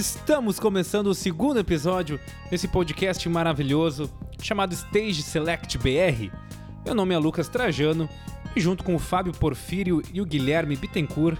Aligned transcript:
Estamos 0.00 0.58
começando 0.58 1.08
o 1.08 1.14
segundo 1.14 1.60
episódio 1.60 2.18
desse 2.50 2.66
podcast 2.66 3.28
maravilhoso 3.28 4.10
chamado 4.40 4.72
Stage 4.72 5.20
Select 5.20 5.76
BR. 5.76 6.34
Meu 6.86 6.94
nome 6.94 7.14
é 7.14 7.18
Lucas 7.18 7.50
Trajano 7.50 8.08
e 8.56 8.60
junto 8.62 8.82
com 8.82 8.94
o 8.94 8.98
Fábio 8.98 9.30
Porfírio 9.34 10.02
e 10.10 10.22
o 10.22 10.24
Guilherme 10.24 10.74
Bittencourt, 10.74 11.38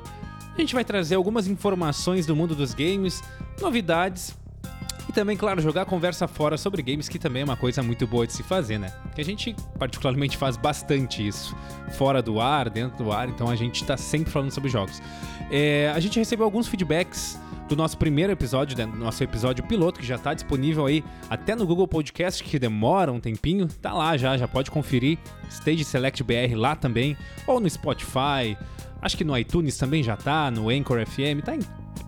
a 0.55 0.61
gente 0.61 0.75
vai 0.75 0.84
trazer 0.84 1.15
algumas 1.15 1.46
informações 1.46 2.27
do 2.27 2.37
mundo 2.37 2.55
dos 2.55 2.75
games, 2.75 3.23
novidades 3.62 4.37
e 5.09 5.12
também, 5.12 5.38
claro, 5.38 5.62
jogar 5.62 5.87
conversa 5.87 6.29
fora 6.29 6.59
sobre 6.59 6.83
games, 6.83 7.09
que 7.09 7.19
também 7.19 7.41
é 7.41 7.45
uma 7.47 7.56
coisa 7.56 7.83
muito 7.83 8.06
boa 8.06 8.27
de 8.27 8.34
se 8.34 8.42
fazer, 8.42 8.77
né? 8.77 8.92
Que 9.15 9.23
a 9.23 9.24
gente 9.24 9.56
particularmente 9.79 10.37
faz 10.37 10.59
bastante 10.59 11.27
isso, 11.27 11.56
fora 11.92 12.20
do 12.20 12.38
ar, 12.38 12.69
dentro 12.69 13.05
do 13.05 13.11
ar, 13.11 13.27
então 13.30 13.48
a 13.48 13.56
gente 13.56 13.83
tá 13.87 13.97
sempre 13.97 14.30
falando 14.30 14.51
sobre 14.51 14.69
jogos. 14.69 15.01
É, 15.51 15.91
a 15.97 15.98
gente 15.98 16.19
recebeu 16.19 16.45
alguns 16.45 16.69
feedbacks 16.69 17.38
do 17.70 17.77
nosso 17.77 17.97
primeiro 17.97 18.33
episódio, 18.33 18.77
né, 18.77 18.84
nosso 18.84 19.23
episódio 19.23 19.65
piloto, 19.65 20.01
que 20.01 20.06
já 20.06 20.16
está 20.16 20.34
disponível 20.34 20.87
aí 20.87 21.05
até 21.30 21.55
no 21.55 21.65
Google 21.65 21.87
Podcast, 21.87 22.43
que 22.43 22.59
demora 22.59 23.12
um 23.12 23.20
tempinho, 23.20 23.69
tá 23.69 23.93
lá 23.93 24.16
já, 24.16 24.37
já 24.37 24.48
pode 24.48 24.73
conferir. 24.73 25.19
Stage 25.48 25.84
Select 25.84 26.24
BR 26.24 26.56
lá 26.56 26.74
também, 26.74 27.16
ou 27.46 27.60
no 27.60 27.70
Spotify, 27.70 28.59
acho 29.01 29.16
que 29.16 29.23
no 29.23 29.38
iTunes 29.38 29.79
também 29.79 30.02
já 30.02 30.16
tá, 30.16 30.51
no 30.51 30.69
Anchor 30.69 31.06
FM, 31.06 31.45
tá 31.45 31.55
em 31.55 31.60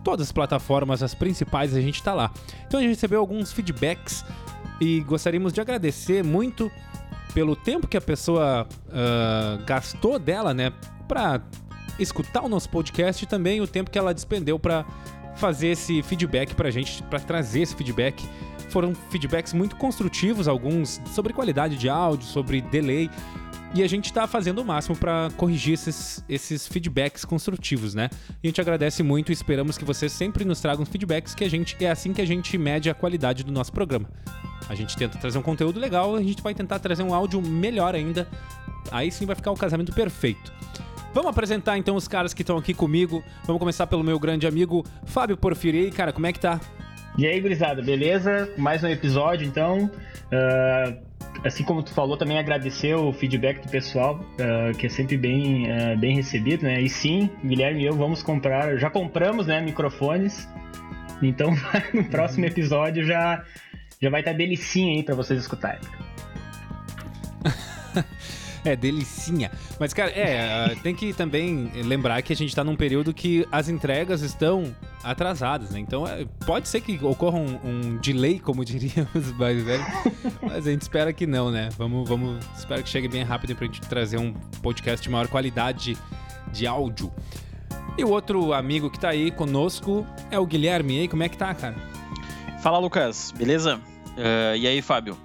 todas 0.02 0.26
as 0.26 0.32
plataformas, 0.32 1.00
as 1.00 1.14
principais 1.14 1.76
a 1.76 1.80
gente 1.80 2.02
tá 2.02 2.12
lá. 2.12 2.32
Então 2.66 2.80
a 2.80 2.82
gente 2.82 2.94
recebeu 2.94 3.20
alguns 3.20 3.52
feedbacks 3.52 4.24
e 4.80 4.98
gostaríamos 5.02 5.52
de 5.52 5.60
agradecer 5.60 6.24
muito 6.24 6.72
pelo 7.32 7.54
tempo 7.54 7.86
que 7.86 7.96
a 7.96 8.00
pessoa 8.00 8.66
uh, 8.88 9.64
gastou 9.64 10.18
dela, 10.18 10.52
né, 10.52 10.72
para 11.06 11.40
escutar 12.00 12.42
o 12.42 12.48
nosso 12.48 12.68
podcast 12.68 13.22
e 13.22 13.28
também 13.28 13.60
o 13.60 13.66
tempo 13.66 13.90
que 13.90 13.98
ela 13.98 14.12
despendeu 14.12 14.58
para 14.58 14.84
fazer 15.36 15.68
esse 15.68 16.02
feedback 16.02 16.54
pra 16.54 16.70
gente, 16.70 17.02
para 17.04 17.20
trazer 17.20 17.62
esse 17.62 17.74
feedback. 17.74 18.24
Foram 18.68 18.94
feedbacks 19.10 19.52
muito 19.52 19.76
construtivos, 19.76 20.48
alguns 20.48 21.00
sobre 21.14 21.32
qualidade 21.32 21.76
de 21.76 21.88
áudio, 21.88 22.26
sobre 22.26 22.60
delay. 22.60 23.10
E 23.74 23.82
a 23.82 23.88
gente 23.88 24.06
está 24.06 24.26
fazendo 24.26 24.60
o 24.60 24.64
máximo 24.64 24.94
para 24.94 25.30
corrigir 25.36 25.74
esses, 25.74 26.22
esses 26.28 26.66
feedbacks 26.66 27.24
construtivos, 27.24 27.94
né? 27.94 28.10
A 28.42 28.46
gente 28.46 28.60
agradece 28.60 29.02
muito 29.02 29.30
e 29.30 29.32
esperamos 29.32 29.78
que 29.78 29.84
vocês 29.84 30.12
sempre 30.12 30.44
nos 30.44 30.60
tragam 30.60 30.84
feedbacks, 30.84 31.34
que 31.34 31.42
a 31.42 31.48
gente 31.48 31.76
é 31.82 31.90
assim 31.90 32.12
que 32.12 32.20
a 32.20 32.26
gente 32.26 32.56
mede 32.58 32.90
a 32.90 32.94
qualidade 32.94 33.42
do 33.42 33.50
nosso 33.50 33.72
programa. 33.72 34.08
A 34.68 34.74
gente 34.74 34.96
tenta 34.96 35.18
trazer 35.18 35.38
um 35.38 35.42
conteúdo 35.42 35.80
legal, 35.80 36.14
a 36.14 36.22
gente 36.22 36.42
vai 36.42 36.54
tentar 36.54 36.78
trazer 36.80 37.02
um 37.02 37.14
áudio 37.14 37.40
melhor 37.40 37.94
ainda. 37.94 38.28
Aí 38.90 39.10
sim 39.10 39.24
vai 39.24 39.36
ficar 39.36 39.50
o 39.50 39.56
casamento 39.56 39.92
perfeito. 39.92 40.52
Vamos 41.14 41.30
apresentar 41.30 41.76
então 41.76 41.94
os 41.94 42.08
caras 42.08 42.32
que 42.32 42.42
estão 42.42 42.56
aqui 42.56 42.72
comigo. 42.72 43.22
Vamos 43.44 43.60
começar 43.60 43.86
pelo 43.86 44.02
meu 44.02 44.18
grande 44.18 44.46
amigo 44.46 44.84
Fábio 45.04 45.36
Porfiri. 45.36 45.90
Cara, 45.90 46.10
como 46.10 46.26
é 46.26 46.32
que 46.32 46.40
tá? 46.40 46.58
E 47.18 47.26
aí, 47.26 47.38
gurizada, 47.38 47.82
beleza? 47.82 48.50
Mais 48.56 48.82
um 48.82 48.88
episódio 48.88 49.46
então. 49.46 49.90
Uh, 50.32 50.96
assim 51.44 51.64
como 51.64 51.82
tu 51.82 51.92
falou, 51.92 52.16
também 52.16 52.38
agradecer 52.38 52.94
o 52.94 53.12
feedback 53.12 53.60
do 53.60 53.68
pessoal, 53.68 54.20
uh, 54.20 54.76
que 54.78 54.86
é 54.86 54.88
sempre 54.88 55.18
bem, 55.18 55.66
uh, 55.70 55.98
bem 55.98 56.16
recebido, 56.16 56.62
né? 56.62 56.80
E 56.80 56.88
sim, 56.88 57.28
Guilherme 57.44 57.82
e 57.82 57.86
eu 57.86 57.92
vamos 57.94 58.22
comprar, 58.22 58.78
já 58.78 58.88
compramos, 58.88 59.46
né, 59.46 59.60
microfones. 59.60 60.48
Então 61.22 61.50
no 61.92 62.04
próximo 62.04 62.46
episódio 62.46 63.04
já, 63.04 63.44
já 64.00 64.08
vai 64.08 64.22
estar 64.22 64.32
delicinha 64.32 64.96
aí 64.96 65.02
para 65.02 65.14
vocês 65.14 65.38
escutarem. 65.38 65.82
É, 68.64 68.76
delicinha. 68.76 69.50
Mas, 69.78 69.92
cara, 69.92 70.10
é, 70.12 70.76
tem 70.82 70.94
que 70.94 71.12
também 71.12 71.70
lembrar 71.82 72.22
que 72.22 72.32
a 72.32 72.36
gente 72.36 72.54
tá 72.54 72.62
num 72.62 72.76
período 72.76 73.12
que 73.12 73.46
as 73.50 73.68
entregas 73.68 74.22
estão 74.22 74.74
atrasadas, 75.02 75.70
né? 75.70 75.80
Então, 75.80 76.06
é, 76.06 76.24
pode 76.46 76.68
ser 76.68 76.80
que 76.80 77.04
ocorra 77.04 77.38
um, 77.38 77.58
um 77.64 77.96
delay, 77.96 78.38
como 78.38 78.62
diríamos 78.64 79.32
mais 79.36 79.62
velho, 79.64 79.84
mas 80.40 80.66
a 80.66 80.70
gente 80.70 80.82
espera 80.82 81.12
que 81.12 81.26
não, 81.26 81.50
né? 81.50 81.70
Vamos, 81.76 82.08
vamos, 82.08 82.44
espero 82.56 82.82
que 82.84 82.88
chegue 82.88 83.08
bem 83.08 83.24
rápido 83.24 83.56
pra 83.56 83.66
gente 83.66 83.80
trazer 83.80 84.18
um 84.18 84.32
podcast 84.62 85.02
de 85.02 85.10
maior 85.10 85.26
qualidade 85.26 85.98
de 86.52 86.66
áudio. 86.66 87.12
E 87.98 88.04
o 88.04 88.10
outro 88.10 88.52
amigo 88.52 88.88
que 88.90 88.98
tá 88.98 89.10
aí 89.10 89.30
conosco 89.30 90.06
é 90.30 90.38
o 90.38 90.46
Guilherme. 90.46 90.98
E 90.98 91.00
aí, 91.00 91.08
como 91.08 91.22
é 91.22 91.28
que 91.28 91.36
tá, 91.36 91.52
cara? 91.52 91.74
Fala, 92.62 92.78
Lucas. 92.78 93.34
Beleza? 93.36 93.76
Uh, 94.16 94.56
e 94.56 94.66
aí, 94.66 94.80
Fábio? 94.80 95.16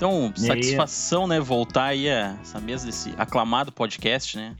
Então, 0.00 0.32
e 0.34 0.40
satisfação, 0.40 1.24
aí? 1.24 1.28
né, 1.28 1.40
voltar 1.40 1.84
aí 1.84 2.08
a 2.08 2.38
essa 2.40 2.58
mesa 2.58 2.86
desse 2.86 3.12
aclamado 3.18 3.70
podcast, 3.70 4.34
né? 4.34 4.56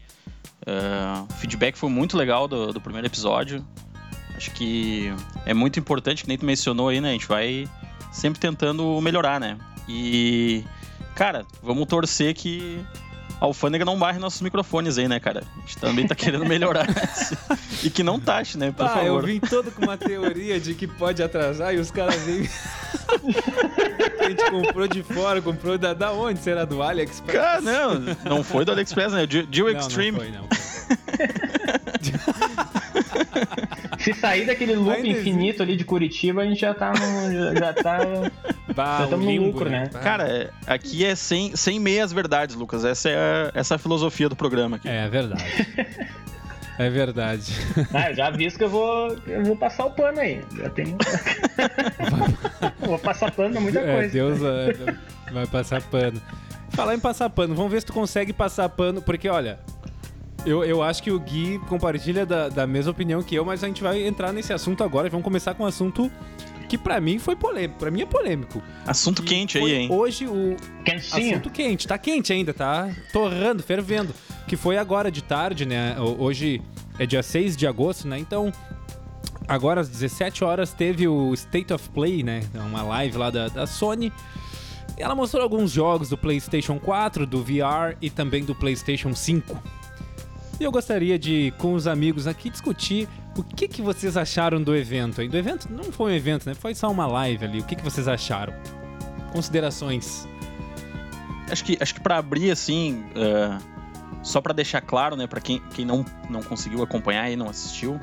Uh, 0.61 1.27
o 1.31 1.33
feedback 1.37 1.79
foi 1.79 1.89
muito 1.89 2.15
legal 2.15 2.47
do, 2.47 2.75
do 2.75 2.79
primeiro 2.79 3.07
episódio. 3.07 3.65
Acho 4.37 4.51
que 4.51 5.11
é 5.47 5.55
muito 5.55 5.81
importante, 5.81 6.25
que 6.25 6.29
nem 6.29 6.37
tu 6.37 6.45
mencionou 6.45 6.91
aí, 6.91 7.01
né? 7.01 7.09
A 7.09 7.13
gente 7.13 7.27
vai 7.27 7.67
sempre 8.13 8.39
tentando 8.39 9.01
melhorar, 9.01 9.41
né? 9.41 9.57
E, 9.89 10.63
cara, 11.15 11.47
vamos 11.63 11.87
torcer 11.87 12.35
que 12.35 12.79
a 13.41 13.47
alfândega 13.47 13.83
não 13.83 13.99
barre 13.99 14.19
nossos 14.19 14.43
microfones 14.43 14.99
aí, 14.99 15.09
né, 15.09 15.19
cara? 15.19 15.43
A 15.57 15.61
gente 15.61 15.79
também 15.79 16.07
tá 16.07 16.15
querendo 16.15 16.45
melhorar. 16.45 16.87
e 17.83 17.89
que 17.89 18.03
não 18.03 18.21
taxe, 18.21 18.59
né, 18.59 18.73
por 18.73 18.85
ah, 18.85 18.91
favor. 18.91 19.07
eu 19.07 19.23
vim 19.23 19.41
todo 19.41 19.71
com 19.71 19.87
uma 19.87 19.97
teoria 19.97 20.61
de 20.61 20.75
que 20.75 20.87
pode 20.87 21.23
atrasar 21.23 21.75
e 21.75 21.79
os 21.79 21.91
caras 21.91 22.21
vêm... 22.25 22.47
a 24.33 24.37
gente 24.45 24.51
comprou 24.51 24.89
de 24.89 25.03
fora, 25.03 25.43
comprou 25.43 25.79
da, 25.79 25.95
da 25.95 26.13
onde? 26.13 26.41
Será 26.41 26.65
do 26.65 26.83
AliExpress? 26.83 27.41
Cara, 27.41 27.61
não, 27.61 28.01
não 28.25 28.45
foi 28.45 28.65
do 28.65 28.73
AliExpress, 28.73 29.13
né? 29.13 29.27
Deal 29.27 29.71
Extreme. 29.71 30.19
Não, 30.19 30.25
não 30.25 30.31
foi, 30.31 30.31
não. 30.31 30.51
Se 34.01 34.15
sair 34.15 34.47
daquele 34.47 34.75
loop 34.75 34.97
Ainda 34.97 35.09
infinito 35.09 35.63
ali 35.63 35.77
de 35.77 35.85
Curitiba, 35.85 36.43
a 36.43 36.47
gente 36.47 36.61
já 36.61 36.73
tá 36.73 36.93
no. 36.93 37.57
Já 37.57 37.75
tá. 37.75 37.99
Bah, 38.75 38.99
já 38.99 39.05
estamos 39.05 39.27
no 39.27 39.47
lucro, 39.47 39.69
né? 39.69 39.91
né? 39.93 40.01
Cara, 40.01 40.51
aqui 40.65 41.05
é 41.05 41.17
sem, 41.17 41.57
sem 41.57 41.81
meias 41.81 42.13
verdades, 42.13 42.55
Lucas. 42.55 42.85
Essa 42.85 43.11
é 43.11 43.17
a, 43.17 43.51
essa 43.53 43.75
é 43.75 43.77
a 43.77 43.79
filosofia 43.79 44.29
do 44.29 44.37
programa 44.37 44.77
aqui. 44.77 44.89
É 44.89 45.09
verdade. 45.09 45.45
É 46.79 46.89
verdade. 46.89 47.53
Ah, 47.93 48.11
eu 48.11 48.15
já 48.15 48.27
aviso 48.29 48.57
que 48.57 48.65
eu 48.65 48.71
vou, 48.71 49.17
eu 49.27 49.45
vou 49.45 49.57
passar 49.57 49.87
o 49.87 49.91
pano 49.91 50.21
aí. 50.21 50.41
Já 50.57 50.71
tenho. 50.71 50.97
vou 52.81 52.99
passar 52.99 53.31
pano 53.33 53.53
pra 53.53 53.61
muita 53.61 53.81
é, 53.81 53.95
coisa. 53.95 54.13
Deus 54.13 54.41
é, 54.43 55.33
vai 55.33 55.47
passar 55.47 55.83
pano. 55.83 56.21
Falar 56.71 56.95
em 56.95 57.01
passar 57.01 57.29
pano, 57.31 57.55
vamos 57.55 57.73
ver 57.73 57.81
se 57.81 57.87
tu 57.87 57.93
consegue 57.93 58.33
passar 58.33 58.69
pano, 58.69 59.03
porque 59.03 59.29
olha, 59.29 59.59
eu, 60.47 60.65
eu 60.65 60.83
acho 60.83 61.03
que 61.03 61.11
o 61.11 61.19
Gui 61.19 61.59
compartilha 61.69 62.25
da, 62.25 62.49
da 62.49 62.67
mesma 62.67 62.93
opinião 62.93 63.23
que 63.23 63.35
eu, 63.35 63.45
mas 63.45 63.63
a 63.65 63.67
gente 63.67 63.83
vai 63.83 64.07
entrar 64.07 64.33
nesse 64.33 64.53
assunto 64.53 64.85
agora 64.85 65.09
e 65.09 65.11
vamos 65.11 65.25
começar 65.25 65.55
com 65.55 65.65
um 65.65 65.67
assunto 65.67 66.11
que 66.69 66.79
para 66.79 67.01
mim 67.01 67.19
foi 67.19 67.35
polêmico, 67.35 67.81
para 67.81 67.91
mim 67.91 68.03
é 68.03 68.07
polêmico. 68.07 68.63
Assunto 68.87 69.25
quente 69.25 69.59
aí, 69.59 69.73
hein? 69.73 69.89
Hoje 69.91 70.27
o 70.27 70.57
Quentinho. 70.85 71.31
assunto 71.33 71.51
quente, 71.51 71.89
tá 71.89 71.99
quente 71.99 72.33
ainda, 72.33 72.55
tá 72.55 72.89
torrando, 73.13 73.63
fervendo, 73.63 74.15
que 74.51 74.57
foi 74.57 74.77
agora 74.77 75.13
de 75.13 75.23
tarde, 75.23 75.65
né? 75.65 75.95
Hoje 76.01 76.61
é 76.99 77.07
dia 77.07 77.23
6 77.23 77.57
de 77.57 77.69
agosto, 77.69 78.09
né? 78.09 78.19
Então, 78.19 78.53
agora 79.47 79.81
às 79.81 79.89
17 79.89 80.43
horas 80.43 80.73
teve 80.73 81.07
o 81.07 81.33
State 81.35 81.73
of 81.73 81.89
Play, 81.91 82.25
né? 82.25 82.43
Uma 82.53 82.83
live 82.83 83.17
lá 83.17 83.31
da, 83.31 83.47
da 83.47 83.65
Sony. 83.65 84.13
Ela 84.97 85.15
mostrou 85.15 85.45
alguns 85.45 85.71
jogos 85.71 86.09
do 86.09 86.19
PlayStation 86.19 86.81
4, 86.81 87.29
do 87.29 87.45
VR 87.45 87.97
e 88.03 88.11
também 88.11 88.45
do 88.45 88.53
PlayStation 88.53 89.15
5. 89.15 89.57
E 90.59 90.65
eu 90.65 90.73
gostaria 90.73 91.17
de, 91.17 91.55
com 91.57 91.75
os 91.75 91.87
amigos 91.87 92.27
aqui, 92.27 92.51
discutir 92.51 93.09
o 93.37 93.45
que, 93.45 93.69
que 93.69 93.81
vocês 93.81 94.17
acharam 94.17 94.61
do 94.61 94.75
evento. 94.75 95.25
Do 95.29 95.37
evento 95.37 95.73
não 95.73 95.93
foi 95.93 96.11
um 96.11 96.15
evento, 96.17 96.45
né? 96.49 96.55
Foi 96.55 96.75
só 96.75 96.91
uma 96.91 97.07
live 97.07 97.45
ali. 97.45 97.61
O 97.61 97.65
que, 97.65 97.77
que 97.77 97.85
vocês 97.85 98.09
acharam? 98.09 98.53
Considerações. 99.33 100.27
Acho 101.49 101.65
que, 101.65 101.79
acho 101.81 101.95
que 101.95 102.01
para 102.01 102.19
abrir, 102.19 102.51
assim, 102.51 103.05
uh, 103.15 103.70
só 104.23 104.41
para 104.41 104.53
deixar 104.53 104.81
claro, 104.81 105.17
né, 105.17 105.27
para 105.27 105.41
quem, 105.41 105.61
quem 105.75 105.85
não, 105.85 106.05
não 106.29 106.43
conseguiu 106.43 106.83
acompanhar 106.83 107.31
e 107.31 107.37
não 107.37 107.49
assistiu, 107.49 107.99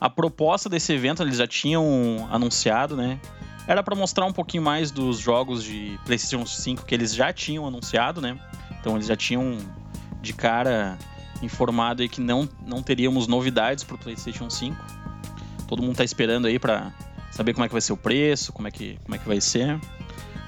a 0.00 0.08
proposta 0.08 0.68
desse 0.68 0.92
evento 0.92 1.22
eles 1.22 1.36
já 1.36 1.46
tinham 1.46 2.28
anunciado, 2.30 2.96
né? 2.96 3.18
Era 3.66 3.82
para 3.82 3.94
mostrar 3.94 4.24
um 4.24 4.32
pouquinho 4.32 4.62
mais 4.62 4.90
dos 4.90 5.18
jogos 5.18 5.62
de 5.62 5.98
PlayStation 6.04 6.46
5 6.46 6.86
que 6.86 6.94
eles 6.94 7.14
já 7.14 7.32
tinham 7.32 7.66
anunciado, 7.66 8.20
né? 8.20 8.38
Então 8.80 8.94
eles 8.94 9.06
já 9.06 9.16
tinham 9.16 9.58
de 10.22 10.32
cara 10.32 10.96
informado 11.42 12.02
aí 12.02 12.08
que 12.08 12.20
não, 12.20 12.48
não 12.66 12.82
teríamos 12.82 13.26
novidades 13.26 13.84
para 13.84 13.96
o 13.96 13.98
PlayStation 13.98 14.48
5. 14.48 14.76
Todo 15.66 15.82
mundo 15.82 15.92
está 15.92 16.04
esperando 16.04 16.46
aí 16.46 16.58
para 16.58 16.92
saber 17.30 17.52
como 17.52 17.64
é 17.64 17.68
que 17.68 17.74
vai 17.74 17.80
ser 17.80 17.92
o 17.92 17.96
preço, 17.96 18.52
como 18.52 18.68
é 18.68 18.70
que, 18.70 18.98
como 19.02 19.14
é 19.14 19.18
que 19.18 19.28
vai 19.28 19.40
ser. 19.40 19.78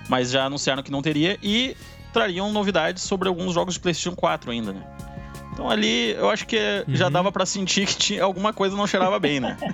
Mas 0.09 0.31
já 0.31 0.45
anunciaram 0.45 0.83
que 0.83 0.91
não 0.91 1.03
teria 1.03 1.39
e 1.43 1.77
trariam 2.13 2.51
novidades 2.53 3.03
sobre 3.03 3.29
alguns 3.29 3.53
jogos 3.53 3.75
de 3.75 3.81
PlayStation 3.81 4.17
4 4.17 4.51
ainda, 4.51 4.73
né? 4.73 4.83
Então 5.61 5.69
ali 5.69 6.13
eu 6.13 6.31
acho 6.31 6.47
que 6.47 6.57
uhum. 6.57 6.97
já 6.97 7.11
dava 7.11 7.31
para 7.31 7.45
sentir 7.45 7.85
que 7.85 7.95
tinha 7.95 8.25
alguma 8.25 8.51
coisa 8.51 8.75
não 8.75 8.87
cheirava 8.87 9.19
bem, 9.19 9.41
né? 9.41 9.59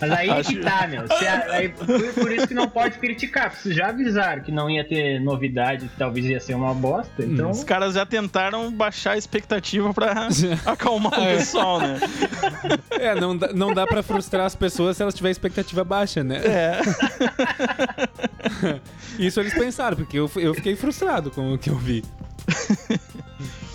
Mas 0.00 0.10
aí 0.10 0.30
Acho... 0.30 0.48
que 0.48 0.60
tá, 0.60 0.88
meu. 0.88 1.04
aí, 1.52 1.68
por, 1.68 1.86
por, 2.14 2.32
isso 2.32 2.48
que 2.48 2.54
não 2.54 2.68
pode 2.68 2.98
criticar. 2.98 3.50
Porque 3.50 3.72
já 3.72 3.88
avisaram 3.88 4.42
que 4.42 4.50
não 4.50 4.70
ia 4.70 4.82
ter 4.82 5.20
novidade, 5.20 5.86
que 5.86 5.96
talvez 5.96 6.26
ia 6.26 6.40
ser 6.40 6.54
uma 6.54 6.74
bosta. 6.74 7.22
Então... 7.22 7.50
Os 7.50 7.62
caras 7.62 7.94
já 7.94 8.06
tentaram 8.06 8.72
baixar 8.72 9.12
a 9.12 9.18
expectativa 9.18 9.92
pra 9.92 10.28
acalmar 10.66 11.18
o 11.20 11.22
é. 11.22 11.36
pessoal, 11.36 11.78
né? 11.80 12.00
É, 12.90 13.14
não 13.14 13.36
dá, 13.36 13.52
não 13.52 13.72
dá 13.72 13.86
pra 13.86 14.02
frustrar 14.02 14.44
as 14.44 14.54
pessoas 14.54 14.96
se 14.96 15.02
elas 15.02 15.14
tiverem 15.14 15.32
expectativa 15.32 15.82
baixa, 15.84 16.22
né? 16.22 16.40
É. 16.44 16.80
Isso 19.18 19.40
eles 19.40 19.54
pensaram, 19.54 19.96
porque 19.96 20.18
eu, 20.18 20.30
eu 20.36 20.54
fiquei 20.54 20.76
frustrado 20.76 21.30
com 21.30 21.54
o 21.54 21.58
que 21.58 21.70
eu 21.70 21.76
vi. 21.76 22.04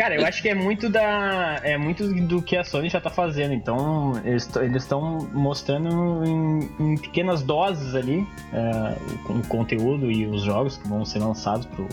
Cara, 0.00 0.14
eu 0.14 0.24
acho 0.24 0.40
que 0.40 0.48
é 0.48 0.54
muito 0.54 0.88
da. 0.88 1.60
É 1.62 1.76
muito 1.76 2.08
do 2.08 2.40
que 2.40 2.56
a 2.56 2.64
Sony 2.64 2.88
já 2.88 3.00
tá 3.00 3.10
fazendo. 3.10 3.52
Então, 3.52 4.14
eles 4.24 4.48
estão 4.82 5.28
mostrando 5.30 6.24
em, 6.24 6.70
em, 6.80 6.96
pequenas 6.96 7.42
doses 7.42 7.94
ali 7.94 8.26
é, 8.50 8.96
o, 9.28 9.38
o, 9.38 9.46
conteúdo 9.46 10.10
e 10.10 10.26
os 10.26 10.42
jogos 10.42 10.78
que 10.78 10.88
vão 10.88 11.04
ser 11.04 11.18
lançados 11.18 11.66
pro, 11.66 11.86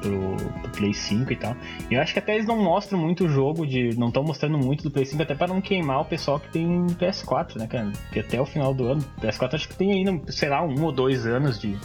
pro, 0.00 0.36
pro, 0.60 0.70
Play 0.70 0.94
5 0.94 1.32
e 1.32 1.36
tal. 1.36 1.56
Eu 1.90 2.00
acho 2.00 2.12
que 2.12 2.20
até 2.20 2.34
eles 2.34 2.46
não 2.46 2.62
mostram 2.62 2.96
muito 2.96 3.24
o 3.24 3.28
jogo 3.28 3.66
de. 3.66 3.90
Não 3.98 4.06
estão 4.06 4.22
mostrando 4.22 4.56
muito 4.56 4.84
do 4.84 4.90
Play 4.92 5.06
5, 5.06 5.22
até 5.22 5.34
para 5.34 5.48
não 5.48 5.60
queimar 5.60 6.00
o 6.00 6.04
pessoal 6.04 6.38
que 6.38 6.48
tem 6.48 6.86
PS4, 6.90 7.56
né, 7.56 7.66
cara? 7.66 7.90
Porque 8.04 8.20
até 8.20 8.40
o 8.40 8.46
final 8.46 8.72
do 8.72 8.86
ano. 8.86 9.04
PS4 9.20 9.54
acho 9.54 9.68
que 9.68 9.74
tem 9.74 9.90
ainda, 9.92 10.30
sei 10.30 10.48
lá, 10.48 10.62
um 10.62 10.80
ou 10.84 10.92
dois 10.92 11.26
anos 11.26 11.58
de, 11.58 11.76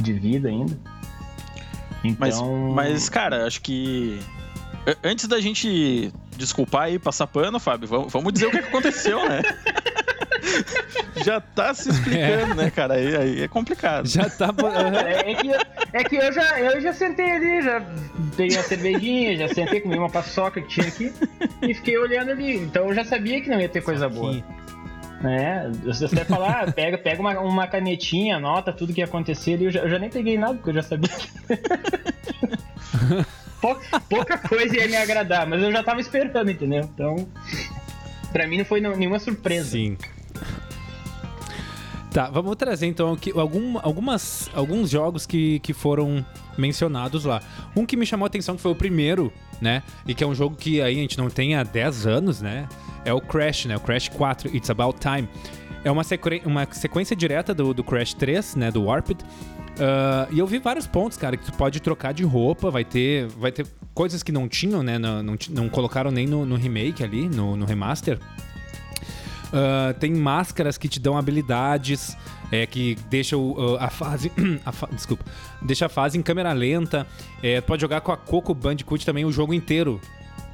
de 0.00 0.12
vida 0.12 0.48
ainda. 0.48 0.78
Então... 2.04 2.72
Mas, 2.74 2.90
mas, 2.90 3.08
cara, 3.08 3.46
acho 3.46 3.60
que 3.60 4.20
Antes 5.02 5.26
da 5.26 5.40
gente 5.40 6.12
desculpar 6.36 6.92
e 6.92 6.98
passar 6.98 7.26
pano, 7.26 7.58
Fábio, 7.58 7.88
vamos 8.08 8.32
dizer 8.32 8.46
o 8.46 8.50
que 8.52 8.58
aconteceu, 8.58 9.28
né? 9.28 9.42
já 11.24 11.40
tá 11.40 11.74
se 11.74 11.90
explicando, 11.90 12.52
é. 12.52 12.54
né, 12.54 12.70
cara? 12.70 12.94
Aí, 12.94 13.16
aí, 13.16 13.42
é 13.42 13.48
complicado. 13.48 14.06
Já 14.06 14.30
tá. 14.30 14.54
é, 15.04 15.32
é, 15.32 15.34
que, 15.34 15.50
é 15.92 16.04
que 16.04 16.16
eu 16.16 16.32
já, 16.32 16.60
eu 16.60 16.80
já 16.80 16.92
sentei 16.92 17.32
ali, 17.32 17.62
já 17.62 17.84
peguei 18.36 18.56
uma 18.56 18.62
cervejinha, 18.62 19.36
já 19.36 19.48
sentei, 19.48 19.80
comi 19.80 19.98
uma 19.98 20.10
paçoca 20.10 20.62
que 20.62 20.68
tinha 20.68 20.86
aqui 20.86 21.12
e 21.62 21.74
fiquei 21.74 21.98
olhando 21.98 22.30
ali. 22.30 22.56
Então 22.56 22.86
eu 22.86 22.94
já 22.94 23.04
sabia 23.04 23.40
que 23.40 23.50
não 23.50 23.60
ia 23.60 23.68
ter 23.68 23.82
coisa 23.82 24.08
boa. 24.08 24.40
É, 25.24 25.68
você 25.84 26.04
até 26.04 26.24
falar, 26.24 26.62
ah, 26.62 26.72
pega, 26.72 26.98
pega 26.98 27.20
uma, 27.20 27.38
uma 27.40 27.66
canetinha, 27.66 28.36
anota 28.36 28.72
tudo 28.72 28.92
que 28.92 29.00
ia 29.00 29.06
acontecer 29.06 29.54
ali. 29.54 29.64
Eu 29.64 29.70
já, 29.70 29.80
eu 29.80 29.88
já 29.88 29.98
nem 29.98 30.10
peguei 30.10 30.36
nada, 30.36 30.54
porque 30.54 30.70
eu 30.70 30.74
já 30.74 30.82
sabia. 30.82 31.08
Que... 31.08 31.26
pouca, 33.60 34.00
pouca 34.00 34.38
coisa 34.38 34.76
ia 34.76 34.88
me 34.88 34.96
agradar, 34.96 35.46
mas 35.46 35.62
eu 35.62 35.72
já 35.72 35.82
tava 35.82 36.00
esperando, 36.00 36.50
entendeu? 36.50 36.82
Então, 36.82 37.28
pra 38.32 38.46
mim 38.46 38.58
não 38.58 38.64
foi 38.64 38.80
nenhuma 38.80 39.18
surpresa. 39.18 39.70
Sim. 39.70 39.96
Tá, 42.16 42.30
vamos 42.30 42.56
trazer 42.56 42.86
então 42.86 43.12
aqui 43.12 43.30
algum, 43.38 43.78
algumas, 43.82 44.48
alguns 44.54 44.88
jogos 44.88 45.26
que, 45.26 45.58
que 45.60 45.74
foram 45.74 46.24
mencionados 46.56 47.26
lá. 47.26 47.42
Um 47.76 47.84
que 47.84 47.94
me 47.94 48.06
chamou 48.06 48.24
a 48.24 48.28
atenção, 48.28 48.56
que 48.56 48.62
foi 48.62 48.72
o 48.72 48.74
primeiro, 48.74 49.30
né? 49.60 49.82
E 50.06 50.14
que 50.14 50.24
é 50.24 50.26
um 50.26 50.34
jogo 50.34 50.56
que 50.56 50.80
aí 50.80 50.96
a 50.96 51.00
gente 51.00 51.18
não 51.18 51.28
tem 51.28 51.54
há 51.56 51.62
10 51.62 52.06
anos, 52.06 52.40
né? 52.40 52.66
É 53.06 53.14
o 53.14 53.20
Crash, 53.20 53.66
né? 53.66 53.76
O 53.76 53.80
Crash 53.80 54.08
4, 54.08 54.54
It's 54.54 54.68
About 54.68 54.98
Time. 54.98 55.28
É 55.84 55.90
uma, 55.90 56.02
uma 56.44 56.66
sequência 56.72 57.14
direta 57.14 57.54
do, 57.54 57.72
do 57.72 57.84
Crash 57.84 58.12
3, 58.14 58.56
né? 58.56 58.70
Do 58.72 58.82
Warped. 58.82 59.22
Uh, 59.22 60.32
e 60.32 60.38
eu 60.40 60.46
vi 60.46 60.58
vários 60.58 60.86
pontos, 60.88 61.16
cara, 61.16 61.36
que 61.36 61.44
tu 61.44 61.52
pode 61.52 61.80
trocar 61.80 62.12
de 62.12 62.24
roupa, 62.24 62.70
vai 62.70 62.84
ter, 62.84 63.26
vai 63.28 63.52
ter 63.52 63.64
coisas 63.94 64.22
que 64.24 64.32
não 64.32 64.48
tinham, 64.48 64.82
né? 64.82 64.98
Não, 64.98 65.22
não, 65.22 65.36
não 65.50 65.68
colocaram 65.68 66.10
nem 66.10 66.26
no, 66.26 66.44
no, 66.44 66.56
remake 66.56 67.04
ali, 67.04 67.28
no, 67.28 67.56
no 67.56 67.64
remaster. 67.64 68.18
Uh, 69.46 69.94
tem 70.00 70.12
máscaras 70.12 70.76
que 70.76 70.88
te 70.88 70.98
dão 70.98 71.16
habilidades, 71.16 72.16
é, 72.50 72.66
que 72.66 72.96
deixam 73.08 73.52
uh, 73.52 73.76
a 73.78 73.88
fase. 73.88 74.32
a 74.66 74.72
fa 74.72 74.88
desculpa. 74.90 75.24
Deixa 75.62 75.86
a 75.86 75.88
fase 75.88 76.18
em 76.18 76.22
câmera 76.22 76.52
lenta. 76.52 77.06
É, 77.40 77.60
pode 77.60 77.82
jogar 77.82 78.00
com 78.00 78.10
a 78.10 78.16
Coco 78.16 78.52
Bandicoot 78.52 79.06
também 79.06 79.24
o 79.24 79.30
jogo 79.30 79.54
inteiro. 79.54 80.00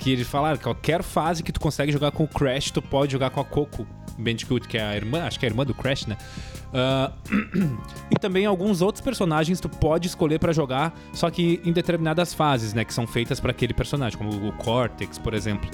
Que 0.02 0.10
eles 0.10 0.26
falaram 0.26 0.56
que 0.56 0.64
qualquer 0.64 1.02
fase 1.02 1.43
que 1.43 1.52
tu 1.52 1.60
consegue 1.60 1.93
jogar 1.93 2.10
com 2.10 2.25
o 2.25 2.28
Crash, 2.28 2.72
tu 2.72 2.82
pode 2.82 3.12
jogar 3.12 3.31
com 3.31 3.40
a 3.40 3.44
Coco 3.44 3.87
Bandicoot, 4.19 4.66
que 4.66 4.76
é 4.76 4.82
a 4.82 4.96
irmã, 4.96 5.22
acho 5.22 5.38
que 5.38 5.46
é 5.46 5.49
a 5.49 5.52
irmã 5.52 5.64
do 5.64 5.72
Crash, 5.72 6.06
né? 6.06 6.16
Uh, 6.72 7.78
e 8.10 8.16
também 8.16 8.44
alguns 8.44 8.82
outros 8.82 9.00
personagens 9.00 9.60
tu 9.60 9.69
pode 9.69 10.08
escolher 10.08 10.40
para 10.40 10.52
jogar, 10.52 10.93
só 11.12 11.31
que 11.31 11.60
em 11.64 11.72
determinadas 11.72 12.34
fases, 12.34 12.75
né? 12.75 12.84
Que 12.84 12.93
são 12.93 13.06
feitas 13.06 13.38
para 13.38 13.52
aquele 13.52 13.72
personagem, 13.72 14.19
como 14.19 14.49
o 14.49 14.52
Cortex, 14.54 15.19
por 15.19 15.34
exemplo. 15.34 15.70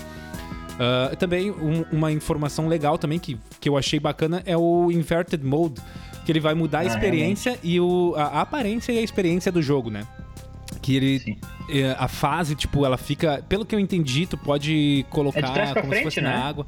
Uh, 0.74 1.16
também 1.16 1.50
um, 1.50 1.84
uma 1.90 2.12
informação 2.12 2.68
legal 2.68 2.98
também 2.98 3.18
que, 3.18 3.36
que 3.58 3.68
eu 3.68 3.76
achei 3.76 3.98
bacana 3.98 4.42
é 4.44 4.56
o 4.56 4.92
Inverted 4.92 5.44
Mode, 5.44 5.80
que 6.24 6.30
ele 6.30 6.38
vai 6.38 6.54
mudar 6.54 6.80
a 6.80 6.82
ah, 6.82 6.84
experiência 6.84 7.58
e 7.64 7.80
o, 7.80 8.14
a, 8.14 8.24
a, 8.24 8.40
aparência 8.42 8.92
e 8.92 8.98
a 8.98 9.02
experiência 9.02 9.50
do 9.50 9.62
jogo, 9.62 9.90
né? 9.90 10.06
Que 10.88 10.96
ele. 10.96 11.38
Eh, 11.68 11.94
a 11.98 12.08
fase, 12.08 12.54
tipo, 12.54 12.82
ela 12.86 12.96
fica. 12.96 13.44
Pelo 13.46 13.66
que 13.66 13.74
eu 13.74 13.78
entendi, 13.78 14.24
tu 14.24 14.38
pode 14.38 15.04
colocar 15.10 15.38
é 15.38 15.74
como 15.74 15.88
frente, 15.88 15.96
se 15.98 16.02
fosse 16.04 16.20
né? 16.22 16.30
na 16.30 16.42
água. 16.42 16.66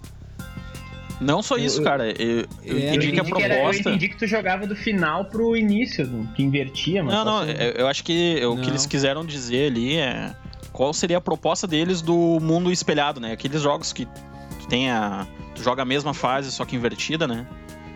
Não 1.19 1.43
só 1.43 1.57
isso, 1.57 1.81
eu, 1.81 1.85
cara. 1.85 2.11
Eu, 2.11 2.47
eu 2.63 2.77
é, 2.77 2.89
entendi 2.89 3.13
que 3.13 3.21
a 3.21 3.25
proposta. 3.25 3.51
Era, 3.51 3.63
eu 3.63 3.73
entendi 3.73 4.09
que 4.11 4.19
tu 4.19 4.27
jogava 4.27 4.67
do 4.67 4.77
final 4.77 5.25
pro 5.25 5.57
início, 5.57 6.07
que 6.37 6.43
invertia, 6.43 7.03
mas. 7.03 7.15
Não, 7.15 7.25
não, 7.25 7.45
eu, 7.49 7.87
acho 7.87 8.05
que 8.05 8.45
o 8.45 8.59
que 8.59 8.69
eles 8.69 8.85
quiseram 8.85 9.25
dizer 9.25 9.71
ali 9.71 9.97
é. 9.97 10.35
Qual 10.71 10.93
seria 10.93 11.17
a 11.17 11.21
proposta 11.21 11.67
deles 11.67 12.03
do 12.03 12.39
mundo 12.41 12.71
espelhado, 12.71 13.21
né? 13.21 13.33
Aqueles 13.33 13.63
jogos 13.63 13.91
que 13.91 14.05
tu 14.05 14.69
tem 14.69 14.91
a. 14.91 15.27
Tu 15.55 15.63
joga 15.63 15.81
a 15.81 15.87
mesma 15.87 16.13
fase, 16.13 16.53
só 16.53 16.67
que 16.67 16.77
invertida, 16.77 17.27
né? 17.27 17.47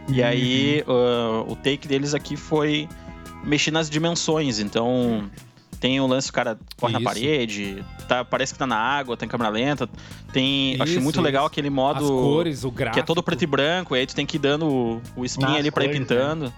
E 0.08 0.22
uhum. 0.22 0.26
aí 0.26 0.84
uh, 0.86 1.52
o 1.52 1.54
take 1.54 1.86
deles 1.86 2.14
aqui 2.14 2.34
foi 2.34 2.88
mexer 3.44 3.70
nas 3.70 3.90
dimensões. 3.90 4.58
Então, 4.58 5.30
tem 5.84 6.00
o 6.00 6.06
lance, 6.06 6.30
o 6.30 6.32
cara 6.32 6.56
corre 6.80 6.94
isso. 6.94 7.02
na 7.02 7.10
parede, 7.10 7.84
tá, 8.08 8.24
parece 8.24 8.54
que 8.54 8.58
tá 8.58 8.66
na 8.66 8.78
água, 8.78 9.18
tem 9.18 9.28
câmera 9.28 9.50
lenta. 9.50 9.86
Tem. 10.32 10.72
Isso, 10.72 10.82
achei 10.82 10.98
muito 10.98 11.16
isso. 11.16 11.20
legal 11.20 11.44
aquele 11.44 11.68
modo. 11.68 12.02
As 12.02 12.10
cores, 12.10 12.64
o 12.64 12.70
gráfico. 12.70 12.94
Que 12.94 13.00
é 13.00 13.02
todo 13.02 13.22
preto 13.22 13.42
e 13.42 13.46
branco, 13.46 13.94
e 13.94 13.98
aí 13.98 14.06
tu 14.06 14.14
tem 14.14 14.24
que 14.24 14.38
ir 14.38 14.40
dando 14.40 14.66
o, 14.66 15.02
o 15.14 15.26
spin 15.26 15.44
ali 15.44 15.70
pra 15.70 15.84
cores, 15.84 15.94
ir 15.94 16.00
pintando. 16.00 16.46
Né? 16.46 16.52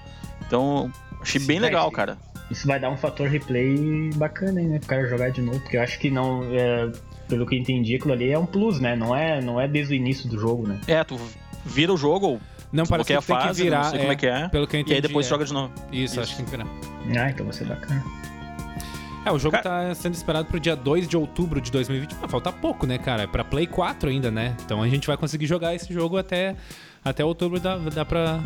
Então, 0.47 0.93
achei 1.21 1.41
bem 1.41 1.59
legal, 1.59 1.91
cara. 1.91 2.17
Isso 2.53 2.69
vai 2.69 2.79
dar 2.79 2.89
um 2.89 2.97
fator 2.97 3.27
replay 3.27 4.11
bacana 4.15 4.61
aí, 4.61 4.67
né? 4.69 4.79
Pro 4.79 4.87
cara 4.87 5.09
jogar 5.09 5.31
de 5.31 5.43
novo, 5.43 5.59
porque 5.59 5.77
eu 5.77 5.83
acho 5.83 5.99
que 5.99 6.09
não. 6.09 6.45
É, 6.53 6.93
pelo 7.29 7.45
que 7.45 7.57
eu 7.57 7.59
entendi, 7.59 7.97
aquilo 7.97 8.13
ali 8.13 8.31
é 8.31 8.39
um 8.39 8.47
plus, 8.47 8.79
né? 8.79 8.95
Não 8.95 9.13
é, 9.13 9.41
não 9.41 9.61
é 9.61 9.67
desde 9.67 9.93
o 9.93 9.97
início 9.97 10.29
do 10.29 10.39
jogo, 10.39 10.69
né? 10.69 10.81
É, 10.87 11.03
tu 11.03 11.19
vira 11.65 11.93
o 11.93 11.97
jogo, 11.97 12.41
não, 12.73 12.87
parece 12.87 13.09
que, 13.09 13.13
tem 13.15 13.23
fase, 13.23 13.57
que 13.57 13.65
virar, 13.65 13.83
não 13.83 13.91
sei 13.91 13.99
é, 13.99 14.03
como 14.03 14.13
é 14.13 14.17
que 14.17 14.27
é. 14.29 14.49
Pelo 14.51 14.69
que 14.69 14.77
eu 14.77 14.81
entendi, 14.81 14.93
e 14.93 14.95
aí 14.95 15.03
depois 15.03 15.27
é. 15.27 15.29
joga 15.29 15.45
de 15.45 15.53
novo. 15.53 15.73
Isso, 15.91 16.15
Isso, 16.15 16.21
acho 16.21 16.31
que 16.31 16.37
tem 16.37 16.45
que 16.45 16.51
virar. 16.53 16.67
Ah, 17.21 17.29
então 17.29 17.45
vai 17.45 17.53
ser 17.53 17.65
bacana. 17.65 18.05
É, 19.27 19.33
o 19.33 19.41
jogo 19.41 19.61
cara... 19.61 19.89
tá 19.89 19.95
sendo 19.97 20.15
esperado 20.15 20.47
pro 20.47 20.61
dia 20.61 20.77
2 20.77 21.09
de 21.09 21.17
outubro 21.17 21.61
de 21.61 21.73
2020. 21.73 22.15
Ah, 22.23 22.29
falta 22.29 22.53
pouco, 22.53 22.87
né, 22.87 22.97
cara? 22.97 23.25
É 23.25 23.27
pra 23.27 23.43
Play 23.43 23.67
4 23.67 24.09
ainda, 24.09 24.31
né? 24.31 24.57
Então 24.65 24.81
a 24.81 24.89
gente 24.89 25.05
vai 25.05 25.17
conseguir 25.17 25.47
jogar 25.47 25.75
esse 25.75 25.93
jogo 25.93 26.17
até, 26.17 26.55
até 27.05 27.25
outubro. 27.25 27.59
Dá, 27.59 27.77
dá 27.77 28.05
pra 28.05 28.41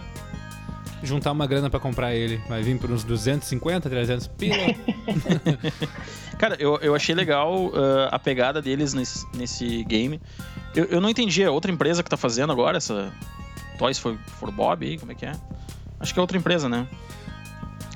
juntar 1.03 1.33
uma 1.33 1.47
grana 1.47 1.69
para 1.69 1.79
comprar 1.79 2.15
ele. 2.15 2.41
Vai 2.49 2.63
vir 2.63 2.79
por 2.79 2.91
uns 2.91 3.05
250, 3.05 3.91
300 3.91 4.27
pila. 4.29 4.57
cara, 6.39 6.57
eu, 6.59 6.79
eu 6.79 6.95
achei 6.95 7.15
legal 7.15 7.67
uh, 7.67 8.09
a 8.11 8.19
pegada 8.19 8.63
deles 8.63 8.95
nesse, 8.95 9.27
nesse 9.37 9.85
game. 9.85 10.19
Eu, 10.75 10.87
eu 10.87 10.99
não 10.99 11.11
entendi, 11.11 11.43
é 11.43 11.51
outra 11.51 11.71
empresa 11.71 12.03
que 12.03 12.09
tá 12.09 12.17
fazendo 12.17 12.53
agora 12.53 12.79
essa 12.79 13.13
Toys 13.77 13.99
for, 13.99 14.17
for 14.39 14.51
Bob 14.51 14.87
aí, 14.87 14.97
como 14.97 15.13
é 15.13 15.15
que 15.15 15.27
é? 15.27 15.33
Acho 15.99 16.15
que 16.15 16.19
é 16.19 16.23
outra 16.23 16.39
empresa, 16.39 16.71
né? 16.71 16.89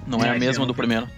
Não 0.06 0.22
é, 0.22 0.28
é 0.28 0.30
a 0.32 0.38
mesma 0.38 0.66
do 0.66 0.74
primeiro. 0.74 1.08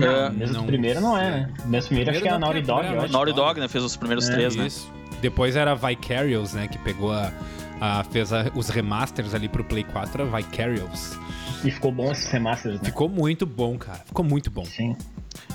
Não, 0.00 0.28
uh, 0.28 0.32
mesmo 0.32 0.54
não... 0.56 0.66
primeiro 0.66 1.00
não 1.00 1.16
é, 1.16 1.30
né? 1.30 1.50
Mesmo 1.66 1.88
primeiro 1.88 2.10
acho 2.10 2.22
que 2.22 2.28
é 2.28 2.32
a 2.32 2.38
Naughty 2.38 2.62
Dog. 2.62 2.82
Né? 2.82 3.08
Naughty 3.08 3.32
Dog, 3.32 3.60
né? 3.60 3.68
Fez 3.68 3.84
os 3.84 3.96
primeiros 3.96 4.28
é, 4.28 4.32
três, 4.32 4.56
né? 4.56 4.66
Isso. 4.66 4.90
Depois 5.20 5.56
era 5.56 5.72
a 5.72 5.74
Vicarious, 5.74 6.54
né? 6.54 6.68
Que 6.68 6.78
pegou 6.78 7.12
a... 7.12 7.32
a 7.80 8.04
fez 8.04 8.32
a, 8.32 8.50
os 8.54 8.68
remasters 8.68 9.34
ali 9.34 9.48
pro 9.48 9.64
Play 9.64 9.84
4, 9.84 10.22
a 10.22 10.36
Vicarious. 10.36 11.18
E 11.64 11.70
ficou 11.70 11.92
bom 11.92 12.10
esses 12.10 12.30
remasters, 12.30 12.80
né? 12.80 12.86
Ficou 12.86 13.08
muito 13.08 13.44
bom, 13.44 13.76
cara. 13.76 14.00
Ficou 14.06 14.24
muito 14.24 14.50
bom. 14.50 14.64
Sim. 14.64 14.96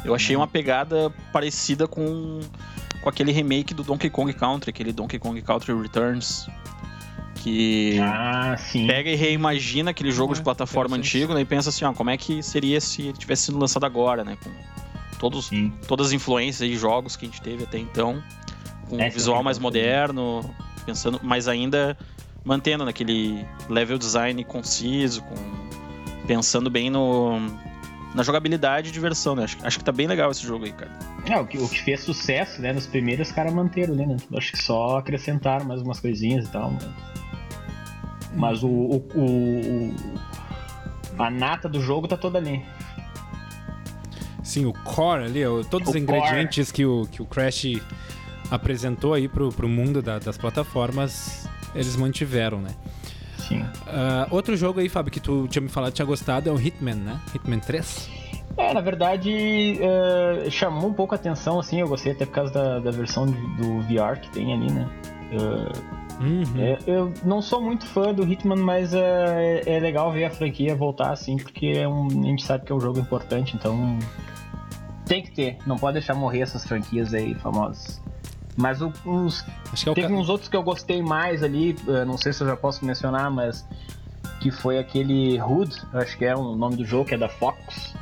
Eu 0.04 0.14
achei 0.14 0.36
uma 0.36 0.48
pegada 0.48 1.12
parecida 1.34 1.88
com, 1.88 2.40
com 3.02 3.10
aquele 3.10 3.32
remake 3.32 3.74
do 3.74 3.84
Donkey 3.84 4.10
Kong 4.10 4.32
Country, 4.34 4.70
aquele 4.70 4.94
Donkey 4.94 5.18
Kong 5.18 5.42
Country 5.42 5.74
Returns 5.74 6.48
que 7.46 8.00
ah, 8.02 8.56
pega 8.88 9.12
e 9.12 9.16
reimagina 9.16 9.92
aquele 9.92 10.10
jogo 10.10 10.34
de 10.34 10.42
plataforma 10.42 10.98
antigo 10.98 11.32
né, 11.32 11.42
e 11.42 11.46
pensa 11.46 11.70
assim, 11.70 11.86
ó, 11.86 11.94
como 11.94 12.10
é 12.10 12.18
que 12.18 12.42
seria 12.42 12.82
se 12.82 13.04
ele 13.04 13.14
tivesse 13.14 13.44
sido 13.44 13.60
lançado 13.60 13.86
agora, 13.86 14.24
né? 14.24 14.36
Com 14.44 14.50
todos, 15.20 15.52
todas 15.88 16.08
as 16.08 16.14
influências 16.14 16.68
de 16.68 16.76
jogos 16.76 17.16
que 17.16 17.28
a 17.28 17.30
gente 17.30 17.40
teve 17.44 17.64
até 17.64 17.78
então, 17.78 18.22
com 18.90 19.00
é, 19.00 19.06
um 19.06 19.12
visual 19.12 19.44
mais 19.44 19.60
moderno, 19.60 20.44
pensando, 20.88 21.20
mas 21.22 21.48
ainda 21.48 21.96
mantendo 22.44 22.84
naquele 22.84 23.46
level 23.70 24.00
design 24.00 24.44
conciso, 24.44 25.22
com, 25.22 25.36
pensando 26.26 26.68
bem 26.68 26.90
no 26.90 27.40
na 28.16 28.24
jogabilidade 28.24 28.90
e 28.90 28.92
diversão, 28.92 29.36
né? 29.36 29.44
Acho, 29.44 29.58
acho 29.62 29.78
que 29.78 29.84
tá 29.84 29.92
bem 29.92 30.08
legal 30.08 30.32
esse 30.32 30.42
jogo 30.42 30.66
aí, 30.66 30.72
cara. 30.72 30.98
É, 31.28 31.38
o 31.38 31.46
que, 31.46 31.58
o 31.60 31.68
que 31.68 31.84
fez 31.84 32.00
sucesso, 32.00 32.62
né? 32.62 32.74
Nos 32.74 32.88
primeiros, 32.88 33.28
os 33.28 33.36
caras 33.36 33.54
manteram 33.54 33.94
ali, 33.94 34.06
né? 34.06 34.16
Acho 34.36 34.54
que 34.54 34.58
só 34.58 34.98
acrescentaram 34.98 35.66
mais 35.66 35.82
umas 35.82 36.00
coisinhas 36.00 36.46
e 36.46 36.50
tal. 36.50 36.72
Mas, 36.72 36.86
mas 38.36 38.62
o, 38.64 38.68
o, 38.68 38.96
o, 39.16 39.96
A 41.18 41.30
nata 41.30 41.68
do 41.70 41.82
jogo 41.82 42.08
tá 42.08 42.18
toda 42.18 42.38
ali. 42.38 42.64
Sim, 44.44 44.66
o 44.66 44.74
core 44.74 45.24
ali, 45.26 45.42
todos 45.70 45.90
os 45.90 45.96
ingredientes 45.96 46.72
que 46.72 46.86
o, 46.86 47.08
que 47.12 47.22
o 47.22 47.26
Crash 47.26 47.66
apresentou 48.52 49.14
aí 49.14 49.28
pro, 49.28 49.50
pro 49.50 49.68
mundo 49.68 50.02
da- 50.02 50.20
das 50.20 50.38
plataformas, 50.38 51.48
eles 51.74 51.96
mantiveram, 51.96 52.60
né? 52.62 52.70
Sim. 53.38 53.66
Ah, 53.88 54.28
outro 54.30 54.56
jogo 54.56 54.80
aí, 54.80 54.88
Fábio, 54.88 55.12
que 55.12 55.20
tu 55.20 55.48
tinha 55.48 55.62
me 55.62 55.68
falado 55.70 55.92
que 55.92 55.96
tinha 55.98 56.06
gostado 56.06 56.48
é 56.50 56.52
o 56.52 56.60
Hitman, 56.60 56.96
né? 56.96 57.20
Hitman 57.34 57.60
3. 57.60 58.10
É, 58.58 58.74
na 58.74 58.82
verdade, 58.82 59.80
é, 59.82 60.50
chamou 60.50 60.90
um 60.90 60.94
pouco 60.94 61.14
a 61.14 61.18
atenção, 61.18 61.60
assim, 61.60 61.82
eu 61.82 61.88
gostei 61.88 62.14
até 62.14 62.26
por 62.26 62.32
causa 62.34 62.54
da, 62.54 62.80
da 62.80 62.92
versão 62.92 63.26
do 63.26 63.82
VR 63.82 64.20
que 64.22 64.30
tem 64.30 64.54
ali, 64.54 64.72
né? 64.72 64.88
É, 65.32 66.05
Uhum. 66.20 66.46
é, 66.58 66.78
eu 66.88 67.14
não 67.24 67.42
sou 67.42 67.62
muito 67.62 67.86
fã 67.86 68.14
do 68.14 68.24
Hitman, 68.24 68.58
mas 68.58 68.94
é, 68.94 69.62
é 69.66 69.80
legal 69.80 70.12
ver 70.12 70.26
a 70.26 70.30
franquia 70.30 70.76
voltar 70.76 71.12
assim, 71.12 71.38
porque 71.38 71.68
é 71.68 71.88
um, 71.88 72.08
a 72.08 72.26
gente 72.28 72.44
sabe 72.44 72.66
que 72.66 72.72
é 72.72 72.76
um 72.76 72.80
jogo 72.80 73.00
importante, 73.00 73.56
então 73.56 74.00
tem 75.06 75.22
que 75.22 75.32
ter, 75.32 75.58
não 75.68 75.78
pode 75.78 75.94
deixar 75.94 76.14
morrer 76.16 76.42
essas 76.42 76.66
franquias 76.66 77.14
aí 77.14 77.36
famosas. 77.36 78.02
Mas 78.58 78.82
o- 78.82 78.90
que 78.92 79.90
é 79.90 79.94
Teve 79.94 80.08
ca- 80.08 80.14
uns 80.14 80.30
outros 80.30 80.48
que 80.50 80.56
eu 80.56 80.64
gostei 80.64 81.02
mais 81.02 81.44
ali, 81.44 81.76
eh, 81.88 82.06
não 82.06 82.18
sei 82.18 82.32
se 82.32 82.42
eu 82.42 82.48
já 82.48 82.56
posso 82.56 82.86
mencionar, 82.86 83.30
mas 83.30 83.68
que 84.40 84.50
foi 84.50 84.80
aquele 84.80 85.40
Hood, 85.42 85.76
acho 85.94 86.18
que 86.18 86.24
é 86.24 86.34
o 86.36 86.56
nome 86.56 86.78
do 86.78 86.86
jogo, 86.86 87.06
que 87.06 87.14
é 87.16 87.18
da 87.18 87.28
Fox. 87.28 87.94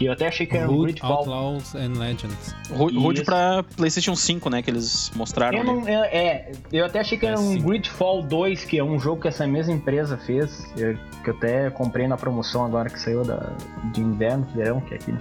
Que 0.00 0.06
eu 0.06 0.12
até 0.12 0.28
achei 0.28 0.46
que 0.46 0.56
era 0.56 0.66
um 0.66 0.72
Hood, 0.72 0.92
Gridfall. 0.94 1.12
Outlaws 1.12 1.74
and 1.74 1.92
Legends. 1.98 2.56
Isso. 2.70 3.24
pra 3.26 3.62
PlayStation 3.76 4.16
5, 4.16 4.48
né? 4.48 4.62
Que 4.62 4.70
eles 4.70 5.12
mostraram. 5.14 5.58
Eu 5.58 5.60
ali. 5.60 5.80
não, 5.82 5.86
é, 5.86 6.16
é, 6.16 6.52
eu 6.72 6.86
até 6.86 7.00
achei 7.00 7.18
que 7.18 7.26
era 7.26 7.36
É, 7.36 7.38
um 7.38 7.52
sim. 7.52 7.60
Gridfall 7.60 8.22
2, 8.22 8.64
que 8.64 8.78
é 8.78 8.82
um 8.82 8.98
jogo 8.98 9.20
que 9.20 9.28
essa 9.28 9.46
mesma 9.46 9.74
empresa 9.74 10.16
fez, 10.16 10.72
eh, 10.78 10.96
que 11.22 11.28
eu 11.28 11.34
até 11.34 11.68
comprei 11.68 12.08
na 12.08 12.16
promoção 12.16 12.64
agora 12.64 12.88
que 12.88 12.98
saiu 12.98 13.22
da, 13.24 13.52
de 13.92 14.00
inverno, 14.00 14.46
verão, 14.54 14.80
que 14.80 14.94
é 14.94 14.96
aqui. 14.96 15.14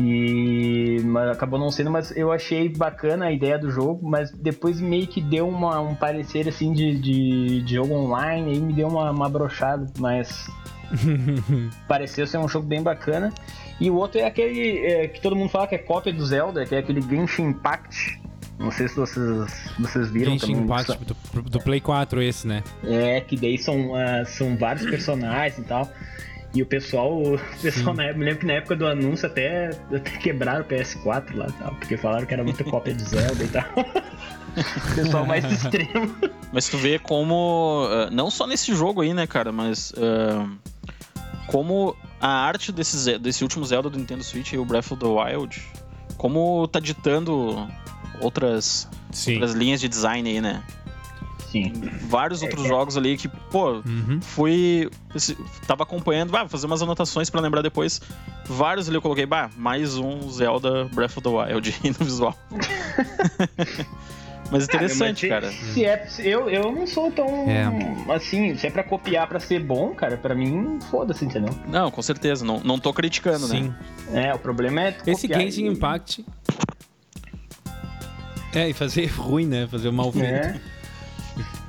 E 0.00 1.00
mas 1.04 1.30
acabou 1.30 1.56
não 1.56 1.70
sendo, 1.70 1.88
mas 1.88 2.10
eu 2.16 2.32
achei 2.32 2.68
bacana 2.68 3.26
a 3.26 3.30
ideia 3.30 3.56
do 3.56 3.70
jogo, 3.70 4.04
mas 4.04 4.32
depois 4.32 4.80
meio 4.80 5.06
que 5.06 5.20
deu 5.20 5.48
uma, 5.48 5.78
um 5.80 5.94
parecer 5.94 6.48
assim 6.48 6.72
de, 6.72 6.98
de, 6.98 7.62
de 7.62 7.74
jogo 7.76 7.94
online, 7.94 8.50
aí 8.50 8.58
me 8.58 8.72
deu 8.72 8.88
uma, 8.88 9.12
uma 9.12 9.28
brochada, 9.28 9.86
mas 10.00 10.50
pareceu 11.86 12.26
ser 12.26 12.38
um 12.38 12.48
jogo 12.48 12.66
bem 12.66 12.82
bacana. 12.82 13.32
E 13.80 13.90
o 13.90 13.96
outro 13.96 14.20
é 14.20 14.24
aquele 14.24 14.78
é, 14.78 15.08
que 15.08 15.20
todo 15.20 15.36
mundo 15.36 15.50
fala 15.50 15.66
que 15.66 15.74
é 15.74 15.78
cópia 15.78 16.12
do 16.12 16.24
Zelda, 16.24 16.64
que 16.64 16.74
é 16.74 16.78
aquele 16.78 17.02
Genshin 17.02 17.48
Impact. 17.48 18.20
Não 18.58 18.70
sei 18.70 18.88
se 18.88 18.96
vocês, 18.96 19.70
vocês 19.78 20.10
viram 20.10 20.32
Genshin 20.32 20.52
também. 20.52 20.64
Impact 20.64 21.04
do, 21.04 21.42
do 21.42 21.60
Play 21.60 21.80
4 21.80 22.22
esse, 22.22 22.46
né? 22.46 22.62
É, 22.84 23.20
que 23.20 23.36
daí 23.36 23.58
são, 23.58 23.94
ah, 23.94 24.24
são 24.24 24.56
vários 24.56 24.88
personagens 24.88 25.58
e 25.58 25.62
tal. 25.64 25.90
E 26.54 26.62
o 26.62 26.66
pessoal, 26.66 27.22
o 27.22 27.38
pessoal 27.60 27.94
na 27.94 28.04
época, 28.04 28.18
me 28.18 28.24
lembro 28.24 28.40
que 28.40 28.46
na 28.46 28.54
época 28.54 28.76
do 28.76 28.86
anúncio 28.86 29.26
até, 29.26 29.78
até 29.94 30.10
quebraram 30.18 30.62
o 30.62 30.64
PS4 30.64 31.36
lá 31.36 31.46
e 31.48 31.52
tal, 31.52 31.74
porque 31.74 31.98
falaram 31.98 32.24
que 32.24 32.32
era 32.32 32.42
muita 32.42 32.64
cópia 32.64 32.94
de 32.94 33.02
Zelda 33.02 33.44
e 33.44 33.48
tal. 33.48 33.64
o 33.76 34.94
pessoal 34.96 35.26
mais 35.26 35.44
extremo. 35.52 36.16
Mas 36.50 36.66
tu 36.66 36.78
vê 36.78 36.98
como. 36.98 37.86
ah, 37.90 38.08
não 38.10 38.30
só 38.30 38.46
nesse 38.46 38.74
jogo 38.74 39.02
aí, 39.02 39.12
né, 39.12 39.26
cara, 39.26 39.52
mas. 39.52 39.92
ah, 39.98 40.48
como 41.46 41.96
a 42.20 42.28
arte 42.28 42.72
desse, 42.72 43.18
desse 43.18 43.42
último 43.42 43.64
Zelda 43.64 43.88
do 43.90 43.98
Nintendo 43.98 44.24
Switch 44.24 44.52
e 44.52 44.58
o 44.58 44.64
Breath 44.64 44.92
of 44.92 44.96
the 44.96 45.06
Wild. 45.06 45.62
Como 46.16 46.66
tá 46.68 46.80
ditando 46.80 47.68
outras, 48.20 48.88
Sim. 49.12 49.34
outras 49.34 49.52
linhas 49.52 49.80
de 49.80 49.88
design 49.88 50.28
aí, 50.28 50.40
né? 50.40 50.62
Sim. 51.50 51.72
Vários 52.08 52.42
outros 52.42 52.66
jogos 52.66 52.96
ali 52.96 53.16
que, 53.16 53.28
pô, 53.28 53.74
Uhum. 53.86 54.18
fui. 54.20 54.90
Tava 55.66 55.84
acompanhando, 55.84 56.30
bah, 56.32 56.40
vou 56.40 56.48
fazer 56.48 56.66
umas 56.66 56.82
anotações 56.82 57.30
pra 57.30 57.40
lembrar 57.40 57.62
depois. 57.62 58.00
Vários 58.46 58.88
ali 58.88 58.96
eu 58.96 59.02
coloquei, 59.02 59.26
bah, 59.26 59.48
mais 59.56 59.96
um 59.96 60.28
Zelda 60.30 60.84
Breath 60.92 61.16
of 61.16 61.22
the 61.22 61.28
Wild 61.28 61.74
no 61.98 62.04
visual. 62.04 62.36
Mas 64.50 64.64
interessante, 64.64 65.28
Cara, 65.28 65.46
mas 65.46 65.54
se- 65.56 65.72
Se 65.74 65.84
é, 65.84 66.06
se- 66.06 66.28
eu, 66.28 66.48
eu 66.48 66.70
não 66.72 66.86
sou 66.86 67.10
tão. 67.10 67.26
É. 67.50 67.64
Assim, 68.14 68.56
se 68.56 68.66
é 68.66 68.70
pra 68.70 68.82
copiar 68.84 69.26
pra 69.26 69.40
ser 69.40 69.60
bom, 69.60 69.94
cara, 69.94 70.16
pra 70.16 70.34
mim, 70.34 70.78
foda-se, 70.90 71.24
entendeu? 71.24 71.54
Não, 71.68 71.90
com 71.90 72.00
certeza, 72.02 72.44
não, 72.44 72.60
não 72.60 72.78
tô 72.78 72.92
criticando, 72.92 73.46
Sim. 73.46 73.74
É, 74.10 74.12
né? 74.12 74.34
o 74.34 74.38
problema 74.38 74.80
é. 74.82 74.96
Esse 75.06 75.26
Genshin 75.26 75.64
e- 75.66 75.68
Impact. 75.68 76.24
É, 78.54 78.68
e 78.68 78.72
fazer 78.72 79.06
ruim, 79.16 79.46
né? 79.46 79.66
Fazer 79.70 79.90
mal 79.90 80.12
feito. 80.12 80.26
É. 80.26 80.60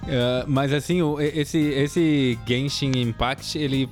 É, 0.09 0.45
mas 0.47 0.71
assim, 0.71 1.01
esse, 1.19 1.57
esse 1.57 2.39
Genshin 2.47 2.91
Impact, 2.95 3.57
ele 3.57 3.89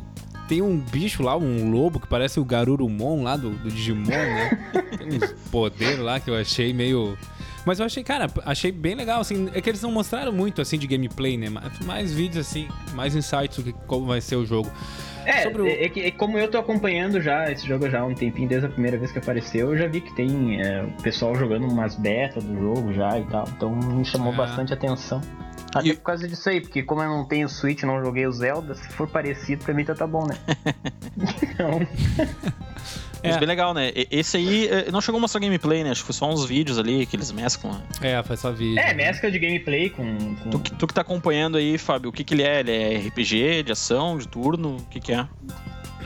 tem 0.47 0.61
um 0.61 0.77
bicho 0.77 1.21
lá, 1.21 1.35
um 1.35 1.69
lobo 1.69 1.99
que 1.99 2.07
parece 2.07 2.39
o 2.39 2.45
Garurumon 2.45 3.21
lá 3.21 3.35
do, 3.35 3.49
do 3.49 3.69
Digimon, 3.69 4.05
né? 4.07 4.71
Tem 4.97 5.07
uns 5.17 5.33
poderes 5.51 5.99
lá 5.99 6.17
que 6.21 6.29
eu 6.29 6.35
achei 6.37 6.71
meio. 6.71 7.17
Mas 7.65 7.79
eu 7.79 7.85
achei, 7.85 8.03
cara, 8.03 8.27
achei 8.45 8.71
bem 8.71 8.93
legal, 8.95 9.21
assim. 9.21 9.49
É 9.53 9.59
que 9.61 9.69
eles 9.69 9.81
não 9.81 9.91
mostraram 9.91 10.31
muito, 10.31 10.61
assim, 10.61 10.77
de 10.77 10.85
gameplay, 10.87 11.35
né? 11.37 11.47
Mais, 11.83 12.13
vídeos, 12.13 12.45
assim, 12.47 12.67
mais 12.93 13.15
insights 13.15 13.57
do 13.57 13.63
que 13.73 13.73
como 13.87 14.05
vai 14.05 14.21
ser 14.21 14.35
o 14.35 14.45
jogo. 14.45 14.71
É, 15.25 15.41
Sobre 15.41 15.63
o- 15.63 15.67
é, 15.67 15.89
que- 15.89 16.01
é 16.01 16.11
como 16.11 16.37
eu 16.37 16.47
tô 16.51 16.59
acompanhando 16.59 17.19
já 17.19 17.51
esse 17.51 17.65
jogo 17.67 17.89
já 17.89 18.01
há 18.01 18.05
um 18.05 18.13
tempinho, 18.13 18.47
desde 18.47 18.67
a 18.67 18.69
primeira 18.69 18.95
vez 18.95 19.11
que 19.11 19.17
apareceu, 19.17 19.71
eu 19.71 19.77
já 19.77 19.87
vi 19.87 19.99
que 20.01 20.13
tem 20.15 20.61
é, 20.61 20.83
o 20.83 21.01
pessoal 21.01 21.33
jogando 21.35 21.67
umas 21.67 21.95
betas 21.95 22.43
do 22.43 22.55
jogo 22.55 22.93
já 22.93 23.17
e 23.19 23.23
tal, 23.25 23.43
então 23.57 23.75
me 23.75 24.05
chamou 24.05 24.31
Ah. 24.33 24.37
bastante 24.37 24.71
atenção. 24.71 25.19
Até 25.73 25.87
E- 25.89 25.93
por 25.95 26.03
causa 26.03 26.27
disso 26.27 26.47
aí, 26.47 26.61
porque 26.61 26.83
como 26.83 27.01
eu 27.01 27.09
não 27.09 27.25
tenho 27.25 27.49
Switch, 27.49 27.81
não 27.83 27.99
joguei 28.05 28.27
o 28.27 28.31
Zelda, 28.31 28.75
se 28.75 28.87
for 28.89 29.07
parecido, 29.07 29.65
pra 29.65 29.73
mim 29.73 29.83
tá, 29.83 29.95
tá 29.95 30.05
bom, 30.05 30.27
né? 30.27 30.37
então, 31.41 31.79
Mas 33.25 33.35
É. 33.35 33.39
bem 33.39 33.47
legal, 33.47 33.73
né? 33.73 33.91
Esse 34.11 34.37
aí 34.37 34.67
eh, 34.67 34.91
não 34.91 35.01
chegou 35.01 35.17
a 35.17 35.21
mostrar 35.21 35.39
gameplay, 35.41 35.83
né? 35.83 35.91
Acho 35.91 36.01
que 36.01 36.05
foi 36.07 36.15
só 36.15 36.29
uns 36.31 36.45
vídeos 36.45 36.77
ali 36.79 37.05
que 37.05 37.15
eles 37.15 37.31
mesclam. 37.31 37.73
né? 37.73 37.83
É, 38.01 38.23
foi 38.23 38.37
só 38.37 38.51
vídeo. 38.51 38.79
é, 38.79 38.93
mescla 38.93 39.29
de 39.31 39.39
gameplay 39.39 39.89
com... 39.89 40.35
com- 40.35 40.49
Tu, 40.51 40.59
que- 40.59 40.75
tu 40.75 40.87
que 40.87 40.93
tá 40.93 41.01
acompanhando 41.01 41.57
aí, 41.57 41.77
Fábio, 41.77 42.09
o 42.09 42.13
que 42.13 42.23
que 42.23 42.33
ele 42.33 42.43
é? 42.43 42.59
Ele 42.59 42.71
é 42.71 42.97
RPG, 43.07 43.63
de 43.63 43.71
ação, 43.71 44.17
de 44.17 44.27
turno? 44.27 44.77
O 44.77 44.85
que 44.89 44.99
que 44.99 45.11
é? 45.13 45.27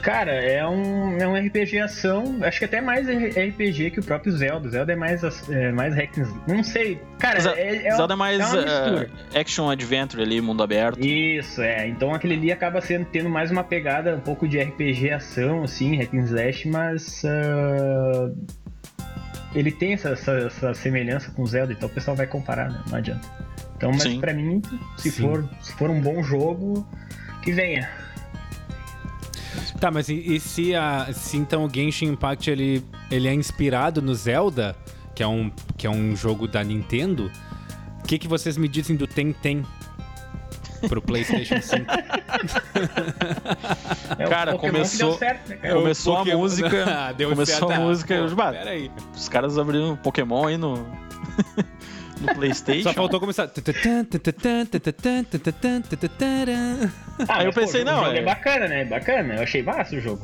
Cara, 0.01 0.31
é 0.31 0.65
um, 0.65 1.17
é 1.17 1.27
um 1.27 1.35
RPG 1.35 1.79
ação, 1.79 2.37
acho 2.41 2.59
que 2.59 2.65
até 2.65 2.79
mais 2.81 3.07
RPG 3.07 3.91
que 3.91 3.99
o 3.99 4.03
próprio 4.03 4.31
Zelda. 4.31 4.69
Zelda 4.69 4.93
é 4.93 4.95
mais, 4.95 5.21
é, 5.49 5.71
mais 5.71 5.93
hack. 5.95 6.17
Não 6.47 6.63
sei, 6.63 7.01
cara, 7.19 7.39
Ze- 7.39 7.49
é, 7.49 7.87
é, 7.87 7.95
Zelda 7.95 8.13
é 8.13 8.17
mais 8.17 8.39
uma 8.39 8.61
mistura. 8.61 9.09
eh, 9.33 9.39
action 9.39 9.69
adventure 9.69 10.21
ali, 10.23 10.39
mundo 10.41 10.63
aberto. 10.63 10.99
Isso, 10.99 11.61
é. 11.61 11.87
Então 11.87 12.13
aquele 12.13 12.35
ali 12.35 12.51
acaba 12.51 12.79
sendo 12.81 13.05
tendo 13.05 13.29
mais 13.29 13.51
uma 13.51 13.63
pegada 13.63 14.15
um 14.15 14.21
pouco 14.21 14.47
de 14.47 14.59
RPG 14.59 15.11
ação, 15.11 15.63
assim, 15.63 15.97
hack 15.97 16.13
and 16.13 16.23
slash, 16.23 16.67
mas 16.67 17.21
ah, 17.25 18.31
ele 19.53 19.71
tem 19.71 19.93
essa, 19.93 20.09
essa, 20.09 20.31
essa 20.33 20.73
semelhança 20.73 21.31
com 21.31 21.45
Zelda, 21.45 21.73
então 21.73 21.89
o 21.89 21.91
pessoal 21.91 22.15
vai 22.15 22.27
comparar, 22.27 22.69
né? 22.71 22.81
Não 22.89 22.97
adianta. 22.97 23.27
Então, 23.75 23.91
mas 23.91 24.03
Sim. 24.03 24.19
pra 24.19 24.33
mim, 24.33 24.61
se 24.97 25.09
Sim. 25.11 25.21
for, 25.23 25.49
se 25.61 25.73
for 25.73 25.89
um 25.89 26.01
bom 26.01 26.21
jogo, 26.21 26.87
que 27.41 27.51
venha. 27.51 27.89
Tá, 29.79 29.89
mas 29.89 30.09
e, 30.09 30.35
e 30.35 30.39
se, 30.39 30.75
a, 30.75 31.07
se 31.13 31.37
então 31.37 31.63
o 31.65 31.69
Genshin 31.73 32.07
Impact 32.07 32.49
ele, 32.49 32.83
ele 33.09 33.27
é 33.27 33.33
inspirado 33.33 34.01
no 34.01 34.13
Zelda, 34.13 34.75
que 35.15 35.23
é 35.23 35.27
um, 35.27 35.49
que 35.77 35.87
é 35.87 35.89
um 35.89 36.15
jogo 36.15 36.47
da 36.47 36.61
Nintendo, 36.63 37.31
o 38.03 38.07
que, 38.07 38.17
que 38.19 38.27
vocês 38.27 38.57
me 38.57 38.67
dizem 38.67 38.95
do 38.97 39.07
Tem 39.07 39.31
Tem 39.31 39.65
pro 40.89 41.01
PlayStation 41.01 41.61
5? 41.61 41.85
É 44.17 44.25
Cara, 44.27 44.57
começou- 44.57 45.17
certo, 45.17 45.49
né, 45.49 45.55
cara? 45.57 45.73
Começou 45.75 46.15
a 46.15 46.19
Pokémon- 46.19 46.37
música, 46.39 46.85
Ah, 47.07 47.11
deu 47.13 47.29
começou 47.29 47.67
certo. 47.69 47.71
a 47.71 47.79
música, 47.85 48.15
pô, 48.15 48.21
eu- 48.27 48.35
bah. 48.35 48.53
Os 49.15 49.29
caras 49.29 49.57
abriram 49.57 49.95
Pokémon 49.97 50.45
aí 50.47 50.57
no, 50.57 50.73
no 52.19 52.33
PlayStation. 52.35 52.83
Só 52.89 52.93
faltou 52.93 53.19
começar. 53.19 53.49
Ah, 57.27 57.43
eu 57.43 57.51
pô, 57.53 57.59
pensei, 57.61 57.81
o 57.81 57.85
não, 57.85 58.05
é- 58.05 58.17
é 58.19 58.21
bacana, 58.23 58.67
né? 58.67 58.85
Bacana, 58.85 59.35
eu 59.35 59.43
achei 59.43 59.61
massa 59.63 59.95
o 59.95 59.99
jogo. 60.01 60.21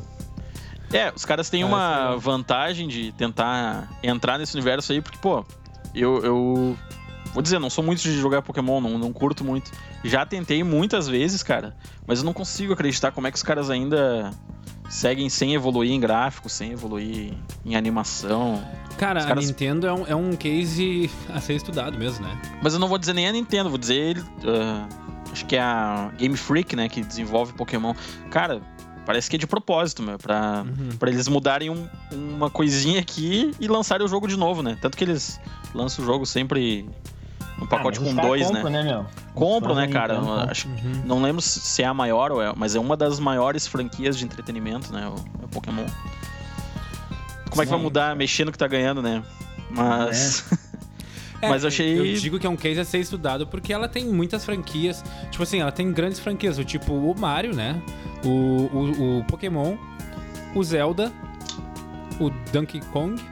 É, 0.92 1.12
os 1.14 1.24
caras 1.24 1.50
têm 1.50 1.62
Ah, 1.62 1.66
uma 1.66 2.16
vantagem 2.16 2.86
de 2.88 3.12
tentar 3.12 3.88
entrar 4.02 4.38
nesse 4.38 4.54
universo 4.54 4.92
aí, 4.92 5.00
porque, 5.00 5.18
pô, 5.18 5.44
eu, 5.94 6.24
eu 6.24 6.78
vou 7.34 7.42
dizer, 7.42 7.58
não 7.58 7.68
sou 7.68 7.82
muito 7.82 8.00
de 8.02 8.12
jogar 8.18 8.40
Pokémon, 8.42 8.80
não, 8.80 8.96
não 8.96 9.12
curto 9.12 9.44
muito. 9.44 9.70
Já 10.04 10.24
tentei 10.24 10.62
muitas 10.62 11.08
vezes, 11.08 11.42
cara, 11.42 11.74
mas 12.06 12.20
eu 12.20 12.24
não 12.24 12.32
consigo 12.32 12.72
acreditar 12.72 13.10
como 13.10 13.26
é 13.26 13.30
que 13.32 13.36
os 13.36 13.42
caras 13.42 13.68
ainda 13.68 14.30
seguem 14.88 15.28
sem 15.28 15.54
evoluir 15.54 15.90
em 15.92 16.00
gráfico, 16.00 16.48
sem 16.48 16.72
evoluir 16.72 17.32
em 17.64 17.76
animação. 17.76 18.62
Cara, 18.98 19.24
caras- 19.24 19.44
a 19.44 19.46
Nintendo 19.46 19.86
é 19.86 19.92
um, 19.92 20.06
é 20.06 20.14
um 20.14 20.34
case 20.36 21.10
a 21.28 21.40
ser 21.40 21.54
estudado 21.54 21.98
mesmo, 21.98 22.26
né? 22.26 22.40
Mas 22.62 22.72
eu 22.74 22.80
não 22.80 22.88
vou 22.88 22.98
dizer 22.98 23.12
nem 23.12 23.28
a 23.28 23.32
Nintendo, 23.32 23.68
vou 23.68 23.78
dizer 23.78 24.22
ah, 24.44 24.88
acho 25.32 25.44
que 25.46 25.56
é 25.56 25.60
a 25.60 26.10
Game 26.16 26.36
Freak, 26.36 26.74
né, 26.74 26.88
que 26.88 27.02
desenvolve 27.02 27.52
Pokémon. 27.52 27.94
Cara, 28.30 28.60
Parece 29.06 29.30
que 29.30 29.36
é 29.36 29.38
de 29.38 29.46
propósito, 29.46 30.02
meu, 30.02 30.18
pra, 30.18 30.64
uhum. 30.66 30.96
Pra 30.98 31.08
eles 31.08 31.28
mudarem 31.28 31.70
um, 31.70 31.88
uma 32.10 32.50
coisinha 32.50 32.98
aqui 32.98 33.52
e 33.60 33.68
lançarem 33.68 34.04
o 34.04 34.08
jogo 34.08 34.26
de 34.26 34.36
novo, 34.36 34.64
né? 34.64 34.76
Tanto 34.82 34.96
que 34.96 35.04
eles 35.04 35.40
lançam 35.72 36.04
o 36.04 36.06
jogo 36.06 36.26
sempre 36.26 36.84
um 37.60 37.66
pacote 37.66 37.98
ah, 37.98 38.02
com 38.02 38.14
dois, 38.14 38.46
compram, 38.46 38.70
né? 38.70 38.82
né? 38.82 39.06
Compro, 39.34 39.74
né, 39.74 39.86
cara? 39.88 40.16
Então, 40.16 40.40
acho, 40.40 40.68
uhum. 40.68 41.02
Não 41.04 41.22
lembro 41.22 41.40
se 41.40 41.82
é 41.82 41.86
a 41.86 41.94
maior, 41.94 42.54
mas 42.56 42.74
é 42.74 42.80
uma 42.80 42.96
das 42.96 43.18
maiores 43.18 43.66
franquias 43.66 44.18
de 44.18 44.24
entretenimento, 44.24 44.92
né? 44.92 45.08
O, 45.08 45.44
o 45.44 45.48
Pokémon. 45.48 45.86
Como 47.50 47.56
Sim. 47.56 47.62
é 47.62 47.64
que 47.64 47.70
vai 47.70 47.80
mudar 47.80 48.14
mexendo 48.14 48.52
que 48.52 48.58
tá 48.58 48.66
ganhando, 48.66 49.00
né? 49.00 49.22
Mas. 49.70 50.44
É. 50.52 50.66
É, 51.40 51.48
Mas 51.48 51.64
eu 51.64 51.68
achei. 51.68 51.98
Eu 51.98 52.18
digo 52.18 52.38
que 52.38 52.46
é 52.46 52.50
um 52.50 52.56
case 52.56 52.80
a 52.80 52.84
ser 52.84 52.98
estudado 52.98 53.46
porque 53.46 53.72
ela 53.72 53.88
tem 53.88 54.06
muitas 54.06 54.44
franquias. 54.44 55.04
Tipo 55.30 55.42
assim, 55.42 55.60
ela 55.60 55.72
tem 55.72 55.92
grandes 55.92 56.18
franquias, 56.18 56.58
o 56.58 56.64
tipo 56.64 56.94
o 56.94 57.14
Mario, 57.18 57.54
né? 57.54 57.80
O, 58.24 58.28
o, 58.30 59.18
o 59.18 59.24
Pokémon, 59.24 59.76
o 60.54 60.64
Zelda, 60.64 61.12
o 62.18 62.30
Donkey 62.52 62.80
Kong. 62.92 63.22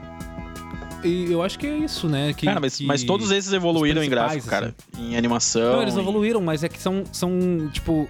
E 1.05 1.31
eu 1.31 1.43
acho 1.43 1.59
que 1.59 1.67
é 1.67 1.77
isso, 1.77 2.09
né? 2.09 2.33
Que, 2.33 2.47
cara, 2.47 2.61
mas, 2.61 2.77
que 2.77 2.87
mas 2.87 3.03
todos 3.05 3.31
esses 3.31 3.53
evoluíram 3.53 4.03
em 4.03 4.09
gráfico, 4.09 4.47
cara. 4.47 4.75
Assim. 4.93 5.11
Em 5.11 5.17
animação. 5.17 5.75
Não, 5.75 5.83
eles 5.83 5.97
evoluíram, 5.97 6.41
mas 6.41 6.65
é 6.65 6.69
que 6.69 6.81
são, 6.81 7.05
são 7.13 7.69
tipo, 7.73 8.09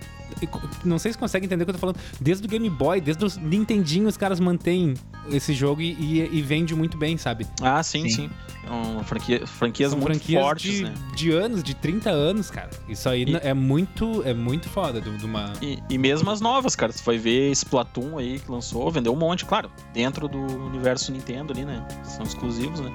não 0.85 0.99
sei 0.99 1.13
se 1.13 1.19
consegue 1.19 1.47
entender 1.47 1.63
o 1.63 1.67
que 1.67 1.71
eu 1.71 1.75
tô 1.75 1.81
falando. 1.81 1.99
Desde 2.21 2.47
o 2.47 2.49
Game 2.49 2.69
Boy, 2.71 3.01
desde 3.01 3.25
o 3.25 3.41
Nintendinho, 3.41 4.09
os 4.09 4.17
caras 4.17 4.41
mantêm 4.41 4.95
esse 5.31 5.53
jogo 5.53 5.81
e, 5.81 5.93
e, 5.93 6.39
e 6.39 6.43
vende 6.43 6.75
muito 6.75 6.97
bem, 6.97 7.17
sabe? 7.17 7.47
Ah, 7.61 7.83
sim, 7.83 8.09
sim. 8.09 8.29
sim. 8.29 8.31
É 8.67 9.05
franquia, 9.05 9.47
franquias 9.47 9.91
São 9.91 10.01
muito 10.01 10.13
franquias 10.13 10.43
fortes, 10.43 10.73
de, 10.73 10.85
né? 10.85 10.95
de 11.15 11.31
anos, 11.31 11.63
de 11.63 11.75
30 11.75 12.11
anos, 12.11 12.51
cara. 12.51 12.71
Isso 12.89 13.09
aí 13.09 13.25
e, 13.25 13.37
é 13.37 13.55
muito 13.55 14.23
é 14.25 14.33
muito 14.33 14.69
foda 14.69 15.01
de, 15.01 15.17
de 15.17 15.25
uma... 15.25 15.53
E, 15.61 15.79
e 15.89 15.99
mesmo 15.99 16.31
as 16.31 16.41
novas, 16.41 16.75
cara. 16.75 16.93
Você 16.93 17.03
vai 17.05 17.19
ver 17.19 17.51
Splatoon 17.53 18.19
aí 18.19 18.39
que 18.39 18.51
lançou, 18.51 18.91
vendeu 18.91 19.13
um 19.13 19.17
monte, 19.17 19.45
claro. 19.45 19.71
Dentro 19.93 20.29
do 20.29 20.39
universo 20.39 21.13
Nintendo 21.13 21.53
ali, 21.53 21.65
né? 21.65 21.87
São 22.05 22.25
exclusivos, 22.25 22.81
né? 22.81 22.93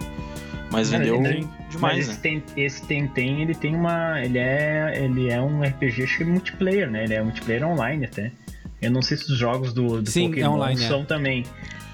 Mas 0.72 0.92
vendeu 0.92 1.20
demais, 1.20 1.48
mas 1.80 2.00
esse 2.00 2.10
né? 2.12 2.18
Tem, 2.22 2.44
esse 2.56 2.86
Tentem, 2.86 3.42
ele 3.42 3.56
tem 3.56 3.76
uma. 3.76 4.22
Ele 4.24 4.38
é. 4.38 5.04
Ele 5.04 5.30
é 5.30 5.42
um 5.42 5.64
RPG 5.64 6.04
acho 6.04 6.18
que 6.18 6.24
é 6.24 6.26
multiplayer, 6.28 6.90
né? 6.90 7.06
Ele 7.06 7.14
é 7.16 7.24
multiplayer 7.24 7.68
online 7.68 8.06
até. 8.06 8.32
Eu 8.82 8.92
não 8.92 9.02
sei 9.02 9.18
se 9.18 9.32
os 9.32 9.38
jogos 9.38 9.74
do, 9.74 10.02
do 10.02 10.10
Sim, 10.10 10.26
é 10.26 10.30
Pokémon 10.30 10.46
é 10.46 10.50
online, 10.50 10.82
são 10.82 11.02
é. 11.02 11.06
também. 11.06 11.46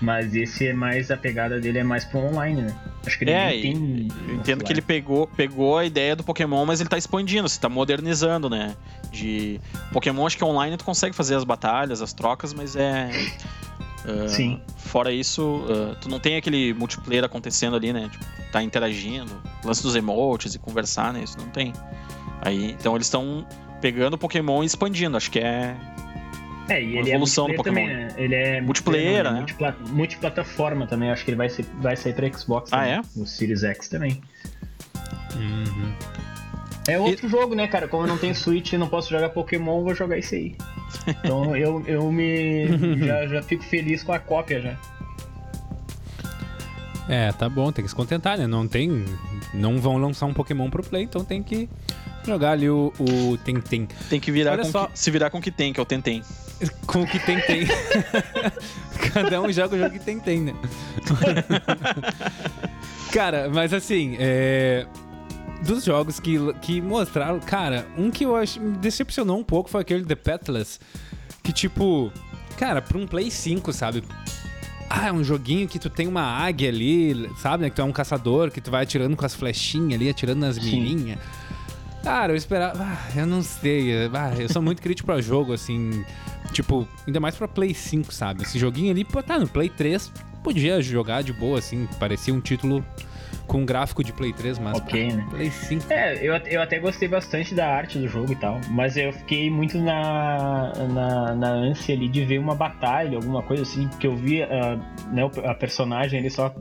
Mas 0.02 0.36
esse 0.36 0.68
é 0.68 0.74
mais. 0.74 1.10
A 1.10 1.18
pegada 1.18 1.60
dele 1.60 1.80
é 1.80 1.84
mais 1.84 2.04
pro 2.04 2.20
online, 2.20 2.64
né? 2.64 2.76
Acho 3.06 3.18
que 3.18 3.24
ele 3.24 3.32
é, 3.32 3.50
tem. 3.50 4.08
Eu 4.28 4.36
entendo 4.36 4.64
que 4.64 4.72
ele 4.72 4.82
pegou, 4.82 5.26
pegou 5.28 5.78
a 5.78 5.86
ideia 5.86 6.16
do 6.16 6.24
Pokémon, 6.24 6.66
mas 6.66 6.82
ele 6.82 6.90
tá 6.90 6.98
expandindo, 6.98 7.48
você 7.48 7.60
tá 7.60 7.70
modernizando, 7.70 8.50
né? 8.50 8.76
De. 9.12 9.60
Pokémon, 9.94 10.28
acho 10.28 10.38
que 10.38 10.44
online 10.44 10.76
tu 10.78 10.84
consegue 10.84 11.16
fazer 11.16 11.36
as 11.36 11.44
batalhas, 11.44 12.02
as 12.02 12.14
trocas, 12.14 12.54
mas 12.54 12.76
é. 12.76 13.10
Uh, 14.06 14.30
Sim. 14.30 14.62
Fora 14.78 15.12
isso, 15.12 15.42
uh, 15.42 15.96
tu 16.00 16.08
não 16.08 16.20
tem 16.20 16.36
aquele 16.36 16.74
multiplayer 16.74 17.24
acontecendo 17.24 17.76
ali, 17.76 17.92
né? 17.92 18.10
Tipo, 18.12 18.26
tá 18.52 18.62
interagindo, 18.62 19.42
lance 19.64 19.82
dos 19.82 19.96
emotes 19.96 20.54
e 20.54 20.60
conversar, 20.60 21.12
né? 21.12 21.24
Isso 21.24 21.38
não 21.38 21.50
tem. 21.50 21.74
Aí, 22.42 22.72
então 22.72 22.96
eles 22.96 23.08
estão 23.08 23.46
pegando 23.82 24.14
o 24.14 24.18
Pokémon 24.18 24.62
e 24.62 24.66
expandindo. 24.66 25.18
Acho 25.18 25.32
que 25.32 25.40
é. 25.40 25.76
É, 26.68 26.82
e 26.82 26.98
ele 26.98 27.12
é 27.12 27.14
evolução 27.14 27.48
é 27.48 27.52
do 27.52 27.56
Pokémon. 27.56 27.76
Também, 27.76 27.96
né? 27.96 28.08
Ele 28.18 28.36
é 28.36 28.62
multiplayer, 28.62 29.24
né? 29.24 29.32
Multipla 29.32 29.76
multiplataforma 29.90 30.88
também. 30.88 31.12
Acho 31.12 31.24
que 31.24 31.32
ele 31.32 31.38
vai, 31.38 31.50
ser, 31.50 31.66
vai 31.80 31.96
sair 31.96 32.14
pra 32.14 32.32
Xbox 32.32 32.72
ah, 32.74 32.78
também, 32.78 32.94
é? 32.94 33.02
no 33.16 33.28
Series 33.28 33.64
X 33.64 33.88
também. 33.88 34.22
Uhum. 35.36 35.94
É 36.88 37.00
outro 37.00 37.28
e... 37.28 37.30
jogo, 37.30 37.56
né, 37.56 37.68
cara? 37.68 37.88
Como 37.88 38.04
eu 38.04 38.08
não 38.08 38.18
tenho 38.18 38.36
Switch 38.36 38.74
e 38.74 38.78
não 38.78 38.88
posso 38.88 39.10
jogar 39.10 39.30
Pokémon, 39.30 39.84
vou 39.84 39.96
jogar 39.96 40.18
isso 40.18 40.36
aí. 40.36 40.56
Então 41.08 41.56
eu, 41.58 41.84
eu 41.88 42.12
me. 42.12 42.68
já, 43.06 43.28
já 43.28 43.42
fico 43.42 43.64
feliz 43.64 44.04
com 44.04 44.14
a 44.14 44.20
cópia 44.20 44.62
já. 44.62 44.78
É, 47.08 47.32
tá 47.32 47.48
bom, 47.48 47.72
tem 47.72 47.84
que 47.84 47.90
se 47.90 47.96
contentar, 47.96 48.38
né? 48.38 48.48
Não 48.48 48.68
tem. 48.68 49.06
Não 49.54 49.80
vão 49.80 49.98
lançar 49.98 50.26
um 50.26 50.34
Pokémon 50.34 50.70
pro 50.70 50.84
Play, 50.84 51.04
então 51.04 51.24
tem 51.24 51.44
que 51.44 51.70
jogar 52.26 52.52
ali 52.52 52.70
o, 52.70 52.92
o 53.00 53.38
Tentem. 53.38 53.88
Tem 54.10 54.20
que 54.20 54.32
virar 54.32 54.58
que, 54.58 54.72
se 54.94 55.12
virar 55.12 55.30
com 55.30 55.38
o 55.38 55.42
que 55.42 55.52
tem, 55.52 55.74
que 55.74 55.80
é 55.80 55.84
o 55.84 55.86
Tentem. 55.86 56.22
Com 56.88 57.04
o 57.04 57.08
que 57.08 57.20
tem, 57.20 57.40
tem. 57.42 57.68
Cada 59.14 59.42
um 59.42 59.52
joga 59.52 59.76
o 59.76 59.80
jogo 59.80 59.92
que 59.92 60.00
tem, 60.00 60.20
tem, 60.20 60.42
né? 60.42 60.54
Cara, 63.12 63.50
mas 63.50 63.74
assim, 63.74 64.16
é 64.20 64.86
dos 65.66 65.84
jogos 65.84 66.20
que, 66.20 66.38
que 66.62 66.82
mostraram, 66.82 67.40
cara, 67.40 67.88
um 67.98 68.12
que 68.12 68.26
eu 68.26 68.36
acho 68.36 68.60
me 68.60 68.78
decepcionou 68.78 69.40
um 69.40 69.44
pouco 69.44 69.70
foi 69.70 69.82
aquele 69.82 70.06
The 70.06 70.16
Petless, 70.16 70.80
que 71.44 71.52
tipo, 71.52 72.12
cara, 72.58 72.82
pra 72.82 72.98
um 72.98 73.08
Play 73.08 73.32
5, 73.32 73.74
sabe? 73.74 74.04
Ah, 74.90 75.08
é 75.08 75.12
um 75.12 75.24
joguinho 75.24 75.68
que 75.68 75.80
tu 75.80 75.90
tem 75.90 76.08
uma 76.08 76.22
águia 76.22 76.70
ali, 76.70 77.30
sabe? 77.38 77.64
Né? 77.64 77.70
Que 77.70 77.76
tu 77.76 77.82
é 77.82 77.86
um 77.86 77.92
caçador, 77.92 78.52
que 78.52 78.62
tu 78.62 78.70
vai 78.70 78.84
atirando 78.84 79.16
com 79.16 79.26
as 79.26 79.34
flechinhas 79.34 79.94
ali, 79.94 80.10
atirando 80.10 80.42
nas 80.42 80.60
mirinhas. 80.60 81.18
Cara, 82.06 82.34
eu 82.34 82.36
esperava. 82.36 82.84
Ah, 82.84 83.20
eu 83.20 83.26
não 83.26 83.42
sei. 83.42 83.92
Ah, 84.14 84.32
eu 84.38 84.48
sou 84.48 84.62
muito 84.62 84.80
crítico 84.80 85.08
pra 85.08 85.20
jogo, 85.20 85.54
assim. 85.54 86.06
Tipo, 86.54 86.88
ainda 87.08 87.20
mais 87.20 87.36
pra 87.36 87.48
Play 87.48 87.74
5, 87.74 88.14
sabe? 88.14 88.44
Esse 88.44 88.60
joguinho 88.60 88.92
ali, 88.92 89.04
pô, 89.04 89.24
tá 89.24 89.40
no 89.40 89.48
Play 89.48 89.70
3, 89.70 90.14
podia 90.44 90.80
jogar 90.84 91.24
de 91.24 91.34
boa, 91.34 91.58
assim. 91.58 91.90
Parecia 92.00 92.32
um 92.32 92.40
título 92.40 92.86
com 93.48 93.66
gráfico 93.66 94.04
de 94.04 94.14
Play 94.14 94.34
3, 94.34 94.60
mas 94.60 94.78
okay, 94.78 95.14
né? 95.14 95.26
Play 95.32 95.50
5. 95.50 95.92
É, 95.92 96.16
eu, 96.18 96.36
eu 96.36 96.62
até 96.62 96.78
gostei 96.78 97.08
bastante 97.08 97.56
da 97.56 97.68
arte 97.68 97.98
do 97.98 98.08
jogo 98.08 98.32
e 98.32 98.36
tal, 98.36 98.62
mas 98.70 98.98
eu 98.98 99.12
fiquei 99.12 99.50
muito 99.50 99.80
na, 99.80 100.74
na, 100.88 101.34
na 101.34 101.50
ânsia 101.50 101.96
ali 101.96 102.08
de 102.08 102.24
ver 102.24 102.38
uma 102.38 102.54
batalha, 102.54 103.16
alguma 103.16 103.42
coisa 103.42 103.64
assim, 103.64 103.88
porque 103.88 104.06
eu 104.06 104.16
vi 104.16 104.44
uh, 104.44 104.48
né, 105.12 105.24
a 105.44 105.56
personagem 105.56 106.20
ali 106.20 106.30
só 106.30 106.56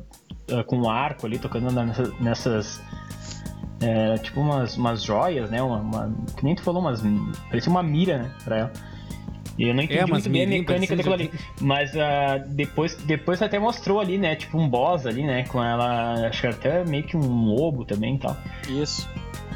uh, 0.50 0.64
com 0.64 0.78
um 0.78 0.88
arco 0.88 1.26
ali, 1.26 1.38
tocando 1.38 1.70
nessas 2.20 2.80
é, 3.85 4.18
tipo 4.18 4.40
umas, 4.40 4.77
umas 4.77 5.03
joias, 5.03 5.51
né? 5.51 5.62
Uma, 5.62 5.79
uma, 5.79 6.14
que 6.37 6.44
nem 6.44 6.55
tu 6.55 6.62
falou, 6.62 6.81
umas, 6.81 7.03
parecia 7.49 7.70
uma 7.70 7.83
mira, 7.83 8.18
né, 8.18 8.31
pra 8.44 8.59
ela. 8.59 8.73
E 9.59 9.68
eu 9.68 9.75
não 9.75 9.83
entendi 9.83 10.01
é, 10.01 10.07
muito 10.07 10.29
bem 10.29 10.44
a 10.44 10.47
mecânica 10.49 10.97
daquilo 10.97 11.14
ali. 11.14 11.31
Mas 11.61 11.92
uh, 11.94 12.44
depois, 12.49 12.97
depois 12.97 13.40
até 13.40 13.59
mostrou 13.59 14.01
ali, 14.01 14.18
né? 14.18 14.35
Tipo 14.35 14.59
um 14.59 14.68
boss 14.68 15.07
ali, 15.07 15.23
né? 15.23 15.44
Com 15.44 15.62
ela. 15.62 16.27
Acho 16.27 16.40
que 16.40 16.47
até 16.49 16.85
meio 16.85 17.05
que 17.05 17.16
um 17.16 17.44
lobo 17.55 17.85
também 17.85 18.16
e 18.16 18.18
tal. 18.18 18.37
Isso. 18.68 19.09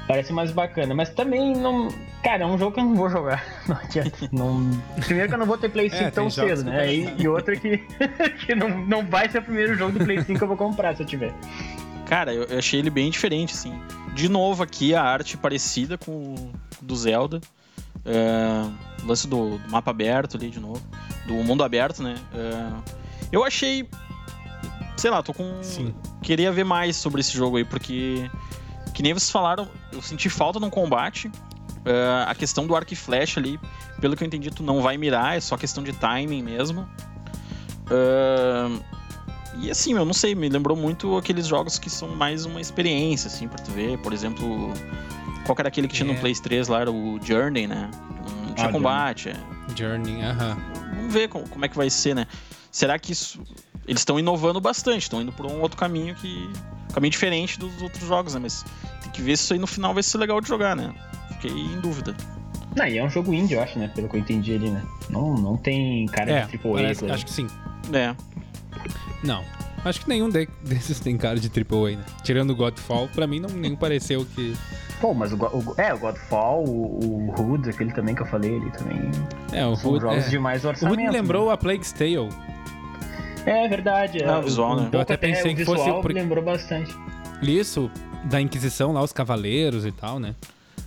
Parece 0.07 0.33
mais 0.33 0.53
bacana. 0.53 0.95
Mas 0.95 1.11
também 1.11 1.53
não. 1.53 1.88
Cara, 2.23 2.45
é 2.45 2.47
um 2.47 2.57
jogo 2.57 2.73
que 2.73 2.81
eu 2.81 2.85
não 2.85 2.95
vou 2.95 3.11
jogar. 3.11 3.45
Não 3.67 3.77
adianta. 3.77 4.29
Não... 4.33 4.71
Primeiro 5.05 5.29
que 5.29 5.35
eu 5.35 5.38
não 5.38 5.47
vou 5.47 5.59
ter 5.59 5.69
Play 5.69 5.91
5 5.91 6.03
é, 6.03 6.11
tão 6.11 6.31
cedo, 6.31 6.64
né? 6.64 6.93
E, 6.93 7.14
e 7.19 7.29
outra 7.29 7.55
que, 7.55 7.79
que 8.45 8.55
não, 8.55 8.69
não 8.69 9.07
vai 9.07 9.29
ser 9.29 9.38
o 9.38 9.43
primeiro 9.43 9.75
jogo 9.75 9.99
do 9.99 10.05
Play 10.05 10.23
5 10.23 10.38
que 10.38 10.43
eu 10.43 10.49
vou 10.49 10.57
comprar 10.57 10.97
se 10.97 11.03
eu 11.03 11.07
tiver. 11.07 11.33
Cara, 12.09 12.33
eu, 12.33 12.44
eu 12.44 12.59
achei 12.59 12.81
ele 12.81 12.90
bem 12.90 13.11
diferente, 13.11 13.53
assim. 13.53 13.79
De 14.14 14.29
novo 14.29 14.62
aqui, 14.62 14.94
a 14.94 15.03
arte 15.03 15.37
parecida 15.37 15.99
com 15.99 16.11
o 16.11 16.53
do 16.81 16.97
Zelda. 16.97 17.40
É, 18.05 19.05
lance 19.05 19.29
do, 19.29 19.59
do, 19.59 19.71
mapa 19.71 19.90
aberto 19.90 20.37
ali 20.37 20.49
de 20.49 20.59
novo. 20.59 20.83
Do 21.27 21.35
mundo 21.35 21.62
aberto, 21.62 22.03
né? 22.03 22.16
É, 22.33 22.73
eu 23.31 23.44
achei. 23.44 23.88
Sei 24.97 25.11
lá, 25.11 25.23
tô 25.23 25.35
com. 25.35 25.62
Sim. 25.62 25.94
Queria 26.23 26.51
ver 26.51 26.64
mais 26.64 26.97
sobre 26.97 27.21
esse 27.21 27.33
jogo 27.33 27.59
aí, 27.59 27.64
porque. 27.64 28.29
Que 28.94 29.03
nem 29.03 29.12
vocês 29.12 29.31
falaram, 29.31 29.68
eu 29.92 30.01
senti 30.01 30.29
falta 30.29 30.59
no 30.59 30.71
combate. 30.71 31.31
É, 31.85 32.25
a 32.27 32.35
questão 32.35 32.66
do 32.66 32.75
arco 32.75 32.92
e 32.92 32.97
flecha 32.97 33.38
ali, 33.38 33.61
pelo 34.01 34.16
que 34.16 34.25
eu 34.25 34.27
entendi, 34.27 34.51
tu 34.51 34.62
não 34.62 34.83
vai 34.83 34.97
mirar, 34.97 35.37
é 35.37 35.40
só 35.40 35.57
questão 35.57 35.85
de 35.85 35.92
timing 35.92 36.42
mesmo. 36.42 36.88
Uh, 37.87 38.83
e 39.57 39.71
assim, 39.71 39.95
eu 39.95 40.05
não 40.05 40.13
sei, 40.13 40.35
me 40.35 40.49
lembrou 40.49 40.77
muito 40.77 41.17
aqueles 41.17 41.47
jogos 41.47 41.79
que 41.79 41.89
são 41.89 42.09
mais 42.15 42.45
uma 42.45 42.61
experiência, 42.61 43.29
assim, 43.29 43.49
pra 43.49 43.59
tu 43.59 43.71
ver. 43.71 43.99
Por 43.99 44.13
exemplo, 44.13 44.73
qual 45.45 45.57
era 45.59 45.69
aquele 45.69 45.89
que 45.89 45.95
tinha 45.95 46.11
é. 46.11 46.13
no 46.13 46.21
Play 46.21 46.35
3 46.35 46.69
lá? 46.69 46.81
Era 46.83 46.93
o 46.93 47.19
Journey, 47.23 47.67
né? 47.67 47.91
Não 48.47 48.55
tinha 48.55 48.69
ah, 48.69 48.73
combate. 48.73 49.33
Journey, 49.75 50.23
aham. 50.23 50.51
Uh 50.51 50.57
-huh. 50.57 50.97
Vamos 50.97 51.13
ver 51.13 51.29
como, 51.29 51.49
como, 51.49 51.65
é 51.65 51.69
que 51.69 51.77
vai 51.77 51.89
ser, 51.91 52.15
né? 52.15 52.27
Será 52.71 52.99
que 52.99 53.13
isso. 53.13 53.41
Eles 53.87 54.03
estão 54.03 54.19
inovando 54.19 54.61
bastante, 54.61 55.03
estão 55.03 55.23
indo 55.23 55.33
por 55.33 55.47
um 55.47 55.61
outro 55.61 55.79
caminho 55.79 56.15
que. 56.15 56.49
Um 56.91 56.93
caminho 56.93 57.11
diferente 57.11 57.59
dos 57.59 57.83
outros 57.83 58.07
jogos, 58.07 58.35
né? 58.35 58.41
Mas 58.43 58.65
tem 59.03 59.11
que 59.11 59.23
ver 59.23 59.37
se 59.37 59.45
isso 59.45 59.53
aí 59.53 59.59
no 59.59 59.67
final 59.67 59.93
vai 59.95 60.03
ser 60.03 60.19
legal 60.19 60.41
de 60.41 60.49
jogar, 60.49 60.75
né? 60.77 60.95
Fiquei 61.33 61.51
em 61.51 61.81
dúvida. 61.81 62.15
Não, 62.77 62.87
e 62.87 62.99
é 62.99 63.05
um 63.05 63.11
jogo 63.11 63.33
indie, 63.33 63.55
eu 63.55 63.63
acho, 63.63 63.79
né? 63.79 63.89
Pelo 63.89 64.09
que 64.09 64.17
eu 64.17 64.21
entendi 64.21 64.55
ali, 64.55 64.71
né? 64.71 64.83
Não, 65.09 65.35
não 65.35 65.57
tem 65.57 66.07
cara 66.07 66.31
é, 66.31 66.47
de 66.47 66.57
AAA. 66.57 66.75
Parece, 66.75 67.11
acho 67.11 67.25
que 67.25 67.33
sim. 67.33 67.47
É. 67.93 68.15
Não. 69.23 69.45
Acho 69.85 70.01
que 70.01 70.09
nenhum 70.09 70.29
desses 70.62 71.01
tem 71.01 71.17
cara 71.17 71.38
de 71.38 71.49
AAA, 71.49 71.97
né? 71.97 72.05
Tirando 72.23 72.51
o 72.51 72.57
Godfall, 72.57 73.09
pra 73.09 73.27
mim 73.27 73.41
não 73.41 73.51
nem 73.51 73.77
pareceu 73.77 74.27
que. 74.35 74.57
Pô, 75.01 75.14
mas 75.14 75.33
o, 75.33 75.37
o, 75.37 75.75
é, 75.77 75.95
o 75.95 75.99
Godfall, 75.99 76.64
o, 76.64 77.31
o 77.31 77.41
Hood, 77.41 77.71
aquele 77.71 77.93
também 77.93 78.14
que 78.14 78.23
eu 78.23 78.27
falei 78.27 78.57
ali 78.57 78.71
também. 78.73 79.11
É, 79.53 79.64
o 79.64 79.77
são 79.77 79.93
Hood, 79.93 80.03
jogos 80.03 80.27
é. 80.27 80.29
de 80.29 80.38
mais 80.38 80.64
orçamento. 80.64 80.99
O 80.99 81.01
Hood 81.01 81.11
me 81.11 81.11
lembrou 81.11 81.47
né? 81.47 81.53
a 81.53 81.57
Plague's 81.57 81.93
Tale. 81.93 82.29
É 83.47 83.69
verdade. 83.69 84.23
É, 84.23 84.37
o 84.37 84.43
visual, 84.43 84.77
né? 84.77 84.88
Eu 84.93 85.01
até 85.01 85.17
pensei 85.17 85.55
que 85.55 85.64
fosse. 85.64 85.91
Por... 85.91 86.12
lembrou 86.12 86.43
bastante. 86.43 86.95
Isso, 87.41 87.91
da 88.25 88.41
Inquisição 88.41 88.93
lá, 88.93 89.03
os 89.03 89.12
Cavaleiros 89.12 89.87
e 89.87 89.93
tal, 89.93 90.19
né? 90.19 90.35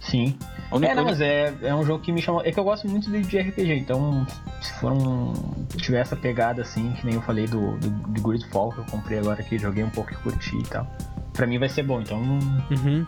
Sim. 0.01 0.37
A 0.71 0.75
única- 0.77 0.91
É, 0.91 0.95
não, 0.95 1.03
mas 1.03 1.19
é, 1.21 1.53
é 1.61 1.75
um 1.75 1.83
jogo 1.85 2.01
que 2.03 2.11
me 2.11 2.21
chamou. 2.21 2.41
É 2.43 2.51
que 2.51 2.59
eu 2.59 2.63
gosto 2.63 2.87
muito 2.87 3.11
de, 3.11 3.21
de 3.21 3.37
RPG, 3.39 3.73
então 3.75 4.25
se 4.61 4.71
for 4.79 4.91
um. 4.93 5.33
Se 5.69 5.77
tiver 5.77 5.99
essa 5.99 6.15
pegada 6.15 6.61
assim, 6.61 6.91
que 6.93 7.05
nem 7.05 7.15
eu 7.15 7.21
falei 7.21 7.45
do, 7.45 7.77
do, 7.77 7.89
do 7.89 8.21
Gridfall 8.21 8.71
que 8.71 8.79
eu 8.79 8.85
comprei 8.85 9.19
agora 9.19 9.41
aqui, 9.41 9.57
joguei 9.59 9.83
um 9.83 9.89
pouco 9.89 10.11
e 10.13 10.15
curti 10.15 10.57
e 10.57 10.63
tal. 10.63 10.87
Pra 11.33 11.45
mim 11.45 11.59
vai 11.59 11.69
ser 11.69 11.83
bom, 11.83 12.01
então. 12.01 12.19
Uhum. 12.19 13.05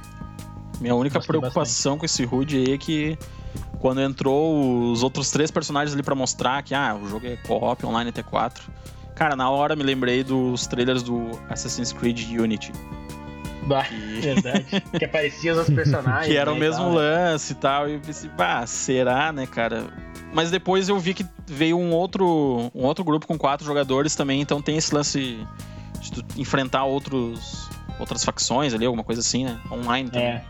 Minha 0.82 0.96
única 0.96 1.20
Gostei 1.20 1.40
preocupação 1.40 1.98
com 1.98 2.06
esse 2.06 2.26
HUD 2.26 2.58
aí 2.58 2.74
é 2.74 2.78
que 2.78 3.18
quando 3.80 4.02
entrou 4.02 4.92
os 4.92 5.04
outros 5.04 5.30
três 5.32 5.52
personagens 5.52 5.94
ali 5.94 6.04
pra 6.04 6.16
mostrar 6.16 6.62
que 6.64 6.74
ah, 6.74 6.98
o 7.02 7.08
jogo 7.08 7.26
é 7.28 7.38
co-op 7.38 7.86
online 7.86 8.10
até 8.10 8.24
4. 8.24 8.64
Cara, 9.16 9.36
na 9.36 9.50
hora 9.50 9.76
me 9.76 9.84
lembrei 9.84 10.24
dos 10.24 10.66
trailers 10.68 11.04
do 11.04 11.30
Assassin's 11.50 11.94
Creed 11.94 12.20
Unity, 12.38 12.72
Bah, 13.68 13.84
que, 13.86 13.96
verdade. 14.22 14.66
que 14.98 15.06
aparecia 15.06 15.52
os 15.52 15.58
outros 15.60 15.76
personagens. 15.76 16.28
que 16.28 16.38
era 16.38 16.52
o 16.52 16.54
né, 16.54 16.60
mesmo 16.60 16.84
tal. 16.84 16.94
lance 16.94 17.54
e 17.54 17.56
tal. 17.56 17.90
E 17.90 17.94
eu 17.94 18.00
pensei, 18.00 18.30
bah, 18.30 18.66
será, 18.66 19.32
né, 19.32 19.46
cara? 19.46 19.86
Mas 20.34 20.50
depois 20.50 20.90
eu 20.90 21.00
vi 21.00 21.14
que 21.14 21.26
veio 21.48 21.78
um 21.78 21.92
outro, 21.92 22.72
um 22.74 22.84
outro 22.84 23.04
grupo 23.04 23.28
com 23.28 23.38
quatro 23.38 23.66
jogadores 23.66 24.16
também, 24.16 24.42
então 24.42 24.62
tem 24.62 24.78
esse 24.78 24.94
lance 24.94 25.38
de 26.02 26.12
tu 26.12 26.26
enfrentar 26.38 26.86
outros, 26.86 27.70
outras 28.00 28.24
facções 28.24 28.74
ali, 28.74 28.86
alguma 28.86 29.04
coisa 29.04 29.22
assim, 29.22 29.46
né? 29.46 29.60
Online 29.72 30.10
também. 30.10 30.28
É. 30.28 30.44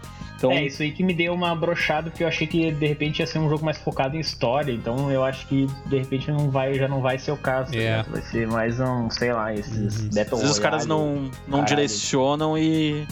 Então, 0.45 0.51
É, 0.51 0.65
isso 0.65 0.81
aí 0.83 0.91
que 0.91 1.01
me 1.03 1.13
deu 1.13 1.33
uma 1.33 1.55
brochada, 1.55 2.09
porque 2.09 2.21
eu 2.21 2.27
achei 2.27 2.45
que 2.45 2.69
de 2.69 2.85
repente 2.85 3.19
ia 3.19 3.25
ser 3.27 3.39
um 3.39 3.47
jogo 3.49 3.63
mais 3.63 3.77
focado 3.77 4.17
em 4.17 4.19
história, 4.19 4.73
então 4.73 5.09
eu 5.09 5.23
acho 5.23 5.47
que 5.47 5.67
de 5.85 5.99
repente 5.99 6.29
não 6.29 6.49
vai, 6.51 6.73
já 6.73 6.85
não 6.85 7.01
vai 7.01 7.17
ser 7.17 7.31
o 7.31 7.37
caso, 7.37 7.71
tá 7.71 7.77
É. 7.77 7.79
ligado? 7.79 8.11
vai 8.11 8.21
ser 8.23 8.47
mais 8.47 8.77
um, 8.79 9.09
sei 9.09 9.31
lá, 9.31 9.53
esses 9.53 10.01
Uhum. 10.01 10.09
Battle 10.13 10.33
às 10.35 10.41
vezes 10.41 10.51
os 10.51 10.59
caras 10.59 10.85
Royale. 10.85 10.89
não, 11.15 11.21
não 11.23 11.31
caralho. 11.59 11.65
direcionam 11.65 12.57
e 12.57 13.07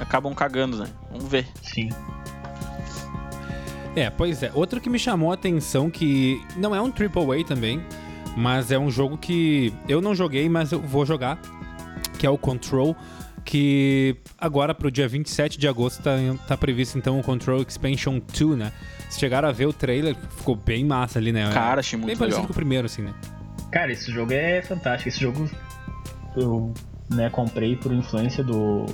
acabam 0.00 0.34
cagando, 0.34 0.78
né? 0.78 0.86
Vamos 1.12 1.28
ver. 1.28 1.46
Sim. 1.62 1.90
É, 3.94 4.08
pois 4.10 4.42
é. 4.42 4.50
Outro 4.54 4.80
que 4.80 4.88
me 4.88 4.98
chamou 4.98 5.30
a 5.30 5.34
atenção, 5.34 5.90
que 5.90 6.42
não 6.56 6.74
é 6.74 6.80
um 6.80 6.86
AAA 6.90 7.44
também, 7.46 7.80
mas 8.36 8.72
é 8.72 8.78
um 8.78 8.90
jogo 8.90 9.18
que 9.18 9.72
eu 9.88 10.00
não 10.00 10.14
joguei, 10.14 10.48
mas 10.48 10.72
eu 10.72 10.80
vou 10.80 11.04
jogar, 11.04 11.38
que 12.18 12.26
é 12.26 12.30
o 12.30 12.38
Control, 12.38 12.96
que 13.44 14.16
agora 14.38 14.74
pro 14.74 14.90
dia 14.90 15.08
27 15.08 15.58
de 15.58 15.68
agosto 15.68 16.02
tá, 16.02 16.16
tá 16.46 16.56
previsto 16.56 16.96
então 16.98 17.18
o 17.18 17.22
Control 17.22 17.62
Expansion 17.62 18.20
2, 18.38 18.58
né? 18.58 18.72
Vocês 18.98 19.18
chegaram 19.18 19.48
a 19.48 19.52
ver 19.52 19.66
o 19.66 19.72
trailer, 19.72 20.16
ficou 20.36 20.56
bem 20.56 20.84
massa 20.84 21.18
ali, 21.18 21.32
né? 21.32 21.50
Cara, 21.52 21.80
achei 21.80 21.98
Bem 21.98 22.06
muito 22.06 22.18
parecido 22.18 22.42
legal. 22.42 22.46
com 22.46 22.52
o 22.52 22.56
primeiro, 22.56 22.86
assim, 22.86 23.02
né? 23.02 23.14
Cara, 23.70 23.92
esse 23.92 24.10
jogo 24.10 24.32
é 24.32 24.62
fantástico. 24.62 25.08
Esse 25.08 25.20
jogo 25.20 25.50
eu 26.36 26.72
né, 27.10 27.28
comprei 27.30 27.76
por 27.76 27.92
influência 27.92 28.42
do, 28.42 28.86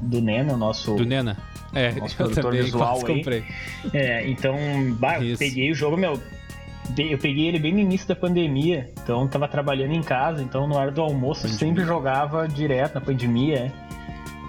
do 0.00 0.20
Neno, 0.20 0.56
nosso. 0.56 0.94
Do 0.94 1.04
Nena. 1.04 1.36
É, 1.74 1.92
Nosso 1.92 2.14
eu 2.14 2.16
produtor 2.16 2.44
também 2.44 2.62
visual 2.62 2.98
quase 3.00 3.12
aí. 3.12 3.18
comprei. 3.18 3.44
É, 3.92 4.28
então, 4.28 4.56
bah, 4.98 5.18
peguei 5.38 5.70
o 5.70 5.74
jogo, 5.74 5.96
meu. 5.96 6.20
Eu 6.96 7.18
peguei 7.18 7.46
ele 7.48 7.58
bem 7.58 7.72
no 7.72 7.80
início 7.80 8.08
da 8.08 8.16
pandemia, 8.16 8.90
então 9.02 9.22
eu 9.22 9.28
tava 9.28 9.46
trabalhando 9.46 9.92
em 9.92 10.02
casa, 10.02 10.42
então 10.42 10.66
na 10.66 10.76
hora 10.76 10.90
do 10.90 11.00
almoço 11.02 11.46
eu 11.46 11.50
Pandemia. 11.50 11.58
sempre 11.76 11.84
jogava 11.84 12.48
direto 12.48 12.94
na 12.94 13.00
pandemia. 13.00 13.56
é. 13.84 13.88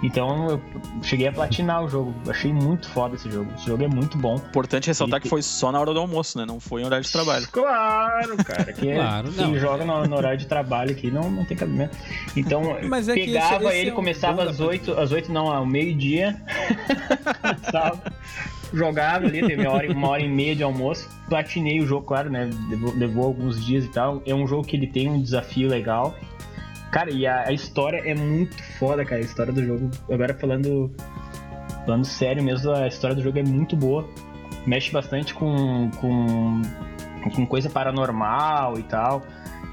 Então 0.02 0.48
eu 0.48 0.60
cheguei 1.02 1.28
a 1.28 1.32
platinar 1.32 1.84
o 1.84 1.88
jogo, 1.88 2.14
achei 2.26 2.50
muito 2.50 2.88
foda 2.88 3.16
esse 3.16 3.30
jogo. 3.30 3.52
Esse 3.54 3.66
jogo 3.66 3.84
é 3.84 3.86
muito 3.86 4.16
bom. 4.16 4.36
Importante 4.36 4.86
ressaltar 4.86 5.18
E- 5.18 5.22
que 5.24 5.28
foi 5.28 5.42
só 5.42 5.70
na 5.70 5.78
hora 5.78 5.92
do 5.92 6.00
almoço, 6.00 6.38
né? 6.38 6.46
Não 6.46 6.58
foi 6.58 6.80
em 6.80 6.86
horário 6.86 7.04
de 7.04 7.12
trabalho. 7.12 7.46
Claro, 7.52 8.34
cara. 8.42 8.72
Que 8.72 8.86
Claro, 8.96 9.30
quem 9.30 9.46
não. 9.48 9.58
joga 9.58 9.84
no, 9.84 10.02
no 10.06 10.16
horário 10.16 10.38
de 10.38 10.46
trabalho 10.46 10.92
aqui 10.92 11.10
não, 11.10 11.30
não 11.30 11.44
tem 11.44 11.54
cabimento. 11.54 11.94
Então, 12.34 12.78
Mas 12.88 13.10
é 13.10 13.14
pegava 13.14 13.56
esse- 13.56 13.64
esse 13.66 13.76
ele, 13.76 13.90
é 13.90 13.92
o 13.92 13.96
começava 13.96 14.42
às 14.44 14.58
8, 14.58 14.98
às 14.98 15.12
8 15.12 15.30
não, 15.30 15.52
ao 15.52 15.66
meio-dia. 15.66 16.40
Começava, 17.42 18.02
jogava 18.72 19.26
ali, 19.26 19.46
teve 19.46 19.66
uma 19.66 19.72
hora, 19.72 19.92
uma 19.92 20.08
hora 20.08 20.22
e 20.22 20.28
meia 20.28 20.54
de 20.54 20.62
almoço. 20.62 21.08
Platinei 21.28 21.80
o 21.80 21.86
jogo, 21.86 22.06
claro, 22.06 22.30
né? 22.30 22.50
Levou, 22.68 22.94
levou 22.94 23.24
alguns 23.24 23.64
dias 23.64 23.84
e 23.84 23.88
tal. 23.88 24.22
É 24.26 24.34
um 24.34 24.46
jogo 24.46 24.66
que 24.66 24.76
ele 24.76 24.86
tem 24.86 25.08
um 25.08 25.20
desafio 25.20 25.68
legal. 25.68 26.14
Cara, 26.90 27.10
e 27.10 27.26
a, 27.26 27.48
a 27.48 27.52
história 27.52 27.98
é 27.98 28.14
muito 28.14 28.60
foda, 28.78 29.04
cara. 29.04 29.20
A 29.20 29.24
história 29.24 29.52
do 29.52 29.64
jogo. 29.64 29.90
Agora 30.10 30.34
falando. 30.34 30.90
Falando 31.84 32.04
sério 32.04 32.42
mesmo, 32.42 32.70
a 32.72 32.86
história 32.86 33.16
do 33.16 33.22
jogo 33.22 33.38
é 33.38 33.42
muito 33.42 33.76
boa. 33.76 34.08
Mexe 34.66 34.90
bastante 34.90 35.32
com. 35.32 35.90
com, 36.00 36.62
com 37.34 37.46
coisa 37.46 37.70
paranormal 37.70 38.78
e 38.78 38.82
tal. 38.82 39.22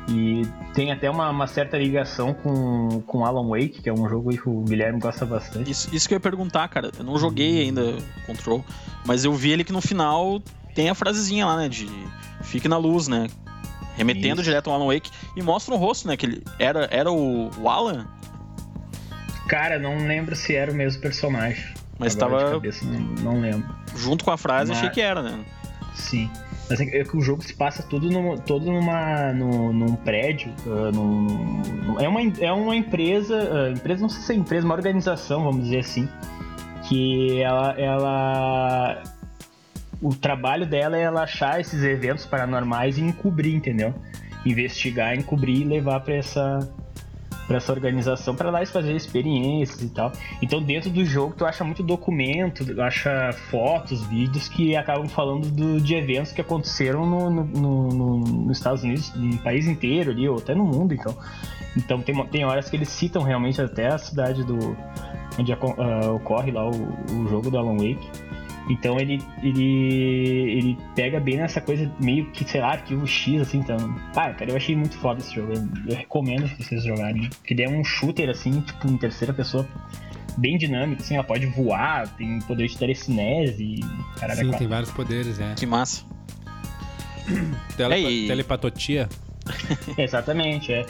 E 0.09 0.47
tem 0.73 0.91
até 0.91 1.09
uma, 1.09 1.29
uma 1.29 1.47
certa 1.47 1.77
ligação 1.77 2.33
com, 2.33 3.01
com 3.05 3.25
Alan 3.25 3.47
Wake, 3.49 3.81
que 3.81 3.89
é 3.89 3.93
um 3.93 4.07
jogo 4.07 4.29
que 4.29 4.47
o 4.47 4.61
Guilherme 4.61 4.99
gosta 4.99 5.25
bastante. 5.25 5.69
Isso, 5.69 5.89
isso 5.93 6.07
que 6.07 6.13
eu 6.13 6.15
ia 6.15 6.21
perguntar, 6.21 6.67
cara. 6.69 6.91
Eu 6.97 7.03
não 7.03 7.17
joguei 7.19 7.61
ainda 7.63 7.97
Control, 8.25 8.63
mas 9.05 9.25
eu 9.25 9.33
vi 9.33 9.51
ele 9.51 9.63
que 9.65 9.73
no 9.73 9.81
final 9.81 10.41
tem 10.73 10.89
a 10.89 10.95
frasezinha 10.95 11.45
lá, 11.45 11.57
né? 11.57 11.67
De 11.67 11.89
fique 12.41 12.69
na 12.69 12.77
luz, 12.77 13.07
né? 13.09 13.27
Remetendo 13.97 14.35
Isso. 14.41 14.43
direto 14.49 14.69
ao 14.69 14.75
Alan 14.75 14.93
Wake 14.93 15.09
e 15.35 15.41
mostra 15.41 15.73
o 15.73 15.77
rosto, 15.77 16.07
né? 16.07 16.15
Que 16.15 16.25
ele 16.25 16.43
era, 16.57 16.87
era 16.91 17.11
o, 17.11 17.49
o 17.59 17.67
Alan, 17.69 18.07
Cara, 19.47 19.79
não 19.79 20.05
lembro 20.05 20.35
se 20.35 20.53
era 20.55 20.71
o 20.71 20.75
mesmo 20.75 21.01
personagem. 21.01 21.63
mas 21.97 22.15
Agora 22.21 22.35
de 22.37 22.39
tava 22.43 22.51
cabeça, 22.55 22.85
não, 22.85 22.99
não 23.33 23.41
lembro. 23.41 23.67
junto 23.95 24.23
com 24.23 24.31
a 24.31 24.37
frase, 24.37 24.69
Mas- 24.69 24.77
achei 24.79 24.89
que 24.89 25.01
era, 25.01 25.21
né? 25.21 25.39
Sim. 25.95 26.29
É 26.69 26.99
é 26.99 27.03
que 27.03 27.15
o 27.15 27.21
jogo 27.21 27.41
se 27.43 27.53
passa 27.53 27.81
todo, 27.83 28.09
num, 28.09 28.35
todo 28.37 28.65
numa, 28.71 29.31
num, 29.33 29.71
num 29.71 29.95
prédio. 29.95 30.51
ah, 30.65 30.91
num- 30.93 31.97
é, 31.99 32.07
uma, 32.07 32.21
é 32.39 32.51
uma 32.51 32.75
empresa. 32.75 33.37
ah, 33.37 33.71
empresa, 33.71 34.01
não 34.01 34.09
sei 34.09 34.21
se 34.21 34.33
é 34.33 34.35
empresa, 34.35 34.65
uma 34.65 34.75
organização, 34.75 35.43
vamos 35.43 35.63
dizer 35.63 35.79
assim. 35.79 36.07
Que 36.87 37.41
ela. 37.41 37.71
ela 37.79 39.03
o 40.01 40.13
trabalho 40.13 40.65
dela 40.65 40.95
é 40.95 41.01
ela 41.01 41.23
achar 41.23 41.59
esses 41.59 41.83
eventos 41.83 42.25
paranormais 42.25 42.97
e 42.97 43.01
encobrir, 43.01 43.55
entendeu? 43.55 43.93
Investigar, 44.45 45.15
encobrir 45.15 45.61
e 45.61 45.63
levar 45.63 46.01
pra 46.01 46.13
essa 46.15 46.59
para 47.47 47.57
essa 47.57 47.71
organização 47.71 48.35
para 48.35 48.49
lá 48.51 48.59
eles 48.59 48.71
fazerem 48.71 48.97
experiências 48.97 49.81
e 49.81 49.89
tal. 49.89 50.11
Então 50.41 50.61
dentro 50.61 50.89
do 50.89 51.05
jogo 51.05 51.33
tu 51.37 51.45
acha 51.45 51.63
muito 51.63 51.81
documento, 51.81 52.65
acha 52.81 53.31
fotos, 53.49 54.03
vídeos 54.07 54.47
que 54.49 54.75
acabam 54.75 55.07
falando 55.07 55.49
do- 55.49 55.79
de 55.79 55.95
eventos 55.95 56.31
que 56.33 56.41
aconteceram 56.41 57.05
no, 57.05 57.29
no- 57.29 57.43
no- 57.45 57.87
no- 57.89 58.17
nos 58.19 58.57
Estados 58.57 58.83
Unidos, 58.83 59.13
no 59.15 59.37
país 59.37 59.65
inteiro 59.65 60.11
ali, 60.11 60.27
ou 60.27 60.37
até 60.37 60.53
no 60.53 60.65
mundo, 60.65 60.93
então. 60.93 61.15
Então 61.75 62.01
tem, 62.01 62.15
tem 62.27 62.43
horas 62.45 62.69
que 62.69 62.75
eles 62.75 62.89
citam 62.89 63.21
realmente 63.23 63.61
até 63.61 63.87
a 63.87 63.97
cidade 63.97 64.43
do 64.43 64.75
onde 65.39 65.53
ah, 65.53 66.11
ocorre 66.13 66.51
lá 66.51 66.67
o, 66.67 66.71
o 66.71 67.27
jogo 67.29 67.49
do 67.51 67.57
Alan 67.57 67.77
Wake. 67.77 68.09
Então 68.69 68.99
ele, 68.99 69.21
ele, 69.41 69.63
ele 70.57 70.77
pega 70.95 71.19
bem 71.19 71.37
nessa 71.37 71.61
coisa 71.61 71.89
meio 72.01 72.25
que, 72.31 72.43
sei 72.43 72.59
lá, 72.59 72.71
arquivo 72.73 73.07
X, 73.07 73.41
assim, 73.41 73.59
então. 73.59 73.77
Ah, 74.15 74.33
cara, 74.33 74.51
eu 74.51 74.57
achei 74.57 74.75
muito 74.75 74.97
foda 74.97 75.19
esse 75.21 75.33
jogo. 75.33 75.53
Eu, 75.53 75.67
eu 75.91 75.95
recomendo 75.95 76.47
que 76.49 76.63
vocês 76.63 76.83
jogarem. 76.83 77.29
Porque 77.29 77.53
ele 77.53 77.63
é 77.63 77.69
um 77.69 77.83
shooter, 77.83 78.29
assim, 78.29 78.59
tipo, 78.61 78.87
em 78.87 78.97
terceira 78.97 79.33
pessoa, 79.33 79.65
bem 80.37 80.57
dinâmico, 80.57 81.01
assim, 81.01 81.15
ela 81.15 81.23
pode 81.23 81.45
voar, 81.45 82.07
tem 82.15 82.39
poder 82.39 82.67
de 82.67 82.77
telecinese 82.77 83.63
e. 83.63 83.79
Caralho, 84.19 84.39
Sim, 84.49 84.53
é 84.53 84.57
tem 84.57 84.67
vários 84.67 84.91
poderes, 84.91 85.39
é. 85.39 85.53
Que 85.55 85.65
massa. 85.65 86.03
Telepa 87.77 88.01
É, 88.07 88.11
e- 88.11 88.27
Telepatotia. 88.27 89.07
Exatamente, 89.97 90.73
é. 90.73 90.85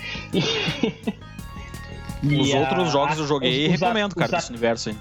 E 2.24 2.36
Os 2.42 2.52
a- 2.54 2.58
outros 2.60 2.92
jogos 2.92 3.18
eu 3.20 3.28
joguei 3.28 3.66
e 3.66 3.68
os- 3.70 3.76
os 3.76 3.84
a- 3.84 3.86
recomendo, 3.88 4.16
cara, 4.16 4.26
os 4.26 4.32
desse 4.32 4.50
universo 4.50 4.90
aí. 4.90 4.98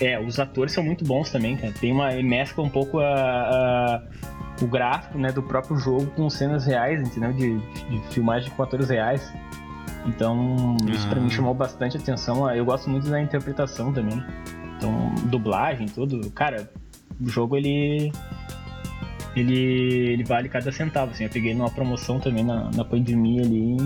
É, 0.00 0.18
os 0.20 0.38
atores 0.40 0.72
são 0.72 0.82
muito 0.82 1.04
bons 1.04 1.30
também, 1.30 1.56
cara. 1.56 1.72
Tem 1.72 1.92
uma 1.92 2.10
mescla 2.22 2.64
um 2.64 2.68
pouco 2.68 2.98
a, 2.98 3.04
a- 3.06 4.02
o 4.60 4.66
gráfico, 4.66 5.18
né, 5.18 5.30
do 5.32 5.42
próprio 5.42 5.76
jogo 5.76 6.06
com 6.08 6.28
cenas 6.30 6.64
reais, 6.66 7.00
entendeu? 7.00 7.32
De, 7.32 7.58
de 7.58 8.00
filmagem 8.10 8.50
com 8.50 8.62
atores 8.62 8.88
reais. 8.88 9.32
Então, 10.06 10.76
isso 10.88 11.08
pra 11.08 11.18
Ah. 11.18 11.22
mim 11.22 11.30
chamou 11.30 11.54
bastante 11.54 11.96
atenção. 11.96 12.50
Eu 12.50 12.64
gosto 12.64 12.90
muito 12.90 13.08
da 13.08 13.20
interpretação 13.20 13.92
também. 13.92 14.22
Então, 14.76 15.14
dublagem, 15.26 15.86
tudo. 15.86 16.30
Cara, 16.32 16.68
o 17.20 17.28
jogo 17.28 17.56
ele 17.56 18.12
ele 19.36 20.12
ele 20.12 20.24
vale 20.24 20.48
cada 20.48 20.70
centavo, 20.70 21.12
assim. 21.12 21.24
Eu 21.24 21.30
peguei 21.30 21.54
numa 21.54 21.70
promoção 21.70 22.20
também 22.20 22.44
na, 22.44 22.70
na 22.72 22.84
pandemia 22.84 23.42
ali. 23.42 23.76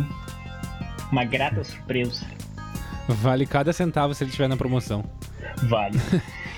Uma 1.10 1.24
grata 1.24 1.62
surpresa. 1.64 2.26
Vale 3.08 3.46
cada 3.46 3.72
centavo 3.72 4.12
se 4.14 4.22
ele 4.24 4.30
estiver 4.30 4.48
na 4.48 4.56
promoção. 4.56 5.02
Vale. 5.64 5.98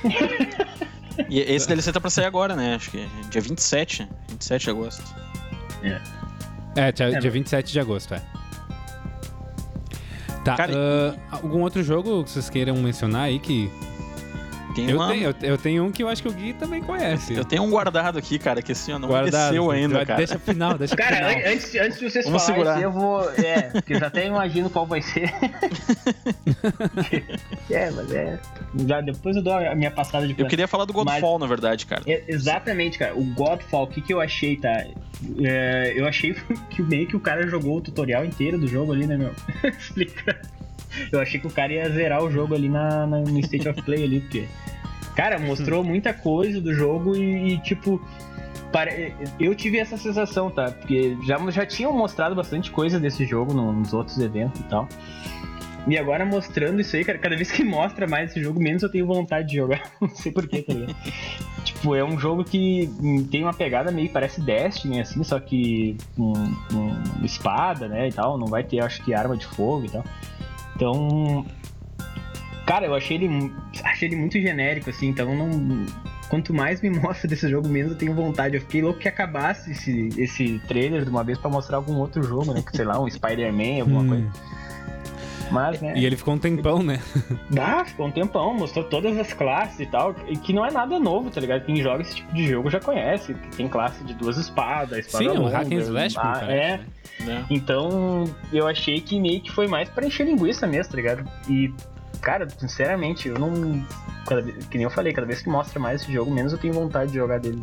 E 1.29 1.40
esse 1.40 1.66
DLC 1.66 1.92
tá 1.92 2.00
pra 2.00 2.09
sair 2.09 2.24
agora, 2.24 2.57
né? 2.57 2.74
Acho 2.74 2.90
que 2.90 2.98
é 2.98 3.07
dia 3.29 3.40
27, 3.40 4.09
27 4.29 4.64
de 4.64 4.70
agosto. 4.70 5.14
É, 6.76 6.92
dia, 6.92 7.07
É, 7.07 7.18
dia 7.18 7.31
27 7.31 7.72
de 7.72 7.81
agosto, 7.81 8.14
é. 8.14 8.22
Tá, 10.44 10.57
Cara, 10.57 10.72
ah, 11.31 11.37
algum 11.37 11.61
outro 11.61 11.83
jogo 11.83 12.24
que 12.24 12.31
vocês 12.31 12.48
queiram 12.48 12.76
mencionar 12.76 13.24
aí 13.24 13.38
que... 13.38 13.70
tenho 14.74 14.90
Eu 14.90 14.96
uma- 14.96 15.09
tenho, 15.09 15.24
eu, 15.24 15.35
eu 15.42 15.59
tenho 15.59 15.85
um 15.85 15.92
que 15.92 16.02
eu 16.02 16.09
acho 16.09 16.22
que 16.22 16.28
o 16.28 16.33
Gui 16.33 16.52
também 16.52 16.83
conhece. 16.83 17.35
Eu 17.35 17.44
tenho 17.44 17.62
um 17.62 17.70
guardado 17.70 18.18
aqui, 18.18 18.38
cara, 18.38 18.62
que 18.62 18.72
assim, 18.72 18.92
ó, 18.92 18.98
não 18.98 19.09
Guardado. 19.09 19.30
desceu 19.50 19.70
ainda, 19.70 19.94
Vai- 19.96 20.06
cara. 20.06 20.18
Deixa 20.18 20.38
final, 20.38 20.78
deixa 20.78 20.96
Cara, 20.96 21.16
final. 21.16 21.30
an- 21.30 21.52
antes, 21.52 21.74
antes 21.74 21.98
de 21.98 22.11
vocês 22.11 22.24
Vamos 22.24 22.42
falarem, 22.42 22.64
segurar. 22.64 22.83
eu 22.83 22.92
vou. 22.92 23.30
É, 23.33 23.62
porque 23.70 23.94
eu 23.94 24.00
já 24.00 24.06
até 24.06 24.26
imagino 24.26 24.70
qual 24.70 24.87
vai 24.87 25.02
ser. 25.02 25.33
é, 27.70 27.90
mas 27.90 28.12
é. 28.12 28.38
Já 28.87 29.00
depois 29.00 29.37
eu 29.37 29.42
dou 29.42 29.54
a 29.54 29.74
minha 29.74 29.90
passada 29.90 30.26
de 30.26 30.35
Eu 30.38 30.46
queria 30.46 30.68
falar 30.68 30.85
do 30.85 30.92
Godfall, 30.92 31.38
na 31.38 31.46
verdade, 31.46 31.87
cara. 31.87 32.02
É, 32.06 32.22
exatamente, 32.28 32.98
cara. 32.98 33.14
O 33.16 33.24
Godfall, 33.35 33.85
o 33.85 33.87
que, 33.87 34.00
que 34.00 34.12
eu 34.12 34.20
achei, 34.20 34.56
tá? 34.56 34.85
É, 35.42 35.92
eu 35.96 36.06
achei 36.06 36.35
que 36.70 36.83
meio 36.83 37.06
que 37.06 37.16
o 37.16 37.20
cara 37.20 37.46
jogou 37.46 37.78
o 37.78 37.80
tutorial 37.80 38.24
inteiro 38.24 38.59
do 38.59 38.66
jogo 38.66 38.92
ali, 38.92 39.06
né, 39.06 39.16
meu? 39.16 39.33
Explica. 39.78 40.40
Eu 41.12 41.20
achei 41.20 41.38
que 41.40 41.46
o 41.46 41.50
cara 41.50 41.72
ia 41.72 41.88
zerar 41.90 42.22
o 42.22 42.30
jogo 42.30 42.54
ali 42.54 42.68
na, 42.68 43.06
na- 43.06 43.20
no 43.20 43.38
State 43.40 43.68
of 43.68 43.80
Play 43.82 44.04
ali, 44.04 44.20
porque. 44.20 44.46
Cara, 45.16 45.38
mostrou 45.38 45.82
muita 45.84 46.14
coisa 46.14 46.60
do 46.60 46.72
jogo 46.72 47.16
e, 47.16 47.54
e, 47.54 47.58
tipo. 47.58 48.00
pare- 48.72 49.14
Eu 49.38 49.54
tive 49.54 49.78
essa 49.78 49.96
sensação, 49.96 50.50
tá? 50.50 50.70
Porque 50.70 51.16
já, 51.26 51.38
já 51.50 51.66
tinham 51.66 51.92
mostrado 51.92 52.34
bastante 52.34 52.70
coisa 52.70 52.98
desse 53.00 53.24
jogo 53.26 53.52
no- 53.52 53.72
nos 53.72 53.92
outros 53.92 54.18
eventos 54.18 54.60
e 54.60 54.64
tal. 54.64 54.88
E 55.88 55.96
agora 55.96 56.26
mostrando 56.26 56.78
isso 56.80 56.94
aí, 56.94 57.02
cara, 57.04 57.16
cada 57.18 57.34
vez 57.34 57.50
que 57.50 57.64
mostra 57.64 58.06
mais 58.06 58.30
esse 58.30 58.42
jogo, 58.42 58.60
menos 58.60 58.82
eu 58.82 58.90
tenho 58.90 59.06
vontade 59.06 59.48
de 59.48 59.56
jogar. 59.56 59.82
Não 60.00 60.10
sei 60.10 60.30
porquê, 60.30 60.60
tá 60.62 60.74
ligado? 60.74 60.94
tipo, 61.64 61.94
é 61.96 62.04
um 62.04 62.18
jogo 62.18 62.44
que 62.44 62.90
tem 63.30 63.42
uma 63.42 63.52
pegada 63.54 63.90
meio 63.90 64.10
parece 64.10 64.40
Destiny, 64.42 65.00
assim, 65.00 65.24
só 65.24 65.40
que 65.40 65.96
com, 66.16 66.32
com 66.70 67.24
espada, 67.24 67.88
né, 67.88 68.08
e 68.08 68.12
tal. 68.12 68.36
Não 68.38 68.46
vai 68.46 68.62
ter, 68.62 68.84
acho 68.84 69.02
que, 69.02 69.14
arma 69.14 69.36
de 69.36 69.46
fogo 69.46 69.86
e 69.86 69.88
tal. 69.88 70.04
Então. 70.80 71.44
Cara, 72.66 72.86
eu 72.86 72.94
achei 72.94 73.16
ele, 73.18 73.52
achei 73.84 74.08
ele 74.08 74.16
muito 74.16 74.40
genérico, 74.40 74.88
assim, 74.88 75.08
então 75.08 75.34
não. 75.36 75.84
Quanto 76.30 76.54
mais 76.54 76.80
me 76.80 76.88
mostra 76.98 77.28
desse 77.28 77.48
jogo, 77.50 77.68
menos 77.68 77.92
eu 77.92 77.98
tenho 77.98 78.14
vontade. 78.14 78.54
Eu 78.54 78.60
fiquei 78.62 78.80
louco 78.80 78.98
que 79.00 79.08
acabasse 79.08 79.72
esse, 79.72 80.08
esse 80.16 80.58
trailer 80.68 81.04
de 81.04 81.10
uma 81.10 81.22
vez 81.24 81.36
pra 81.38 81.50
mostrar 81.50 81.76
algum 81.76 81.96
outro 81.96 82.22
jogo, 82.22 82.54
né? 82.54 82.62
Que, 82.62 82.74
sei 82.76 82.84
lá, 82.86 82.98
um 83.00 83.08
Spider-Man, 83.10 83.80
alguma 83.82 84.02
Hum. 84.02 84.08
coisa. 84.08 84.30
Mas, 85.50 85.80
né? 85.80 85.92
E 85.96 86.04
ele 86.04 86.16
ficou 86.16 86.34
um 86.34 86.38
tempão, 86.38 86.82
né? 86.82 87.00
Ah, 87.58 87.84
ficou 87.84 88.06
um 88.06 88.10
tempão, 88.10 88.54
mostrou 88.54 88.84
todas 88.84 89.16
as 89.18 89.32
classes 89.32 89.80
e 89.80 89.86
tal, 89.86 90.14
e 90.28 90.36
que 90.36 90.52
não 90.52 90.64
é 90.64 90.70
nada 90.70 90.98
novo, 90.98 91.30
tá 91.30 91.40
ligado? 91.40 91.64
Quem 91.64 91.76
joga 91.76 92.02
esse 92.02 92.16
tipo 92.16 92.32
de 92.32 92.46
jogo 92.46 92.70
já 92.70 92.80
conhece, 92.80 93.34
que 93.34 93.56
tem 93.56 93.68
classe 93.68 94.02
de 94.04 94.14
duas 94.14 94.36
espadas, 94.36 95.06
espada 95.06 95.24
Sim, 95.24 95.30
é 95.30 95.38
longa, 95.38 95.58
hack 95.58 95.72
and 95.72 95.76
slash, 95.76 96.16
ah. 96.18 96.44
É, 96.48 96.80
né? 97.20 97.44
então 97.50 98.24
eu 98.52 98.66
achei 98.66 99.00
que 99.00 99.18
meio 99.20 99.40
que 99.40 99.50
foi 99.50 99.66
mais 99.66 99.88
pra 99.88 100.06
encher 100.06 100.26
linguiça 100.26 100.66
mesmo, 100.66 100.92
tá 100.92 100.96
ligado? 100.96 101.28
E, 101.48 101.72
cara, 102.20 102.48
sinceramente, 102.58 103.28
eu 103.28 103.38
não. 103.38 103.84
cada 104.26 104.42
que 104.42 104.78
nem 104.78 104.84
eu 104.84 104.90
falei, 104.90 105.12
cada 105.12 105.26
vez 105.26 105.42
que 105.42 105.48
mostra 105.48 105.78
mais 105.78 106.02
esse 106.02 106.12
jogo, 106.12 106.30
menos 106.30 106.52
eu 106.52 106.58
tenho 106.58 106.72
vontade 106.72 107.10
de 107.10 107.18
jogar 107.18 107.40
dele. 107.40 107.62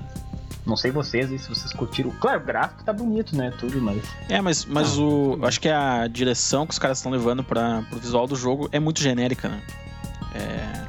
Não 0.67 0.75
sei 0.75 0.91
vocês 0.91 1.31
aí 1.31 1.39
se 1.39 1.47
vocês 1.49 1.71
curtiram. 1.73 2.11
Claro, 2.19 2.41
o 2.41 2.45
gráfico 2.45 2.83
tá 2.83 2.91
bonito, 2.91 3.35
né? 3.35 3.53
Tudo, 3.57 3.81
mas. 3.81 4.03
É, 4.29 4.41
mas, 4.41 4.65
mas 4.65 4.97
o. 4.99 5.39
Acho 5.43 5.59
que 5.61 5.69
a 5.69 6.05
direção 6.07 6.67
que 6.67 6.73
os 6.73 6.79
caras 6.79 6.97
estão 6.97 7.11
levando 7.11 7.43
para 7.43 7.83
pro 7.89 7.97
visual 7.99 8.27
do 8.27 8.35
jogo 8.35 8.67
é 8.71 8.79
muito 8.79 9.01
genérica, 9.01 9.47
né? 9.47 9.61
É. 10.35 10.87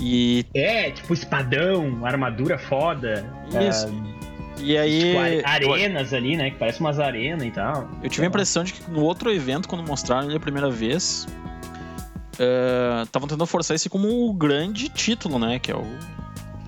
E, 0.00 0.46
É, 0.54 0.90
tipo 0.90 1.12
espadão, 1.12 2.04
armadura 2.06 2.58
foda. 2.58 3.24
Isso. 3.68 3.86
ah, 3.88 4.60
e 4.62 4.76
aí. 4.78 5.00
tipo, 5.00 5.18
are- 5.18 5.42
arenas 5.74 6.14
ali, 6.14 6.36
né? 6.38 6.50
Que 6.50 6.56
parece 6.56 6.80
umas 6.80 6.98
arenas 6.98 7.46
e 7.46 7.50
tal. 7.50 7.88
Eu 8.02 8.08
tive 8.08 8.24
a 8.24 8.28
impressão 8.28 8.64
de 8.64 8.72
que 8.72 8.90
no 8.90 9.02
outro 9.02 9.30
evento, 9.30 9.68
quando 9.68 9.86
mostraram 9.86 10.28
ele 10.28 10.36
a 10.38 10.40
primeira 10.40 10.70
vez, 10.70 11.26
estavam 13.04 13.28
tentando 13.28 13.46
forçar 13.46 13.74
esse 13.74 13.88
como 13.90 14.08
o 14.28 14.32
grande 14.32 14.88
título, 14.88 15.38
né? 15.38 15.58
Que 15.58 15.70
é 15.70 15.76
o, 15.76 15.84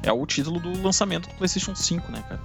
é 0.02 0.12
o 0.12 0.24
título 0.26 0.58
do 0.60 0.82
lançamento 0.82 1.28
do 1.28 1.34
PlayStation 1.34 1.74
5, 1.74 2.10
né, 2.10 2.22
cara? 2.28 2.40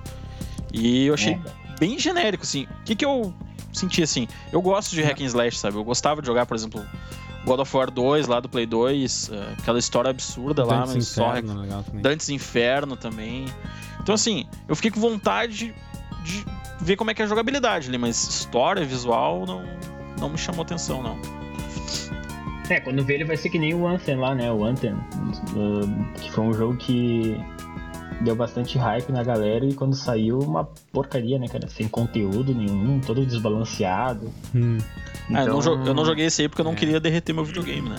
E 0.73 1.05
eu 1.05 1.13
achei 1.13 1.33
É. 1.33 1.77
bem 1.79 1.97
genérico, 1.99 2.43
assim. 2.43 2.63
O 2.81 2.83
que, 2.85 2.95
que 2.95 3.05
eu 3.05 3.33
senti 3.73 4.03
assim? 4.03 4.27
Eu 4.51 4.61
gosto 4.61 4.91
de 4.95 5.01
hack 5.01 5.19
and 5.21 5.25
slash, 5.25 5.57
sabe? 5.59 5.77
Eu 5.77 5.83
gostava 5.83 6.21
de 6.21 6.27
jogar, 6.27 6.45
por 6.45 6.55
exemplo, 6.55 6.83
God 7.45 7.59
of 7.59 7.75
War 7.77 7.89
2 7.89 8.27
lá 8.27 8.39
do 8.39 8.49
Play 8.49 8.65
2, 8.65 9.29
eh, 9.31 9.53
aquela 9.59 9.79
história 9.79 10.09
absurda 10.09 10.65
lá, 10.65 10.79
Dantes 10.79 10.95
mas 10.95 11.07
só 11.07 11.27
hack 11.29 11.43
Inferno, 11.43 11.61
legal 11.61 11.83
também. 11.83 12.01
Dantes 12.01 12.29
Inferno 12.29 12.95
também. 12.97 13.45
Então, 14.01 14.13
assim, 14.15 14.45
eu 14.67 14.75
fiquei 14.75 14.91
com 14.91 14.99
vontade 14.99 15.73
de 16.23 16.45
ver 16.81 16.95
como 16.97 17.09
é 17.09 17.13
que 17.13 17.21
é 17.21 17.25
a 17.25 17.27
jogabilidade 17.27 17.87
ali, 17.87 17.97
mas 17.97 18.21
história, 18.27 18.83
visual, 18.85 19.45
não, 19.45 19.63
não 20.19 20.29
me 20.29 20.37
chamou 20.37 20.63
atenção, 20.63 21.01
não. 21.01 21.17
É, 22.69 22.80
quando 22.80 23.03
vê 23.03 23.13
ele 23.15 23.23
vai 23.25 23.38
ser 23.38 23.49
que 23.49 23.58
nem 23.58 23.73
o 23.73 23.88
Anthem 23.88 24.15
lá, 24.17 24.36
né? 24.36 24.51
O 24.51 24.63
Anthem, 24.65 24.93
uh, 24.93 26.13
que 26.19 26.32
foi 26.32 26.43
um 26.43 26.53
jogo 26.53 26.75
que 26.77 27.39
deu 28.21 28.36
bastante 28.36 28.77
hype 28.77 29.12
na 29.12 29.23
galera 29.23 29.63
e 29.65 29.73
quando 29.73 29.95
saiu 29.95 30.39
uma 30.39 30.65
porcaria, 30.91 31.38
né, 31.39 31.47
cara? 31.47 31.67
Sem 31.69 31.88
conteúdo 31.88 32.53
nenhum, 32.53 32.99
todo 32.99 33.25
desbalanceado. 33.25 34.30
Hum. 34.53 34.77
Ah, 35.34 35.43
eu, 35.43 35.53
não 35.53 35.60
jo- 35.60 35.69
eu 35.71 35.77
não 35.77 35.91
Então, 35.93 36.06
joguei 36.06 36.25
esse 36.25 36.41
aí 36.41 36.49
porque 36.49 36.62
eu 36.62 36.65
não 36.65 36.73
É. 36.73 36.75
queria 36.75 36.99
derreter 36.99 37.32
meu 37.34 37.45
videogame, 37.45 37.89
né? 37.89 37.97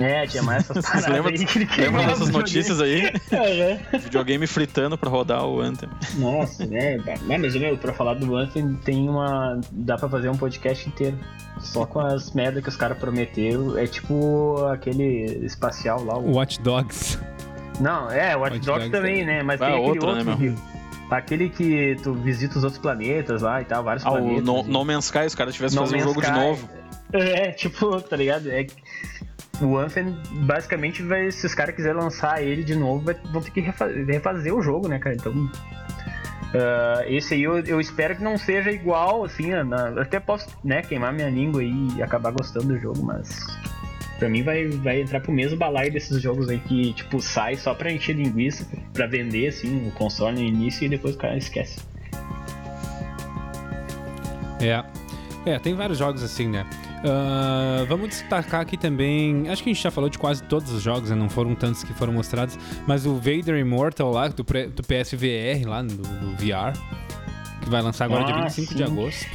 É, 0.00 0.26
tinha 0.26 0.42
mais 0.42 0.68
essas 0.68 0.84
paradas 0.86 1.06
lembram, 1.08 1.32
aí 1.32 1.44
que 1.46 1.58
ele 1.58 1.66
queimava 1.66 2.06
dessas 2.08 2.28
o 2.28 2.32
notícias 2.32 2.80
aí? 2.80 3.02
videogame. 3.12 3.80
Aham. 3.92 3.98
videogame 4.00 4.46
fritando 4.46 4.98
pra 4.98 5.08
rodar 5.08 5.44
o 5.46 5.60
Anthem. 5.60 5.88
Nossa, 6.16 6.66
né? 6.66 6.96
Não, 7.26 7.38
mas, 7.38 7.54
meu, 7.54 7.76
pra 7.78 7.92
falar 7.92 8.14
do 8.14 8.36
Anthem, 8.36 8.74
tem 8.84 9.08
uma... 9.08 9.60
Dá 9.70 9.96
pra 9.96 10.08
fazer 10.08 10.28
um 10.28 10.36
podcast 10.36 10.88
inteiro. 10.88 11.16
Só 11.60 11.86
com 11.86 12.00
as 12.00 12.32
merdas 12.32 12.62
que 12.62 12.68
os 12.68 12.76
caras 12.76 12.98
prometeram. 12.98 13.78
É 13.78 13.86
tipo 13.86 14.64
aquele 14.66 15.44
espacial 15.46 16.02
lá, 16.04 16.18
o 16.18 16.32
Watch 16.34 16.60
Dogs. 16.60 17.18
Não, 17.80 18.10
é, 18.10 18.36
o 18.36 18.40
Watch 18.40 18.54
Watch 18.54 18.66
Dogs 18.66 18.66
Dogs 18.66 18.90
também, 18.90 19.20
também. 19.20 19.26
né? 19.36 19.42
Mas 19.44 19.60
Ah, 19.62 19.66
tem 19.66 19.74
aquele 19.74 19.88
outro, 19.88 20.12
né, 20.12 20.18
outro 20.32 20.36
que- 20.38 20.74
Aquele 21.10 21.48
que 21.50 21.96
tu 22.02 22.12
visita 22.14 22.58
os 22.58 22.64
outros 22.64 22.80
planetas 22.82 23.42
lá 23.42 23.60
e 23.60 23.64
tal, 23.64 23.84
vários 23.84 24.04
Ah, 24.04 24.10
o 24.10 24.12
planetas. 24.14 24.44
no, 24.44 24.58
e- 24.60 24.62
no 24.64 24.84
Man's 24.84 25.04
Sky, 25.04 25.26
os 25.26 25.34
caras 25.36 25.54
tivessem 25.54 25.78
No 25.78 25.84
fazer 25.86 25.96
um 25.98 26.00
jogo 26.00 26.20
de 26.20 26.26
Sky. 26.26 26.38
novo. 26.38 26.68
É, 27.12 27.52
tipo, 27.52 28.00
tá 28.00 28.16
ligado? 28.16 28.50
É, 28.50 28.64
que 28.64 28.74
o 29.60 29.78
Anthem, 29.78 30.16
basicamente, 30.46 31.02
vai, 31.02 31.30
se 31.30 31.46
os 31.46 31.54
caras 31.54 31.74
quiserem 31.74 32.00
lançar 32.00 32.42
ele 32.42 32.62
de 32.64 32.74
novo, 32.74 33.04
vai- 33.04 33.16
vão 33.32 33.40
ter 33.40 33.50
que 33.50 33.60
refa- 33.60 33.86
refazer 34.06 34.54
o 34.54 34.60
jogo, 34.62 34.88
né, 34.88 34.98
cara? 34.98 35.14
Então. 35.14 35.50
ah, 36.54 37.02
esse 37.06 37.34
aí 37.34 37.42
eu, 37.42 37.58
eu 37.60 37.80
espero 37.80 38.16
que 38.16 38.22
não 38.22 38.36
seja 38.38 38.70
igual, 38.70 39.24
assim, 39.24 39.52
a- 39.52 39.64
na- 39.64 40.00
até 40.00 40.20
posso, 40.20 40.46
né, 40.62 40.82
queimar 40.82 41.12
minha 41.12 41.28
língua 41.28 41.62
e 41.62 42.02
acabar 42.02 42.30
gostando 42.32 42.68
do 42.68 42.78
jogo, 42.78 43.02
mas 43.04 43.44
pra 44.18 44.28
mim 44.28 44.42
vai, 44.44 44.68
vai 44.68 45.00
entrar 45.00 45.20
pro 45.20 45.32
mesmo 45.32 45.58
balaio 45.58 45.92
desses 45.92 46.20
jogos 46.22 46.48
aí 46.48 46.58
que, 46.60 46.92
tipo, 46.92 47.20
sai 47.20 47.56
só 47.56 47.74
pra 47.74 47.90
encher 47.92 48.14
linguiça, 48.14 48.66
pra 48.92 49.06
vender, 49.06 49.48
assim, 49.48 49.88
o 49.88 49.90
console 49.92 50.36
no 50.36 50.42
início 50.46 50.84
e 50.84 50.88
depois 50.88 51.14
o 51.16 51.18
cara 51.18 51.36
esquece. 51.36 51.80
É. 54.60 54.82
É, 55.46 55.58
tem 55.58 55.74
vários 55.74 55.98
jogos 55.98 56.22
assim, 56.22 56.48
né? 56.48 56.64
Ah, 57.06 57.84
vamos 57.88 58.08
destacar 58.08 58.60
aqui 58.62 58.76
também. 58.76 59.48
Acho 59.50 59.62
que 59.62 59.70
a 59.70 59.72
gente 59.72 59.82
já 59.82 59.90
falou 59.90 60.08
de 60.08 60.18
quase 60.18 60.42
todos 60.44 60.72
os 60.72 60.82
jogos, 60.82 61.10
né? 61.10 61.16
Não 61.16 61.28
foram 61.28 61.54
tantos 61.54 61.84
que 61.84 61.92
foram 61.92 62.12
mostrados. 62.12 62.58
Mas 62.86 63.04
o 63.04 63.14
Vader 63.16 63.56
Immortal 63.58 64.10
lá, 64.10 64.28
do, 64.28 64.42
do 64.42 64.82
PSVR, 64.82 65.66
lá 65.66 65.82
do, 65.82 65.94
do 65.96 66.30
VR. 66.36 66.72
Que 67.62 67.68
vai 67.70 67.82
lançar 67.82 68.06
agora 68.06 68.24
dia 68.24 68.34
Ah, 68.34 68.42
25 68.44 68.74
de 68.74 68.78
sim. 68.78 68.84
agosto. 68.92 69.26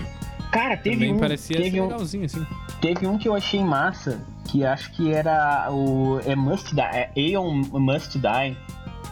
Cara, 0.52 0.76
teve 0.78 0.96
também 0.96 1.14
um, 1.14 1.20
parecia 1.20 1.58
teve 1.58 1.80
um, 1.80 1.84
legalzinho, 1.88 2.26
assim. 2.26 2.46
Teve 2.82 3.06
um 3.06 3.18
que 3.20 3.28
eu 3.30 3.36
achei 3.36 3.64
massa, 3.64 4.20
que 4.50 4.66
acho 4.66 4.92
que 4.94 5.14
era 5.14 5.68
o. 5.72 6.20
É 6.26 6.36
Must 6.36 6.74
Die. 6.74 6.82
É 6.82 7.12
Aeon 7.16 7.54
Must 7.72 8.18
Die. 8.18 8.58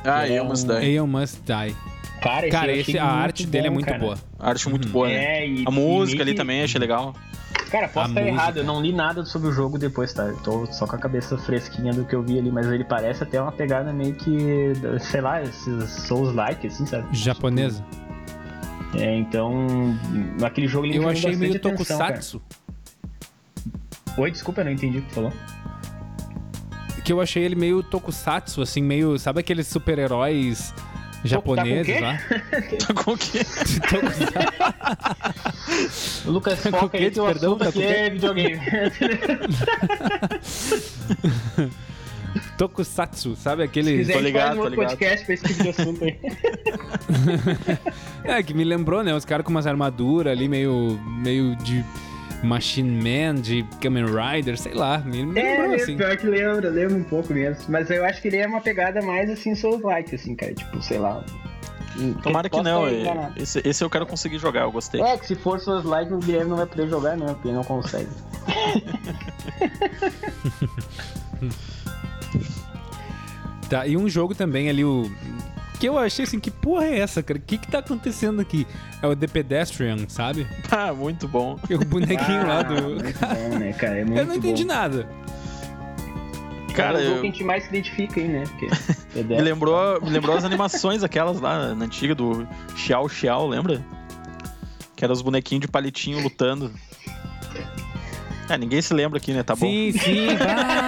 Ah, 0.04 0.28
É 0.28 0.42
mas 0.42 0.64
um- 0.64 0.68
daí. 0.68 0.96
Aeon 0.98 1.06
Must 1.08 1.42
Die. 1.42 1.76
Cara, 2.22 2.48
esse, 2.48 2.52
Cara, 2.52 2.72
esse, 2.72 2.98
a 2.98 3.06
arte 3.06 3.46
dele 3.46 3.68
é 3.68 3.70
bom, 3.70 3.76
muito 3.76 3.86
cara. 3.86 4.00
boa. 4.00 4.18
A 4.40 4.50
arte 4.50 4.68
muito 4.68 4.86
Uhum. 4.88 4.92
boa, 4.92 5.08
né? 5.08 5.14
É, 5.44 5.48
e, 5.48 5.64
A 5.68 5.70
música 5.72 6.18
e 6.18 6.22
ali 6.24 6.34
também 6.34 6.64
achei 6.64 6.80
legal. 6.82 7.14
Cara, 7.70 7.88
posso 7.88 8.10
estar 8.10 8.22
música. 8.22 8.42
errado, 8.42 8.58
eu 8.58 8.64
não 8.64 8.82
li 8.82 8.94
nada 8.94 9.26
sobre 9.26 9.50
o 9.50 9.52
jogo 9.52 9.78
depois, 9.78 10.14
tá? 10.14 10.24
Eu 10.24 10.38
tô 10.38 10.66
só 10.68 10.88
com 10.88 10.96
a 10.96 11.00
cabeça 11.00 11.38
fresquinha 11.38 11.94
do 11.94 12.06
que 12.06 12.16
eu 12.16 12.24
vi 12.24 12.40
ali, 12.40 12.52
mas 12.52 12.66
ele 12.68 12.84
parece 12.84 13.24
até 13.24 13.42
uma 13.42 13.52
pegada 13.52 13.92
meio 13.92 14.14
que. 14.16 14.74
sei 15.00 15.22
lá, 15.22 15.42
esses 15.42 15.90
Souls-like, 16.08 16.68
assim, 16.68 16.86
sabe? 16.86 17.08
Japonesa. 17.16 17.84
É, 18.96 19.16
então. 19.16 19.68
Aquele 20.44 20.68
jogo 20.68 20.86
ele 20.86 20.98
Eu 20.98 21.10
achei 21.10 21.36
meio 21.36 21.56
atenção, 21.56 21.72
cara. 21.98 22.14
tokusatsu. 22.14 22.42
Oi, 24.18 24.32
desculpa, 24.32 24.62
eu 24.62 24.66
não 24.66 24.72
entendi 24.72 25.00
o 25.00 25.02
que 25.02 25.10
tu 25.10 25.16
falou. 25.16 25.34
Que 27.04 27.14
eu 27.14 27.22
achei 27.22 27.44
ele 27.44 27.56
meio 27.56 27.84
tokusatsu, 27.84 28.62
assim, 28.62 28.82
meio. 28.82 29.18
Sabe 29.20 29.40
aqueles 29.40 29.68
super-heróis 29.68 30.74
japoneses 31.28 32.02
lá? 32.02 32.18
Tá 32.88 32.94
com 32.94 33.12
o 33.14 33.18
quê? 33.18 33.40
O 36.26 36.32
Lucas, 36.32 36.60
Com 36.62 36.72
foca 36.72 36.98
aí 36.98 37.12
quê? 37.12 37.20
o 37.20 37.26
Perdão, 37.26 37.54
assunto 37.54 37.64
tá 37.64 37.70
aqui 37.70 37.82
com 37.82 37.88
quê? 37.88 37.94
é 37.94 38.10
videogame. 38.10 38.60
Tokusatsu, 42.58 43.36
sabe 43.36 43.64
Se 43.64 43.70
aquele. 43.70 43.98
quiser, 43.98 44.14
Tô 44.14 44.20
ligado, 44.20 44.48
faz 44.48 44.60
um 44.60 44.64
tô 44.64 44.70
ligado. 44.70 44.88
podcast 44.90 45.26
pra 45.26 45.34
esse 45.34 45.44
tipo 45.48 45.64
de 45.64 45.70
assunto 45.70 46.04
aí. 46.04 46.20
É, 48.24 48.44
que 48.44 48.54
me 48.54 48.64
lembrou, 48.64 49.04
né? 49.04 49.14
Os 49.14 49.26
caras 49.26 49.46
com 49.46 49.52
umas 49.52 49.68
armaduras 49.68 50.32
ali, 50.34 50.48
meio. 50.48 51.00
meio 51.06 51.56
de. 51.58 51.84
Machine 52.44 53.02
Man, 53.02 53.36
de 53.42 53.64
Kamen 53.82 54.06
Rider, 54.06 54.58
sei 54.58 54.74
lá. 54.74 55.00
Me, 55.00 55.22
É, 55.22 55.24
lembrou, 55.24 55.68
né, 55.70 55.76
assim. 55.76 55.98
pior 55.98 56.16
que 56.18 56.28
lembra, 56.28 56.70
lembra 56.70 56.98
um 56.98 57.04
pouco 57.04 57.34
mesmo. 57.34 57.64
Mas 57.70 57.90
eu 57.90 58.06
acho 58.06 58.22
que 58.22 58.28
ele 58.28 58.38
é 58.38 58.48
uma 58.48 58.62
pegada 58.62 59.02
mais 59.02 59.30
assim, 59.30 59.56
Souls-like, 59.56 60.16
assim, 60.16 60.36
cara. 60.36 60.54
Tipo, 60.54 60.82
sei 60.82 61.00
lá. 61.00 61.24
Tomara 62.22 62.48
que 62.48 62.62
não. 62.62 62.88
é-. 62.88 63.32
Esse, 63.38 63.60
esse 63.68 63.84
eu 63.84 63.90
quero 63.90 64.06
conseguir 64.06 64.38
jogar, 64.38 64.62
eu 64.62 64.72
gostei. 64.72 65.02
É, 65.02 65.18
que 65.18 65.26
se 65.26 65.36
for 65.36 65.60
Souls-like, 65.60 66.14
o 66.14 66.20
Guilherme 66.20 66.52
não 66.52 66.58
vai 66.58 66.68
poder 66.68 66.88
jogar, 66.88 67.18
não, 67.18 67.34
porque 67.34 67.48
ele 67.48 67.56
não 67.56 67.64
consegue. 67.64 68.08
Tá, 73.70 73.86
e 73.86 73.98
um 73.98 74.08
jogo 74.08 74.34
também 74.34 74.70
ali, 74.70 74.86
o. 74.86 75.12
Que 75.80 75.88
eu 75.88 75.98
achei 76.00 76.24
assim, 76.26 76.40
que 76.40 76.50
porra 76.50 76.86
é 76.86 77.00
essa, 77.00 77.22
cara? 77.22 77.38
O 77.38 77.42
que 77.42 77.58
que 77.58 77.68
tá 77.68 77.80
acontecendo 77.80 78.42
aqui? 78.42 78.66
É 79.02 79.06
o 79.08 79.16
The 79.16 79.28
Pedestrian, 79.28 79.98
sabe? 80.08 80.48
Ah, 80.72 80.92
muito 80.94 81.28
bom. 81.28 81.60
É 81.70 81.76
o 81.76 81.80
bonequinho 81.86 82.48
lá 82.48 82.60
Ah, 82.60 82.64
do. 82.64 82.82
Muito 82.96 83.20
bom, 83.20 83.60
né, 83.60 83.74
cara? 83.74 83.98
É 84.00 84.04
muito 84.06 84.20
Eu 84.20 84.26
não 84.26 84.36
entendi 84.36 84.64
bom. 84.64 84.70
nada. 84.74 85.08
Cara, 86.76 87.00
é 87.00 87.02
o 87.02 87.06
jogo 87.06 87.16
eu- 87.18 87.22
que 87.22 87.28
a 87.28 87.32
gente 87.32 87.44
mais 87.44 87.64
se 87.64 87.70
identifica 87.70 88.20
aí, 88.20 88.28
né? 88.28 88.44
Porque 88.48 88.68
é 89.20 89.24
Me 89.24 89.42
lembrou, 89.42 90.02
me 90.02 90.10
lembrou 90.10 90.36
as 90.36 90.46
animações 90.46 91.04
aquelas 91.04 91.40
lá 91.40 91.74
na 91.76 91.86
antiga 91.86 92.14
do 92.16 92.48
Xiao 92.76 93.08
Xiao, 93.10 93.48
lembra? 93.48 93.84
Que 94.96 95.04
eram 95.04 95.14
os 95.14 95.22
bonequinhos 95.22 95.62
de 95.62 95.68
palitinho 95.68 96.20
lutando. 96.22 96.72
É, 98.50 98.58
ninguém 98.58 98.82
se 98.82 98.94
lembra 98.94 99.18
aqui, 99.18 99.34
né? 99.34 99.44
Tá 99.44 99.56
bom. 99.56 99.66
Sim, 99.68 99.92
sim. 99.92 100.28
Ah, 100.40 100.87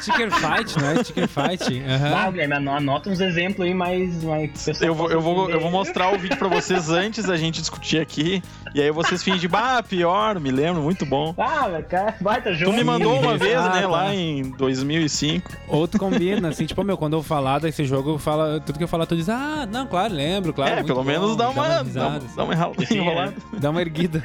Sticker 0.00 0.30
Fight, 0.30 0.78
não 0.78 0.90
é? 0.90 1.04
Sticker 1.04 1.28
Fight. 1.28 1.82
aham. 1.82 2.14
Ah, 2.16 2.30
Guilherme, 2.30 2.54
ano- 2.54 2.70
anota 2.72 3.10
uns 3.10 3.20
exemplos 3.20 3.66
aí 3.66 3.74
mais. 3.74 4.22
mais 4.24 4.80
Eu 4.80 4.94
vou, 4.94 5.10
eu, 5.10 5.20
vou, 5.20 5.50
eu 5.50 5.60
vou 5.60 5.70
mostrar 5.70 6.12
o 6.14 6.18
vídeo 6.18 6.36
pra 6.36 6.48
vocês 6.48 6.88
antes 6.90 7.24
da 7.24 7.36
gente 7.36 7.60
discutir 7.60 8.00
aqui. 8.00 8.42
E 8.74 8.80
aí 8.82 8.90
vocês 8.90 9.22
fingem, 9.22 9.48
bah, 9.48 9.82
pior, 9.82 10.38
me 10.38 10.50
lembro, 10.50 10.82
muito 10.82 11.06
bom. 11.06 11.34
Ah, 11.38 11.80
cara, 11.88 12.14
baita 12.20 12.50
Tu 12.50 12.56
jogo. 12.56 12.72
me 12.72 12.84
mandou 12.84 13.18
uma 13.18 13.36
vez, 13.38 13.56
ah, 13.56 13.70
né, 13.70 13.82
tá. 13.82 13.88
lá 13.88 14.14
em 14.14 14.42
2005. 14.50 15.50
Outro 15.68 15.98
combina, 15.98 16.48
assim, 16.48 16.66
tipo, 16.66 16.82
meu, 16.84 16.96
quando 16.96 17.14
eu 17.14 17.22
falar 17.22 17.58
desse 17.60 17.84
jogo, 17.84 18.10
eu 18.10 18.18
falo, 18.18 18.60
tudo 18.60 18.76
que 18.78 18.84
eu 18.84 18.88
falar, 18.88 19.06
tu 19.06 19.16
diz, 19.16 19.28
ah, 19.28 19.66
não, 19.70 19.86
claro, 19.86 20.12
lembro, 20.14 20.52
claro. 20.52 20.80
é, 20.80 20.82
pelo 20.82 20.98
bom, 21.00 21.04
menos 21.04 21.36
dá 21.36 21.48
uma, 21.48 21.82
dá, 21.82 22.06
uma- 22.08 22.16
assim. 22.18 22.36
dá 22.36 22.44
uma 22.44 22.54
é. 22.54 22.94
enrolada. 22.94 23.34
Dá 23.58 23.70
uma 23.70 23.80
erguida. 23.80 24.22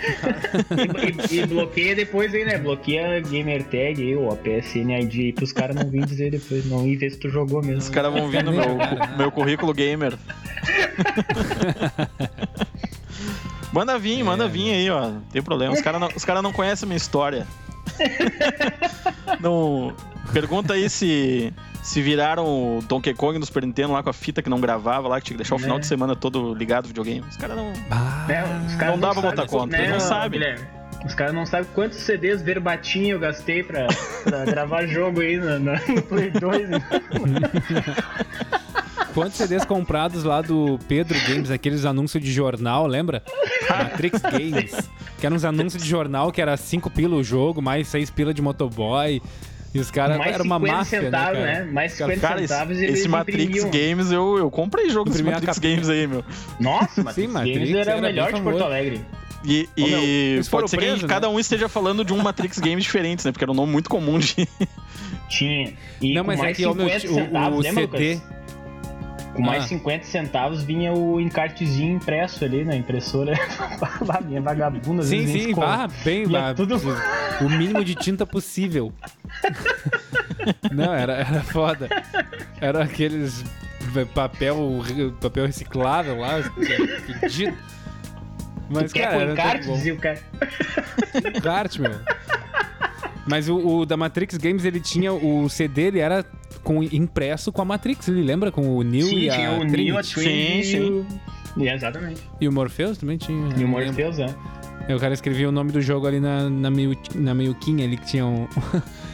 E, 1.31 1.35
e- 1.35 1.39
e 1.41 1.45
bloqueia 1.45 1.95
depois 1.95 2.33
aí, 2.33 2.43
né? 2.45 2.57
Bloqueia 2.57 3.19
gamer 3.21 3.63
tag 3.63 4.01
aí, 4.01 4.15
ou 4.15 4.31
a 4.31 4.35
PSN 4.35 4.91
ID 5.01 5.13
aí, 5.19 5.33
pros 5.33 5.51
caras 5.51 5.62
não 5.71 5.87
virem 5.89 6.05
dizer 6.07 6.31
depois, 6.31 6.65
não 6.65 6.85
ir 6.87 6.95
ver 6.97 7.11
se 7.11 7.17
tu 7.19 7.29
jogou 7.29 7.61
mesmo. 7.61 7.77
Os 7.79 7.89
caras 7.89 8.11
vão 8.11 8.27
vir 8.29 8.43
no 8.43 8.51
meu, 8.51 8.75
meu 9.17 9.31
currículo 9.31 9.71
gamer. 9.73 10.17
Manda 13.71 13.97
vir, 13.97 14.19
É. 14.19 14.23
manda 14.23 14.47
vir 14.47 14.71
aí, 14.71 14.89
ó. 14.89 15.09
Não 15.09 15.21
tem 15.31 15.41
problema. 15.41 15.73
Os 15.73 15.81
caras 15.81 15.99
não, 15.99 16.07
os 16.15 16.23
cara 16.25 16.41
não 16.41 16.53
conhecem 16.53 16.85
a 16.85 16.87
minha 16.87 16.97
história. 16.97 17.47
não. 19.39 19.93
Pergunta 20.31 20.73
aí 20.73 20.89
se. 20.89 21.53
Se 21.81 22.01
viraram 22.01 22.45
o 22.77 22.81
Donkey 22.87 23.13
Kong 23.13 23.37
no 23.37 23.45
Super 23.45 23.65
Nintendo 23.65 23.91
lá 23.91 24.01
com 24.01 24.09
a 24.09 24.13
fita 24.13 24.41
que 24.41 24.49
não 24.49 24.61
gravava 24.61 25.09
lá, 25.09 25.19
que 25.19 25.25
tinha 25.25 25.33
que 25.35 25.43
deixar 25.43 25.55
o 25.55 25.59
final 25.59 25.75
É. 25.75 25.79
de 25.81 25.85
semana 25.85 26.15
todo 26.15 26.53
ligado 26.53 26.83
no 26.83 26.87
videogame. 26.87 27.19
Os 27.29 27.35
caras 27.35 27.57
não. 27.57 27.73
Ah, 27.91 28.25
É, 28.29 28.41
os 28.67 28.75
caras 28.75 28.93
Não 28.95 28.99
dá 29.01 29.09
pra 29.11 29.15
sabem 29.21 29.29
botar 29.31 29.47
conta, 29.47 29.77
eles 29.77 29.89
não 29.91 29.99
sabem. 29.99 30.39
Os 31.05 31.13
caras 31.13 31.33
não 31.33 31.45
sabem 31.45 31.67
quantos 31.75 31.97
CDs 31.99 32.41
verbatim 32.41 33.07
eu 33.07 33.19
gastei 33.19 33.61
pra, 33.63 33.87
pra 34.23 34.45
gravar 34.45 34.85
jogo 34.85 35.21
aí 35.21 35.37
no, 35.37 35.59
no- 35.59 36.01
Play 36.03 36.31
2. 36.31 36.69
né? 36.69 36.79
Quantos 39.13 39.37
CDs 39.37 39.63
comprados 39.63 40.23
lá 40.23 40.41
do 40.41 40.79
Pedro 40.87 41.15
Games, 41.27 41.51
aqueles 41.51 41.85
anúncios 41.85 42.23
de 42.23 42.31
jornal, 42.31 42.87
lembra? 42.87 43.21
Matrix 43.69 44.19
Games. 44.21 44.89
Que 45.19 45.25
eram 45.27 45.35
uns 45.35 45.45
anúncios 45.45 45.83
de 45.83 45.87
jornal 45.89 46.31
que 46.31 46.41
era 46.41 46.57
5 46.57 46.89
pila 46.89 47.15
o 47.15 47.23
jogo, 47.23 47.61
mais 47.61 47.87
6 47.89 48.09
pila 48.09 48.33
de 48.33 48.41
motoboy. 48.41 49.21
E 49.71 49.79
os 49.79 49.91
caras 49.91 50.17
Mais 50.17 50.33
era 50.33 50.43
uma 50.43 50.55
50 50.57 50.77
máfia, 50.77 51.01
centavos, 51.01 51.39
né, 51.39 51.53
cara? 51.53 51.65
Mais 51.71 51.91
50 51.93 52.19
Cara, 52.19 52.41
esse, 52.41 52.47
centavos 52.53 52.77
eles 52.79 52.99
esse 52.99 53.07
Matrix 53.07 53.43
imprimiam. 53.43 53.69
Games, 53.71 54.11
eu, 54.11 54.37
eu 54.37 54.51
comprei 54.51 54.89
jogo 54.89 55.09
desse 55.09 55.23
Matrix. 55.23 55.57
Games 55.59 55.89
aí, 55.89 56.05
meu. 56.07 56.23
Nossa, 56.59 57.03
Matrix, 57.03 57.15
Sim, 57.15 57.27
Matrix 57.33 57.57
Games 57.59 57.75
era, 57.75 57.91
era 57.91 57.99
o 57.99 58.01
melhor 58.01 58.33
de 58.33 58.41
Porto. 58.41 58.63
Alegre. 58.63 59.01
E, 59.43 59.67
meu, 59.77 59.99
e 60.03 60.41
pode 60.49 60.69
ser 60.69 60.77
presos, 60.77 60.99
que 60.99 61.05
né? 61.05 61.09
cada 61.13 61.29
um 61.29 61.39
esteja 61.39 61.67
falando 61.67 62.05
de 62.05 62.13
um 62.13 62.21
Matrix 62.21 62.59
Games 62.59 62.83
diferente, 62.83 63.25
né? 63.25 63.31
Porque 63.31 63.43
era 63.43 63.51
um 63.51 63.55
nome 63.55 63.71
muito 63.71 63.89
comum 63.89 64.17
de. 64.19 64.47
Tinha. 65.29 65.73
E 66.01 66.13
Não, 66.13 66.21
com 66.23 66.27
mas 66.27 66.39
é 66.39 66.43
mais 66.43 66.57
que 66.57 66.65
ó, 66.65 66.73
meu, 66.73 66.87
50 66.89 67.07
o, 67.07 67.13
centavos, 67.15 67.59
o 67.59 67.61
lembra, 67.61 67.81
CD. 67.83 68.13
Lucas? 68.15 68.33
Com 69.33 69.41
mais 69.41 69.63
Ah. 69.63 69.67
50 69.67 70.05
centavos 70.05 70.63
vinha 70.63 70.93
o 70.93 71.19
encartezinho 71.19 71.95
impresso 71.95 72.45
ali 72.45 72.63
na 72.63 72.75
impressora. 72.75 73.33
Lá 74.05 74.19
vinha 74.19 74.39
vagabunda. 74.41 75.01
às 75.01 75.07
Sim, 75.09 75.25
sim, 75.27 75.53
vá, 75.53 75.87
bem, 76.05 76.25
vá, 76.25 76.53
tudo- 76.53 76.79
o 77.41 77.49
mínimo 77.49 77.83
de 77.83 77.95
tinta 77.95 78.25
possível. 78.27 78.93
Não, 80.71 80.93
era, 80.93 81.13
era 81.13 81.41
foda. 81.43 81.89
Era 82.61 82.83
aqueles 82.83 83.43
papel, 84.13 84.81
papel 85.21 85.45
reciclável 85.45 86.17
lá, 86.19 86.39
pedido. 87.19 87.57
Mas, 88.69 88.91
Tu 88.91 88.95
quer 88.95 89.35
cara, 89.35 89.59
tão 89.59 89.67
bom. 89.67 89.75
Dizia 89.75 89.93
o 89.93 89.97
cara. 89.97 90.19
Encarte, 91.35 91.81
meu. 91.81 91.91
Mas 93.27 93.47
o, 93.47 93.57
o 93.57 93.85
da 93.85 93.95
Matrix 93.95 94.37
Games, 94.37 94.65
ele 94.65 94.79
tinha 94.79 95.13
o 95.13 95.47
CD, 95.49 95.83
ele 95.83 95.99
era 95.99 96.25
com, 96.63 96.83
impresso 96.83 97.51
com 97.51 97.61
a 97.61 97.65
Matrix, 97.65 98.07
ele 98.07 98.21
lembra? 98.21 98.51
Com 98.51 98.75
o 98.75 98.83
Neo 98.83 99.07
Sim, 99.07 99.19
e 99.19 99.29
a 99.29 99.33
tinha 99.33 99.51
o 99.51 99.59
Trinity. 99.59 99.83
Neo, 99.83 99.97
a 99.97 100.01
Trinity 100.03 100.67
Sim, 100.67 100.77
e 100.77 100.89
o... 100.89 101.05
E, 101.55 101.69
Exatamente. 101.69 102.21
E 102.41 102.47
o 102.47 102.51
Morpheus 102.51 102.97
também 102.97 103.17
tinha. 103.17 103.37
E 103.49 103.63
o 103.63 103.67
lembro. 103.67 103.67
Morpheus, 103.67 104.19
é. 104.19 104.33
Aí 104.87 104.93
O 104.93 104.99
cara 104.99 105.13
escrevia 105.13 105.47
o 105.47 105.51
nome 105.51 105.71
do 105.71 105.81
jogo 105.81 106.07
ali 106.07 106.19
na, 106.19 106.49
na, 106.49 106.69
meio, 106.69 106.97
na 107.15 107.33
meioquinha 107.33 107.85
ali, 107.85 107.95
que 107.95 108.05
tinha 108.07 108.25
um, 108.25 108.47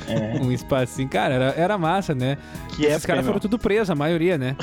É, 0.07 0.39
um 0.41 0.51
espacinho. 0.51 1.09
Cara, 1.09 1.33
era, 1.35 1.45
era 1.55 1.77
massa, 1.77 2.15
né? 2.15 2.37
Que 2.75 2.85
Esses 2.85 3.05
caras 3.05 3.25
foram 3.25 3.39
tudo 3.39 3.59
presos, 3.59 3.89
a 3.89 3.95
maioria, 3.95 4.37
né? 4.37 4.55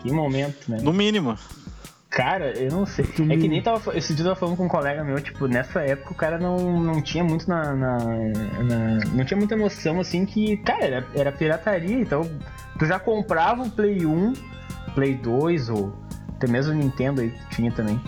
que 0.00 0.10
momento, 0.10 0.70
né? 0.70 0.78
No 0.82 0.92
mínimo. 0.92 1.36
Cara, 2.10 2.52
eu 2.58 2.70
não 2.72 2.84
sei. 2.84 3.04
É 3.04 3.36
que 3.36 3.48
nem 3.48 3.62
tava. 3.62 3.96
Esse 3.96 4.12
dia 4.14 4.24
eu 4.24 4.28
tava 4.30 4.40
falando 4.40 4.56
com 4.56 4.64
um 4.64 4.68
colega 4.68 5.04
meu, 5.04 5.20
tipo, 5.20 5.46
nessa 5.46 5.80
época 5.82 6.10
o 6.10 6.14
cara 6.16 6.38
não, 6.38 6.80
não 6.82 7.00
tinha 7.00 7.22
muito 7.22 7.48
na, 7.48 7.72
na- 7.72 7.98
na- 7.98 9.04
Não 9.14 9.24
tinha 9.24 9.38
muita 9.38 9.56
noção 9.56 10.00
assim 10.00 10.26
que, 10.26 10.56
cara, 10.58 10.84
era, 10.84 11.06
era 11.14 11.30
pirataria, 11.32 11.94
então 12.00 12.28
tu 12.78 12.84
já 12.84 12.98
comprava 12.98 13.62
o 13.62 13.70
Play 13.70 14.04
1, 14.04 14.32
Play 14.94 15.14
2, 15.14 15.68
ou 15.70 15.94
até 16.36 16.48
mesmo 16.48 16.72
o 16.72 16.76
Nintendo 16.76 17.20
aí 17.20 17.32
tinha 17.50 17.70
também. 17.70 18.00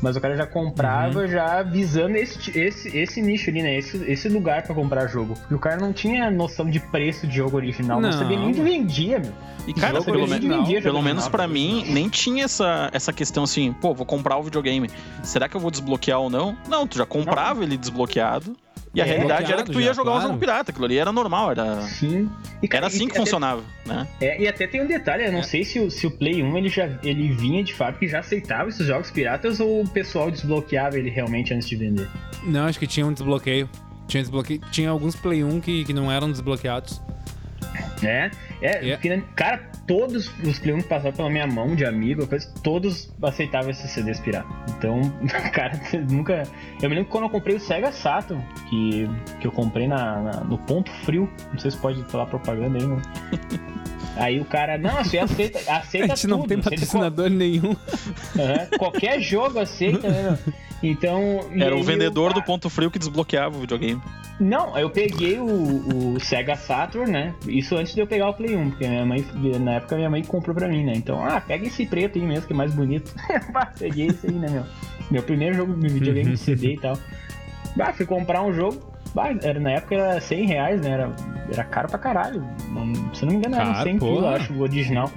Mas 0.00 0.16
o 0.16 0.20
cara 0.20 0.36
já 0.36 0.46
comprava 0.46 1.26
já 1.26 1.62
visando 1.62 2.16
esse, 2.16 2.56
esse, 2.56 2.96
esse 2.96 3.20
nicho 3.20 3.50
ali, 3.50 3.62
né? 3.62 3.76
Esse, 3.76 3.96
esse 4.10 4.28
lugar 4.28 4.62
pra 4.62 4.74
comprar 4.74 5.06
jogo. 5.08 5.34
Porque 5.34 5.54
o 5.54 5.58
cara 5.58 5.76
não 5.76 5.92
tinha 5.92 6.30
noção 6.30 6.70
de 6.70 6.78
preço 6.78 7.26
de 7.26 7.36
jogo 7.36 7.56
original, 7.56 8.00
não, 8.00 8.10
Não. 8.10 8.18
sabia 8.18 8.38
nem 8.38 8.48
onde 8.48 8.60
vendia, 8.62 9.18
meu. 9.18 9.32
E, 9.66 9.74
cara, 9.74 10.02
pelo, 10.02 10.26
menos 10.26 10.46
vendia 10.46 10.80
pelo 10.80 11.02
menos 11.02 11.26
tá 11.28 11.46
mim, 11.46 11.84
nem 11.88 12.08
tinha 12.08 12.44
essa, 12.44 12.88
essa 12.92 13.12
questão 13.12 13.44
assim, 13.44 13.72
pô, 13.72 13.92
vou 13.92 14.06
comprar 14.06 14.38
o 14.38 14.42
videogame. 14.42 14.90
Será 15.22 15.48
que 15.48 15.56
eu 15.56 15.60
vou 15.60 15.70
desbloquear 15.70 16.20
ou 16.20 16.30
não? 16.30 16.56
Não, 16.68 16.86
tu 16.86 16.96
já 16.96 17.04
comprava 17.04 17.62
ele 17.62 17.76
desbloqueado. 17.76 18.56
E 18.94 19.00
a 19.02 19.04
É, 19.06 19.08
realidade 19.08 19.52
era 19.52 19.62
que 19.62 19.70
tu 19.70 19.80
ia 19.80 19.86
já, 19.88 19.92
jogar 19.92 20.10
o 20.10 20.14
claro. 20.14 20.28
jogo 20.28 20.38
pirata. 20.40 20.70
Aquilo 20.70 20.86
ali 20.86 20.98
era 20.98 21.12
normal, 21.12 21.50
era, 21.50 21.82
Sim. 21.82 22.28
E, 22.62 22.66
cara, 22.68 22.86
era 22.86 22.86
assim 22.86 23.04
e 23.04 23.06
que 23.06 23.12
até- 23.12 23.20
funcionava, 23.20 23.62
né? 23.86 24.08
É, 24.20 24.40
e 24.42 24.48
até 24.48 24.66
tem 24.66 24.82
um 24.82 24.86
detalhe, 24.86 25.24
eu 25.26 25.32
não 25.32 25.42
sei 25.42 25.64
se 25.64 25.78
o, 25.78 25.90
se 25.90 26.06
o 26.06 26.10
Play 26.10 26.42
1 26.42 26.56
ele 26.58 26.68
já 26.68 26.88
ele 27.02 27.28
vinha 27.32 27.62
de 27.62 27.74
fábrica 27.74 28.04
e 28.04 28.08
já 28.08 28.20
aceitava 28.20 28.68
esses 28.68 28.86
jogos 28.86 29.10
piratas 29.10 29.60
ou 29.60 29.82
o 29.82 29.88
pessoal 29.88 30.30
desbloqueava 30.30 30.98
ele 30.98 31.10
realmente 31.10 31.52
antes 31.54 31.68
de 31.68 31.76
vender. 31.76 32.08
Não, 32.44 32.66
acho 32.66 32.78
que 32.78 32.86
tinha 32.86 33.06
um 33.06 33.12
desbloqueio. 33.12 33.68
Tinha, 34.06 34.22
desbloqueio. 34.22 34.60
tinha 34.72 34.88
alguns 34.90 35.14
Play 35.14 35.44
1 35.44 35.60
que, 35.60 35.84
que 35.84 35.92
não 35.92 36.10
eram 36.10 36.30
desbloqueados. 36.32 37.00
É, 38.02 38.30
é, 38.60 38.88
É. 38.90 38.92
porque, 38.96 39.22
cara, 39.36 39.58
todos 39.86 40.30
os 40.44 40.58
Play 40.58 40.74
1 40.74 40.78
que 40.82 40.88
passaram 40.88 41.14
pela 41.16 41.30
minha 41.30 41.46
mão 41.46 41.74
de 41.76 41.84
amigo, 41.84 42.26
coisa, 42.26 42.48
todos 42.62 43.12
aceitavam 43.22 43.70
esses 43.70 43.90
CDs 43.90 44.20
pirata. 44.20 44.48
Então, 44.76 45.00
cara, 45.52 45.80
nunca. 46.10 46.42
Eu 46.82 46.88
me 46.88 46.96
lembro 46.96 47.04
que 47.06 47.10
quando 47.10 47.24
eu 47.24 47.30
comprei 47.30 47.56
o 47.56 47.60
Sega 47.60 47.92
Saturn, 47.92 48.42
que, 48.68 49.08
que 49.40 49.46
eu 49.46 49.52
comprei 49.52 49.86
na, 49.88 50.20
na- 50.20 50.40
no 50.44 50.58
Ponto 50.58 50.90
Frio, 51.04 51.28
não 51.52 51.58
sei 51.58 51.70
se 51.70 51.76
pode 51.78 52.02
falar 52.04 52.26
propaganda 52.26 52.78
aí, 52.78 52.86
né? 52.86 53.02
Aí 54.16 54.40
o 54.40 54.44
cara, 54.44 54.76
não, 54.76 54.96
você 55.04 55.16
aceita, 55.18 55.58
aceita 55.72 56.12
A 56.12 56.16
gente 56.16 56.26
não 56.26 56.38
tudo, 56.38 56.48
tem 56.48 56.58
aceita 56.58 56.74
patrocinador 56.76 57.30
nenhum. 57.30 57.76
Aham, 58.36 58.66
Qualquer 58.76 59.20
jogo 59.20 59.60
aceita, 59.60 60.08
né? 60.08 60.36
Então. 60.82 61.40
Era 61.54 61.76
o 61.76 61.84
vendedor 61.84 62.30
eu- 62.30 62.34
do 62.34 62.42
ponto 62.42 62.68
frio 62.68 62.90
que 62.90 62.98
desbloqueava 62.98 63.56
o 63.56 63.60
videogame. 63.60 64.00
Não, 64.40 64.76
eu 64.78 64.90
peguei 64.90 65.38
o, 65.38 65.44
o 66.14 66.20
Sega 66.20 66.56
Saturn, 66.56 67.10
né? 67.12 67.32
Isso 67.46 67.76
antes 67.76 67.94
de 67.94 68.00
eu 68.00 68.06
pegar 68.08 68.28
o 68.30 68.34
Play 68.34 68.47
1, 68.56 68.70
porque 68.70 68.88
minha 68.88 69.04
mãe, 69.04 69.24
na 69.60 69.72
época 69.74 69.96
minha 69.96 70.10
mãe 70.10 70.24
comprou 70.24 70.54
pra 70.54 70.68
mim, 70.68 70.84
né? 70.84 70.92
Então, 70.96 71.24
ah, 71.24 71.40
pega 71.40 71.66
esse 71.66 71.86
preto 71.86 72.18
aí 72.18 72.26
mesmo, 72.26 72.46
que 72.46 72.52
é 72.52 72.56
mais 72.56 72.74
bonito. 72.74 73.14
Bah, 73.52 73.72
peguei 73.78 74.08
esse 74.08 74.26
aí, 74.26 74.34
né, 74.34 74.48
meu? 74.50 74.64
Meu 75.10 75.22
primeiro 75.22 75.54
jogo 75.54 75.74
de 75.74 75.88
videogame 75.88 76.32
de 76.32 76.36
CD 76.36 76.74
e 76.74 76.78
tal. 76.78 76.98
Bah, 77.76 77.92
fui 77.92 78.06
comprar 78.06 78.42
um 78.42 78.52
jogo. 78.52 78.80
Bah, 79.14 79.30
era, 79.42 79.58
na 79.58 79.70
época 79.72 79.94
era 79.94 80.20
100 80.20 80.46
reais, 80.46 80.80
né? 80.80 80.90
Era 80.90 81.14
era 81.52 81.64
caro 81.64 81.88
pra 81.88 81.98
caralho. 81.98 82.44
Não, 82.70 83.14
se 83.14 83.24
não 83.24 83.32
me 83.32 83.38
engano, 83.38 83.56
era 83.56 83.64
uns 83.64 83.72
Caro, 83.72 83.84
100 83.88 83.98
porra. 83.98 84.10
quilos, 84.12 84.24
eu 84.24 84.36
acho, 84.36 84.52
o 84.54 84.60
original. 84.62 85.12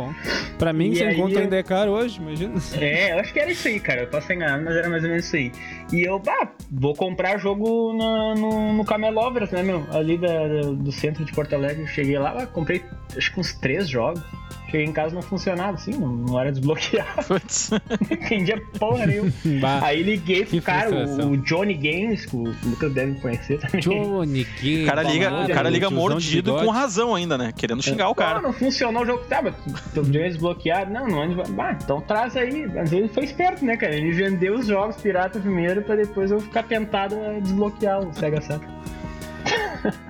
Pra 0.58 0.74
mim, 0.74 0.90
E 0.92 0.96
sem 0.96 1.08
aí 1.08 1.16
conta 1.16 1.34
eu- 1.36 1.40
ainda 1.42 1.58
é 1.58 1.64
caro 1.64 1.92
hoje, 1.92 2.20
imagina. 2.20 2.54
É, 2.80 3.14
eu 3.14 3.20
acho 3.20 3.34
que 3.34 3.40
era 3.40 3.52
isso 3.52 3.68
aí, 3.68 3.80
cara. 3.80 4.02
Eu 4.02 4.08
posso 4.08 4.32
enganado, 4.32 4.64
mas 4.64 4.76
era 4.76 4.90
mais 4.90 5.04
ou 5.04 5.10
menos 5.10 5.26
isso 5.26 5.36
aí. 5.36 5.52
E 5.92 6.02
eu, 6.08 6.20
bah, 6.20 6.50
vou 6.72 6.94
comprar 6.96 7.38
jogo 7.38 7.94
na- 7.94 8.36
no, 8.36 8.74
no 8.74 8.86
Camelovers, 8.86 9.52
né, 9.52 9.64
meu? 9.64 9.86
Ali 9.92 10.18
da- 10.18 10.28
da- 10.48 10.72
do 10.72 10.92
centro 10.92 11.26
de 11.26 11.32
Porto 11.32 11.54
Alegre. 11.54 11.86
Cheguei 11.88 12.18
lá, 12.18 12.32
bah, 12.34 12.46
comprei 12.48 12.82
acho 13.18 13.34
que 13.34 13.40
uns 13.40 13.54
três 13.54 13.88
jogos. 13.90 14.22
Cheguei 14.70 14.86
em 14.86 14.94
casa 14.94 15.14
não 15.14 15.22
funcionava, 15.22 15.74
assim, 15.76 15.92
não, 15.92 16.08
não 16.08 16.40
era 16.40 16.50
desbloqueado, 16.50 17.26
Putz. 17.28 17.72
não 18.00 18.08
entendia 18.10 18.62
porra 18.80 19.06
nenhuma. 19.06 19.30
Aí 19.84 20.02
liguei 20.02 20.46
pro 20.46 20.62
cara, 20.62 20.90
o, 20.96 21.32
o 21.32 21.38
Johnny 21.38 21.74
Games, 21.74 22.26
que 22.26 22.38
o 22.38 22.44
Lucas 22.64 22.94
deve 22.94 23.16
conhecer 23.20 23.60
também. 23.60 23.82
Johnny 23.82 24.48
Gay. 24.62 24.84
O 24.84 24.88
cara 24.88 25.04
liga, 25.04 25.44
o 25.44 25.48
cara 25.50 25.70
liga 25.70 25.90
mordido 26.22 26.56
com 26.56 26.70
razão. 26.70 27.16
ainda, 27.16 27.38
né? 27.38 27.52
Querendo 27.56 27.82
xingar 27.82 28.08
o 28.10 28.16
Pô, 28.16 28.22
cara. 28.22 28.42
não 28.42 28.54
funcionou 28.54 29.04
o 29.04 29.06
jogo. 29.06 29.24
Tá, 29.26 29.42
mas 29.42 29.56
teu 29.94 30.04
dinheiro 30.04 30.26
é 30.26 30.30
desbloqueado. 30.30 30.92
Não, 30.92 31.08
não 31.08 31.22
ande. 31.22 31.36
Bah, 31.52 31.72
então 31.74 32.02
traz 32.02 32.36
aí. 32.36 32.68
Mas 32.68 32.92
ele 32.92 33.08
foi 33.08 33.24
esperto, 33.26 33.64
né, 33.66 33.76
cara? 33.78 33.96
Ele 33.96 34.12
vendeu 34.12 34.56
os 34.56 34.68
jogos 34.68 34.96
pirata 34.98 35.40
primeiro 35.40 35.82
pra 35.82 35.96
depois 35.96 36.32
eu 36.32 36.40
ficar 36.40 36.64
tentado 36.64 37.16
a 37.16 37.40
desbloquear 37.40 38.00
o 38.00 38.14
Sega 38.14 38.42
Saturn. 38.42 38.72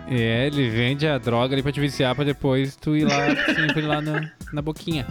É, 0.09 0.47
ele 0.47 0.69
vende 0.69 1.07
a 1.07 1.17
droga 1.17 1.55
ali 1.55 1.63
pra 1.63 1.71
te 1.71 1.79
viciar 1.79 2.13
pra 2.13 2.25
depois 2.25 2.75
tu 2.75 2.95
ir 2.97 3.05
lá, 3.05 3.33
sempre 3.55 3.81
lá 3.81 4.01
na, 4.01 4.29
na 4.51 4.61
boquinha. 4.61 5.07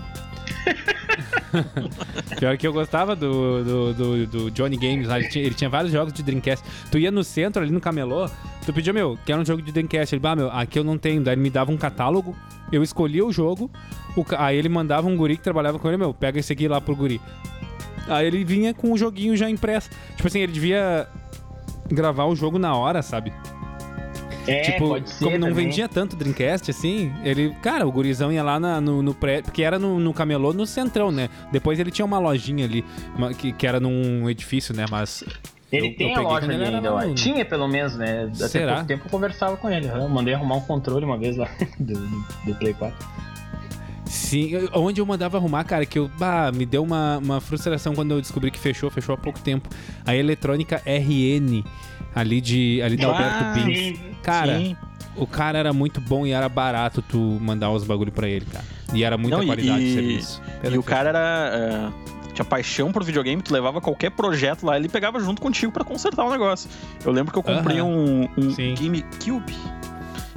Pior 2.39 2.57
que 2.57 2.67
eu 2.67 2.73
gostava 2.73 3.17
do, 3.17 3.65
do, 3.65 3.95
do, 3.95 4.27
do 4.27 4.51
Johnny 4.51 4.77
Games 4.77 5.09
ele 5.09 5.29
tinha, 5.29 5.45
ele 5.45 5.55
tinha 5.55 5.69
vários 5.69 5.93
jogos 5.93 6.13
de 6.13 6.23
Dreamcast. 6.23 6.65
Tu 6.91 6.99
ia 6.99 7.11
no 7.11 7.25
centro 7.25 7.63
ali 7.63 7.71
no 7.71 7.81
camelô, 7.81 8.29
tu 8.65 8.73
pedia, 8.73 8.93
meu, 8.93 9.19
quer 9.25 9.37
um 9.37 9.45
jogo 9.45 9.63
de 9.63 9.73
Dreamcast? 9.73 10.15
Ele, 10.15 10.21
bah, 10.21 10.37
meu, 10.37 10.51
aqui 10.51 10.79
eu 10.79 10.85
não 10.85 10.97
tenho. 10.97 11.23
Daí 11.23 11.35
ele 11.35 11.43
me 11.43 11.51
dava 11.51 11.71
um 11.71 11.77
catálogo, 11.77 12.37
eu 12.73 12.83
escolhia 12.83 13.25
o 13.25 13.33
jogo, 13.33 13.71
o 14.17 14.25
aí 14.39 14.57
ele 14.57 14.69
mandava 14.69 15.07
um 15.09 15.17
guri 15.17 15.37
que 15.37 15.43
trabalhava 15.43 15.79
com 15.79 15.89
ele, 15.89 15.97
meu, 15.97 16.15
pega 16.15 16.39
esse 16.39 16.53
aqui 16.53 16.69
lá 16.69 16.81
pro 16.81 16.95
guri. 16.95 17.21
Aí 18.09 18.27
ele 18.27 18.45
vinha 18.45 18.75
com 18.75 18.93
o 18.93 18.99
joguinho 18.99 19.37
já 19.37 19.49
impresso. 19.49 19.91
Tipo 20.17 20.27
assim, 20.27 20.41
ele 20.41 20.53
devia 20.53 21.07
gravar 21.91 22.25
o 22.25 22.35
jogo 22.35 22.59
na 22.59 22.75
hora, 22.75 23.03
sabe? 23.03 23.33
É, 24.47 24.63
tipo, 24.63 24.89
como 25.19 25.39
não 25.39 25.49
também. 25.49 25.67
vendia 25.67 25.89
tanto 25.89 26.17
Dreamcast, 26.17 26.71
assim, 26.71 27.13
ele, 27.23 27.55
cara, 27.63 27.87
o 27.87 27.93
gurizão 27.93 28.33
ia 28.33 28.43
lá 28.43 28.59
na- 28.59 28.81
no, 28.81 29.03
no 29.03 29.15
pré, 29.15 29.43
porque 29.43 29.63
era 29.63 29.79
no, 29.79 30.01
no 30.01 30.13
camelô, 30.15 30.53
no 30.53 30.67
centrão, 30.67 31.13
né? 31.13 31.29
Depois 31.53 31.79
ele 31.79 31.91
tinha 31.91 32.05
uma 32.05 32.19
lojinha 32.19 32.65
ali, 32.65 32.85
que, 33.39 33.53
que 33.53 33.67
era 33.67 33.79
num 33.79 34.29
edifício, 34.31 34.75
né? 34.75 34.87
Mas 34.91 35.23
Ele 35.71 35.89
eu- 35.89 35.97
tem 35.97 36.13
eu 36.13 36.19
a 36.19 36.23
loja 36.23 36.51
ali 36.51 36.65
ainda, 36.65 36.91
lá 36.91 37.15
Tinha 37.15 37.45
pelo 37.45 37.69
menos, 37.69 37.95
né? 37.97 38.25
Até 38.35 38.49
Será? 38.49 38.73
pouco 38.77 38.89
tempo 38.89 39.05
eu 39.07 39.11
conversava 39.11 39.57
com 39.57 39.69
ele. 39.71 39.87
Eu 39.89 40.09
mandei 40.09 40.35
arrumar 40.35 40.57
um 40.57 40.61
controle 40.63 41.05
uma 41.05 41.19
vez 41.19 41.37
lá 41.37 41.49
do, 41.79 41.95
do, 42.47 42.55
Play 42.57 42.75
4. 42.75 43.07
Sim, 44.07 44.51
onde 44.73 45.01
eu 45.01 45.07
mandava 45.07 45.37
arrumar, 45.37 45.63
cara, 45.63 45.87
que 45.87 45.97
eu, 45.99 46.11
bah, 46.19 46.51
me 46.53 46.67
deu 46.67 46.83
uma, 46.83 47.19
uma 47.19 47.41
frustração 47.41 47.95
quando 47.95 48.11
eu 48.13 48.21
descobri 48.21 48.51
que 48.51 48.59
fechou, 48.59 48.91
fechou 48.91 49.15
há 49.15 49.19
pouco 49.19 49.39
tempo. 49.39 49.69
A 50.05 50.17
eletrônica 50.17 50.83
RN, 50.85 51.63
ali 52.15 52.41
de 52.41 52.81
ali 52.83 52.97
da 52.97 53.09
Ah, 53.09 53.11
Alberto 53.11 53.55
Pins. 53.67 53.79
sim. 53.79 53.99
Cara, 54.23 54.59
Sim. 54.59 54.77
o 55.17 55.27
cara 55.27 55.59
era 55.59 55.73
muito 55.73 56.01
bom 56.01 56.27
e 56.27 56.33
era 56.33 56.49
barato 56.49 57.03
tu 57.03 57.19
mandar 57.41 57.71
os 57.71 57.85
bagulho 57.85 58.13
pra 58.13 58.29
ele, 58.29 58.45
cara. 58.47 58.65
E 58.93 59.03
era 59.05 59.17
muita 59.17 59.37
Não, 59.37 59.43
e- 59.43 59.47
qualidade 59.47 59.81
de 59.81 59.87
e- 59.91 59.95
serviço. 59.95 60.43
E 60.73 60.77
o 60.79 60.83
cara 60.83 61.09
era. 61.09 61.51
é, 62.27 62.33
tinha 62.35 62.45
paixão 62.45 62.93
por 62.93 63.03
videogame, 63.05 63.41
tu 63.43 63.53
levava 63.53 63.81
qualquer 63.81 64.11
projeto 64.11 64.65
lá, 64.65 64.77
ele 64.77 64.89
pegava 64.89 65.19
junto 65.21 65.41
contigo 65.43 65.73
pra 65.73 65.85
consertar 65.85 66.25
o 66.25 66.31
negócio. 66.31 66.69
Eu 67.05 67.13
lembro 67.13 67.33
que 67.33 67.39
eu 67.39 67.43
comprei 67.43 67.81
Aham. 67.81 67.89
um, 67.89 68.29
um 68.39 68.51
Sim. 68.55 68.75
GameCube. 68.75 69.55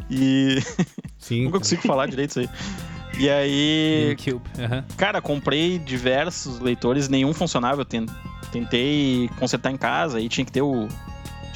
E. 0.10 0.58
Sim. 1.18 1.46
Nunca 1.46 1.60
consigo 1.60 1.82
falar 1.84 2.08
direito 2.08 2.32
isso 2.32 2.40
aí. 2.42 2.50
E 3.20 3.30
aí, 3.30 4.16
GameCube. 4.18 4.50
aham. 4.60 4.84
cara, 4.98 5.22
comprei 5.22 5.78
diversos 5.78 6.60
leitores, 6.60 7.08
nenhum 7.10 7.34
funcionava. 7.34 7.82
Eu 7.82 7.86
ten- 7.86 8.08
tentei 8.52 9.30
consertar 9.40 9.72
em 9.72 9.78
casa, 9.78 10.18
aí 10.18 10.28
tinha 10.30 10.46
que 10.46 10.52
ter 10.52 10.62
o. 10.62 10.88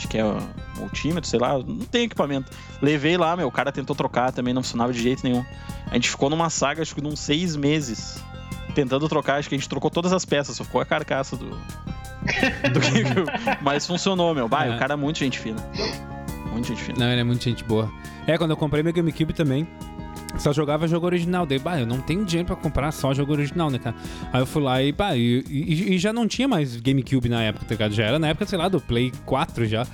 Acho 0.08 0.10
que 0.10 0.18
é 0.18 0.24
o 0.24 0.38
multímetro, 0.78 1.30
sei 1.30 1.38
lá, 1.38 1.58
não 1.58 1.80
tem 1.80 2.06
equipamento. 2.06 2.50
Levei 2.82 3.18
lá, 3.18 3.36
meu, 3.36 3.48
o 3.48 3.52
cara 3.52 3.74
tentou 3.74 3.94
trocar, 3.94 4.32
também 4.32 4.54
não 4.54 4.64
funcionava 4.64 4.94
de 4.94 5.02
jeito 5.02 5.22
nenhum. 5.22 5.44
A 5.92 5.96
gente 5.96 6.10
ficou 6.10 6.30
numa 6.30 6.50
saga, 6.50 6.82
acho 6.82 6.96
que 6.96 7.02
de 7.02 7.08
uns 7.08 7.20
seis 7.20 7.58
meses, 7.58 8.24
tentando 8.74 9.08
trocar. 9.10 9.38
Acho 9.38 9.50
que 9.50 9.56
a 9.56 9.58
gente 9.58 9.68
trocou 9.68 9.92
todas 9.92 10.14
as 10.14 10.24
peças, 10.24 10.56
só 10.56 10.64
ficou 10.64 10.80
a 10.80 10.86
carcaça 10.86 11.36
do. 11.36 11.50
do 12.72 12.80
GameCube. 12.80 13.32
Mas 13.62 13.86
funcionou, 13.86 14.34
meu. 14.34 14.48
Bah, 14.48 14.66
É. 14.66 14.76
o 14.76 14.80
cara 14.80 14.94
é 14.94 14.98
muito 14.98 15.20
gente 15.20 15.38
fina. 15.40 15.58
Muito 16.52 16.68
gente 16.70 16.82
fina. 16.82 17.00
Não, 17.00 17.12
ele 17.12 17.20
é 17.22 17.24
muito 17.26 17.44
gente 17.44 17.64
boa. 17.66 17.92
É, 18.26 18.38
quando 18.38 18.52
eu 18.52 18.58
comprei 18.58 18.82
meu 18.82 18.94
GameCube 18.94 19.34
também, 19.34 19.68
só 20.38 20.52
jogava 20.54 20.88
jogo 20.88 21.06
original. 21.06 21.46
Daí, 21.46 21.60
bah, 21.60 21.80
eu 21.80 21.86
não 21.86 22.00
tenho 22.00 22.24
dinheiro 22.26 22.48
pra 22.48 22.56
comprar 22.56 22.92
só 22.92 23.14
jogo 23.14 23.32
original, 23.34 23.70
né, 23.70 23.80
cara? 23.80 23.96
Aí 24.34 24.42
eu 24.42 24.46
fui 24.46 24.62
lá 24.62 24.82
e, 24.84 24.92
bah, 24.92 25.16
e, 25.16 25.44
e- 25.50 25.94
e 25.96 25.98
já 25.98 26.12
não 26.14 26.28
tinha 26.28 26.48
mais 26.48 26.76
GameCube 26.78 27.30
na 27.30 27.42
época, 27.44 27.66
tá 27.66 27.74
ligado? 27.74 27.94
Já 27.94 28.04
era 28.06 28.20
na 28.20 28.28
época, 28.30 28.46
sei 28.46 28.58
lá, 28.58 28.68
do 28.70 28.80
Play 28.80 29.12
4 29.26 29.66
já. 29.66 29.86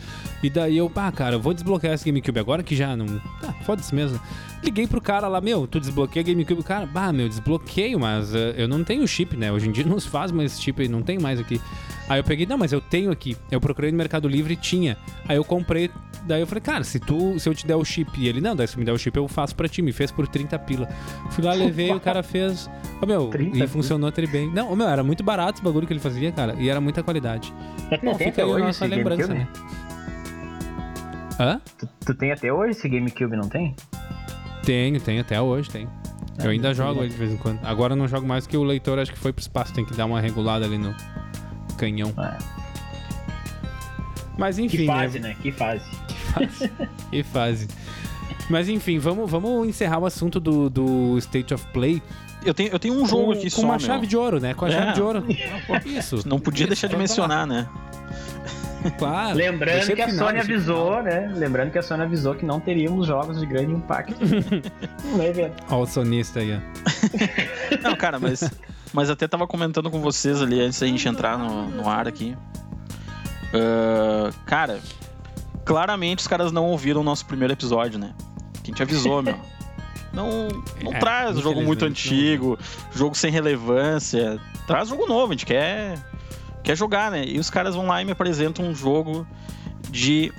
E 0.44 0.50
daí 0.50 0.78
eu, 0.78 0.90
bah, 0.90 1.10
cara, 1.10 1.36
eu 1.36 1.40
vou 1.40 1.54
desbloquear 1.54 1.94
esse 1.94 2.04
GameCube 2.04 2.38
agora 2.38 2.62
que 2.62 2.76
já 2.76 2.98
não. 2.98 3.06
Tá, 3.40 3.54
foda-se 3.66 3.96
mesmo. 3.96 4.20
Liguei 4.62 4.86
pro 4.86 5.00
cara 5.00 5.28
lá, 5.28 5.40
meu, 5.40 5.66
tu 5.66 5.80
desbloqueia 5.80 6.24
GameCube. 6.24 6.62
Cara, 6.64 6.86
bah, 6.86 7.14
meu, 7.14 7.30
desbloqueio, 7.30 7.98
mas 7.98 8.36
eh, 8.36 8.56
eu 8.58 8.68
não 8.68 8.84
tenho 8.84 9.08
chip, 9.08 9.38
né? 9.38 9.52
Hoje 9.52 9.70
em 9.70 9.72
dia 9.72 9.86
não 9.88 10.00
se 10.00 10.10
faz 10.10 10.32
mais 10.32 10.52
esse 10.52 10.62
chip 10.62 10.86
não 10.90 11.02
tem 11.02 11.18
mais 11.18 11.40
aqui. 11.40 11.62
Aí 12.10 12.20
eu 12.20 12.24
peguei, 12.26 12.46
não, 12.46 12.58
mas 12.58 12.74
eu 12.74 12.82
tenho 12.82 13.10
aqui. 13.10 13.38
Eu 13.50 13.62
procurei 13.62 13.90
no 13.90 13.98
Mercado 13.98 14.28
Livre 14.28 14.54
e 14.54 14.58
tinha. 14.58 14.98
Aí 15.28 15.38
eu 15.38 15.46
comprei. 15.46 15.90
Daí 16.26 16.42
eu 16.42 16.48
falei, 16.48 16.62
cara, 16.62 16.84
se 16.84 17.00
tu, 17.00 17.40
se 17.40 17.48
eu 17.48 17.56
te 17.56 17.66
der 17.66 17.76
o 17.76 17.84
chip 17.86 18.12
e 18.18 18.28
ele, 18.28 18.42
não, 18.42 18.56
daí 18.56 18.68
se 18.68 18.78
me 18.78 18.84
der 18.84 18.92
o 18.92 18.98
chip 18.98 19.16
eu 19.16 19.28
faço 19.28 19.56
pra 19.56 19.68
ti. 19.70 19.82
Me 19.82 19.94
fez 19.94 20.12
por 20.12 20.28
30 20.28 20.60
pila. 20.60 20.90
Fui 21.32 21.44
lá, 21.44 21.54
levei, 21.54 21.92
o 21.92 22.00
cara 22.00 22.22
fez. 22.22 22.70
Ô 23.02 23.06
meu, 23.06 23.28
30 23.28 23.58
e 23.58 23.68
funcionou 23.68 24.12
tri 24.12 24.28
bem. 24.28 24.50
Não, 24.52 24.72
ô 24.72 24.76
meu, 24.76 24.88
era 24.88 25.04
muito 25.04 25.24
barato 25.24 25.56
esse 25.56 25.64
bagulho 25.64 25.88
que 25.88 25.94
ele 25.94 26.00
fazia, 26.02 26.32
cara. 26.32 26.56
E 26.60 26.70
era 26.70 26.82
muita 26.82 27.02
qualidade. 27.02 27.54
É 27.90 27.98
Bom, 27.98 28.16
tem 28.16 28.28
fica 28.28 28.44
aí 28.44 28.52
a 28.52 28.60
nossa 28.60 28.86
lembrança, 28.86 29.28
GameCube? 29.28 29.62
né? 29.64 29.93
Hã? 31.40 31.60
Tu, 31.80 31.88
tu 32.06 32.14
tem 32.14 32.32
até 32.32 32.52
hoje 32.54 32.72
esse 32.72 32.88
GameCube, 32.90 33.36
não 33.36 33.48
tem? 33.50 33.76
Tenho, 34.64 35.00
tenho, 35.02 35.22
até 35.22 35.40
hoje 35.42 35.70
tem. 35.70 35.88
Eu 36.40 36.50
ainda 36.50 36.70
muito 36.70 36.78
jogo 36.78 37.02
ele 37.02 37.10
de 37.10 37.16
vez 37.16 37.32
em 37.32 37.38
quando. 37.38 37.60
Agora 37.64 37.94
eu 37.94 37.98
não 37.98 38.08
jogo 38.08 38.26
mais 38.28 38.46
porque 38.46 38.58
o 38.58 38.64
leitor 38.64 38.98
acho 39.00 39.12
que 39.12 39.20
foi 39.20 39.32
pro 39.34 39.42
espaço, 39.42 39.74
tem 39.74 39.86
que 39.86 39.94
dar 39.94 40.06
uma 40.06 40.20
regulada 40.22 40.66
ali 40.66 40.78
no 40.78 40.96
canhão. 41.78 42.14
Ah, 42.18 42.38
Mas 44.38 44.58
enfim, 44.58 44.78
que 44.78 44.88
né? 44.88 44.94
fase, 44.94 45.20
né? 45.20 45.36
Que 45.42 45.52
fase. 45.52 45.86
fase. 46.34 46.72
que 47.12 47.24
fase. 47.24 47.68
Mas 48.50 48.68
enfim, 48.70 49.00
vamos, 49.00 49.30
vamos 49.30 49.68
encerrar 49.68 50.00
o 50.00 50.06
assunto 50.06 50.40
do, 50.40 50.70
do 50.70 51.18
State 51.20 51.54
of 51.54 51.66
Play 51.68 52.02
Eu 52.44 52.54
tenho, 52.54 52.70
eu 52.72 52.80
tenho 52.80 52.94
um 52.96 53.06
jogo 53.08 53.28
com, 53.28 53.32
aqui 53.32 53.44
com 53.50 53.62
só, 53.62 53.68
uma 53.68 53.78
meu. 53.78 53.80
chave 53.80 54.06
de 54.08 54.18
ouro, 54.18 54.40
né? 54.40 54.54
Com 54.54 54.66
a 54.66 54.70
É. 54.70 54.72
chave 54.72 54.94
de 54.94 55.02
ouro. 55.02 55.24
Isso. 55.86 56.28
Não 56.28 56.40
podia 56.40 56.68
deixar 56.68 56.88
de 56.88 56.96
mencionar, 56.98 57.46
né? 57.48 57.68
Claro. 58.98 59.36
Lembrando 59.36 59.96
que 59.96 60.02
a 60.02 60.10
Sony 60.10 60.40
avisou, 60.40 61.02
né? 61.02 61.32
Lembrando 61.36 61.72
que 61.72 61.78
a 61.78 61.82
Sony 61.82 62.04
avisou 62.04 62.36
que 62.36 62.46
não 62.46 62.60
teríamos 62.60 63.08
jogos 63.08 63.40
de 63.40 63.46
grande 63.46 63.72
impacto 63.74 64.16
no 64.20 65.24
evento. 65.24 65.56
final. 65.64 65.80
Ó, 65.80 65.84
o 65.84 65.86
sonista 65.86 66.40
aí, 66.40 66.56
ó. 66.56 67.80
Não, 67.82 67.96
cara, 67.96 68.20
mas, 68.20 68.50
mas 68.94 69.10
até 69.10 69.28
tava 69.28 69.48
comentando 69.48 69.90
com 69.90 70.00
vocês 70.02 70.42
ali 70.42 70.60
antes 70.62 70.80
da 70.80 70.88
gente 70.88 71.08
entrar 71.08 71.38
no, 71.38 71.70
no 71.70 71.90
ar 71.90 72.08
aqui. 72.08 72.36
Ah, 73.54 74.32
cara, 74.46 74.80
claramente 75.64 76.20
os 76.20 76.28
caras 76.28 76.52
não 76.52 76.66
ouviram 76.66 77.02
o 77.02 77.04
nosso 77.04 77.26
primeiro 77.26 77.54
episódio, 77.54 78.00
né? 78.00 78.14
Que 78.64 78.72
a 78.72 78.74
gente 78.74 78.84
avisou, 78.84 79.22
meu. 79.22 79.38
Não, 80.14 80.48
não 80.84 80.94
É, 80.94 81.00
traz 81.00 81.40
jogo 81.40 81.60
muito 81.64 81.86
antigo, 81.86 82.56
jogo 82.94 83.16
sem 83.16 83.32
relevância. 83.32 84.40
Traz 84.68 84.90
jogo 84.90 85.08
novo, 85.08 85.30
a 85.32 85.36
gente 85.36 85.44
quer, 85.44 85.98
quer 86.64 86.76
jogar, 86.78 87.12
né? 87.12 87.24
E 87.26 87.40
os 87.40 87.50
caras 87.50 87.76
vão 87.76 87.88
lá 87.88 88.02
e 88.02 88.06
me 88.06 88.12
apresentam 88.12 88.66
um 88.66 88.74
jogo 88.76 89.28
de 89.90 90.32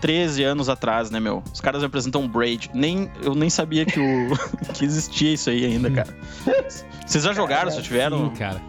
13 0.00 0.44
anos 0.44 0.68
atrás, 0.68 1.10
né, 1.10 1.18
meu? 1.20 1.42
Os 1.52 1.60
caras 1.60 1.80
me 1.80 1.86
apresentam 1.86 2.26
Braid. 2.28 2.70
Nem, 2.74 3.10
eu 3.22 3.34
nem 3.34 3.50
sabia 3.50 3.84
que, 3.84 3.98
o, 3.98 4.28
que 4.74 4.84
existia 4.84 5.32
isso 5.34 5.50
aí 5.50 5.64
ainda, 5.64 5.90
cara. 5.90 6.16
Vocês 7.06 7.24
já 7.24 7.32
jogaram, 7.32 7.70
se 7.70 7.82
tiveram? 7.82 8.28
Sim, 8.30 8.36
cara. 8.36 8.60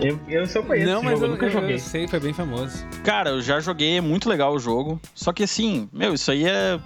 Eu, 0.00 0.18
eu 0.28 0.46
só 0.46 0.62
conheço 0.62 0.90
Não, 0.90 1.02
mas 1.02 1.12
jogo, 1.12 1.24
eu 1.24 1.28
eu, 1.28 1.32
nunca 1.34 1.46
eu- 1.46 1.50
joguei. 1.50 1.74
eu 1.74 1.78
sei, 1.78 2.08
foi 2.08 2.18
bem 2.20 2.32
famoso. 2.32 2.86
Cara, 3.04 3.30
eu 3.30 3.42
já 3.42 3.60
joguei, 3.60 3.98
é 3.98 4.00
muito 4.00 4.28
legal 4.30 4.54
o 4.54 4.58
jogo. 4.58 4.98
Só 5.14 5.30
que 5.32 5.42
assim, 5.42 5.88
meu, 5.92 6.14
isso 6.14 6.30
aí 6.30 6.44
é 6.46 6.80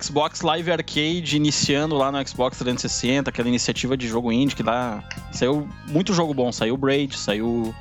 Xbox 0.00 0.40
Live 0.42 0.70
Arcade 0.70 1.36
iniciando 1.36 1.96
lá 1.96 2.12
no 2.12 2.26
Xbox 2.26 2.56
360, 2.58 3.28
aquela 3.28 3.48
iniciativa 3.48 3.96
de 3.96 4.06
jogo 4.06 4.30
indie 4.30 4.54
que 4.54 4.62
dá. 4.62 5.02
Saiu 5.32 5.68
muito 5.88 6.14
jogo 6.14 6.32
bom, 6.32 6.52
saiu 6.52 6.76
Braid, 6.76 7.18
saiu. 7.18 7.74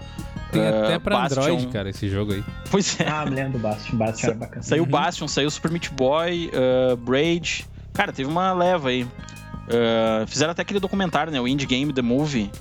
Tem 0.52 0.62
eh, 0.62 0.68
até 0.84 1.00
pra 1.00 1.18
Bastion. 1.22 1.42
Android, 1.42 1.68
cara, 1.68 1.90
esse 1.90 2.10
jogo 2.10 2.34
aí. 2.34 2.44
Pois 2.70 3.00
é. 3.00 3.08
Ah, 3.08 3.26
me 3.26 3.36
lembro 3.36 3.54
do 3.54 3.60
Bastion. 3.60 3.98
Bastion 3.98 4.30
era 4.30 4.38
bacana. 4.38 4.62
Saiu 4.64 4.84
Uhum. 4.84 4.90
Bastion, 4.90 5.28
saiu 5.28 5.50
Super 5.50 5.72
Meat 5.72 5.90
Boy, 5.94 6.50
uh, 6.54 6.96
Braid. 6.98 7.66
Cara, 7.94 8.12
teve 8.12 8.30
uma 8.30 8.52
leva 8.54 8.90
aí. 8.90 9.04
Uh, 9.04 10.28
fizeram 10.28 10.52
até 10.52 10.62
aquele 10.64 10.80
documentário, 10.80 11.32
né? 11.32 11.40
O 11.40 11.48
Indie 11.48 11.66
Game 11.66 11.94
The 11.94 12.02
Movie, 12.02 12.52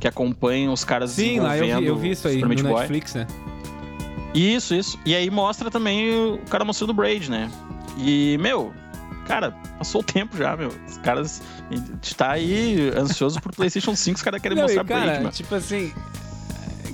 que 0.00 0.08
acompanha 0.08 0.70
os 0.70 0.82
caras 0.84 1.12
Sim, 1.12 1.40
lá 1.40 1.56
eu 1.56 1.78
vi, 1.80 1.86
eu 1.86 1.96
vi 1.96 2.10
isso 2.10 2.26
aí 2.26 2.34
Super 2.34 2.42
no 2.44 2.48
Meat 2.48 2.62
Boy. 2.62 2.74
Netflix, 2.80 3.14
né? 3.14 3.26
Isso, 4.34 4.74
isso. 4.74 4.98
E 5.06 5.14
aí 5.14 5.30
mostra 5.30 5.70
também 5.70 6.10
o 6.34 6.38
cara 6.50 6.64
mostrando 6.64 6.90
o 6.90 6.94
Braid, 6.94 7.30
né? 7.30 7.50
E, 7.96 8.36
meu, 8.38 8.72
cara, 9.26 9.52
passou 9.78 10.00
o 10.00 10.04
tempo 10.04 10.36
já, 10.36 10.56
meu. 10.56 10.72
Os 10.88 10.98
caras. 10.98 11.42
A 11.70 11.74
gente 11.74 12.14
tá 12.14 12.30
aí 12.32 12.90
ansioso 12.96 13.40
pro 13.40 13.52
PlayStation 13.52 13.94
5, 13.94 14.16
os 14.16 14.22
caras 14.22 14.40
querem 14.40 14.56
Não, 14.56 14.62
mostrar 14.64 14.84
e, 14.84 14.86
cara, 14.86 15.00
Braid, 15.02 15.18
mano. 15.20 15.32
tipo 15.32 15.54
assim. 15.54 15.92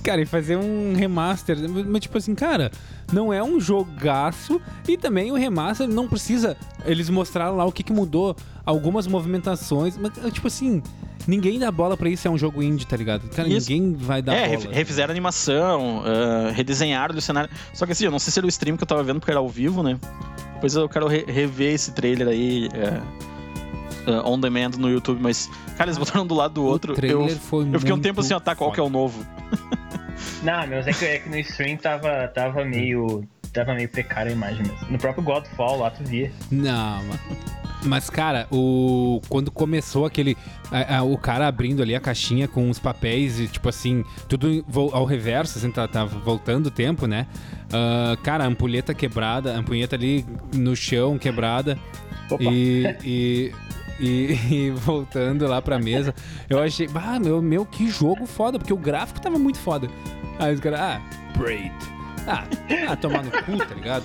Cara, 0.05 0.21
e 0.21 0.27
fazer 0.27 0.57
um 0.57 0.93
remaster. 0.95 1.57
Mas, 1.87 2.03
tipo 2.03 2.19
assim, 2.19 2.35
cara, 2.35 2.71
não 3.13 3.33
é 3.33 3.43
um 3.43 3.59
jogaço. 3.59 4.61
E 4.87 4.97
também 4.99 5.33
o 5.33 5.35
remaster 5.35 5.89
não 5.89 6.07
precisa. 6.07 6.57
Eles 6.85 7.09
mostraram 7.11 7.57
lá 7.57 7.65
o 7.65 7.73
que, 7.73 7.83
que 7.83 7.93
mudou. 7.93 8.37
Algumas 8.67 9.07
movimentações. 9.07 9.97
Mas, 9.97 10.13
tipo 10.33 10.47
assim, 10.47 10.83
ninguém 11.27 11.59
dá 11.59 11.71
bola 11.73 11.97
pra 11.97 12.09
isso. 12.11 12.29
É 12.29 12.31
um 12.31 12.37
jogo 12.37 12.63
indie, 12.63 12.87
tá 12.87 12.97
ligado? 12.99 13.29
Cara, 13.31 13.49
Isso. 13.49 13.71
ninguém 13.71 13.95
vai 13.95 14.21
dar 14.21 14.35
É, 14.35 14.47
bola. 14.49 14.51
ref- 14.61 14.71
refizeram 14.71 15.09
a 15.11 15.13
animação, 15.13 16.03
ah, 16.05 16.51
redesenharam 16.53 17.17
o 17.17 17.21
cenário. 17.21 17.49
Só 17.73 17.87
que 17.87 17.93
assim, 17.93 18.05
eu 18.05 18.11
não 18.11 18.19
sei 18.19 18.31
se 18.31 18.39
era 18.39 18.45
o 18.47 18.49
stream 18.49 18.77
que 18.77 18.83
eu 18.83 18.87
tava 18.87 19.03
vendo 19.03 19.21
porque 19.21 19.31
era 19.31 19.41
ao 19.41 19.49
vivo, 19.49 19.83
né? 19.83 19.99
Depois 20.55 20.75
eu 20.77 20.87
quero 20.89 21.07
re- 21.09 21.25
rever 21.27 21.73
esse 21.75 21.93
trailer 21.93 22.29
aí 22.29 22.69
é, 22.75 23.01
ah, 24.07 24.29
on 24.29 24.39
demand 24.39 24.73
no 24.79 24.91
YouTube, 24.91 25.19
mas, 25.21 25.51
cara, 25.79 25.89
eles 25.91 25.97
botaram 25.99 26.25
um 26.25 26.27
do 26.27 26.35
lado 26.35 26.53
do 26.55 26.63
outro. 26.65 26.93
O 26.93 26.95
trailer 26.97 27.31
Eu, 27.31 27.37
foi 27.39 27.67
eu 27.73 27.81
fiquei 27.81 27.95
um 27.95 28.01
tempo 28.01 28.21
assim, 28.21 28.35
ó, 28.35 28.41
tá, 28.41 28.55
qual 28.55 28.71
que 28.71 28.79
é 28.81 28.83
o 28.83 28.91
novo? 28.91 29.25
Não, 30.45 30.67
mas 30.67 30.87
é 30.87 30.93
que, 30.93 31.05
é 31.05 31.19
que 31.19 31.29
no 31.29 31.39
stream 31.39 31.77
tava, 31.77 32.29
tava 32.29 32.65
meio. 32.65 33.27
Tava 33.53 33.73
meio 33.75 33.89
precária 33.89 34.31
a 34.31 34.35
imagem 34.35 34.63
mesmo. 34.67 34.91
No 34.91 34.99
próprio 34.99 35.23
Godfall 35.25 35.79
lá 35.79 35.91
tu 35.91 36.03
via. 36.05 36.31
Não, 36.51 37.03
mas, 37.05 37.21
mas 37.85 38.11
cara, 38.11 38.49
o 38.51 39.21
quando 39.29 39.51
começou 39.51 40.05
aquele 40.07 40.37
a- 40.73 40.97
a- 40.99 41.03
o 41.05 41.17
cara 41.17 41.47
abrindo 41.47 41.81
ali 41.81 41.95
a 41.95 42.01
caixinha 42.01 42.49
com 42.49 42.69
os 42.69 42.81
papéis 42.81 43.39
e 43.39 43.47
tipo 43.47 43.69
assim, 43.69 44.05
tudo 44.29 44.65
ao 44.93 45.05
reverso, 45.05 45.57
assim, 45.59 45.71
tá, 45.71 45.87
tá 45.87 46.05
voltando 46.05 46.67
o 46.67 46.71
tempo, 46.71 47.07
né? 47.07 47.29
Ah, 47.73 48.17
cara, 48.25 48.43
a 48.43 48.47
ampulheta 48.49 48.93
quebrada, 48.93 49.55
a 49.55 49.59
ampulheta 49.59 49.95
ali 49.95 50.27
no 50.53 50.75
chão 50.75 51.17
quebrada 51.17 51.79
Opa. 52.29 52.43
e, 52.43 52.97
e, 53.05 53.53
e- 54.01 54.39
e 54.51 54.71
voltando 54.71 55.47
lá 55.47 55.61
pra 55.63 55.79
mesa, 55.79 56.15
eu 56.49 56.59
achei, 56.63 56.89
ah, 56.95 57.19
meu, 57.19 57.41
meu, 57.43 57.65
que 57.65 57.89
jogo 57.89 58.27
foda, 58.27 58.59
porque 58.59 58.73
o 58.73 58.77
gráfico 58.77 59.21
tava 59.21 59.39
muito 59.39 59.59
foda. 59.59 59.89
Aí 60.39 60.55
os 60.55 60.61
caras, 60.61 60.81
ah, 60.81 61.01
Braid. 61.37 61.73
Ah, 62.27 62.45
ah, 62.89 62.97
tomar 62.97 63.23
no 63.23 63.31
cu, 63.31 63.59
tá 63.59 63.75
ligado? 63.75 64.05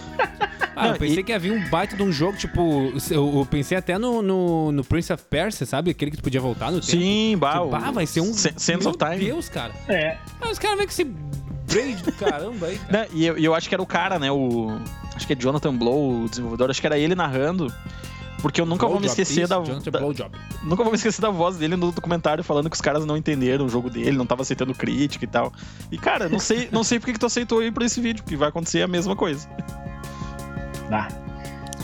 Ah, 0.75 0.87
Não, 0.87 0.93
eu 0.93 0.99
pensei 0.99 1.19
e- 1.19 1.23
que 1.23 1.31
havia 1.33 1.53
um 1.53 1.69
baita 1.69 1.95
de 1.95 2.03
um 2.03 2.11
jogo, 2.11 2.37
tipo, 2.37 2.91
eu, 3.09 3.37
eu 3.39 3.47
pensei 3.49 3.77
até 3.77 3.97
no, 3.97 4.21
no, 4.21 4.71
no 4.73 4.83
Prince 4.83 5.11
of 5.13 5.23
Persia, 5.29 5.65
sabe? 5.65 5.91
Aquele 5.91 6.11
que 6.11 6.17
tu 6.17 6.23
podia 6.23 6.39
voltar 6.41 6.65
no 6.71 6.79
tempo. 6.81 6.91
Sim, 6.91 7.37
bah, 7.37 7.53
Tipo, 7.53 7.67
bah, 7.69 7.91
vai 7.91 8.05
ser 8.05 8.21
um. 8.21 8.33
Sen- 8.33 8.53
Sense 8.57 8.79
Meu 8.83 8.89
of 8.89 8.97
Time. 8.97 9.17
Deus, 9.17 9.47
cara. 9.49 9.73
É. 9.87 10.17
Ah, 10.41 10.49
os 10.49 10.59
caras 10.59 10.77
vêm 10.77 10.85
com 10.87 10.91
esse 10.91 11.03
braid 11.05 12.03
do 12.03 12.11
caramba 12.13 12.67
aí. 12.67 12.77
Cara. 12.77 12.91
Né, 13.03 13.07
E 13.13 13.25
eu, 13.25 13.37
e 13.37 13.45
eu 13.45 13.55
acho 13.55 13.67
que 13.69 13.75
era 13.75 13.81
o 13.81 13.85
cara, 13.85 14.19
né? 14.19 14.31
O. 14.31 14.77
Acho 15.15 15.25
que 15.27 15.33
é 15.33 15.35
Jonathan 15.35 15.75
Blow, 15.75 16.23
o 16.23 16.29
desenvolvedor, 16.29 16.69
acho 16.69 16.79
que 16.81 16.87
era 16.87 16.97
ele 16.97 17.15
narrando. 17.15 17.73
Porque 18.41 18.61
eu 18.61 18.65
nunca 18.65 18.87
vou 18.87 18.99
me 18.99 19.05
esquecer 19.07 19.41
isso, 19.41 19.49
da, 19.49 19.59
Blowjob. 19.99 20.31
Nunca 20.63 20.83
vou 20.83 20.91
me 20.91 20.95
esquecer 20.97 21.21
da 21.21 21.29
voz 21.29 21.57
dele 21.57 21.75
no 21.75 21.91
documentário 21.91 22.43
falando 22.43 22.69
que 22.69 22.75
os 22.75 22.81
caras 22.81 23.05
não 23.05 23.17
entenderam 23.17 23.65
o 23.65 23.69
jogo 23.69 23.89
dele, 23.89 24.11
não 24.17 24.25
tava 24.25 24.43
aceitando 24.43 24.73
crítica 24.73 25.25
e 25.25 25.27
tal. 25.27 25.51
E, 25.91 25.97
cara, 25.97 26.29
não 26.29 26.39
sei, 26.39 26.69
não 26.71 26.83
sei 26.83 26.99
porque 26.99 27.13
que 27.13 27.19
tu 27.19 27.25
aceitou 27.25 27.61
ir 27.61 27.71
pra 27.73 27.85
esse 27.85 27.99
vídeo, 27.99 28.23
que 28.23 28.35
vai 28.37 28.47
acontecer 28.49 28.81
a 28.81 28.87
mesma 28.87 29.15
coisa. 29.15 29.47
Ah. 30.91 31.07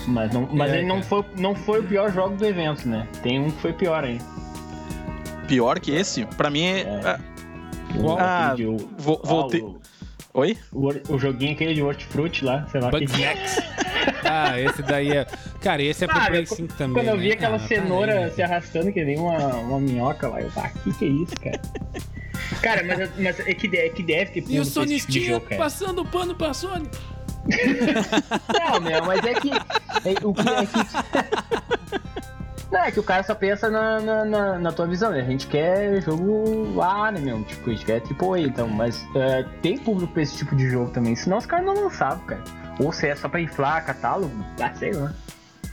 Mas, 0.07 0.31
não, 0.33 0.47
mas 0.51 0.71
É, 0.71 0.77
ele 0.77 0.87
não 0.87 1.01
foi, 1.01 1.25
não 1.37 1.55
foi 1.55 1.79
o 1.79 1.83
pior 1.83 2.11
jogo 2.13 2.35
do 2.35 2.45
evento, 2.45 2.87
né? 2.87 3.07
Tem 3.23 3.39
um 3.39 3.49
que 3.51 3.59
foi 3.61 3.73
pior 3.73 4.03
aí. 4.03 4.19
Pior 5.47 5.79
que 5.79 5.91
esse, 5.91 6.25
pra 6.37 6.49
mim 6.49 6.63
é. 6.63 6.79
É. 6.81 7.01
ah, 7.05 7.19
O, 7.97 8.11
Ah, 8.17 8.51
aquele 8.51 8.55
de- 8.77 8.83
o, 8.83 8.89
vo- 8.97 9.21
ah, 9.23 9.27
voltei- 9.27 9.61
o, 9.61 9.79
Oi? 10.33 10.57
o, 10.71 10.89
o 11.13 11.17
joguinho 11.19 11.53
aquele 11.53 11.73
de 11.73 11.81
Hortifruti 11.81 12.43
lá, 12.45 12.65
sei 12.71 12.81
lá. 12.81 12.89
que- 12.91 12.99
Bugsnax. 12.99 13.57
Ah, 14.23 14.59
esse 14.59 14.81
daí 14.83 15.11
é. 15.11 15.25
Cara, 15.61 15.81
esse 15.83 16.03
é 16.03 16.07
pro 16.07 16.17
Ah, 16.17 16.25
Play 16.27 16.41
eu- 16.41 16.45
5 16.47 16.73
também. 16.75 16.93
Quando 17.03 17.07
eu 17.15 17.19
vi 17.19 17.29
né? 17.29 17.33
aquela 17.33 17.55
Ah, 17.57 17.59
cenoura 17.67 18.31
se 18.31 18.41
arrastando 18.41 18.91
que 18.91 19.03
nem 19.03 19.17
uma, 19.19 19.37
uma 19.57 19.79
minhoca 19.79 20.27
lá, 20.27 20.41
eu 20.41 20.49
tava, 20.51 20.69
que 20.69 20.93
que 20.93 21.05
é 21.05 21.07
isso, 21.07 21.33
cara? 21.43 21.61
Cara, 22.61 22.83
mas, 22.83 23.09
mas 23.17 23.39
é, 23.39 23.53
que, 23.53 23.75
é 23.77 23.89
que 23.89 24.03
deve 24.03 24.31
ter 24.31 24.39
E 24.41 24.43
o 24.43 24.47
tipo 24.63 24.65
Sonistinha 24.65 25.39
cara. 25.39 25.55
passando 25.57 26.01
o 26.01 26.05
pano 26.05 26.35
pra 26.35 26.53
Sony. 26.53 26.87
Não, 27.47 28.81
meu, 28.81 29.03
mas 29.05 29.23
é 29.23 29.33
que. 29.35 29.51
É, 29.51 30.25
o 30.25 30.33
que 30.33 30.41
é 30.49 30.65
que. 30.65 31.44
É 32.77 32.91
que 32.91 32.99
o 32.99 33.03
cara 33.03 33.23
só 33.23 33.33
pensa 33.33 33.69
na, 33.69 33.99
na, 33.99 34.25
na, 34.25 34.59
na 34.59 34.71
tua 34.71 34.85
visão, 34.87 35.11
né? 35.11 35.21
A 35.21 35.25
gente 35.25 35.47
quer 35.47 36.01
jogo 36.01 36.81
A, 36.81 37.11
né, 37.11 37.19
meu? 37.19 37.43
Tipo, 37.43 37.69
a 37.69 37.73
gente 37.73 37.85
quer 37.85 37.99
tipo 38.01 38.33
A, 38.33 38.39
então. 38.39 38.67
Mas 38.67 39.03
é, 39.15 39.43
tem 39.61 39.77
público 39.77 40.13
pra 40.13 40.21
esse 40.23 40.37
tipo 40.37 40.55
de 40.55 40.69
jogo 40.69 40.91
também, 40.91 41.15
senão 41.15 41.37
os 41.37 41.45
caras 41.45 41.65
não 41.65 41.73
lançavam, 41.73 42.25
cara. 42.25 42.43
Ou 42.79 42.91
se 42.91 43.07
é 43.07 43.15
só 43.15 43.29
pra 43.29 43.39
inflar 43.41 43.85
catálogo, 43.85 44.33
ah, 44.61 44.71
sei 44.75 44.91
lá. 44.91 45.13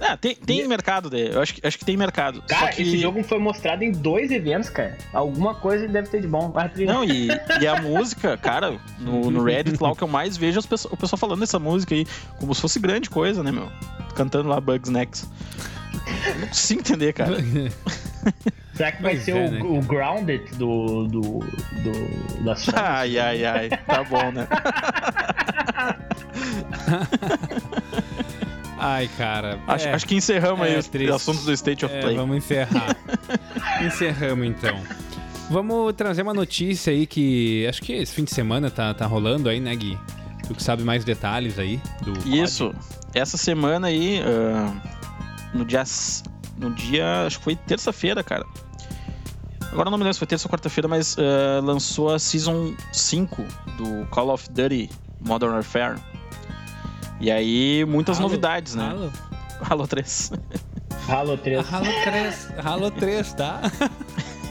Ah, 0.00 0.16
tem, 0.16 0.34
tem 0.34 0.60
E- 0.60 0.68
mercado, 0.68 1.08
de, 1.08 1.32
eu 1.32 1.40
acho 1.40 1.54
que, 1.54 1.66
acho 1.66 1.78
que 1.78 1.84
tem 1.84 1.96
mercado. 1.96 2.42
Cara, 2.48 2.66
Só 2.66 2.72
que... 2.72 2.82
esse 2.82 2.98
jogo 2.98 3.22
foi 3.22 3.38
mostrado 3.38 3.84
em 3.84 3.92
dois 3.92 4.30
eventos, 4.32 4.68
cara. 4.68 4.96
Alguma 5.12 5.54
coisa 5.54 5.86
deve 5.86 6.08
ter 6.08 6.20
de 6.20 6.26
bom. 6.26 6.52
Não, 6.86 7.04
e, 7.04 7.28
e 7.60 7.66
a 7.66 7.80
música, 7.80 8.36
cara, 8.36 8.78
no, 8.98 9.30
no 9.30 9.44
Reddit 9.44 9.80
lá, 9.80 9.92
o 9.92 9.96
que 9.96 10.02
eu 10.02 10.08
mais 10.08 10.36
vejo 10.36 10.58
é 10.58 10.62
o 10.90 10.96
pessoal 10.96 11.18
falando 11.18 11.40
dessa 11.40 11.58
música 11.58 11.94
aí, 11.94 12.04
como 12.38 12.52
se 12.54 12.60
fosse 12.60 12.80
grande 12.80 13.08
coisa, 13.08 13.42
né, 13.42 13.52
meu? 13.52 13.70
Cantando 14.16 14.48
lá 14.48 14.60
Bugs 14.60 14.90
Next. 14.90 15.26
Eu 16.26 16.34
não 16.40 16.48
consigo 16.48 16.80
entender, 16.80 17.12
cara. 17.12 17.36
Será 18.74 18.90
que 18.92 19.02
vai 19.02 19.12
Pois 19.14 19.24
ser 19.24 19.36
é, 19.36 19.46
o, 19.46 19.50
né, 19.50 19.60
o 19.62 19.80
Grounded 19.82 20.44
do, 20.56 21.06
do, 21.06 21.20
do, 21.20 22.42
da 22.44 22.56
Sony? 22.56 22.76
Ai, 22.80 23.18
ai, 23.18 23.44
ai. 23.44 23.68
Tá 23.68 24.02
bom, 24.02 24.32
né? 24.32 24.48
Ai, 28.78 29.08
cara. 29.16 29.58
Acho, 29.68 29.88
é. 29.88 29.92
acho 29.92 30.06
que 30.06 30.14
encerramos 30.16 30.60
aí 30.66 30.74
É 30.74 30.78
os 30.78 30.88
triste. 30.88 31.12
assuntos 31.12 31.44
do 31.44 31.52
State 31.52 31.84
of 31.84 31.94
É, 31.94 32.00
Play. 32.00 32.16
vamos 32.16 32.36
encerrar. 32.36 32.96
Encerramos 33.80 34.46
então. 34.46 34.76
Vamos 35.50 35.92
trazer 35.94 36.22
uma 36.22 36.34
notícia 36.34 36.92
aí 36.92 37.06
que 37.06 37.66
acho 37.68 37.80
que 37.82 37.92
esse 37.92 38.12
fim 38.14 38.24
de 38.24 38.34
semana 38.34 38.70
tá, 38.70 38.92
tá 38.94 39.06
rolando 39.06 39.48
aí, 39.48 39.60
né, 39.60 39.74
Gui? 39.76 39.96
Tu 40.48 40.54
que 40.54 40.62
sabe 40.62 40.82
mais 40.82 41.04
detalhes 41.04 41.58
aí 41.58 41.80
do. 42.02 42.12
Isso. 42.28 42.74
Essa 43.14 43.36
semana 43.36 43.86
aí, 43.88 44.20
ah, 44.24 44.72
no 45.52 45.64
dia. 45.64 45.82
No 46.58 46.70
dia. 46.70 47.26
Acho 47.26 47.38
que 47.38 47.44
foi 47.44 47.56
terça-feira, 47.56 48.22
cara. 48.22 48.44
Agora 49.72 49.88
eu 49.88 49.90
não 49.90 49.98
me 49.98 50.04
lembro 50.04 50.14
se 50.14 50.18
foi 50.18 50.28
terça 50.28 50.46
ou 50.46 50.50
quarta-feira, 50.52 50.86
mas 50.86 51.16
ah, 51.18 51.60
lançou 51.62 52.12
a 52.12 52.18
Season 52.18 52.74
5 52.92 53.42
do 53.78 54.06
Call 54.10 54.28
of 54.28 54.48
Duty 54.50 54.90
Modern 55.20 55.52
Warfare. 55.52 55.98
E 57.20 57.30
aí, 57.30 57.84
muitas 57.86 58.18
Halo? 58.18 58.28
novidades, 58.28 58.74
né? 58.74 58.88
Halo, 58.90 59.12
Halo 59.62 59.86
3. 59.88 60.32
Halo 61.08 61.38
3. 61.38 61.72
Halo 61.72 61.86
3. 62.04 62.48
Halo 62.64 62.90
3, 62.90 63.32
tá? 63.34 63.60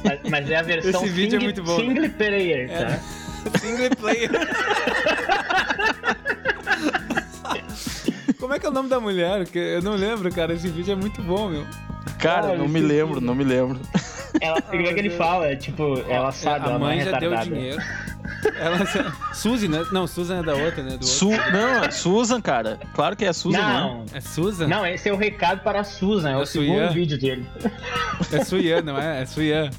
Mas, 0.03 0.19
mas 0.29 0.49
é 0.49 0.55
a 0.55 0.61
versão 0.63 1.03
Esse 1.03 1.09
vídeo 1.09 1.37
é 1.37 1.39
single, 1.39 1.43
muito 1.43 1.63
bom, 1.63 1.77
né? 1.77 1.85
single 1.85 2.09
player, 2.17 2.69
tá? 2.69 2.75
É. 2.75 2.99
Single 3.57 3.89
player. 3.97 4.29
Como 8.41 8.53
é 8.53 8.59
que 8.59 8.65
é 8.65 8.69
o 8.69 8.73
nome 8.73 8.89
da 8.89 8.99
mulher? 8.99 9.45
Que 9.45 9.57
Eu 9.57 9.81
não 9.81 9.93
lembro, 9.95 10.29
cara. 10.33 10.51
Esse 10.53 10.67
vídeo 10.67 10.91
é 10.91 10.95
muito 10.95 11.21
bom, 11.21 11.47
meu. 11.47 11.65
Cara, 12.19 12.53
Ah, 12.53 12.57
não 12.57 12.67
me 12.67 12.79
lembro, 12.81 13.21
não 13.21 13.33
me 13.35 13.43
lembro. 13.45 13.79
Ela, 14.41 14.57
o 14.57 14.61
que 14.71 14.77
é 14.77 14.93
que 14.93 14.99
ele 14.99 15.09
fala? 15.11 15.47
É, 15.47 15.55
tipo, 15.55 15.99
ela 16.09 16.31
sabe, 16.31 16.65
a 16.65 16.69
ela 16.69 16.73
não 16.79 16.87
mãe 16.87 16.99
é 16.99 17.05
já 17.05 17.19
deu 17.19 17.29
retardada. 17.29 17.55
dinheiro. 17.55 17.81
Ela 18.59 19.33
Suzy, 19.33 19.67
né? 19.67 19.85
Não, 19.91 20.07
Susan 20.07 20.39
é 20.39 20.43
da 20.43 20.55
outra, 20.55 20.81
né? 20.83 20.97
Do 20.97 21.05
Su 21.05 21.29
outro. 21.29 21.51
não, 21.51 21.83
é 21.83 21.91
Susan, 21.91 22.41
cara. 22.41 22.79
Claro 22.95 23.15
que 23.15 23.23
é 23.25 23.27
a 23.27 23.33
Susan, 23.33 23.59
né? 23.59 23.63
Não, 23.79 24.05
É 24.13 24.19
Susan? 24.19 24.67
não, 24.67 24.85
esse 24.85 25.07
é 25.07 25.13
o 25.13 25.15
recado 25.17 25.61
para 25.61 25.81
a 25.81 25.83
Susan, 25.83 26.31
é 26.31 26.37
o 26.37 26.41
É 26.41 26.45
segundo 26.47 26.77
Suyan? 26.77 26.89
vídeo 26.91 27.19
dele. 27.19 27.45
É 28.31 28.43
Suyan, 28.43 28.81
não 28.81 28.97
é? 28.97 29.21
É 29.21 29.25
Suyan. 29.25 29.69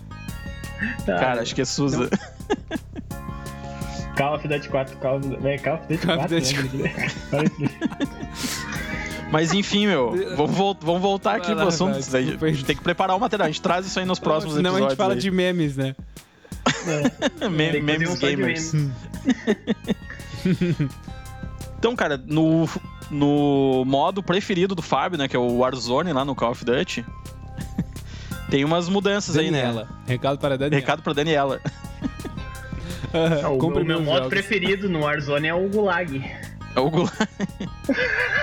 Tá, 1.05 1.19
Cara, 1.19 1.43
acho 1.43 1.55
que 1.55 1.63
é 1.63 1.65
Susan. 1.65 2.09
Call 4.17 4.35
of 4.37 4.47
Duty 4.47 4.69
4, 4.69 4.97
Call 4.99 5.17
of 5.17 5.29
Duty, 5.29 5.47
é, 5.49 5.59
Call 5.59 5.75
of 5.77 5.87
Duty 5.89 6.07
Call 6.07 6.19
of 6.19 6.29
4, 6.29 6.41
Duty 6.41 6.77
né? 6.77 7.09
Call 7.31 7.41
of 7.41 7.51
Duty. 7.59 7.75
Mas 9.33 9.53
enfim, 9.53 9.87
meu, 9.87 10.15
vamos, 10.37 10.55
vol- 10.57 10.77
vamos 10.81 11.01
voltar 11.03 11.37
aqui 11.37 11.53
pro 11.55 11.67
assunto. 11.69 11.97
A 11.97 12.21
gente 12.51 12.65
tem 12.65 12.77
que 12.77 12.83
preparar 12.83 13.17
o 13.17 13.21
material. 13.21 13.47
A 13.47 13.51
gente 13.51 13.63
traz 13.63 13.87
isso 13.87 13.99
aí 13.99 14.05
nos 14.05 14.19
próximos 14.19 14.55
Senão 14.57 14.73
a 14.73 14.75
episódios. 14.75 14.91
gente 14.93 14.99
fala 14.99 15.15
aí. 15.15 15.19
de 15.21 15.31
memes, 15.31 15.77
né? 15.77 15.97
Me- 17.51 17.73
Tem 17.73 17.81
que 17.81 17.81
fazer 17.81 17.81
memes 17.81 18.19
gamers. 18.19 18.73
memes. 18.75 18.93
Então, 21.79 21.97
cara, 21.97 22.17
no, 22.27 22.69
no 23.11 23.85
modo 23.85 24.23
preferido 24.23 24.73
do 24.75 24.83
Fábio, 24.83 25.19
né, 25.19 25.27
que 25.27 25.35
é 25.35 25.39
o 25.39 25.59
Warzone 25.59 26.13
lá 26.13 26.25
no 26.25 26.33
Call 26.35 26.53
of 26.53 26.65
Duty, 26.65 27.05
tem 28.51 28.65
umas 28.65 28.89
mudanças 28.89 29.37
aí, 29.37 29.51
né? 29.51 29.63
Daniela. 29.63 29.89
Recado 30.07 30.39
para 30.39 30.55
a 30.55 30.57
Daniela. 30.57 30.81
Recado 30.81 31.03
pra 31.03 31.13
Daniela. 31.13 31.61
Ah, 33.13 33.49
o, 33.51 33.71
meu 33.71 33.85
meus 33.85 34.03
modo 34.05 34.29
preferido 34.29 34.89
no 34.89 35.01
Warzone 35.01 35.49
é 35.49 35.55
o 35.55 35.69
Gulag. 35.69 36.25
É 36.75 36.81
o 36.81 36.91
Gu- 36.91 37.11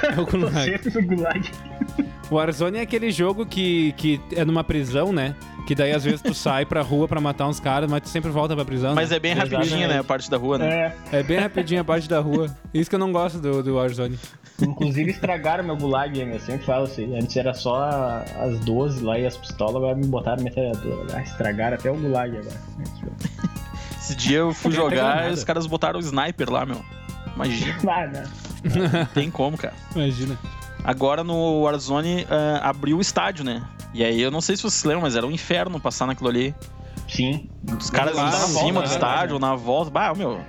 É 0.04 0.20
o 0.20 0.26
Gulag. 0.26 0.64
Sempre 0.72 1.02
no 1.02 1.08
Gulag. 1.08 1.52
O 2.30 2.36
Warzone 2.36 2.78
é 2.78 2.82
aquele 2.82 3.12
jogo 3.12 3.46
que, 3.46 3.92
que 3.94 4.22
é 4.36 4.46
numa 4.46 4.64
prisão, 4.64 5.12
né? 5.12 5.36
Que 5.66 5.74
daí 5.74 5.92
às 5.92 6.04
vezes 6.04 6.22
tu 6.22 6.34
sai 6.34 6.66
pra 6.66 6.82
rua 6.82 7.08
pra 7.08 7.20
matar 7.20 7.48
uns 7.48 7.60
caras, 7.60 7.90
mas 7.90 8.02
tu 8.02 8.10
sempre 8.10 8.30
volta 8.30 8.56
pra 8.56 8.64
prisão. 8.66 8.94
Mas 8.96 9.10
né? 9.10 9.18
é 9.18 9.20
bem 9.20 9.34
rapidinho, 9.34 9.88
né? 9.88 10.00
A 10.00 10.04
parte 10.04 10.30
da 10.30 10.38
rua, 10.38 10.58
né? 10.58 10.94
É, 11.12 11.20
é... 11.20 11.24
bem 11.24 11.40
rapidinho 11.40 11.82
a 11.82 11.84
parte 11.84 12.08
da 12.08 12.20
rua. 12.20 12.56
Isso 12.74 12.90
que 12.90 12.96
eu 12.96 13.00
não 13.00 13.12
gosto 13.12 13.40
do, 13.40 13.64
do 13.64 13.76
Warzone. 13.76 14.18
inclusive 14.62 15.12
estragaram 15.12 15.64
meu 15.64 15.76
gulag, 15.78 16.20
hein? 16.20 16.32
eu 16.34 16.40
sempre 16.40 16.66
falo 16.66 16.84
assim. 16.86 17.16
Antes 17.16 17.36
era 17.36 17.54
só 17.54 17.84
as 18.40 18.60
12 18.60 19.04
lá 19.04 19.18
e 19.18 19.26
as 19.26 19.38
pistolas, 19.38 19.76
agora 19.76 19.96
me 19.96 20.06
botaram 20.06 20.44
metralhadora. 20.44 21.08
Ah, 21.16 21.22
estragaram 21.22 21.78
até 21.78 21.90
o 21.92 21.96
gulag 21.96 22.38
agora. 22.38 22.62
Esse 24.00 24.16
dia 24.16 24.40
eu 24.40 24.54
fui 24.54 24.72
jogar 24.72 25.30
e 25.30 25.34
os 25.34 25.44
caras 25.44 25.66
botaram 25.66 26.00
o 26.00 26.02
sniper 26.02 26.52
lá, 26.52 26.66
meu. 26.66 26.84
Imagina, 27.46 27.78
não. 28.64 29.00
não 29.00 29.06
tem 29.14 29.32
como, 29.32 29.58
cara. 29.58 29.74
Imagina. 29.96 30.38
Agora 30.84 31.24
no 31.24 31.62
Warzone 31.62 32.26
ah, 32.30 32.70
abriu 32.70 32.98
o 32.98 33.02
estádio, 33.02 33.44
né? 33.44 33.62
E 33.94 34.04
aí 34.04 34.22
eu 34.22 34.32
não 34.32 34.42
sei 34.42 34.56
se 34.56 34.64
vocês 34.64 34.84
lembram, 34.84 35.02
mas 35.02 35.16
era 35.16 35.26
um 35.26 35.32
inferno 35.32 35.80
passar 35.80 36.06
naquilo 36.06 36.30
ali. 36.30 36.56
Sim. 37.08 37.50
Os 37.78 37.90
caras 37.90 38.16
indo 38.18 38.28
em 38.28 38.30
volta, 38.30 38.48
cima 38.48 38.82
do 38.82 38.88
né? 38.88 38.94
estádio, 38.94 39.40
na 39.40 39.56
volta. 39.56 39.90
Bah, 39.90 40.14
meu, 40.14 40.40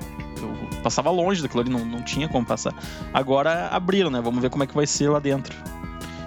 eu 0.41 0.81
passava 0.83 1.11
longe 1.11 1.43
daquilo 1.43 1.63
ali, 1.63 1.71
não, 1.71 1.85
não 1.85 2.03
tinha 2.03 2.29
como 2.29 2.45
passar. 2.45 2.75
Agora 3.15 3.69
abriram, 3.69 4.11
né? 4.11 4.21
Vamos 4.21 4.43
ver 4.43 4.51
como 4.51 4.63
é 4.63 4.67
que 4.67 4.75
vai 4.75 4.87
ser 4.87 5.09
lá 5.09 5.19
dentro. 5.19 5.57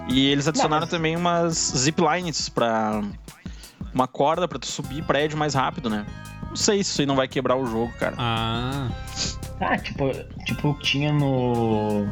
E 0.08 0.26
eles 0.26 0.46
adicionaram 0.48 0.82
mas- 0.82 0.90
também 0.90 1.16
umas 1.16 1.72
ziplines 1.76 2.48
pra. 2.48 3.00
Uma 3.92 4.08
corda 4.08 4.48
pra 4.48 4.58
tu 4.58 4.66
subir 4.66 5.04
prédio 5.04 5.38
mais 5.38 5.54
rápido, 5.54 5.88
né? 5.88 6.04
Não 6.48 6.56
sei 6.56 6.82
se 6.82 6.90
isso 6.90 7.00
aí 7.00 7.06
não 7.06 7.14
vai 7.14 7.28
quebrar 7.28 7.56
o 7.56 7.64
jogo, 7.64 7.92
cara. 7.98 8.16
Ah. 8.18 8.88
Ah, 9.60 9.78
tipo, 9.78 10.10
tipo 10.44 10.68
o 10.70 10.74
que 10.74 10.84
tinha 10.84 11.12
no. 11.12 12.06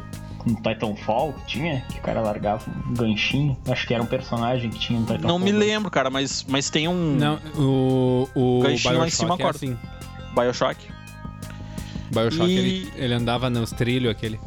No 0.44 0.56
Titanfall, 0.56 1.32
que 1.34 1.46
tinha, 1.46 1.82
que 1.88 2.00
o 2.00 2.02
cara 2.02 2.20
largava 2.20 2.64
um 2.88 2.94
ganchinho. 2.94 3.56
Acho 3.68 3.86
que 3.86 3.94
era 3.94 4.02
um 4.02 4.06
personagem 4.06 4.70
que 4.70 4.78
tinha 4.80 4.98
no 4.98 5.06
Titanfall. 5.06 5.28
Não 5.28 5.38
me 5.38 5.52
lembro, 5.52 5.88
cara, 5.88 6.10
mas, 6.10 6.44
mas 6.48 6.68
tem 6.68 6.88
um 6.88 7.14
Não, 7.14 7.38
o, 7.56 8.28
o 8.34 8.60
Ganchinho 8.60 8.98
lá 8.98 9.06
em 9.06 9.10
cima, 9.10 9.34
é 9.34 9.38
corta. 9.38 9.56
assim. 9.58 9.78
Bioshock. 10.34 10.84
Bioshock, 12.12 12.50
E- 12.50 12.58
ele, 12.58 12.92
ele 12.96 13.14
andava 13.14 13.48
nos 13.48 13.70
trilhos 13.70 14.10
aquele. 14.10 14.40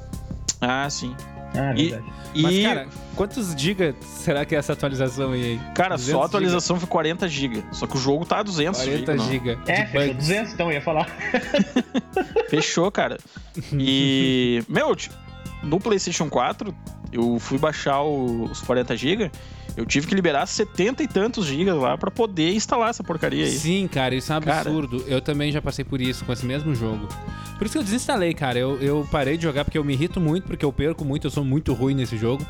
Ah, 0.60 0.90
sim. 0.90 1.16
Ah, 1.58 1.74
E- 1.76 1.90
verdade. 1.90 2.14
E, 2.34 2.42
Mas, 2.42 2.64
cara, 2.64 2.88
quantos 3.16 3.54
gigas 3.56 3.96
será 4.04 4.44
que 4.44 4.54
é 4.56 4.58
essa 4.58 4.74
atualização 4.74 5.32
aí? 5.32 5.58
cara, 5.74 5.96
200 5.96 6.12
só 6.18 6.22
a 6.22 6.26
atualização 6.26 6.78
foi 6.80 6.88
40 6.90 7.28
GB. 7.30 7.64
Só 7.72 7.88
que 7.88 7.96
o 7.96 8.00
jogo 8.00 8.26
tá 8.26 8.40
a 8.40 8.44
200 8.44 8.82
40 8.82 9.18
GB. 9.18 9.58
É, 9.68 9.86
fechou 9.86 10.02
bugs. 10.08 10.18
200, 10.28 10.54
então 10.54 10.68
eu 10.68 10.74
ia 10.74 10.82
falar. 10.82 11.08
Fechou, 12.50 12.92
cara. 12.92 13.18
E, 13.74 14.64
meu, 14.68 14.96
ti- 14.96 15.10
no 15.64 15.80
PlayStation 15.80 16.30
4, 16.30 16.76
eu 17.12 17.40
fui 17.40 17.58
baixar 17.58 18.02
o- 18.02 18.44
os 18.46 18.62
40 18.62 18.96
GB. 18.96 19.32
Eu 19.78 19.86
tive 19.86 20.08
que 20.08 20.16
liberar 20.16 20.46
70 20.46 21.04
e 21.04 21.08
tantos 21.08 21.46
gigas 21.46 21.76
lá 21.76 21.98
pra 21.98 22.10
poder 22.10 22.54
instalar 22.54 22.90
essa 22.90 23.04
porcaria 23.04 23.44
aí. 23.46 23.52
Sim, 23.52 23.88
cara, 23.88 24.16
isso 24.16 24.32
é 24.32 24.38
um 24.38 24.42
Cara. 24.42 24.62
absurdo. 24.62 25.04
Eu 25.08 25.20
também 25.22 25.52
já 25.52 25.62
passei 25.62 25.84
por 25.84 26.00
isso 26.00 26.24
com 26.24 26.32
esse 26.32 26.46
mesmo 26.46 26.74
jogo. 26.74 27.08
Por 27.58 27.66
isso 27.66 27.74
que 27.74 27.80
eu 27.80 27.84
desinstalei, 27.84 28.34
cara. 28.34 28.58
Eu, 28.58 28.78
eu 28.82 29.08
parei 29.12 29.36
de 29.38 29.44
jogar 29.44 29.66
porque 29.66 29.78
eu 29.78 29.84
me 29.84 29.94
irrito 29.94 30.20
muito, 30.22 30.48
porque 30.48 30.64
eu 30.64 30.72
perco 30.72 31.04
muito, 31.04 31.28
eu 31.28 31.32
sou 31.32 31.44
muito 31.44 31.74
ruim 31.74 31.94
nesse 31.94 32.18
jogo. 32.18 32.46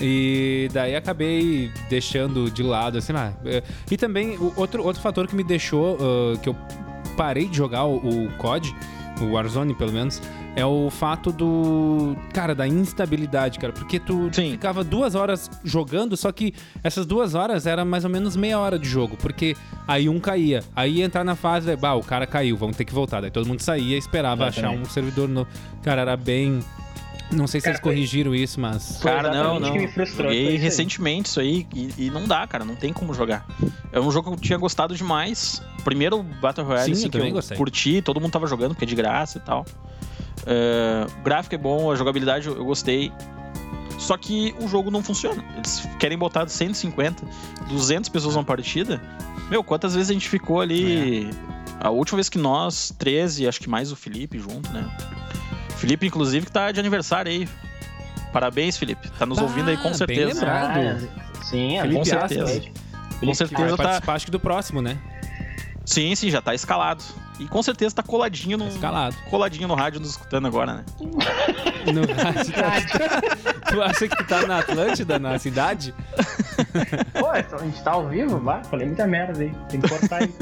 E 0.00 0.68
daí 0.72 0.96
acabei 0.96 1.70
deixando 1.88 2.50
de 2.50 2.62
lado, 2.62 2.98
assim 2.98 3.12
lá. 3.12 3.32
É, 3.44 3.62
E 3.90 3.96
também, 3.96 4.36
outro, 4.56 4.82
outro 4.82 5.00
fator 5.00 5.26
que 5.28 5.36
me 5.36 5.44
deixou, 5.44 5.98
ah, 6.00 6.38
que 6.38 6.48
eu 6.48 6.56
parei 7.16 7.46
de 7.46 7.56
jogar 7.56 7.84
o, 7.84 7.96
o 7.96 8.30
COD, 8.38 8.74
o 9.20 9.32
Warzone 9.32 9.74
pelo 9.74 9.92
menos, 9.92 10.20
é 10.56 10.64
o 10.64 10.90
fato 10.90 11.32
do. 11.32 12.16
Cara, 12.32 12.54
da 12.54 12.66
instabilidade, 12.66 13.58
cara. 13.58 13.72
Porque 13.72 13.98
tu 13.98 14.28
Sim. 14.32 14.52
ficava 14.52 14.82
duas 14.84 15.14
horas 15.14 15.50
jogando, 15.64 16.16
só 16.16 16.30
que 16.32 16.54
essas 16.82 17.06
duas 17.06 17.34
horas 17.34 17.66
era 17.66 17.84
mais 17.84 18.04
ou 18.04 18.10
menos 18.10 18.36
meia 18.36 18.58
hora 18.58 18.78
de 18.78 18.88
jogo. 18.88 19.16
Porque 19.16 19.56
aí 19.86 20.08
um 20.08 20.20
caía. 20.20 20.62
Aí 20.74 20.98
ia 20.98 21.04
entrar 21.04 21.24
na 21.24 21.34
fase, 21.34 21.74
bah, 21.76 21.94
o 21.94 22.02
cara 22.02 22.26
caiu, 22.26 22.56
vamos 22.56 22.76
ter 22.76 22.84
que 22.84 22.94
voltar. 22.94 23.20
Daí 23.20 23.30
todo 23.30 23.46
mundo 23.46 23.60
saía 23.60 23.96
e 23.96 23.98
esperava 23.98 24.46
achar 24.46 24.60
Exatamente. 24.60 24.88
um 24.88 24.90
servidor 24.90 25.28
novo. 25.28 25.48
Cara, 25.82 26.02
era 26.02 26.16
bem. 26.16 26.60
Não 27.34 27.46
sei 27.46 27.60
se 27.60 27.64
Cara, 27.64 27.74
eles 27.76 27.82
foi- 27.82 27.92
corrigiram 27.94 28.34
isso, 28.34 28.60
mas. 28.60 28.98
Cara, 29.02 29.32
não, 29.32 29.58
não. 29.60 29.74
Joguei 29.88 30.56
recentemente 30.56 31.28
isso 31.28 31.40
aí 31.40 31.66
e, 31.74 32.06
e 32.06 32.10
não 32.10 32.26
dá, 32.26 32.46
cara. 32.46 32.64
Não 32.64 32.76
tem 32.76 32.92
como 32.92 33.12
jogar. 33.14 33.46
É 33.92 34.00
um 34.00 34.10
jogo 34.10 34.30
que 34.30 34.36
eu 34.36 34.40
tinha 34.40 34.58
gostado 34.58 34.94
demais. 34.96 35.62
Primeiro 35.84 36.22
Battle 36.22 36.66
Royale, 36.66 36.86
Sim, 36.86 36.92
assim, 36.92 37.04
eu 37.06 37.10
que 37.10 37.18
eu 37.28 37.30
gostei. 37.34 37.56
curti, 37.56 38.00
todo 38.02 38.20
mundo 38.20 38.30
tava 38.32 38.46
jogando 38.46 38.70
porque 38.70 38.84
é 38.84 38.88
de 38.88 38.94
graça 38.94 39.38
e 39.38 39.40
tal. 39.40 39.66
É, 40.46 41.06
o 41.20 41.22
gráfico 41.22 41.54
é 41.54 41.58
bom, 41.58 41.90
a 41.90 41.96
jogabilidade 41.96 42.46
eu 42.48 42.56
eu 42.56 42.64
gostei. 42.64 43.12
Só 43.98 44.16
que 44.16 44.54
o 44.60 44.66
jogo 44.68 44.90
não 44.90 45.02
funciona. 45.02 45.42
Eles 45.56 45.88
querem 45.98 46.18
botar 46.18 46.46
150, 46.48 47.24
200 47.68 48.08
pessoas 48.10 48.34
numa 48.34 48.44
partida. 48.44 49.00
Meu, 49.48 49.62
quantas 49.62 49.94
vezes 49.94 50.10
a 50.10 50.12
gente 50.12 50.28
ficou 50.28 50.60
ali. 50.60 51.30
É. 51.30 51.54
A 51.80 51.90
última 51.90 52.16
vez 52.16 52.28
que 52.28 52.38
nós, 52.38 52.92
13, 52.98 53.46
acho 53.46 53.60
que 53.60 53.68
mais 53.68 53.92
o 53.92 53.96
Felipe 53.96 54.38
junto, 54.38 54.70
né? 54.72 54.84
Felipe, 55.84 56.06
inclusive, 56.06 56.46
que 56.46 56.52
tá 56.52 56.72
de 56.72 56.80
aniversário 56.80 57.30
aí. 57.30 57.48
Parabéns, 58.32 58.76
Felipe. 58.76 59.08
Tá 59.18 59.26
nos 59.26 59.38
Ah, 59.38 59.42
ouvindo 59.42 59.68
aí 59.70 59.76
com 59.76 59.84
bem 59.84 59.94
certeza. 59.94 60.34
lembrado. 60.40 61.08
Ah, 61.38 61.44
sim, 61.44 61.76
é, 61.76 61.82
Felipe 61.82 61.98
com 61.98 62.04
certeza. 62.04 62.62
Com 63.20 63.34
certeza 63.34 63.62
Vai 63.68 63.76
tá. 63.76 63.82
participar, 63.82 64.14
acho 64.14 64.24
que 64.26 64.30
do 64.32 64.40
próximo, 64.40 64.82
né? 64.82 64.96
Sim, 65.84 66.14
sim, 66.14 66.30
já 66.30 66.40
tá 66.42 66.54
escalado. 66.54 67.02
E 67.38 67.46
com 67.46 67.62
certeza 67.62 67.94
tá 67.96 68.02
coladinho 68.02 68.56
no. 68.56 68.68
Escalado. 68.68 69.14
Coladinho 69.28 69.68
no 69.68 69.74
rádio 69.74 70.00
nos 70.00 70.10
escutando 70.10 70.46
agora, 70.46 70.74
né? 70.74 70.84
No 71.92 72.02
tu 73.70 73.82
acha 73.82 74.08
que 74.08 74.16
tu 74.16 74.24
tá 74.24 74.46
na 74.46 74.60
Atlântida, 74.60 75.18
na 75.18 75.38
cidade? 75.38 75.92
Pô, 77.18 77.28
a 77.30 77.42
gente 77.64 77.82
tá 77.82 77.92
ao 77.92 78.08
vivo? 78.08 78.38
Vá, 78.38 78.62
falei 78.64 78.86
muita 78.86 79.06
merda 79.06 79.42
aí. 79.42 79.52
Tem 79.68 79.80
que 79.80 79.88
cortar 79.88 80.22
aí. 80.22 80.34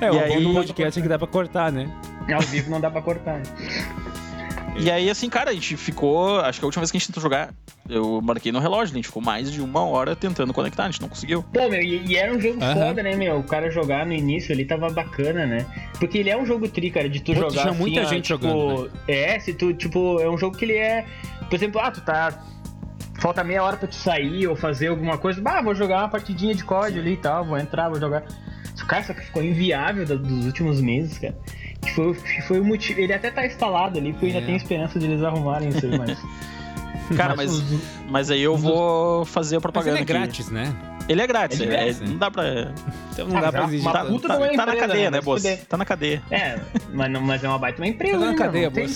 É, 0.00 0.06
E 0.06 0.10
o 0.10 0.18
aí- 0.20 0.42
bom 0.42 0.48
do 0.48 0.54
podcast 0.54 0.98
é 0.98 1.02
que 1.02 1.08
dá 1.08 1.18
pra 1.18 1.28
cortar, 1.28 1.70
né? 1.70 1.88
Ao 2.32 2.40
vivo 2.40 2.70
não 2.70 2.80
dá 2.80 2.90
pra 2.90 3.02
cortar. 3.02 3.42
E 4.76 4.90
aí, 4.90 5.08
assim, 5.08 5.28
cara, 5.28 5.50
a 5.50 5.54
gente 5.54 5.76
ficou. 5.76 6.40
Acho 6.40 6.58
que 6.58 6.64
a 6.64 6.66
última 6.66 6.80
vez 6.80 6.90
que 6.90 6.96
a 6.96 6.98
gente 6.98 7.06
tentou 7.06 7.22
jogar, 7.22 7.54
eu 7.88 8.20
marquei 8.20 8.50
no 8.50 8.58
relógio, 8.58 8.92
a 8.92 8.96
gente 8.96 9.06
ficou 9.06 9.22
mais 9.22 9.50
de 9.50 9.60
uma 9.60 9.84
hora 9.84 10.16
tentando 10.16 10.52
conectar, 10.52 10.84
a 10.84 10.90
gente 10.90 11.00
não 11.00 11.08
conseguiu. 11.08 11.44
Pô, 11.44 11.68
meu, 11.68 11.80
e, 11.80 12.04
e 12.06 12.16
era 12.16 12.34
um 12.34 12.40
jogo 12.40 12.62
Aham. 12.62 12.74
foda, 12.74 13.02
né, 13.02 13.14
meu? 13.14 13.38
O 13.38 13.44
cara 13.44 13.70
jogar 13.70 14.04
no 14.04 14.12
início 14.12 14.52
ali 14.52 14.64
tava 14.64 14.90
bacana, 14.90 15.46
né? 15.46 15.64
Porque 15.98 16.18
ele 16.18 16.30
é 16.30 16.36
um 16.36 16.44
jogo 16.44 16.68
tri, 16.68 16.90
cara, 16.90 17.08
de 17.08 17.20
tu 17.20 17.32
Pô, 17.32 17.40
jogar. 17.40 17.50
tinha 17.50 17.70
assim, 17.70 17.78
muita 17.78 18.00
ó, 18.00 18.04
gente 18.04 18.24
tipo, 18.24 18.46
jogando, 18.48 18.84
né? 18.84 18.90
É, 19.06 19.38
se 19.38 19.54
tu, 19.54 19.72
tipo, 19.72 20.20
é 20.20 20.28
um 20.28 20.36
jogo 20.36 20.56
que 20.56 20.64
ele 20.64 20.76
é. 20.76 21.06
Por 21.48 21.54
exemplo, 21.54 21.80
ah, 21.80 21.90
tu 21.90 22.00
tá. 22.00 22.42
Falta 23.20 23.44
meia 23.44 23.62
hora 23.62 23.76
pra 23.76 23.86
tu 23.86 23.94
sair 23.94 24.48
ou 24.48 24.56
fazer 24.56 24.88
alguma 24.88 25.16
coisa. 25.16 25.40
Bah, 25.40 25.62
vou 25.62 25.74
jogar 25.74 25.98
uma 25.98 26.08
partidinha 26.08 26.52
de 26.52 26.64
código 26.64 26.98
ali 26.98 27.12
e 27.12 27.16
tal, 27.16 27.44
vou 27.44 27.56
entrar, 27.56 27.88
vou 27.88 28.00
jogar. 28.00 28.24
Cara, 28.88 29.04
só 29.04 29.14
que 29.14 29.22
ficou 29.22 29.42
inviável 29.42 30.04
dos 30.04 30.44
últimos 30.44 30.80
meses, 30.80 31.16
cara. 31.16 31.34
Que 31.84 31.94
foi, 31.94 32.14
que 32.14 32.42
foi 32.42 32.60
o 32.60 32.64
motivo. 32.64 33.00
Ele 33.00 33.12
até 33.12 33.30
tá 33.30 33.46
instalado 33.46 33.98
ali, 33.98 34.12
porque 34.12 34.26
eu 34.26 34.30
É. 34.30 34.32
ainda 34.34 34.46
tenho 34.46 34.56
esperança 34.56 34.98
de 34.98 35.04
eles 35.06 35.22
arrumarem 35.22 35.68
isso 35.68 35.84
aí, 35.84 35.98
mas. 35.98 36.18
Cara, 37.16 37.36
mas, 37.36 37.62
mas 38.08 38.30
aí 38.30 38.40
eu 38.40 38.56
vou 38.56 39.26
fazer 39.26 39.56
a 39.56 39.58
Mas 39.58 39.62
propaganda. 39.62 39.90
ele 39.90 39.98
é 39.98 40.02
aqui. 40.02 40.12
grátis, 40.12 40.48
né? 40.50 40.74
Ele 41.06 41.20
é 41.20 41.26
grátis, 41.26 41.60
Ele 41.60 41.70
é 41.70 41.74
é- 41.74 41.84
grátis, 41.84 42.00
é- 42.00 42.04
né? 42.04 42.10
não 42.12 42.16
dá 42.16 42.30
pra. 42.30 42.72
Então 43.12 43.28
não 43.28 43.36
Ah, 43.36 43.40
dá 43.40 43.46
mas 43.46 43.50
pra 43.52 43.60
é 43.60 43.66
exigir. 43.66 43.92
Tá, 43.92 44.04
puta 44.06 44.28
tá- 44.28 44.34
tá 44.34 44.40
na 44.40 44.46
empresa, 44.54 44.76
cadeia, 44.86 45.10
né? 45.10 45.18
né, 45.18 45.20
boss? 45.20 45.42
fuder. 45.42 45.64
Tá 45.66 45.76
na 45.76 45.84
cadeia. 45.84 46.22
É, 46.30 46.58
mas, 46.94 47.10
não, 47.12 47.20
mas 47.20 47.44
é 47.44 47.48
uma 47.48 47.58
baita 47.58 47.82
uma 47.82 47.86
empresa, 47.88 48.18
Tá 48.18 48.24
na 48.24 48.32
né, 48.32 48.38
cadeia, 48.38 48.70
tem- 48.70 48.86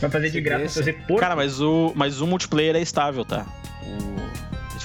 Vai 0.00 0.10
fazer 0.10 0.30
de 0.30 0.40
graça, 0.42 0.80
fazer 0.80 0.92
porco. 1.06 1.16
Cara, 1.16 1.34
mas 1.34 1.62
o, 1.62 1.92
mas 1.94 2.20
o 2.20 2.26
multiplayer 2.26 2.76
é 2.76 2.80
estável, 2.82 3.24
tá? 3.24 3.46
O- 3.82 4.11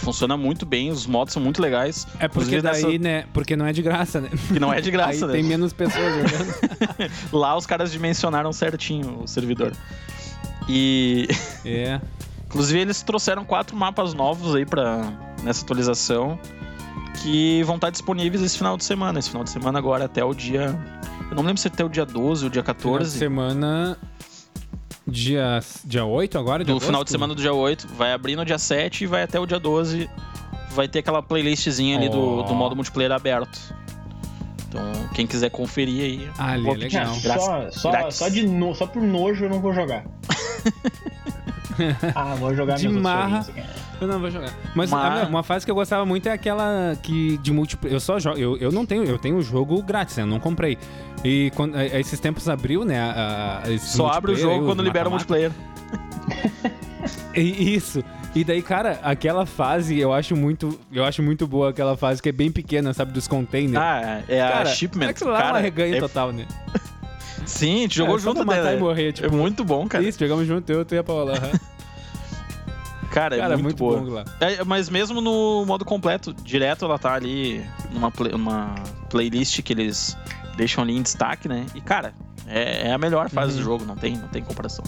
funciona 0.08 0.38
muito 0.38 0.66
bem, 0.66 0.89
os 0.89 1.05
mods 1.05 1.34
são 1.34 1.41
muito 1.43 1.62
legais. 1.62 2.08
É 2.20 2.28
porque 2.30 2.62
daí, 2.62 2.82
nessa- 2.84 2.97
né? 2.99 3.26
Porque 3.34 3.55
não 3.58 3.66
é 3.66 3.74
de 3.74 3.82
graça, 3.82 4.22
né? 4.22 4.30
Que 4.47 4.60
não 4.60 4.72
é 4.74 4.80
de 4.80 4.89
graça, 4.89 5.26
Aí 5.26 5.28
né? 5.28 5.34
tem 5.34 5.43
menos 5.43 5.74
pessoas 5.74 6.05
jogando. 6.16 7.12
Lá 7.34 7.58
os 7.58 7.66
caras 7.66 7.91
dimensionaram 7.91 8.53
certinho 8.53 9.24
o 9.24 9.28
servidor. 9.28 9.74
E. 10.70 11.28
É. 11.66 11.99
Inclusive, 12.47 12.80
eles 12.80 13.01
trouxeram 13.01 13.43
quatro 13.43 13.76
mapas 13.76 14.14
novos 14.14 14.55
aí 14.55 14.66
pra, 14.66 15.12
nessa 15.43 15.64
atualização 15.66 16.39
que 17.22 17.62
vão 17.64 17.76
estar 17.76 17.89
disponíveis 17.89 18.41
esse 18.41 18.58
final 18.58 18.78
de 18.78 18.86
semana. 18.86 19.20
Esse 19.20 19.30
final 19.30 19.43
de 19.43 19.49
semana 19.49 19.78
agora 19.78 20.05
até 20.05 20.24
o 20.24 20.34
dia. 20.34 20.74
Eu 21.30 21.36
não 21.36 21.43
lembro 21.43 21.58
se 21.58 21.68
é 21.68 21.72
até 21.72 21.84
o 21.84 21.89
dia 21.89 22.05
12 22.05 22.45
ou 22.45 22.49
dia 22.49 22.64
Final 22.64 22.76
de 22.76 22.84
14. 22.84 23.18
semana. 23.20 23.97
Dia, 25.08 25.62
dia 25.86 26.05
8 26.05 26.38
agora? 26.38 26.64
Do 26.64 26.74
dia 26.74 26.82
final 26.82 27.03
de 27.03 27.10
semana 27.10 27.34
do 27.34 27.41
dia 27.41 27.53
8. 27.53 27.88
Vai 27.95 28.12
abrir 28.12 28.36
no 28.36 28.43
dia 28.43 28.58
7 28.58 29.05
e 29.05 29.08
vai 29.08 29.24
até 29.24 29.39
o 29.39 29.45
dia 29.45 29.60
12. 29.60 30.10
Vai 30.72 30.88
ter 30.88 30.99
aquela 30.99 31.24
playlistzinha 31.24 31.97
ali 31.97 32.10
do, 32.10 32.39
Ó. 32.39 32.41
do 32.43 32.53
modo 32.53 32.76
multiplayer 32.76 33.12
aberto. 33.12 33.58
Então, 34.68 34.82
quem 35.14 35.26
quiser 35.26 35.49
conferir 35.49 36.03
aí. 36.03 36.30
Ah, 36.38 36.51
ali 36.51 36.76
legal. 36.76 37.14
Só, 37.16 37.72
só, 37.72 38.12
só, 38.12 38.30
de 38.30 38.45
no, 38.45 38.76
só 38.76 38.86
por 38.86 39.01
nojo 39.01 39.45
eu 39.45 39.49
não 39.49 39.62
vou 39.62 39.74
jogar. 39.74 40.03
ah, 42.16 42.36
vou 42.36 42.54
jogar 42.56 42.76
De 42.76 42.88
marra. 42.90 43.40
aqui. 43.40 43.64
Eu 44.00 44.08
não 44.08 44.20
vou 44.20 44.30
jogar. 44.30 44.52
Mas 44.76 44.92
Uma- 44.92 45.06
a 45.08 45.10
minha- 45.12 45.26
uma 45.28 45.44
fase 45.44 45.66
que 45.66 45.72
eu 45.72 45.76
gostava 45.76 46.06
muito 46.06 46.28
é 46.30 46.32
aquela 46.32 46.96
que 47.02 47.38
de 47.40 47.52
multiplayer. 47.52 47.96
Eu 47.96 48.00
só 48.00 48.20
jogo. 48.20 48.38
Eu, 48.38 48.58
eu 48.58 48.72
não 48.72 48.86
tenho. 48.86 49.04
Eu 49.04 49.18
tenho 49.18 49.38
o 49.38 49.42
jogo 49.42 49.82
grátis, 49.82 50.16
né? 50.18 50.24
Eu 50.24 50.28
não 50.28 50.40
comprei. 50.40 50.78
E 51.24 51.52
quando, 51.56 51.76
é, 51.78 52.00
esses 52.00 52.20
tempos 52.20 52.48
abriu, 52.48 52.86
né? 52.86 53.00
a- 53.00 53.64
a- 53.66 53.78
Só 53.80 54.08
abre 54.10 54.32
o 54.34 54.36
jogo 54.36 54.66
quando 54.66 54.84
libera 54.84 55.08
o 55.08 55.12
multiplayer. 55.12 55.52
E- 57.34 57.76
Isso. 57.76 58.04
E 58.36 58.44
daí, 58.44 58.62
cara, 58.62 59.00
aquela 59.04 59.46
fase 59.46 59.98
eu 60.00 60.12
acho 60.14 60.36
muito, 60.36 60.78
eu 60.92 61.04
acho 61.06 61.24
muito 61.24 61.48
boa 61.48 61.70
aquela 61.70 61.96
fase 61.96 62.22
que 62.22 62.30
é 62.30 62.32
bem 62.32 62.52
pequena, 62.52 62.94
sabe, 62.94 63.12
dos 63.12 63.28
containers. 63.28 63.78
Ah, 63.84 64.22
é 64.28 64.42
a 64.42 64.50
cara, 64.52 64.66
shipment. 64.70 65.08
Aquilo 65.10 65.30
lá 65.32 65.38
é 65.40 65.42
uma 65.44 65.48
cara, 65.54 65.60
reganha 65.60 65.98
é- 65.98 66.00
total, 66.00 66.32
né? 66.32 66.46
Sim, 67.48 67.78
a 67.78 67.82
gente 67.82 67.95
jogou 67.95 68.18
É, 68.18 68.20
junto, 68.20 68.45
matar 68.45 68.64
né? 68.66 68.76
e 68.76 68.80
morrer, 68.80 69.14
tipo. 69.14 69.28
É 69.28 69.32
muito 69.32 69.64
bom, 69.64 69.88
cara. 69.88 70.04
Isso, 70.04 70.20
jogamos 70.20 70.45
junto, 70.45 70.70
eu, 70.72 70.84
tu 70.86 70.93
e 70.93 70.98
a 70.98 71.02
aham. 71.02 71.52
Cara, 73.10 73.36
é 73.36 73.39
Cara, 73.39 73.58
muito, 73.58 73.64
muito 73.64 73.78
boa. 73.78 74.00
bom 74.02 74.10
lá. 74.12 74.26
É, 74.39 74.64
mas 74.64 74.89
mesmo 74.89 75.22
no 75.22 75.66
modo 75.66 75.84
completo, 75.86 76.34
direto 76.34 76.86
ela 76.86 77.00
tá 77.00 77.14
ali 77.14 77.64
numa 77.91 78.12
play- 78.12 78.34
playlist 79.10 79.62
que 79.64 79.74
eles 79.74 80.16
deixam 80.58 80.84
ali 80.84 80.95
em 80.95 81.02
destaque, 81.02 81.48
né? 81.48 81.66
E, 81.74 81.80
cara, 81.82 82.14
é, 82.45 82.89
é 82.89 82.93
a 82.93 82.98
melhor 82.98 83.30
fase 83.30 83.54
Uhum. 83.54 83.58
do 83.60 83.64
jogo, 83.64 83.86
não 83.86 83.95
tem, 83.95 84.18
não 84.18 84.28
tem 84.28 84.43
comparação. 84.43 84.84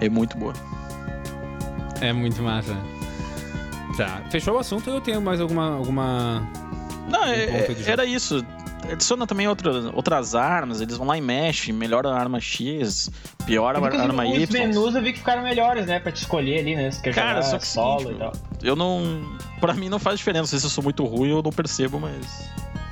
É 0.00 0.08
muito 0.08 0.36
boa. 0.36 0.52
É 2.00 2.12
muito 2.12 2.40
massa. 2.42 2.76
Tá. 3.96 4.22
Fechou 4.30 4.54
o 4.54 4.58
assunto 4.58 4.88
ou 4.90 4.96
eu 4.96 5.00
tenho 5.00 5.20
mais 5.20 5.40
alguma. 5.40 5.74
alguma... 5.76 6.46
Não, 7.08 7.24
é- 7.24 7.44
é- 7.44 7.76
era 7.86 8.04
isso. 8.04 8.44
Adiciona 8.90 9.26
também 9.26 9.46
outras, 9.48 9.84
outras 9.94 10.34
armas, 10.34 10.80
eles 10.80 10.96
vão 10.96 11.06
lá 11.06 11.16
e 11.16 11.20
mexem, 11.20 11.72
melhora 11.72 12.08
a 12.10 12.18
arma 12.18 12.40
X, 12.40 13.10
piora 13.46 13.78
a 13.78 13.80
os- 13.80 13.94
arma 14.00 14.24
os 14.24 14.36
Y. 14.38 14.52
menus 14.66 14.94
eu 14.94 15.02
vi 15.02 15.12
que 15.12 15.18
ficaram 15.18 15.42
melhores, 15.42 15.86
né? 15.86 16.00
Pra 16.00 16.10
te 16.10 16.16
escolher 16.22 16.60
ali, 16.60 16.74
né? 16.74 16.90
Se 16.90 17.00
quer 17.02 17.14
Cara, 17.14 17.40
jogar 17.42 17.42
só 17.50 17.58
que 17.58 17.66
solo 17.66 18.12
e 18.12 18.14
tal. 18.16 18.32
Eu 18.62 18.74
não. 18.74 19.22
Pra 19.60 19.74
mim 19.74 19.88
não 19.88 19.98
faz 19.98 20.18
diferença. 20.18 20.42
Não 20.42 20.48
sei 20.48 20.58
se 20.58 20.66
eu 20.66 20.70
sou 20.70 20.82
muito 20.82 21.04
ruim 21.04 21.30
eu 21.30 21.42
não 21.42 21.52
percebo, 21.52 22.00
mas. 22.00 22.48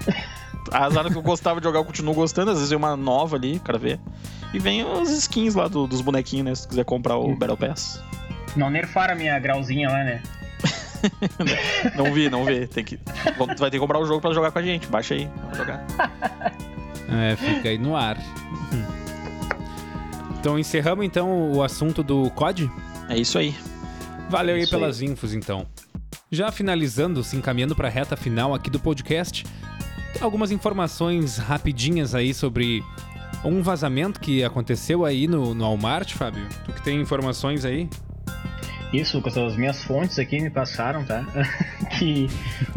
As 0.70 0.97
armas 0.97 1.12
que 1.12 1.18
eu 1.18 1.22
gostava 1.22 1.61
de 1.61 1.64
jogar 1.66 1.78
eu 1.80 1.84
continuo 1.84 2.14
gostando. 2.14 2.51
Às 2.51 2.57
vezes 2.59 2.70
vem 2.70 2.78
uma 2.78 2.97
nova 2.97 3.36
ali, 3.36 3.59
quero 3.64 3.78
ver. 3.78 3.99
E 4.53 4.59
vem 4.59 4.82
as 4.82 5.11
skins 5.11 5.55
lá 5.55 5.66
do- 5.68 5.86
dos 5.86 6.01
bonequinhos, 6.01 6.45
né? 6.47 6.55
Se 6.55 6.62
tu 6.62 6.68
quiser 6.70 6.84
comprar 6.84 7.16
o 7.16 7.34
Battle 7.36 7.57
Pass. 7.57 8.03
Não 8.57 8.70
nerfaram 8.70 9.12
a 9.14 9.16
minha 9.16 9.39
grauzinha 9.39 9.89
lá, 9.89 10.05
né? 10.05 10.22
Não 11.96 12.12
vi, 12.12 12.28
não 12.28 12.44
vi. 12.44 12.66
Tem 12.66 12.84
que... 12.84 12.96
Tu 12.96 13.59
vai 13.59 13.70
ter 13.70 13.72
que 13.72 13.78
comprar 13.78 13.99
o 13.99 14.07
jogo 14.07 14.20
pra 14.20 14.32
jogar 14.32 14.51
com 14.51 14.59
a 14.59 14.62
gente. 14.62 14.86
Baixa 14.88 15.14
aí, 15.14 15.28
vamos 15.42 15.57
jogar. 15.59 15.84
É, 17.11 17.36
fica 17.36 17.68
aí 17.68 17.78
no 17.78 17.96
ar. 17.96 18.18
Então 20.38 20.59
encerramos 20.59 21.05
então 21.05 21.53
o 21.53 21.62
assunto 21.62 22.03
do 22.03 22.30
COD? 22.30 22.70
É 23.09 23.16
isso 23.16 23.38
aí. 23.38 23.55
Valeu 24.28 24.55
aí 24.57 24.62
Isso 24.62 24.74
aí. 24.74 24.80
pelas 24.80 25.01
infos 25.01 25.32
então. 25.34 25.66
Já 26.30 26.53
finalizando, 26.53 27.24
se 27.24 27.36
encaminhando 27.36 27.74
para 27.74 27.88
a 27.88 27.90
reta 27.90 28.16
final 28.16 28.55
aqui 28.55 28.68
do 28.68 28.78
podcast, 28.78 29.46
algumas 30.20 30.51
informações 30.51 31.38
rapidinhas 31.38 32.14
aí 32.14 32.34
sobre 32.34 32.84
um 33.44 33.62
vazamento 33.62 34.20
que 34.20 34.44
aconteceu 34.44 35.05
aí 35.05 35.26
no, 35.26 35.55
no 35.55 35.64
Walmart, 35.64 36.12
Fábio. 36.12 36.46
Tu 36.66 36.72
que 36.72 36.82
tem 36.82 37.01
informações 37.01 37.64
aí? 37.64 37.88
Isso, 38.93 39.20
com 39.20 39.28
as 39.28 39.55
minhas 39.57 39.82
fontes 39.84 40.18
aqui 40.18 40.41
me 40.41 40.49
passaram, 40.49 41.05
tá? 41.05 41.22
que 41.99 42.26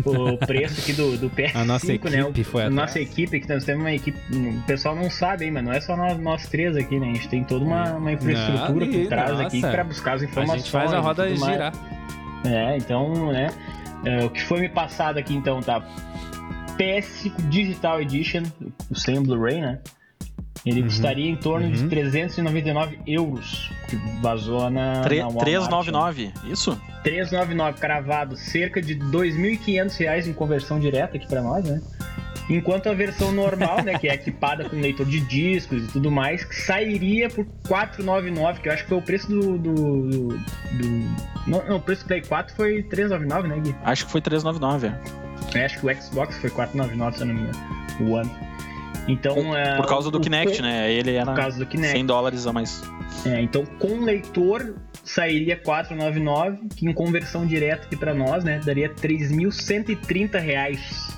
o 0.05 0.37
preço 0.37 0.81
aqui 0.81 0.91
do, 0.91 1.17
do 1.17 1.29
PS5, 1.29 1.55
A 1.55 1.63
nossa 1.63 1.87
né? 1.87 1.93
equipe 1.93 2.41
o- 2.41 2.45
foi 2.45 2.63
a 2.63 2.65
atrás. 2.67 2.75
nossa 2.75 2.99
equipe, 2.99 3.39
que 3.39 3.47
nós 3.47 3.63
temos 3.63 3.81
uma 3.83 3.93
equipe. 3.93 4.17
O 4.35 4.61
pessoal 4.63 4.93
não 4.95 5.09
sabe, 5.09 5.45
hein, 5.45 5.51
mas 5.51 5.63
não 5.63 5.71
é 5.71 5.79
só 5.79 5.95
nós, 5.95 6.19
nós 6.19 6.47
três 6.49 6.75
aqui, 6.75 6.99
né? 6.99 7.11
A 7.11 7.13
gente 7.13 7.29
tem 7.29 7.43
toda 7.45 7.63
uma, 7.63 7.93
uma 7.93 8.11
infraestrutura 8.11 8.85
Não, 8.85 8.91
por 8.93 9.07
trás 9.07 9.39
aqui 9.39 9.61
nossa. 9.61 9.73
para 9.73 9.83
buscar 9.85 10.13
as 10.15 10.21
A 10.21 10.25
informações. 10.25 10.61
gente 10.63 10.71
faz 10.71 10.93
a 10.93 10.99
roda 10.99 11.29
e 11.29 11.35
girar. 11.37 11.73
É, 12.43 12.75
então, 12.77 13.31
né? 13.31 13.49
é, 14.03 14.25
o 14.25 14.29
que 14.29 14.41
foi 14.43 14.59
me 14.59 14.67
passado 14.69 15.17
aqui 15.17 15.33
então 15.33 15.61
tá 15.61 15.81
PS5 16.77 17.47
Digital 17.49 18.01
Edition, 18.01 18.43
o 18.89 18.95
sem 18.95 19.21
Blu-ray, 19.21 19.61
né? 19.61 19.79
Ele 20.65 20.81
Uhum. 20.81 20.87
custaria 20.87 21.27
em 21.29 21.35
torno 21.35 21.65
Uhum. 21.65 21.71
de 21.73 21.87
399 21.87 22.99
euros, 23.07 23.71
que 23.89 23.95
vazou 24.21 24.69
na, 24.69 25.01
Tre- 25.01 25.17
na 25.19 25.23
Walmart, 25.25 25.43
399, 25.45 26.31
isso? 26.45 26.79
399 27.03 27.79
cravado, 27.79 28.37
cerca 28.37 28.79
de 28.81 28.95
2.500 28.95 29.97
reais 29.97 30.27
em 30.27 30.33
conversão 30.33 30.79
direta 30.79 31.17
aqui 31.17 31.27
pra 31.27 31.41
nós, 31.41 31.63
né? 31.65 31.81
Enquanto 32.49 32.89
a 32.89 32.93
versão 32.93 33.31
normal, 33.31 33.81
né, 33.83 33.97
que 33.97 34.07
é 34.09 34.13
equipada 34.13 34.67
com 34.69 34.75
leitor 34.75 35.05
de 35.05 35.19
discos 35.21 35.83
e 35.85 35.87
tudo 35.87 36.11
mais, 36.11 36.43
que 36.43 36.55
sairia 36.55 37.29
por 37.29 37.45
499, 37.67 38.59
que 38.61 38.67
eu 38.69 38.73
acho 38.73 38.83
que 38.83 38.89
foi 38.89 38.97
o 38.97 39.01
preço 39.01 39.27
do. 39.29 39.57
do, 39.57 39.73
do- 40.09 40.27
do- 40.27 41.15
não, 41.47 41.63
não, 41.67 41.75
o 41.77 41.79
preço 41.81 42.03
do 42.03 42.07
Play 42.07 42.21
4 42.21 42.53
foi 42.55 42.83
399, 42.83 43.47
né, 43.47 43.59
Gui? 43.59 43.75
Acho 43.83 44.05
que 44.05 44.11
foi 44.11 44.21
399, 44.21 44.87
é. 44.87 45.59
Eu 45.59 45.65
acho 45.65 45.79
que 45.79 45.85
o 45.87 45.95
Xbox 46.01 46.37
foi 46.37 46.49
499, 46.49 47.17
se 47.17 47.23
eu 47.23 47.27
não 47.27 47.33
me 47.35 47.41
engano. 47.41 47.59
O 47.99 48.11
One. 48.11 48.29
Então, 49.07 49.55
é, 49.55 49.75
Por 49.77 49.87
causa 49.87 50.11
do 50.11 50.17
o- 50.17 50.21
Kinect, 50.21 50.57
com- 50.57 50.63
né? 50.63 50.91
Ele 50.91 51.15
era 51.15 51.25
Por 51.25 51.35
causa 51.35 51.57
do 51.59 51.65
Kinect. 51.65 51.91
100 51.91 52.05
dólares 52.05 52.45
a 52.47 52.53
mais. 52.53 52.81
É, 53.25 53.41
então 53.41 53.65
com 53.79 53.99
leitor 54.01 54.75
sairia 55.03 55.57
499, 55.57 56.67
que 56.75 56.85
em 56.87 56.93
conversão 56.93 57.45
direta 57.45 57.85
aqui 57.85 57.95
pra 57.97 58.13
nós, 58.13 58.43
né, 58.43 58.61
daria 58.63 58.89
3.130 58.89 60.37
reais. 60.39 61.09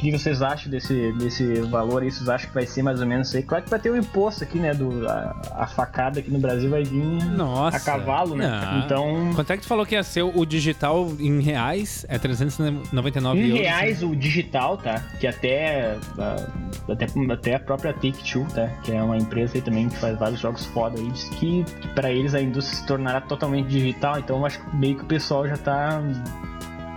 O 0.00 0.02
que 0.02 0.12
vocês 0.12 0.40
acham 0.40 0.70
desse, 0.70 1.12
desse 1.12 1.60
valor 1.62 2.02
aí? 2.02 2.10
Vocês 2.10 2.26
acham 2.26 2.48
que 2.48 2.54
vai 2.54 2.64
ser 2.66 2.82
mais 2.82 3.00
ou 3.02 3.06
menos 3.06 3.28
isso 3.28 3.36
aí? 3.36 3.42
Claro 3.42 3.62
que 3.64 3.68
vai 3.70 3.78
ter 3.78 3.90
o 3.90 3.96
imposto 3.98 4.42
aqui, 4.42 4.58
né? 4.58 4.72
Do, 4.72 5.06
a, 5.06 5.36
a 5.58 5.66
facada 5.66 6.20
aqui 6.20 6.30
no 6.30 6.38
Brasil 6.38 6.70
vai 6.70 6.82
vir 6.84 7.22
Nossa. 7.36 7.76
a 7.76 7.80
cavalo, 7.80 8.34
né? 8.34 8.48
Não. 8.48 8.78
Então, 8.78 9.32
Quanto 9.34 9.52
é 9.52 9.56
que 9.58 9.62
tu 9.62 9.68
falou 9.68 9.84
que 9.84 9.94
ia 9.94 10.02
ser 10.02 10.22
o 10.22 10.46
digital 10.46 11.06
em 11.20 11.40
reais? 11.40 12.06
É 12.08 12.18
399 12.18 13.38
em 13.40 13.48
euros. 13.48 13.60
reais 13.60 14.02
o 14.02 14.16
digital, 14.16 14.78
tá? 14.78 15.00
Que 15.20 15.26
até, 15.26 15.96
a- 16.18 16.92
até, 16.92 17.06
até 17.32 17.54
a 17.56 17.60
própria 17.60 17.92
Take-Two, 17.92 18.46
tá? 18.54 18.68
Que 18.82 18.92
é 18.92 19.02
uma 19.02 19.18
empresa 19.18 19.56
aí 19.56 19.60
também 19.60 19.88
que 19.90 19.96
faz 19.98 20.18
vários 20.18 20.40
jogos 20.40 20.64
foda 20.66 20.98
aí, 20.98 21.10
diz 21.10 21.24
que, 21.24 21.62
que 21.64 21.88
pra 21.88 22.10
eles 22.10 22.34
a 22.34 22.40
indústria 22.40 22.78
se 22.78 22.86
tornará 22.86 23.20
totalmente 23.20 23.68
digital, 23.68 24.18
então 24.18 24.38
eu 24.38 24.46
acho 24.46 24.60
que 24.64 24.76
meio 24.76 24.96
que 24.96 25.02
o 25.02 25.06
pessoal 25.06 25.46
já 25.46 25.56
tá 25.58 26.00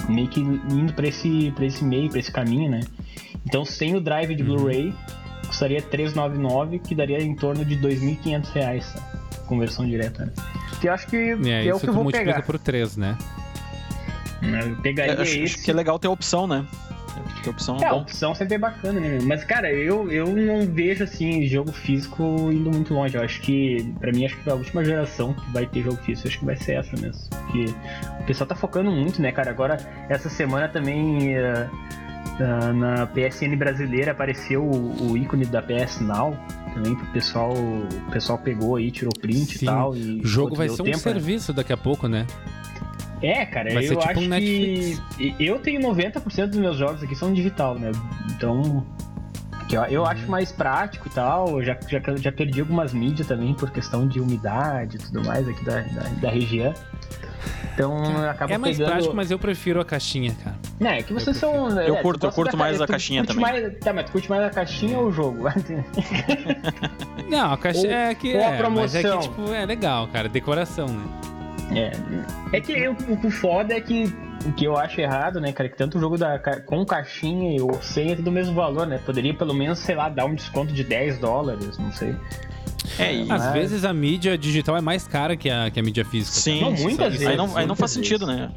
meio 0.09 0.27
que 0.27 0.39
indo 0.41 0.93
pra 0.93 1.07
esse, 1.07 1.51
pra 1.55 1.65
esse 1.65 1.83
meio, 1.83 2.09
pra 2.09 2.19
esse 2.19 2.31
caminho, 2.31 2.69
né? 2.71 2.81
Então 3.45 3.63
sem 3.65 3.95
o 3.95 4.01
drive 4.01 4.35
de 4.35 4.43
Blu-ray 4.43 4.93
custaria 5.47 5.81
399, 5.81 6.79
que 6.79 6.95
daria 6.95 7.21
em 7.21 7.35
torno 7.35 7.63
de 7.65 7.75
2.500 7.77 8.51
reais, 8.53 8.91
tá? 8.93 9.01
Conversão 9.47 9.85
direta, 9.85 10.25
né? 10.25 10.33
Que 10.79 10.87
eu 10.87 10.93
acho 10.93 11.07
que 11.07 11.15
É, 11.17 11.49
é, 11.49 11.65
isso 11.67 11.77
o 11.77 11.79
que 11.79 11.89
eu 11.89 11.93
vou 11.93 12.03
multiplica 12.03 12.33
pegar. 12.33 12.45
por 12.45 12.57
3, 12.57 12.97
né? 12.97 13.17
Eu 14.41 14.75
pegaria 14.81 15.13
É, 15.13 15.21
acho, 15.21 15.31
esse. 15.37 15.43
acho 15.55 15.63
que 15.63 15.71
é 15.71 15.73
legal 15.73 15.97
ter 15.99 16.07
opção, 16.07 16.45
né? 16.47 16.65
Que 17.43 17.49
opção 17.49 17.77
É, 17.77 17.83
é 17.83 17.87
a 17.87 17.91
bom. 17.91 18.01
opção 18.01 18.33
sempre 18.33 18.55
é 18.55 18.57
bacana, 18.57 18.99
né? 18.99 19.19
Mas, 19.23 19.43
cara, 19.43 19.71
eu, 19.71 20.09
eu 20.11 20.27
não 20.27 20.65
vejo, 20.65 21.03
assim, 21.03 21.45
jogo 21.45 21.71
físico 21.71 22.23
indo 22.51 22.71
muito 22.71 22.93
longe. 22.93 23.15
Eu 23.15 23.21
acho 23.23 23.41
que, 23.41 23.93
pra 23.99 24.11
mim, 24.11 24.25
acho 24.25 24.37
que 24.37 24.49
a 24.49 24.53
última 24.55 24.83
geração 24.83 25.33
que 25.33 25.51
vai 25.51 25.65
ter 25.65 25.83
jogo 25.83 25.97
físico, 25.97 26.27
acho 26.27 26.39
que 26.39 26.45
vai 26.45 26.55
ser 26.55 26.73
essa 26.75 26.95
mesmo. 26.99 27.21
Porque 27.29 27.65
o 28.21 28.23
pessoal 28.25 28.47
tá 28.47 28.55
focando 28.55 28.89
muito, 28.89 29.21
né, 29.21 29.31
cara? 29.31 29.51
Agora, 29.51 29.77
essa 30.09 30.29
semana 30.29 30.69
também, 30.69 31.35
eh, 31.35 31.69
ah, 32.39 32.73
na 32.73 33.05
PSN 33.07 33.55
brasileira, 33.57 34.11
apareceu 34.13 34.63
o, 34.63 35.11
o 35.11 35.17
ícone 35.17 35.45
da 35.45 35.61
PS 35.61 35.99
Now. 35.99 36.37
Também 36.73 36.93
o 36.93 37.05
pessoal, 37.11 37.53
o 37.53 38.11
pessoal 38.11 38.39
pegou 38.39 38.77
aí, 38.77 38.89
tirou 38.89 39.13
print 39.21 39.59
Sim. 39.59 39.65
e 39.65 39.67
tal. 39.67 39.95
E, 39.95 40.21
O 40.21 40.25
jogo 40.25 40.55
vai 40.55 40.67
ser 40.69 40.81
um 40.81 40.85
tempo, 40.85 40.97
né? 40.97 41.03
serviço 41.03 41.53
daqui 41.53 41.71
a 41.73 41.77
pouco, 41.77 42.07
né? 42.07 42.25
É, 43.23 43.45
cara, 43.45 43.73
Vai 43.73 43.83
eu 43.85 43.87
ser 43.87 43.95
tipo 43.95 44.09
acho 44.11 44.19
um 44.19 44.29
que 44.29 45.33
eu 45.39 45.57
tenho 45.59 45.79
90% 45.81 46.47
dos 46.47 46.59
meus 46.59 46.75
jogos 46.77 47.01
aqui 47.01 47.15
são 47.15 47.33
digital, 47.33 47.79
né? 47.79 47.89
Então, 48.31 48.85
eu, 49.71 49.81
eu 49.85 50.05
acho 50.05 50.29
mais 50.29 50.51
prático 50.51 51.07
e 51.07 51.11
tal. 51.11 51.47
Eu 51.59 51.63
já, 51.63 51.77
já, 51.87 52.01
já 52.17 52.31
perdi 52.33 52.59
algumas 52.59 52.91
mídias 52.93 53.25
também 53.25 53.53
por 53.53 53.71
questão 53.71 54.05
de 54.05 54.19
umidade 54.19 54.97
e 54.97 54.99
tudo 54.99 55.23
mais 55.23 55.47
aqui 55.47 55.63
da, 55.63 55.79
da, 55.81 56.01
da 56.21 56.29
região. 56.29 56.73
Então, 57.73 57.97
acaba 58.29 58.53
é 58.53 58.57
mais 58.57 58.77
pegando... 58.77 58.91
prático, 58.91 59.15
mas 59.15 59.31
eu 59.31 59.39
prefiro 59.39 59.79
a 59.81 59.85
caixinha, 59.85 60.35
cara. 60.43 60.55
Não, 60.79 60.91
é 60.91 61.01
que 61.01 61.11
vocês 61.13 61.35
são... 61.37 61.69
Eu 61.79 61.95
é, 61.95 62.01
curto- 62.01 62.27
eu 62.27 62.31
curto 62.31 62.51
da 62.51 62.57
mais 62.57 62.77
ca- 62.77 62.83
a 62.83 62.87
caixinha 62.87 63.25
também. 63.25 63.41
Mais, 63.41 63.77
tá, 63.79 63.93
mas 63.93 64.05
tu 64.05 64.11
curte 64.11 64.29
mais 64.29 64.43
a 64.43 64.49
caixinha 64.49 64.99
ou 64.99 65.07
o 65.07 65.11
jogo? 65.11 65.45
Não, 67.27 67.53
a 67.53 67.57
caixinha 67.57 67.87
Ou- 67.87 68.03
é 68.11 68.15
que 68.15 68.33
ou 68.35 68.39
a 68.41 68.43
é, 68.43 68.69
mas 68.69 68.95
é 68.95 69.01
que, 69.01 69.07
promoção. 69.07 69.19
tipo, 69.21 69.53
é 69.53 69.65
legal, 69.65 70.07
cara. 70.09 70.29
Decoração, 70.29 70.87
né? 70.87 71.03
É, 71.71 71.91
é 72.57 72.61
que 72.61 72.71
eu- 72.73 72.95
o, 73.07 73.27
o 73.27 73.31
foda 73.31 73.73
é 73.73 73.81
que 73.81 74.13
o 74.45 74.51
que 74.51 74.65
eu 74.65 74.77
acho 74.77 74.99
errado, 74.99 75.39
né, 75.39 75.51
cara, 75.53 75.69
que 75.69 75.77
tanto 75.77 75.97
o 75.97 76.01
jogo 76.01 76.17
da, 76.17 76.37
com 76.65 76.85
caixinha 76.85 77.63
ou 77.63 77.81
sem 77.81 78.11
é 78.11 78.15
tudo 78.15 78.27
o 78.29 78.31
mesmo 78.31 78.53
valor, 78.53 78.85
né? 78.85 78.99
Poderia 79.05 79.33
pelo 79.33 79.53
menos, 79.53 79.79
sei 79.79 79.95
lá, 79.95 80.09
dar 80.09 80.25
um 80.25 80.35
desconto 80.35 80.73
de 80.73 80.83
10 80.83 81.17
dólares, 81.19 81.77
não 81.77 81.91
sei. 81.93 82.13
É, 82.99 83.13
e... 83.15 83.21
Às 83.23 83.27
Mas- 83.45 83.53
vezes 83.53 83.85
a 83.85 83.93
mídia 83.93 84.37
digital 84.37 84.75
é 84.77 84.81
mais 84.81 85.07
cara 85.07 85.37
que 85.37 85.49
a, 85.49 85.71
que 85.71 85.79
a 85.79 85.83
mídia 85.83 86.03
física. 86.03 86.35
Sim, 86.35 86.61
Não, 86.61 86.71
muitas 86.73 87.13
aí 87.13 87.17
vezes, 87.19 87.37
não, 87.37 87.55
aí 87.57 87.65
não 87.65 87.75
faz 87.75 87.95
muitas 87.95 88.07
sentido, 88.09 88.25
vezes. 88.27 88.41
né? 88.41 88.51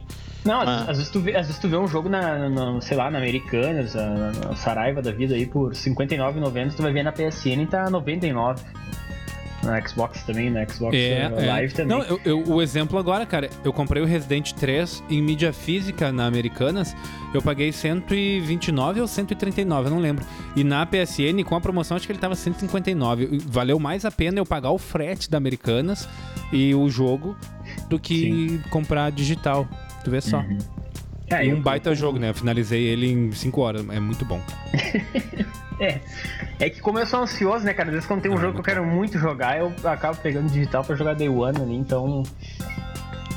Não, 0.45 0.61
às, 0.61 0.69
Ah. 0.69 0.81
às 0.91 0.97
vezes 0.99 1.11
tu 1.11 1.21
vê, 1.21 1.37
às 1.37 1.47
vezes 1.47 1.61
tu 1.61 1.69
vê 1.69 1.77
um 1.77 1.87
jogo 1.89 2.09
na, 2.09 2.49
na- 2.49 2.81
sei 2.81 2.97
lá, 2.97 3.11
na 3.11 3.19
Americanas, 3.19 3.95
na, 3.95 4.33
na 4.33 4.57
Saraiva 4.57 5.01
da 5.01 5.11
vida 5.13 5.35
aí 5.35 5.47
por 5.47 5.73
R$ 5.73 5.77
59,90, 5.79 6.75
tu 6.77 6.83
vai 6.83 6.93
ver 6.93 7.03
na 7.05 7.13
PSN 7.13 7.63
e 7.63 7.67
tá 7.67 7.89
99. 7.91 8.63
Na 9.67 9.87
Xbox 9.87 10.23
também, 10.23 10.51
na 10.51 10.67
Xbox 10.67 10.97
É, 10.97 11.29
uh, 11.29 11.41
é. 11.41 11.47
Live 11.47 11.75
também. 11.75 11.97
Não, 11.99 12.05
eu, 12.05 12.21
eu- 12.25 12.43
o 12.49 12.63
exemplo 12.63 12.99
agora, 12.99 13.27
cara, 13.27 13.51
eu 13.65 13.73
comprei 13.73 14.03
o 14.03 14.07
Resident 14.07 14.53
3 14.53 15.03
em 15.11 15.21
mídia 15.21 15.53
física 15.53 16.13
na 16.13 16.27
Americanas, 16.27 16.95
eu 17.35 17.43
paguei 17.43 17.73
129 17.73 19.01
ou 19.01 19.07
139, 19.09 19.87
eu 19.89 19.91
não 19.91 19.99
lembro. 20.01 20.25
E 20.55 20.63
na 20.65 20.87
PSN, 20.87 21.43
com 21.45 21.55
a 21.57 21.61
promoção, 21.61 21.97
acho 21.97 22.07
que 22.07 22.13
ele 22.13 22.19
tava 22.19 22.35
159. 22.35 23.39
Valeu 23.47 23.79
mais 23.79 24.05
a 24.05 24.11
pena 24.11 24.39
eu 24.39 24.47
pagar 24.47 24.71
o 24.71 24.79
frete 24.79 25.31
da 25.31 25.37
Americanas 25.39 26.09
e 26.53 26.75
o 26.75 26.89
jogo 26.89 27.37
do 27.89 27.99
que 27.99 28.61
comprar 28.71 29.11
digital. 29.11 29.67
Tu 30.05 30.11
vê 30.11 30.21
só. 30.21 30.39
Uhum. 30.39 30.59
É, 31.31 31.45
e 31.45 31.51
eu- 31.51 31.57
um 31.57 31.61
baita 31.61 31.95
jogo, 31.95 32.19
né? 32.19 32.31
Eu 32.31 32.35
finalizei 32.35 32.83
ele 32.85 33.11
em 33.11 33.33
5 33.33 33.61
horas. 33.61 33.85
É 33.91 34.01
muito 34.01 34.25
bom. 34.25 34.41
É. 35.79 36.01
É 36.59 36.71
que 36.71 36.81
como 36.81 36.99
eu 36.99 37.05
sou 37.05 37.21
ansioso, 37.21 37.63
né, 37.63 37.75
cara? 37.75 37.91
Às 37.91 37.95
vezes 37.97 38.09
quando 38.09 38.23
tem 38.23 38.31
um 38.31 38.37
Ah, 38.39 38.41
jogo 38.41 38.55
que 38.55 38.61
eu 38.61 38.65
quero 38.65 38.83
muito 38.87 39.19
jogar, 39.19 39.59
eu 39.59 39.71
acabo 39.85 40.17
pegando 40.23 40.49
digital 40.51 40.83
pra 40.83 40.97
jogar 40.97 41.13
Day 41.15 41.29
One 41.29 41.61
ali, 41.61 41.75
então. 41.77 42.23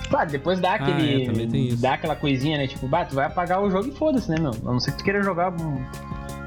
Claro, 0.10 0.30
depois 0.32 0.58
dá 0.58 0.72
Ah, 0.72 0.76
aquele. 0.76 1.24
é, 1.44 1.48
tem 1.48 1.68
isso. 1.68 1.82
dá 1.82 1.96
aquela 1.96 2.16
coisinha, 2.16 2.58
né? 2.58 2.66
Tipo, 2.66 2.88
bah, 2.88 3.04
tu 3.04 3.14
vai 3.14 3.26
apagar 3.26 3.62
o 3.62 3.70
jogo 3.70 3.90
e 3.90 3.92
foda-se, 3.92 4.30
né, 4.32 4.38
meu? 4.40 4.52
A 4.52 4.72
não 4.72 4.80
ser 4.80 4.92
que 4.94 5.00
tu 5.00 5.04
queira 5.04 5.22
jogar 5.22 5.52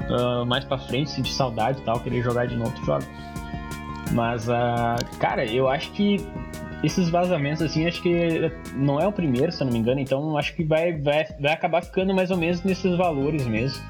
ah, 0.09 0.43
mais 0.47 0.65
pra 0.65 0.79
frente, 0.79 1.11
sentir 1.11 1.31
saudade 1.31 1.79
e 1.79 1.83
tal, 1.85 1.99
querer 1.99 2.23
jogar 2.23 2.47
de 2.47 2.55
novo, 2.55 2.71
tu 2.71 2.83
joga. 2.87 3.05
Mas, 4.13 4.49
ah, 4.49 4.95
cara, 5.19 5.45
eu 5.45 5.69
acho 5.69 5.91
que 5.91 6.25
esses 6.83 7.09
vazamentos, 7.09 7.61
assim, 7.61 7.87
acho 7.87 8.01
que 8.01 8.51
não 8.75 8.99
é 8.99 9.07
o 9.07 9.11
primeiro, 9.11 9.51
se 9.51 9.61
eu 9.61 9.65
não 9.65 9.73
me 9.73 9.79
engano, 9.79 9.99
então 9.99 10.37
acho 10.37 10.53
que 10.53 10.63
vai, 10.63 10.91
vai, 10.93 11.25
vai 11.39 11.53
acabar 11.53 11.81
ficando 11.81 12.13
mais 12.13 12.29
ou 12.29 12.37
menos 12.37 12.61
nesses 12.63 12.95
valores 12.97 13.45
mesmo. 13.47 13.81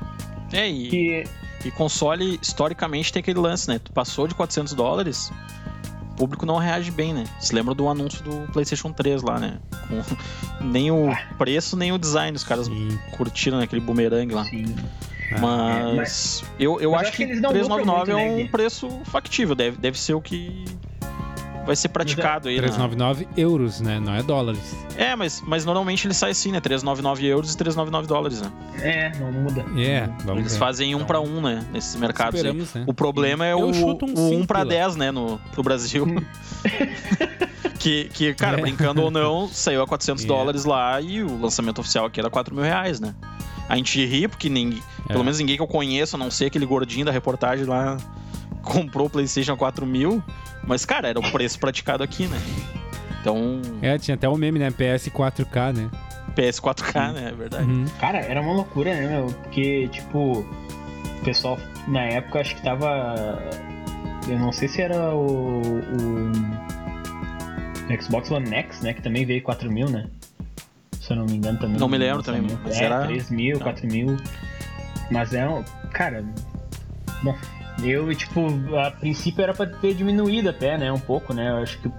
É, 0.51 0.69
e, 0.69 0.89
Que 0.89 1.23
e 1.65 1.71
console, 1.71 2.37
historicamente, 2.41 3.11
tem 3.11 3.19
aquele 3.21 3.39
lance, 3.39 3.67
né? 3.67 3.79
Tu 3.83 3.91
passou 3.91 4.27
de 4.27 4.35
400 4.35 4.73
dólares, 4.73 5.31
o 6.11 6.15
público 6.15 6.45
não 6.45 6.57
reage 6.57 6.91
bem, 6.91 7.11
né? 7.13 7.23
Se 7.39 7.55
lembra 7.55 7.73
do 7.73 7.89
anúncio 7.89 8.23
do 8.23 8.51
PlayStation 8.51 8.91
3 8.93 9.23
lá, 9.23 9.39
né? 9.39 9.57
Com 9.87 10.01
nem 10.63 10.91
o 10.91 11.09
Ah. 11.11 11.17
preço, 11.37 11.75
nem 11.75 11.91
o 11.91 11.97
design. 11.97 12.35
Os 12.35 12.43
caras 12.43 12.67
Sim. 12.67 12.99
curtiram 13.17 13.59
aquele 13.59 13.81
bumerangue 13.81 14.35
lá. 14.35 14.45
Sim. 14.45 14.75
Mas, 15.39 15.41
É, 15.41 15.93
mas- 15.95 16.43
eu, 16.59 16.79
eu 16.79 16.91
mas 16.91 16.99
acho 17.01 17.09
acho 17.09 17.17
que 17.17 17.25
que 17.25 17.31
eles 17.31 17.41
não 17.41 17.49
lucram 17.49 17.67
399 17.67 18.11
é 18.11 18.13
muito, 18.15 18.27
né, 18.27 18.33
um 18.35 18.43
Gui? 18.45 18.51
preço 18.51 18.89
factível. 19.05 19.55
Deve, 19.55 19.77
deve 19.77 19.97
ser 19.99 20.13
o 20.13 20.21
que 20.21 20.65
vai 21.65 21.75
ser 21.75 21.89
praticado 21.89 22.49
aí, 22.49 22.55
né? 22.55 22.61
399 22.63 23.27
euros, 23.37 23.79
né? 23.81 23.99
Não 23.99 24.13
é 24.15 24.21
dólares. 24.23 24.75
É, 24.97 25.15
mas, 25.15 25.41
mas 25.45 25.65
normalmente 25.65 26.05
ele 26.07 26.13
sai 26.13 26.31
assim, 26.31 26.51
né? 26.51 26.59
399 26.59 27.25
euros 27.25 27.53
e 27.53 27.57
399 27.57 28.07
dólares, 28.07 28.41
né? 28.41 28.51
É, 28.81 29.11
não 29.19 29.31
muda. 29.31 29.65
É, 29.77 30.07
vamos 30.25 30.41
Eles 30.41 30.53
ver. 30.53 30.59
fazem 30.59 30.93
um 30.93 30.97
Então, 30.97 31.07
pra 31.07 31.19
um, 31.21 31.41
né? 31.41 31.65
Nesses 31.71 31.95
mercados 31.95 32.39
aí. 32.41 32.47
Esperamos, 32.47 32.73
né? 32.73 32.83
O 32.87 32.93
problema 32.93 33.45
é 33.45 33.53
Eu 33.53 33.59
o, 33.59 33.71
um 33.71 33.85
o 33.85 33.95
1 33.95 34.29
cinco 34.29 34.47
pra 34.47 34.59
pila. 34.59 34.69
10, 34.71 34.95
né? 34.97 35.11
No, 35.11 35.39
pro 35.51 35.63
Brasil. 35.63 36.05
que, 37.79 38.05
que, 38.13 38.33
cara, 38.33 38.57
É. 38.57 38.61
brincando 38.61 39.01
ou 39.01 39.11
não, 39.11 39.47
saiu 39.47 39.81
a 39.81 39.87
400 39.87 40.23
É. 40.23 40.27
dólares 40.27 40.65
lá 40.65 40.99
e 41.01 41.21
o 41.23 41.39
lançamento 41.41 41.79
oficial 41.79 42.05
aqui 42.05 42.19
era 42.19 42.29
4 42.29 42.53
mil 42.55 42.63
reais, 42.63 42.99
né? 42.99 43.13
A 43.67 43.75
gente 43.77 44.03
ri 44.05 44.27
porque 44.27 44.49
ninguém, 44.49 44.81
É. 45.07 45.13
pelo 45.13 45.23
menos 45.23 45.39
ninguém 45.39 45.55
que 45.55 45.61
eu 45.61 45.67
conheço, 45.67 46.15
a 46.15 46.19
não 46.19 46.29
ser 46.29 46.45
aquele 46.45 46.65
gordinho 46.65 47.05
da 47.05 47.11
reportagem 47.11 47.65
lá, 47.65 47.97
comprou 48.63 49.05
o 49.07 49.09
PlayStation 49.09 49.53
a 49.53 49.57
4 49.57 49.85
mil. 49.85 50.23
Mas, 50.65 50.85
cara, 50.85 51.09
era 51.09 51.19
o 51.19 51.31
preço 51.31 51.59
praticado 51.59 52.01
aqui, 52.03 52.25
né? 52.27 52.39
Então, 53.21 53.61
É, 53.81 53.97
tinha 53.97 54.15
até 54.15 54.27
o 54.27 54.35
meme, 54.37 54.57
né? 54.59 54.71
PS 54.71 55.09
4K, 55.09 55.73
né? 55.73 55.89
PS 56.35 56.59
4K, 56.59 57.13
né? 57.13 57.29
É 57.29 57.31
verdade. 57.35 57.63
Uhum. 57.69 57.85
Cara, 57.99 58.17
era 58.19 58.41
uma 58.41 58.53
loucura, 58.53 58.93
né, 58.95 59.07
meu? 59.07 59.27
Porque, 59.27 59.87
tipo, 59.89 60.39
o 60.39 61.23
pessoal 61.23 61.57
na 61.87 62.01
época 62.01 62.39
acho 62.41 62.55
que 62.55 62.61
tava. 62.63 62.87
Eu 64.27 64.39
não 64.39 64.51
sei 64.51 64.67
se 64.67 64.81
era 64.81 65.13
o. 65.13 65.61
o 65.61 66.31
Xbox 68.01 68.31
One 68.31 68.49
X, 68.55 68.81
né? 68.81 68.93
Que 68.93 69.01
também 69.01 69.25
veio 69.25 69.41
4 69.43 69.71
mil, 69.71 69.89
né? 69.89 70.07
Se 71.01 71.11
eu 71.11 71.17
não 71.17 71.25
me 71.25 71.33
engano 71.35 71.59
também. 71.59 71.77
Não 71.77 71.87
me 71.89 71.97
lembro 71.97 72.23
também, 72.23 72.45
mas 72.63 72.79
é, 72.79 72.85
era- 72.85 73.05
3 73.05 73.29
mil, 73.29 73.57
Tá. 73.59 73.65
4 73.65 73.87
mil. 73.87 74.17
Mas 75.11 75.33
é 75.33 75.47
um. 75.47 75.63
Cara. 75.91 76.23
Bom, 77.21 77.35
eu, 77.83 78.13
tipo, 78.15 78.41
a 78.77 78.91
princípio 78.91 79.43
era 79.43 79.53
pra 79.53 79.65
ter 79.65 79.93
diminuído 79.93 80.49
até, 80.49 80.77
né? 80.77 80.91
Um 80.91 80.99
pouco, 80.99 81.33
né? 81.33 81.49
Eu 81.51 81.57
acho 81.57 81.79
que 81.79 81.91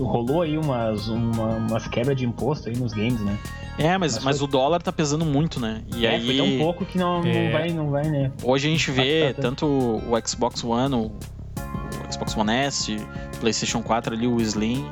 rolou 0.00 0.42
aí 0.42 0.56
umas, 0.56 1.08
uma, 1.08 1.56
umas 1.56 1.88
quebras 1.88 2.16
de 2.16 2.24
imposto 2.24 2.68
aí 2.68 2.76
nos 2.76 2.92
games, 2.92 3.20
né? 3.20 3.36
É, 3.78 3.96
mas, 3.98 4.14
Mas 4.16 4.24
mas 4.24 4.38
foi- 4.38 4.46
o 4.46 4.50
dólar 4.50 4.82
tá 4.82 4.92
pesando 4.92 5.24
muito, 5.24 5.58
né? 5.60 5.82
E 5.94 6.04
é, 6.06 6.10
aí. 6.16 6.26
foi 6.26 6.36
tão 6.36 6.58
pouco 6.58 6.84
que 6.84 6.98
não, 6.98 7.24
É. 7.24 7.44
não 7.46 7.52
vai, 7.52 7.70
não 7.72 7.90
vai, 7.90 8.04
né? 8.08 8.32
Hoje 8.42 8.68
a 8.68 8.70
gente 8.70 8.90
vê 8.90 9.28
Tá, 9.28 9.28
tá, 9.28 9.34
tá. 9.34 9.42
tanto 9.42 9.66
o 9.66 10.28
Xbox 10.28 10.62
One, 10.64 10.94
o, 10.94 10.98
o 11.06 12.12
Xbox 12.12 12.36
One 12.36 12.52
S, 12.52 12.96
PlayStation 13.40 13.82
4 13.82 14.14
ali, 14.14 14.26
o 14.26 14.40
Slim. 14.40 14.84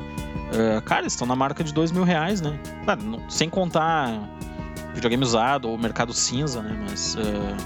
eh, 0.53 0.81
cara, 0.85 1.03
eles 1.03 1.13
estão 1.13 1.27
na 1.27 1.35
marca 1.37 1.63
de 1.65 1.73
dois 1.75 1.91
mil 1.91 2.05
reais, 2.05 2.41
né? 2.41 2.59
Claro, 2.85 3.03
não- 3.03 3.29
sem 3.31 3.49
contar 3.51 4.13
videogame 4.95 5.23
usado 5.25 5.69
ou 5.69 5.77
mercado 5.77 6.13
cinza, 6.13 6.63
né? 6.63 6.77
Mas, 6.89 7.17
eh, 7.17 7.57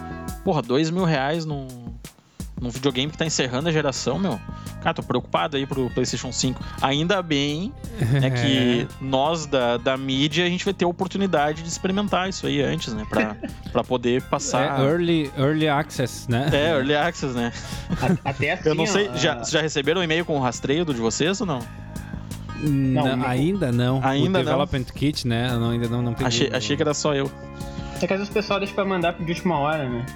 porra, 0.45 0.63
dois 0.63 0.91
mil 0.91 1.05
reais 1.05 1.45
num, 1.45 1.67
num 2.61 2.69
videogame 2.71 3.11
que 3.11 3.17
tá 3.19 3.25
encerrando 3.25 3.69
a 3.69 3.73
geração, 3.73 4.19
meu. 4.19 4.39
Cara, 4.83 4.95
tô 4.95 5.03
preocupado 5.03 5.57
aí 5.57 5.67
pro 5.67 5.91
PlayStation 5.91 6.31
5. 6.33 6.63
Ainda 6.81 7.23
bem 7.23 7.73
né, 7.99 8.31
que 8.31 8.89
nós 9.01 9.47
da, 9.47 9.77
da 9.77 9.97
mídia 9.97 10.45
a 10.45 10.49
gente 10.49 10.65
vai 10.65 10.73
ter 10.75 10.85
a 10.85 10.89
oportunidade 10.89 11.63
de 11.63 11.69
experimentar 11.69 12.29
isso 12.29 12.47
aí 12.47 12.63
antes, 12.63 12.93
né? 12.95 13.07
Pra, 13.09 13.37
pra 13.73 13.85
poder 13.85 14.23
passar. 14.23 14.81
É 14.81 14.85
early, 14.85 15.31
early 15.39 15.69
access, 15.69 16.31
né? 16.31 16.49
É, 16.53 16.71
Early 16.71 16.95
Access, 16.95 17.35
né? 17.35 17.53
A- 18.01 18.31
Até 18.31 18.53
assim, 18.55 18.69
Eu 18.69 18.75
não 18.75 18.87
sei, 18.87 19.09
ó, 19.09 19.17
já, 19.17 19.43
já 19.43 19.61
receberam 19.61 20.01
um 20.01 20.05
e-mail 20.05 20.25
com 20.25 20.37
o 20.37 20.41
rastreio 20.41 20.85
do 20.85 20.93
de 20.95 21.01
vocês 21.01 21.41
ou 21.41 21.47
não? 21.47 21.61
Não, 22.63 23.17
Não, 23.17 23.27
ainda 23.27 23.73
não. 23.73 24.01
Ainda 24.05 24.27
o 24.29 24.33
não. 24.33 24.41
Development 24.45 24.85
Kit, 24.95 25.27
né? 25.27 25.49
Eu 25.51 25.61
não- 25.61 25.71
ainda 25.71 25.89
não, 25.89 26.03
não 26.03 26.13
peguei. 26.13 26.27
Achei, 26.27 26.51
achei 26.53 26.77
que 26.77 26.83
era 26.83 26.93
só 26.95 27.15
eu. 27.15 27.31
É 28.03 28.07
que 28.07 28.13
às 28.13 28.19
vezes 28.19 28.29
o 28.31 28.33
pessoal 28.35 28.59
deixa 28.59 28.75
pra 28.75 28.85
mandar 28.85 29.13
de 29.13 29.31
última 29.31 29.59
hora, 29.59 29.89
né? 29.89 30.07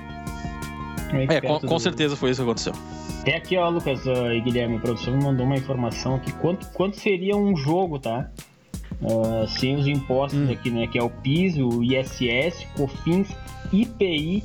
É, 1.29 1.41
com, 1.41 1.59
do- 1.59 1.79
certeza 1.81 2.17
foi 2.17 2.31
isso 2.31 2.41
que 2.43 2.49
aconteceu. 2.49 2.73
Até 3.21 3.37
aqui, 3.37 3.57
ó, 3.57 3.69
Lucas 3.69 4.07
ó, 4.07 4.31
e 4.31 4.41
Guilherme, 4.41 4.77
o 4.77 4.81
professor 4.81 5.17
me 5.17 5.23
mandou 5.25 5.47
uma 5.47 5.57
informação 5.57 6.15
aqui. 6.17 6.31
Quanto, 6.33 6.67
quanto 6.73 6.97
seria 6.99 7.37
um 7.37 7.57
jogo, 7.57 7.99
tá? 7.99 8.29
Ah, 9.03 9.47
sem 9.49 9.77
os 9.77 9.87
impostos 9.87 10.39
Hum. 10.39 10.53
aqui, 10.53 10.71
né? 10.71 10.87
Que 10.87 10.99
é 10.99 11.03
o 11.03 11.11
PIS, 11.11 11.57
o 11.57 11.83
ISS, 11.83 12.67
COFINS, 12.77 13.29
IPI. 13.73 14.45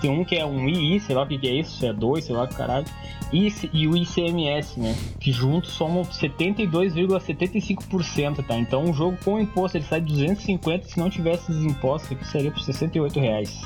Tem 0.00 0.10
um 0.10 0.24
que 0.24 0.36
é 0.36 0.44
um 0.44 0.68
II, 0.68 1.00
sei 1.00 1.14
lá 1.16 1.22
o 1.22 1.26
que, 1.26 1.38
que 1.38 1.48
é 1.48 1.54
isso, 1.54 1.78
se 1.78 1.86
é 1.86 1.92
dois, 1.92 2.24
sei 2.24 2.34
lá 2.34 2.46
que 2.46 2.54
caralho. 2.54 2.84
E, 3.32 3.52
e 3.72 3.88
o 3.88 3.96
ICMS, 3.96 4.78
né? 4.78 4.94
Que 5.18 5.32
juntos 5.32 5.72
somam 5.72 6.02
72,75%, 6.04 8.44
tá? 8.46 8.56
Então 8.56 8.84
um 8.84 8.92
jogo 8.92 9.16
com 9.24 9.40
imposto 9.40 9.76
ele 9.78 9.84
sai 9.84 10.00
250, 10.00 10.88
se 10.88 10.98
não 10.98 11.08
tivesse 11.10 11.50
esses 11.50 11.64
impostos 11.64 12.12
aqui 12.12 12.24
seria 12.26 12.50
por 12.50 12.60
68 12.60 13.18
reais. 13.18 13.60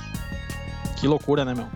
Que 0.98 1.06
loucura, 1.06 1.44
né, 1.44 1.54
meu? 1.54 1.66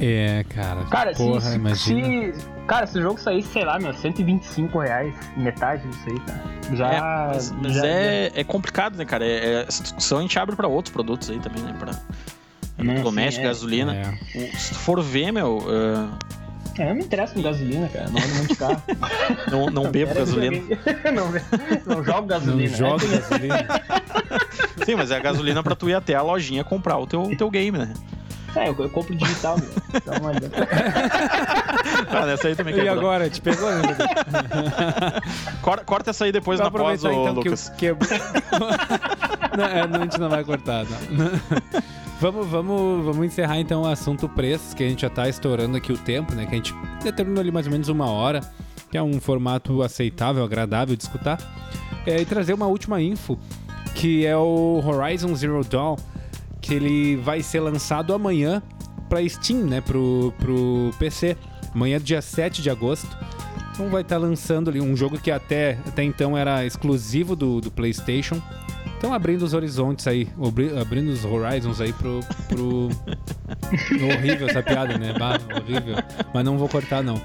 É, 0.00 0.44
cara. 0.48 0.84
Cara, 0.90 1.12
porra, 1.12 1.40
se, 1.40 1.50
se, 1.50 1.54
imagina. 1.56 2.32
se- 2.34 2.54
Cara, 2.66 2.86
se 2.86 2.98
o 2.98 3.02
jogo 3.02 3.20
saísse, 3.20 3.48
sei 3.52 3.64
lá, 3.64 3.78
meu, 3.78 3.92
125 3.92 4.78
reais, 4.78 5.14
metade 5.36 5.86
disso 5.88 6.04
aí, 6.08 6.18
cara. 6.20 6.42
Já. 6.74 6.92
É, 6.94 7.00
mas 7.00 7.50
mas 7.52 7.74
já- 7.74 7.86
é, 7.86 8.32
é 8.34 8.44
complicado, 8.44 8.96
né, 8.96 9.04
cara? 9.04 9.24
É, 9.24 9.28
é- 9.60 9.64
essa 9.68 9.82
discussão 9.82 10.18
a 10.18 10.22
gente 10.22 10.38
abre 10.38 10.56
pra 10.56 10.66
outros 10.66 10.92
produtos 10.92 11.28
aí 11.30 11.38
também, 11.38 11.62
né? 11.62 11.74
Pra 11.78 11.92
Não, 12.78 13.02
doméstico, 13.02 13.42
sim, 13.42 13.46
é. 13.46 13.48
gasolina. 13.48 13.94
É. 14.34 14.46
Se 14.56 14.72
tu 14.72 14.78
for 14.78 15.02
ver, 15.02 15.30
meu, 15.30 15.62
ah, 15.68 16.18
É, 16.78 16.82
eu 16.84 16.88
não 16.88 16.94
me 16.96 17.02
interesso 17.04 17.34
com 17.34 17.42
gasolina, 17.42 17.86
cara. 17.88 18.08
Não 18.10 18.18
ando 18.20 18.34
muito 18.34 18.48
de 18.48 18.56
carro. 18.56 18.82
não, 19.50 19.66
não 19.66 19.90
bebo 19.92 20.10
Era 20.10 20.20
gasolina. 20.24 20.56
não, 21.14 21.94
não 21.94 22.02
jogo 22.04 22.20
Não 22.22 22.26
gasolina. 22.26 22.76
joga 22.76 23.04
É, 23.04 23.08
gasolina. 23.18 23.66
Sim, 24.84 24.94
mas 24.96 25.10
é 25.10 25.16
a 25.16 25.20
gasolina 25.20 25.62
pra 25.62 25.74
tu 25.76 25.88
ir 25.88 25.94
até 25.94 26.14
a 26.14 26.22
lojinha 26.22 26.64
comprar 26.64 26.96
o 26.98 27.06
teu, 27.06 27.30
teu 27.36 27.50
game, 27.50 27.76
né? 27.78 27.92
É, 28.56 28.68
eu, 28.68 28.76
eu 28.78 28.90
compro 28.90 29.14
digital, 29.14 29.56
meu. 29.58 29.68
Dá 30.04 30.18
uma 30.20 30.28
olhada. 30.30 30.50
Ah, 32.10 32.26
nessa 32.26 32.48
aí 32.48 32.54
também 32.56 32.74
E 32.76 32.88
agora? 32.88 33.28
Te 33.30 33.40
pegou, 33.40 33.70
né? 33.70 33.82
Dudu? 33.82 33.94
Corta, 35.62 35.84
corta 35.84 36.10
essa 36.10 36.24
aí 36.24 36.32
depois 36.32 36.58
Vou 36.58 36.70
na 36.70 36.76
pós, 36.76 37.04
ô, 37.04 37.10
então 37.10 37.34
que, 37.42 37.48
Lucas. 37.48 37.68
o- 37.68 37.72
que... 37.76 37.88
não, 39.56 39.64
é, 39.64 39.86
não, 39.86 40.00
a 40.00 40.02
gente 40.04 40.18
não 40.18 40.28
vai 40.28 40.44
cortar, 40.44 40.84
não. 40.84 40.98
Vamos, 42.20 42.46
vamos, 42.48 43.04
vamos 43.04 43.26
encerrar 43.26 43.58
então 43.58 43.82
o 43.82 43.86
assunto 43.86 44.28
preços, 44.28 44.74
que 44.74 44.82
a 44.82 44.88
gente 44.88 45.02
já 45.02 45.10
tá 45.10 45.28
estourando 45.28 45.76
aqui 45.76 45.92
o 45.92 45.98
tempo, 45.98 46.34
né? 46.34 46.46
Que 46.46 46.52
a 46.52 46.56
gente 46.56 46.74
determinou 47.02 47.40
ali 47.40 47.50
mais 47.52 47.66
ou 47.66 47.72
menos 47.72 47.88
uma 47.88 48.06
hora, 48.06 48.40
que 48.90 48.96
é 48.96 49.02
um 49.02 49.20
formato 49.20 49.82
aceitável, 49.82 50.42
agradável 50.44 50.96
de 50.96 51.02
escutar. 51.02 51.38
É, 52.06 52.20
e 52.20 52.24
trazer 52.24 52.54
uma 52.54 52.66
última 52.66 53.00
info, 53.00 53.38
que 53.94 54.24
é 54.26 54.36
o 54.36 54.82
Horizon 54.84 55.34
Zero 55.34 55.62
Dawn, 55.64 55.96
que 56.64 56.72
ele 56.72 57.16
vai 57.16 57.42
ser 57.42 57.60
lançado 57.60 58.14
amanhã 58.14 58.62
para 59.06 59.28
Steam, 59.28 59.64
né? 59.64 59.82
Pro, 59.82 60.32
pro 60.38 60.90
PC. 60.98 61.36
Amanhã, 61.74 62.00
dia 62.00 62.22
7 62.22 62.62
de 62.62 62.70
agosto. 62.70 63.14
Então 63.72 63.90
vai 63.90 64.00
estar 64.00 64.16
lançando 64.16 64.70
ali 64.70 64.80
um 64.80 64.96
jogo 64.96 65.18
que 65.18 65.30
até, 65.30 65.78
até 65.86 66.02
então 66.02 66.38
era 66.38 66.64
exclusivo 66.64 67.36
do, 67.36 67.60
do 67.60 67.70
PlayStation. 67.70 68.40
Então 69.04 69.12
abrindo 69.12 69.42
os 69.42 69.52
horizontes 69.52 70.06
aí, 70.06 70.26
abrindo 70.80 71.08
os 71.10 71.26
horizons 71.26 71.78
aí 71.78 71.92
pro. 71.92 72.20
pro... 72.48 72.88
horrível 74.16 74.48
essa 74.48 74.62
piada, 74.62 74.96
né? 74.96 75.12
Bah, 75.18 75.38
horrível. 75.54 75.96
Mas 76.32 76.42
não 76.42 76.56
vou 76.56 76.70
cortar, 76.70 77.02
não. 77.02 77.20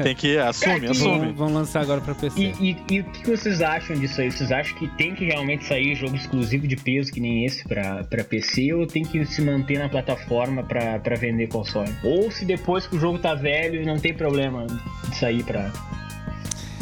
Tem 0.00 0.14
que 0.14 0.38
assume, 0.38 0.86
É, 0.86 0.90
assume. 0.90 1.18
Vão, 1.32 1.34
vão 1.48 1.54
lançar 1.54 1.80
agora 1.82 2.00
pra 2.00 2.14
PC. 2.14 2.40
E, 2.40 2.70
e- 2.70 2.76
e 2.88 3.00
o 3.00 3.04
que 3.04 3.30
vocês 3.30 3.60
acham 3.60 3.96
disso 3.96 4.20
aí? 4.20 4.30
Vocês 4.30 4.52
acham 4.52 4.78
que 4.78 4.86
tem 4.96 5.12
que 5.16 5.24
realmente 5.24 5.64
sair 5.64 5.96
jogo 5.96 6.14
exclusivo 6.14 6.68
de 6.68 6.76
peso 6.76 7.10
que 7.12 7.18
nem 7.18 7.44
esse 7.44 7.66
pra, 7.66 8.04
pra 8.04 8.22
PC 8.22 8.72
ou 8.74 8.86
tem 8.86 9.02
que 9.02 9.24
se 9.26 9.42
manter 9.42 9.80
na 9.80 9.88
plataforma 9.88 10.62
pra, 10.62 11.00
pra 11.00 11.16
vender 11.16 11.48
console? 11.48 11.90
Ou 12.04 12.30
se 12.30 12.44
depois 12.44 12.86
que 12.86 12.94
o 12.94 13.00
jogo 13.00 13.18
tá 13.18 13.34
velho 13.34 13.84
não 13.84 13.98
tem 13.98 14.14
problema 14.14 14.66
de 15.08 15.16
sair 15.16 15.42
pra. 15.42 15.72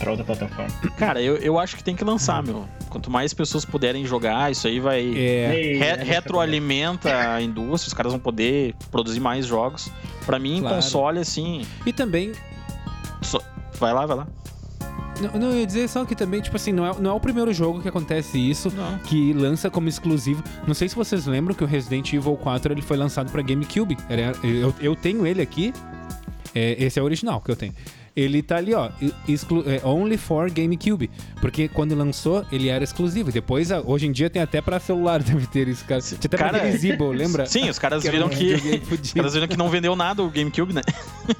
Pra 0.03 0.11
outra 0.11 0.25
plataforma. 0.27 0.71
Cara, 0.97 1.23
eu, 1.23 1.37
eu 1.37 1.59
acho 1.59 1.77
que 1.77 1.85
tem 1.85 1.95
que 1.97 2.05
lançar, 2.05 2.43
meu. 2.43 2.67
Quanto 2.91 3.11
mais 3.11 3.33
pessoas 3.33 3.65
puderem 3.65 4.05
jogar, 4.05 4.51
isso 4.51 4.67
aí 4.67 4.81
vai. 4.81 5.01
É. 5.17 5.77
Re- 5.79 6.05
retroalimenta 6.05 7.35
a 7.35 7.41
indústria, 7.41 7.89
os 7.89 7.95
caras 7.95 8.13
vão 8.13 8.21
poder 8.21 8.75
produzir 8.91 9.21
mais 9.21 9.47
jogos. 9.47 9.91
Pra 10.27 10.39
mim, 10.39 10.61
Claro. 10.61 10.77
console, 10.77 11.19
assim. 11.21 11.65
E 11.87 11.93
também, 11.93 12.33
só- 13.23 13.41
Vai 13.79 13.93
lá, 13.93 14.05
vai 14.07 14.17
lá. 14.19 14.27
não, 15.21 15.41
não, 15.41 15.51
eu 15.51 15.61
ia 15.61 15.67
dizer 15.67 15.89
só 15.89 16.05
que 16.05 16.15
também, 16.15 16.41
tipo 16.41 16.57
assim, 16.57 16.73
não 16.73 16.87
é, 16.87 16.95
não 17.01 17.11
é 17.11 17.15
o 17.15 17.21
primeiro 17.21 17.53
jogo 17.53 17.81
que 17.81 17.89
acontece 17.89 18.39
isso, 18.39 18.71
Não. 18.75 18.99
que 18.99 19.33
lança 19.33 19.71
como 19.71 19.89
exclusivo. 19.89 20.43
Não 20.67 20.75
sei 20.75 20.89
se 20.89 20.95
vocês 20.97 21.27
lembram 21.27 21.55
que 21.55 21.63
o 21.65 21.67
Resident 21.67 22.13
Evil 22.13 22.37
4 22.37 22.73
ele 22.73 22.83
foi 22.83 22.97
lançado 22.97 23.31
pra 23.31 23.41
GameCube. 23.43 23.97
Era- 24.09 24.33
Eu, 24.45 24.75
eu 24.81 24.95
tenho 24.97 25.27
ele 25.27 25.41
aqui. 25.43 25.73
É, 26.55 26.77
esse 26.85 26.99
é 26.99 27.03
o 27.03 27.05
original 27.05 27.41
que 27.41 27.51
eu 27.51 27.57
tenho. 27.57 27.73
Ele 28.15 28.43
tá 28.43 28.57
ali, 28.57 28.75
ó, 28.75 28.91
exclu- 29.27 29.65
é, 29.67 29.81
only 29.87 30.19
for 30.19 30.51
GameCube. 30.51 31.11
Porque 31.41 31.67
quando 31.67 31.95
lançou, 31.95 32.45
ele 32.53 32.69
era 32.69 32.85
exclusivo. 32.85 33.31
E 33.31 33.33
depois, 33.33 33.71
hoje 33.71 34.07
em 34.07 34.13
dia, 34.13 34.29
tem 34.29 34.43
até 34.43 34.61
pra 34.61 34.79
celular, 34.79 35.23
deve 35.25 35.47
ter 35.47 35.67
isso, 35.67 35.83
cara. 35.87 36.01
Tinha 36.03 36.19
até 36.19 36.37
Cara, 36.37 36.59
pra 36.59 36.69
Invisible, 36.69 37.09
lembra? 37.17 37.47
Sim, 37.47 37.71
os 37.71 37.79
caras 37.79 38.03
Que 38.05 38.11
viram 38.11 38.27
um 38.27 38.29
que. 38.31 38.55
Os 39.03 39.13
caras 39.15 39.33
viram 39.33 39.49
que 39.49 39.57
não 39.57 39.71
vendeu 39.71 39.97
nada 39.97 40.23
o 40.23 40.29
GameCube, 40.29 40.75
né? 40.75 40.83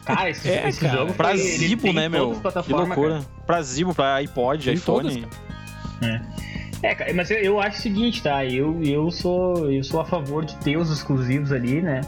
Cara, 0.07 0.31
esse, 0.31 0.49
É, 0.51 0.67
esse 0.67 0.81
cara. 0.81 0.97
jogo 0.97 1.13
Pra 1.13 1.37
Zibo, 1.37 1.93
né, 1.93 2.09
meu? 2.09 2.41
Que 2.65 2.73
loucura. 2.73 3.21
Pra 3.47 3.61
Zibo, 3.63 3.95
pra 3.95 4.17
iPod, 4.17 4.65
Tem 4.65 4.75
iPhone. 4.75 5.27
É, 6.83 6.95
cara, 6.95 7.13
mas 7.15 7.31
eu, 7.31 7.37
eu 7.39 7.61
acho 7.61 7.79
o 7.79 7.83
seguinte, 7.83 8.23
tá? 8.23 8.45
Eu, 8.45 8.83
eu, 8.83 9.11
sou, 9.11 9.71
eu 9.71 9.85
sou 9.85 10.01
a 10.01 10.05
favor 10.05 10.45
de 10.45 10.57
ter 10.57 10.77
os 10.77 10.91
exclusivos 10.91 11.53
ali, 11.53 11.81
né? 11.81 12.01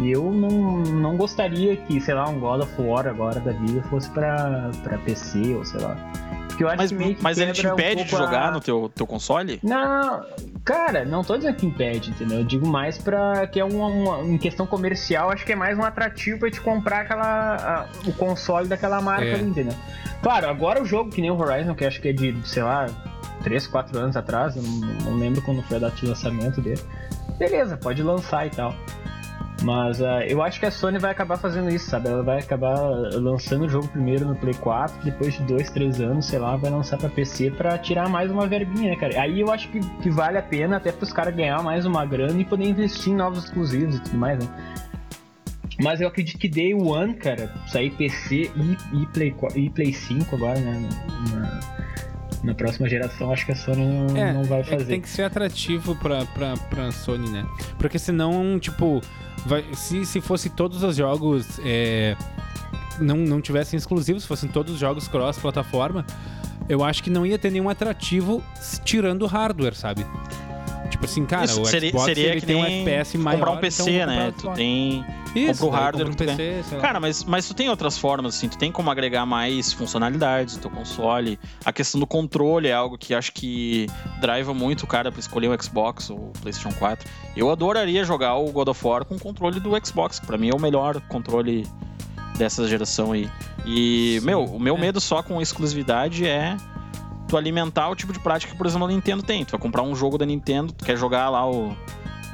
E 0.00 0.12
eu 0.12 0.30
não, 0.30 0.78
não 0.78 1.16
gostaria 1.16 1.76
que, 1.76 2.00
sei 2.00 2.14
lá, 2.14 2.28
um 2.28 2.38
God 2.38 2.62
of 2.62 2.72
War 2.80 3.06
agora 3.08 3.40
da 3.40 3.52
vida 3.52 3.82
fosse 3.90 4.08
pra, 4.10 4.70
pra 4.82 4.96
PC 4.98 5.54
ou 5.54 5.64
sei 5.64 5.80
lá. 5.80 5.96
Porque 6.46 6.64
eu 6.64 6.68
acho 6.68 6.76
Mas, 6.78 6.90
que 6.90 6.96
meio 6.96 7.14
que 7.14 7.22
mas 7.22 7.38
ele 7.38 7.52
te 7.52 7.62
quebra 7.62 7.70
um 7.74 7.78
impede 7.78 8.04
de 8.04 8.10
pouco 8.10 8.24
a- 8.24 8.26
jogar 8.26 8.52
no 8.52 8.60
teu, 8.60 8.90
teu 8.94 9.06
console? 9.06 9.60
Não, 9.62 10.24
cara, 10.64 11.04
não 11.04 11.22
tô 11.22 11.36
dizendo 11.36 11.54
que 11.56 11.66
impede, 11.66 12.10
entendeu? 12.10 12.38
Eu 12.38 12.44
digo 12.44 12.66
mais 12.66 12.98
pra 12.98 13.46
que 13.46 13.60
é 13.60 13.64
uma, 13.64 13.86
uma- 13.86 14.24
em 14.24 14.36
questão 14.38 14.66
comercial, 14.66 15.30
acho 15.30 15.44
que 15.44 15.52
é 15.52 15.56
mais 15.56 15.78
um 15.78 15.82
atrativo 15.84 16.40
pra 16.40 16.50
te 16.50 16.60
comprar 16.60 17.02
aquela, 17.02 17.56
a- 17.56 17.86
o 18.08 18.12
console 18.12 18.66
daquela 18.68 19.00
marca 19.00 19.24
É. 19.26 19.34
ali, 19.34 19.44
entendeu? 19.50 19.74
Claro, 20.22 20.48
agora 20.48 20.82
o 20.82 20.84
jogo 20.84 21.10
que 21.10 21.20
nem 21.20 21.30
o 21.30 21.38
Horizon, 21.38 21.74
que 21.76 21.84
acho 21.84 22.00
que 22.00 22.08
é 22.08 22.12
de, 22.12 22.36
sei 22.44 22.62
lá, 22.64 22.86
3, 23.44 23.66
4 23.68 23.96
anos 23.96 24.16
atrás, 24.16 24.56
eu 24.56 24.62
não, 24.62 24.70
não 25.12 25.16
lembro 25.18 25.40
quando 25.42 25.62
foi 25.62 25.76
a 25.76 25.80
data 25.80 25.94
de 25.96 26.06
lançamento 26.06 26.60
dele. 26.60 26.82
Beleza, 27.38 27.76
pode 27.76 28.02
lançar 28.02 28.46
e 28.46 28.50
tal. 28.50 28.74
Mas 29.62 30.00
ah, 30.00 30.24
eu 30.24 30.40
acho 30.40 30.60
que 30.60 30.66
a 30.66 30.70
Sony 30.70 30.98
vai 30.98 31.10
acabar 31.10 31.36
fazendo 31.36 31.68
isso, 31.68 31.90
sabe? 31.90 32.08
Ela 32.08 32.22
vai 32.22 32.38
acabar 32.38 32.78
lançando 33.14 33.64
o 33.64 33.68
jogo 33.68 33.88
primeiro 33.88 34.24
no 34.24 34.36
Play 34.36 34.54
4, 34.54 35.04
depois 35.04 35.34
de 35.34 35.42
2, 35.44 35.70
3 35.70 36.00
anos, 36.00 36.26
sei 36.26 36.38
lá, 36.38 36.56
vai 36.56 36.70
lançar 36.70 36.96
pra 36.96 37.08
PC 37.08 37.50
pra 37.50 37.76
tirar 37.76 38.08
mais 38.08 38.30
uma 38.30 38.46
verbinha, 38.46 38.90
né, 38.90 38.96
cara? 38.96 39.20
Aí 39.20 39.40
eu 39.40 39.50
acho 39.50 39.68
que, 39.70 39.80
que 39.80 40.10
vale 40.10 40.38
a 40.38 40.42
pena 40.42 40.76
até 40.76 40.92
pros 40.92 41.12
caras 41.12 41.34
ganhar 41.34 41.60
mais 41.62 41.84
uma 41.84 42.06
grana 42.06 42.40
e 42.40 42.44
poder 42.44 42.66
investir 42.66 43.12
em 43.12 43.16
novos 43.16 43.44
exclusivos 43.44 43.96
e 43.96 44.00
tudo 44.00 44.18
mais, 44.18 44.38
né? 44.38 44.48
Mas 45.80 46.00
eu 46.00 46.08
acredito 46.08 46.38
que 46.38 46.48
Day 46.48 46.74
One, 46.74 47.14
cara, 47.14 47.52
sair 47.68 47.90
PC 47.90 48.50
e, 48.54 48.76
e, 49.02 49.06
Play, 49.06 49.30
4 49.32 49.58
e 49.58 49.70
Play 49.70 49.92
5 49.92 50.36
agora, 50.36 50.58
né? 50.58 50.88
Na, 51.32 51.77
na 52.42 52.54
próxima 52.54 52.88
geração, 52.88 53.32
acho 53.32 53.44
que 53.46 53.52
a 53.52 53.56
Sony 53.56 53.84
não, 53.86 54.16
É, 54.16 54.32
não 54.32 54.44
vai 54.44 54.60
é 54.60 54.62
que 54.62 54.70
fazer. 54.70 54.84
tem 54.84 55.00
que 55.00 55.08
ser 55.08 55.22
atrativo 55.22 55.94
pra, 55.96 56.24
pra, 56.26 56.54
pra 56.56 56.92
Sony, 56.92 57.28
né? 57.30 57.44
Porque 57.78 57.98
senão, 57.98 58.58
tipo, 58.60 59.00
vai, 59.46 59.64
se, 59.74 60.04
se 60.06 60.20
fosse 60.20 60.48
todos 60.50 60.82
os 60.82 60.96
jogos 60.96 61.58
é, 61.64 62.16
não, 63.00 63.16
não 63.16 63.40
tivessem 63.40 63.76
exclusivos, 63.76 64.24
fossem 64.24 64.48
todos 64.48 64.74
os 64.74 64.78
jogos 64.80 65.08
cross-plataforma, 65.08 66.04
eu 66.68 66.84
acho 66.84 67.02
que 67.02 67.10
não 67.10 67.24
ia 67.26 67.38
ter 67.38 67.50
nenhum 67.50 67.68
atrativo 67.68 68.42
tirando 68.84 69.22
o 69.22 69.26
hardware, 69.26 69.74
sabe? 69.74 70.06
Assim, 71.08 71.24
cara, 71.24 71.46
Isso 71.46 71.62
o 71.62 71.64
seria, 71.64 71.90
Xbox 71.90 72.04
seria 72.04 72.30
ele 72.32 72.40
que 72.40 72.46
tem 72.46 72.56
um 72.56 72.64
FPS 72.64 73.16
maior. 73.18 73.38
comprar 73.38 73.52
um 73.52 73.56
PC, 73.56 73.90
então 73.90 74.06
né? 74.06 74.34
Tu 74.36 74.50
tem 74.50 75.04
Isso, 75.34 75.60
compra 75.60 75.66
o 75.66 75.82
hardware, 75.82 76.08
um 76.10 76.12
PC. 76.12 76.62
Cara, 76.80 77.00
mas, 77.00 77.24
mas 77.24 77.48
tu 77.48 77.54
tem 77.54 77.70
outras 77.70 77.96
formas, 77.96 78.36
assim, 78.36 78.48
tu 78.48 78.58
tem 78.58 78.70
como 78.70 78.90
agregar 78.90 79.24
mais 79.24 79.72
funcionalidades 79.72 80.56
no 80.56 80.62
teu 80.62 80.70
console. 80.70 81.38
A 81.64 81.72
questão 81.72 81.98
do 81.98 82.06
controle 82.06 82.68
é 82.68 82.74
algo 82.74 82.98
que 82.98 83.14
acho 83.14 83.32
que 83.32 83.86
driva 84.20 84.52
muito 84.52 84.82
o 84.82 84.86
cara 84.86 85.10
pra 85.10 85.18
escolher 85.18 85.48
o 85.48 85.62
Xbox 85.62 86.10
ou 86.10 86.18
o 86.18 86.32
PlayStation 86.40 86.76
4. 86.78 87.08
Eu 87.34 87.50
adoraria 87.50 88.04
jogar 88.04 88.36
o 88.36 88.52
God 88.52 88.68
of 88.68 88.86
War 88.86 89.04
com 89.04 89.14
o 89.14 89.18
controle 89.18 89.60
do 89.60 89.70
Xbox, 89.84 90.18
que 90.18 90.26
pra 90.26 90.36
mim 90.36 90.50
é 90.50 90.54
o 90.54 90.60
melhor 90.60 91.00
controle 91.08 91.66
dessa 92.36 92.68
geração 92.68 93.12
aí. 93.12 93.28
E, 93.64 94.18
Sim, 94.20 94.26
meu, 94.26 94.44
o 94.44 94.60
meu 94.60 94.76
é. 94.76 94.80
medo 94.80 95.00
só 95.00 95.22
com 95.22 95.40
exclusividade 95.40 96.26
é 96.26 96.56
tu 97.28 97.36
alimentar 97.36 97.88
o 97.88 97.94
tipo 97.94 98.12
de 98.12 98.18
prática 98.18 98.52
que, 98.52 98.58
por 98.58 98.66
exemplo, 98.66 98.86
a 98.86 98.90
Nintendo 98.90 99.22
tem. 99.22 99.44
Tu 99.44 99.50
vai 99.52 99.60
comprar 99.60 99.82
um 99.82 99.94
jogo 99.94 100.16
da 100.18 100.24
Nintendo, 100.26 100.72
tu 100.72 100.84
quer 100.84 100.96
jogar 100.96 101.28
lá 101.28 101.48
o 101.48 101.76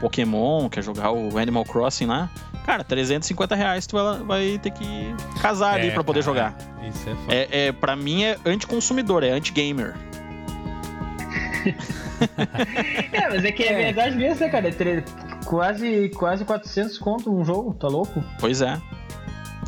Pokémon, 0.01 0.69
quer 0.69 0.83
jogar 0.83 1.11
o 1.13 1.37
Animal 1.39 1.65
Crossing 1.65 2.07
lá. 2.07 2.31
Cara, 2.65 2.83
350 2.83 3.55
reais 3.55 3.87
tu 3.87 3.97
vai, 3.97 4.19
vai 4.23 4.59
ter 4.63 4.71
que 4.71 5.15
casar 5.41 5.75
ali 5.75 5.89
É, 5.89 5.91
pra 5.91 6.03
poder 6.03 6.21
cara, 6.25 6.33
jogar. 6.33 6.57
Isso 6.89 7.09
é 7.11 7.15
foda. 7.15 7.35
É, 7.35 7.67
é, 7.67 7.73
pra 7.73 7.95
mim 7.95 8.25
é 8.25 8.39
anticonsumidor, 8.47 9.23
é 9.25 9.31
anti-gamer. 9.31 9.95
É, 13.13 13.29
mas 13.29 13.45
é 13.45 13.53
que 13.53 13.63
é, 13.65 13.73
É. 13.73 13.85
verdade 13.93 14.17
mesmo, 14.17 14.41
né, 14.41 14.49
cara? 14.49 14.69
É 14.69 15.05
quase, 15.45 16.09
quase 16.11 16.45
400 16.45 16.97
conto 16.99 17.35
um 17.35 17.45
jogo, 17.45 17.75
tá 17.75 17.89
louco? 17.89 18.23
Pois 18.41 18.63
é. 18.63 18.81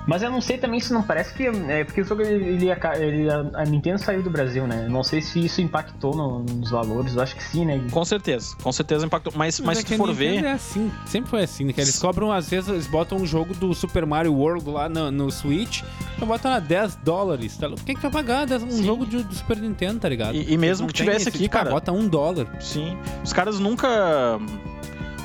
Mas 0.07 0.23
eu 0.23 0.31
não 0.31 0.41
sei 0.41 0.57
também 0.57 0.79
se 0.79 0.93
não 0.93 1.03
parece 1.03 1.35
que. 1.35 1.45
É 1.47 1.83
porque 1.85 2.01
o 2.01 2.05
jogo 2.05 2.23
ele, 2.23 2.45
ele, 2.45 2.71
ele- 3.01 3.31
a, 3.31 3.63
a 3.63 3.65
Nintendo 3.65 3.99
saiu 3.99 4.23
do 4.23 4.31
Brasil, 4.31 4.67
né? 4.67 4.87
Não 4.89 5.03
sei 5.03 5.21
se 5.21 5.45
isso 5.45 5.61
impactou 5.61 6.15
no- 6.15 6.45
nos 6.45 6.71
valores, 6.71 7.17
eu 7.17 7.23
acho 7.23 7.35
que 7.35 7.43
sim, 7.43 7.65
né? 7.65 7.85
Com 7.91 8.05
certeza. 8.05 8.55
Com 8.63 8.71
certeza 8.71 9.05
impactou. 9.05 9.33
Mas, 9.37 9.59
mas 9.59 9.79
é 9.79 9.81
se 9.81 9.87
que 9.87 9.95
tu 9.95 9.99
for 9.99 10.13
ver. 10.15 10.45
É 10.45 10.53
assim, 10.53 10.93
sempre 11.07 11.29
foi 11.29 11.43
assim, 11.43 11.65
né? 11.65 11.73
Que 11.73 11.81
eles 11.81 11.99
cobram, 11.99 12.31
às 12.31 12.49
vezes, 12.49 12.69
eles 12.69 12.87
botam 12.87 13.19
um 13.19 13.27
jogo 13.27 13.53
do 13.55 13.75
Super 13.75 14.07
Mario 14.07 14.33
World 14.33 14.71
lá 14.71 14.89
no, 14.89 15.11
no 15.11 15.31
Switch, 15.31 15.83
então 16.15 16.29
botam 16.29 16.53
lá 16.53 16.61
10 16.61 16.97
dólares, 16.97 17.57
tá 17.57 17.67
louco? 17.67 17.83
Quem 17.85 17.97
que 17.97 18.03
vai 18.03 18.11
pagar 18.13 18.47
10 18.47 18.63
um 18.63 18.71
Sim. 18.71 18.85
jogo 18.85 19.05
de, 19.05 19.25
do 19.25 19.35
Super 19.35 19.57
Nintendo, 19.59 19.99
tá 19.99 20.09
ligado? 20.09 20.37
E, 20.37 20.53
e 20.53 20.57
mesmo 20.57 20.87
que 20.87 20.93
tivesse 20.93 21.23
esse, 21.23 21.29
aqui, 21.31 21.39
tipo, 21.39 21.53
cara. 21.53 21.71
Bota 21.71 21.91
um 21.91 22.07
dólar. 22.07 22.47
Sim. 22.61 22.97
Os 23.25 23.33
caras 23.33 23.59
nunca. 23.59 24.39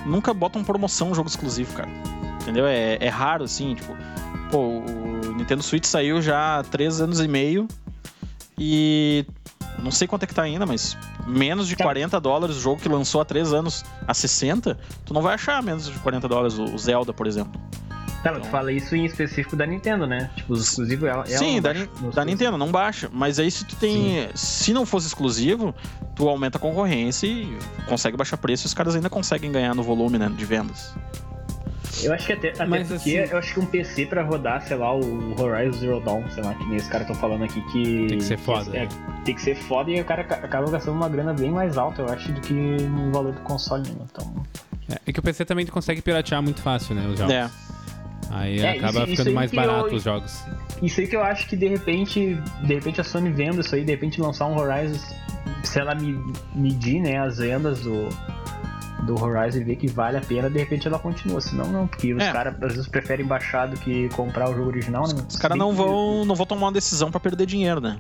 Nunca 0.06 0.34
botam 0.34 0.64
promoção 0.64 1.12
um 1.12 1.14
jogo 1.14 1.30
exclusivo, 1.30 1.74
cara. 1.76 1.90
Entendeu? 2.42 2.66
É, 2.66 2.98
é 3.00 3.10
raro, 3.10 3.44
assim, 3.44 3.76
tipo. 3.76 3.96
Pô, 4.50 4.80
o 4.80 5.34
Nintendo 5.36 5.64
Switch 5.64 5.86
saiu 5.86 6.22
já 6.22 6.60
há 6.60 6.64
três 6.64 7.00
anos 7.00 7.20
e 7.20 7.28
meio. 7.28 7.68
E. 8.58 9.26
Não 9.80 9.92
sei 9.92 10.08
quanto 10.08 10.24
é 10.24 10.28
que 10.28 10.36
tá 10.36 10.44
ainda, 10.44 10.66
mas 10.66 10.98
menos 11.26 11.68
de 11.68 11.76
Tá. 11.76 11.86
40 11.86 12.20
dólares 12.20 12.58
o 12.58 12.60
jogo 12.60 12.82
que 12.82 12.90
lançou 12.90 13.22
há 13.22 13.26
três 13.26 13.54
anos 13.54 13.84
a 14.08 14.14
60, 14.14 14.78
tu 15.06 15.14
não 15.14 15.22
vai 15.22 15.34
achar 15.34 15.64
menos 15.64 15.86
de 15.90 15.98
40 16.00 16.28
dólares 16.28 16.60
o 16.60 16.78
Zelda, 16.78 17.14
por 17.14 17.26
exemplo. 17.26 17.60
Tá, 18.22 18.32
mas 18.32 18.44
tu 18.44 18.50
fala 18.50 18.72
isso 18.72 18.96
em 18.96 19.04
específico 19.04 19.56
da 19.56 19.66
Nintendo, 19.66 20.06
né? 20.06 20.30
Tipo, 20.36 20.54
os 20.54 20.62
exclusivos 20.62 21.10
ela, 21.10 21.24
ela 21.28 21.38
Sim, 21.38 21.60
da, 21.60 21.74
baixa 21.74 21.90
da 22.14 22.24
Nintendo, 22.24 22.58
não 22.58 22.72
baixa. 22.72 23.10
Mas 23.12 23.40
aí 23.40 23.50
se 23.50 23.66
tu 23.66 23.76
tem. 23.76 24.30
Se 24.36 24.74
não 24.74 24.86
fosse 24.86 25.08
exclusivo, 25.08 25.74
tu 26.16 26.30
aumenta 26.30 26.60
a 26.60 26.62
concorrência 26.62 27.26
e 27.26 27.58
consegue 27.88 28.16
baixar 28.16 28.38
preço 28.38 28.66
e 28.66 28.68
os 28.68 28.74
caras 28.76 28.96
ainda 28.96 29.10
conseguem 29.10 29.52
ganhar 29.52 29.74
no 29.74 29.82
volume 29.82 30.20
né, 30.20 30.30
de 30.30 30.46
vendas. 30.46 30.94
Eu 32.04 32.14
acho 32.14 32.26
que 32.26 32.34
até, 32.34 32.50
até 32.50 32.66
Mas, 32.66 32.88
porque 32.88 33.18
assim- 33.20 33.32
eu 33.32 33.38
acho 33.38 33.54
que 33.54 33.60
um 33.60 33.66
PC 33.66 34.06
pra 34.06 34.24
rodar, 34.24 34.62
sei 34.66 34.78
lá, 34.78 34.96
o 34.96 35.36
Horizon 35.40 35.78
Zero 35.80 36.00
Dawn, 36.00 36.24
sei 36.32 36.44
lá, 36.44 36.54
que 36.56 36.66
nem 36.66 36.78
os 36.78 36.88
caras 36.88 37.02
estão 37.08 37.16
falando 37.16 37.44
aqui 37.44 37.62
que. 37.72 38.08
Tem 38.08 38.18
que 38.18 38.24
ser 38.24 38.38
foda, 38.38 38.76
é, 38.78 38.84
né? 38.84 38.90
tem 39.26 39.36
que 39.36 39.42
ser 39.42 39.56
foda 39.56 39.92
e 39.92 40.00
o 40.02 40.06
cara 40.06 40.24
ca- 40.24 40.36
acaba 40.36 40.70
gastando 40.72 40.96
uma 40.96 41.10
grana 41.10 41.34
bem 41.34 41.52
mais 41.52 41.78
alta, 41.78 42.02
eu 42.02 42.10
acho, 42.10 42.32
do 42.32 42.42
que 42.42 42.54
no 42.54 43.12
valor 43.12 43.34
do 43.34 43.42
console, 43.42 43.88
né? 43.90 44.06
Então. 44.12 44.34
É, 44.90 44.98
é 45.08 45.14
que 45.14 45.20
o 45.20 45.24
PC 45.24 45.46
também 45.46 45.66
consegue 45.66 46.02
piratear 46.02 46.42
muito 46.42 46.62
fácil, 46.62 46.96
né? 46.96 47.06
Os 47.08 47.18
jogos. 47.20 47.34
É. 47.34 47.50
Aí 48.34 48.60
É, 48.62 48.70
acaba 48.72 48.92
isso- 48.92 49.00
isso 49.02 49.12
ficando 49.12 49.28
aí 49.30 49.34
mais 49.36 49.50
que 49.52 49.58
barato 49.58 49.88
eu- 49.90 49.96
os 49.96 50.04
jogos. 50.04 50.44
Isso 50.82 51.02
aí 51.02 51.08
que 51.08 51.16
eu 51.16 51.24
acho 51.24 51.48
que 51.48 51.56
de 51.58 51.68
repente, 51.68 52.38
de 52.64 52.74
repente 52.74 53.02
a 53.02 53.04
Sony 53.04 53.30
vendo 53.32 53.60
isso 53.60 53.76
aí, 53.76 53.84
de 53.84 53.92
repente 53.92 54.22
lançar 54.22 54.46
um 54.48 54.58
Horizon, 54.58 54.98
se 55.64 55.80
ela 55.80 55.94
me, 55.94 56.18
medir, 56.56 57.02
né, 57.02 57.18
as 57.20 57.38
vendas 57.40 57.82
do, 57.82 58.08
do 59.04 59.22
Horizon 59.22 59.60
e 59.60 59.64
ver 59.64 59.76
que 59.76 59.88
vale 59.88 60.18
a 60.18 60.22
pena, 60.22 60.50
de 60.50 60.58
repente 60.60 60.88
ela 60.88 61.00
continua. 61.00 61.42
Senão 61.42 61.66
não, 61.72 61.88
porque 61.88 62.14
os 62.14 62.22
É. 62.24 62.32
caras 62.32 62.56
às 62.62 62.74
vezes 62.74 62.88
preferem 62.88 63.26
baixar 63.26 63.68
do 63.68 63.78
que 63.78 64.10
comprar 64.10 64.50
o 64.50 64.56
jogo 64.56 64.70
original, 64.70 65.08
né? 65.08 65.16
Os 65.28 65.36
caras 65.38 65.58
não 65.58 65.74
vão, 65.74 66.24
não 66.26 66.36
vão 66.36 66.46
tomar 66.46 66.68
uma 66.68 66.72
decisão 66.72 67.10
pra 67.12 67.20
perder 67.20 67.46
dinheiro, 67.46 67.82
né? 67.82 67.98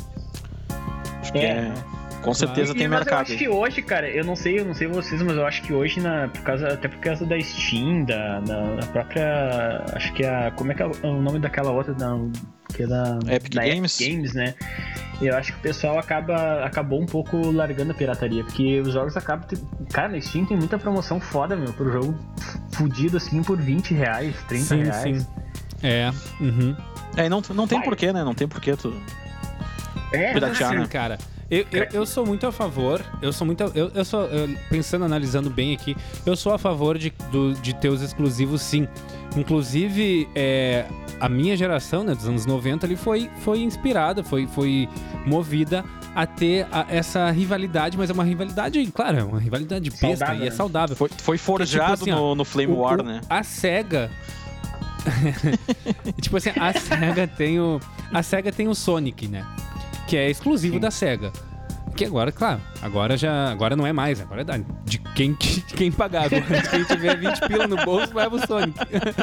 Acho 1.21 1.31
que 1.33 1.39
É, 1.39 1.73
né? 2.21 2.25
Com 2.25 2.33
certeza 2.33 2.71
E- 2.73 2.75
tem 2.77 2.87
mas 2.87 2.99
mercado. 2.99 3.17
Eu 3.17 3.21
acho 3.21 3.37
que 3.37 3.47
hoje, 3.49 3.81
cara, 3.81 4.09
eu 4.09 4.23
não 4.23 4.35
sei, 4.35 4.59
eu 4.59 4.65
não 4.65 4.73
sei 4.73 4.87
vocês, 4.87 5.21
mas 5.21 5.35
eu 5.35 5.45
acho 5.45 5.61
que 5.63 5.73
hoje, 5.73 5.99
na, 5.99 6.27
por 6.29 6.41
causa, 6.41 6.67
até 6.73 6.87
por 6.87 6.99
causa 6.99 7.25
da 7.25 7.39
Steam, 7.41 8.05
da, 8.05 8.39
da, 8.41 8.75
da 8.75 8.87
própria. 8.87 9.83
Acho 9.95 10.13
que 10.13 10.25
a. 10.25 10.51
Como 10.51 10.71
é 10.71 10.75
que 10.75 10.81
é 10.83 10.85
o 10.85 11.21
nome 11.21 11.39
daquela 11.39 11.71
outra? 11.71 11.93
Da, 11.93 12.17
que 12.73 12.83
é 12.83 12.87
da. 12.87 13.19
Epic 13.27 13.53
da 13.53 13.65
Games? 13.65 13.97
Games, 13.99 14.33
né? 14.33 14.53
Eu 15.21 15.37
acho 15.37 15.51
que 15.53 15.59
o 15.59 15.61
pessoal 15.61 15.99
acaba, 15.99 16.65
acabou 16.65 16.99
um 16.99 17.05
pouco 17.05 17.51
largando 17.51 17.91
a 17.91 17.93
pirataria, 17.93 18.43
porque 18.43 18.79
os 18.81 18.93
jogos 18.93 19.15
acabam. 19.15 19.47
te- 19.47 19.61
Cara, 19.93 20.07
na 20.09 20.19
Steam 20.19 20.45
tem 20.45 20.57
muita 20.57 20.79
promoção 20.79 21.19
foda, 21.19 21.55
meu, 21.55 21.71
pro 21.73 21.91
jogo 21.91 22.17
fudido 22.71 23.17
assim 23.17 23.43
por 23.43 23.55
20 23.61 23.93
reais, 23.93 24.35
30 24.47 24.65
Sim, 24.65 24.83
reais. 24.83 25.21
sim. 25.21 25.27
É. 25.83 26.11
Uhum. 26.39 26.75
É, 27.17 27.25
e 27.25 27.29
não, 27.29 27.41
não 27.53 27.67
tem 27.67 27.77
Vai. 27.79 27.87
porquê, 27.87 28.11
né? 28.13 28.23
Não 28.23 28.33
tem 28.33 28.47
porquê 28.47 28.75
tu. 28.75 28.95
É, 30.11 30.33
Piratear, 30.33 30.69
assim, 30.71 30.79
né? 30.79 30.87
cara, 30.87 31.17
eu, 31.51 31.65
eu, 31.71 31.87
eu 31.93 32.05
sou 32.05 32.25
muito 32.25 32.47
a 32.47 32.51
favor, 32.51 33.01
eu 33.21 33.31
sou 33.33 33.45
muito. 33.45 33.61
Eu, 33.75 33.91
eu 33.93 34.05
sou. 34.05 34.21
eu- 34.25 34.49
pensando, 34.69 35.03
analisando 35.05 35.49
bem 35.49 35.73
aqui, 35.75 35.95
eu 36.25 36.35
sou 36.35 36.53
a 36.53 36.57
favor 36.57 36.97
de, 36.97 37.11
do- 37.31 37.53
de 37.53 37.75
ter 37.75 37.89
os 37.89 38.01
exclusivos, 38.01 38.61
sim. 38.61 38.87
Inclusive, 39.35 40.27
é, 40.35 40.85
a 41.19 41.29
minha 41.29 41.55
geração, 41.55 42.03
né, 42.03 42.13
dos 42.15 42.27
anos 42.27 42.45
90, 42.45 42.85
ali 42.85 42.95
foi, 42.95 43.29
foi 43.41 43.59
inspirada, 43.61 44.23
foi, 44.23 44.47
foi 44.47 44.89
movida 45.25 45.85
a 46.13 46.25
ter 46.25 46.67
a- 46.71 46.85
essa 46.89 47.29
rivalidade, 47.31 47.97
mas 47.97 48.09
é 48.09 48.13
uma 48.13 48.23
rivalidade, 48.25 48.85
claro, 48.93 49.17
é 49.19 49.23
uma 49.23 49.39
rivalidade 49.39 49.89
besta 49.89 50.17
Saudável, 50.25 50.35
e 50.43 50.47
é 50.47 50.49
né? 50.49 50.55
saudável. 50.55 50.95
Foi, 50.95 51.09
foi 51.09 51.37
forjado 51.37 51.93
assim, 51.93 52.11
ó, 52.11 52.15
no, 52.17 52.35
no 52.35 52.45
Flame 52.45 52.73
O- 52.73 52.79
War, 52.79 52.99
o- 52.99 53.03
né? 53.03 53.21
A 53.29 53.41
SEGA. 53.43 54.09
tipo 56.21 56.37
assim, 56.37 56.51
a 56.59 56.73
SEGA 56.73 57.27
tem 57.27 57.59
o. 57.59 57.79
A 58.13 58.21
SEGA 58.21 58.51
tem 58.51 58.67
o 58.67 58.75
Sonic, 58.75 59.27
né? 59.27 59.45
Que 60.11 60.17
é 60.17 60.29
exclusivo 60.29 60.73
Sim. 60.73 60.81
da 60.81 60.91
SEGA. 60.91 61.31
Que 61.95 62.03
agora, 62.03 62.33
claro, 62.33 62.59
agora 62.81 63.15
já. 63.15 63.49
Agora 63.49 63.77
não 63.77 63.87
é 63.87 63.93
mais, 63.93 64.19
agora 64.19 64.41
é 64.41 64.43
da, 64.43 64.57
de 64.83 64.97
quem, 65.15 65.31
de 65.35 65.61
quem 65.73 65.89
pagar. 65.89 66.25
Agora, 66.25 66.61
quem 66.69 66.83
tiver 66.83 67.15
20 67.15 67.39
pila 67.47 67.65
no 67.65 67.77
bolso, 67.77 68.13
leva 68.13 68.35
o 68.35 68.45
Sonic. 68.45 68.77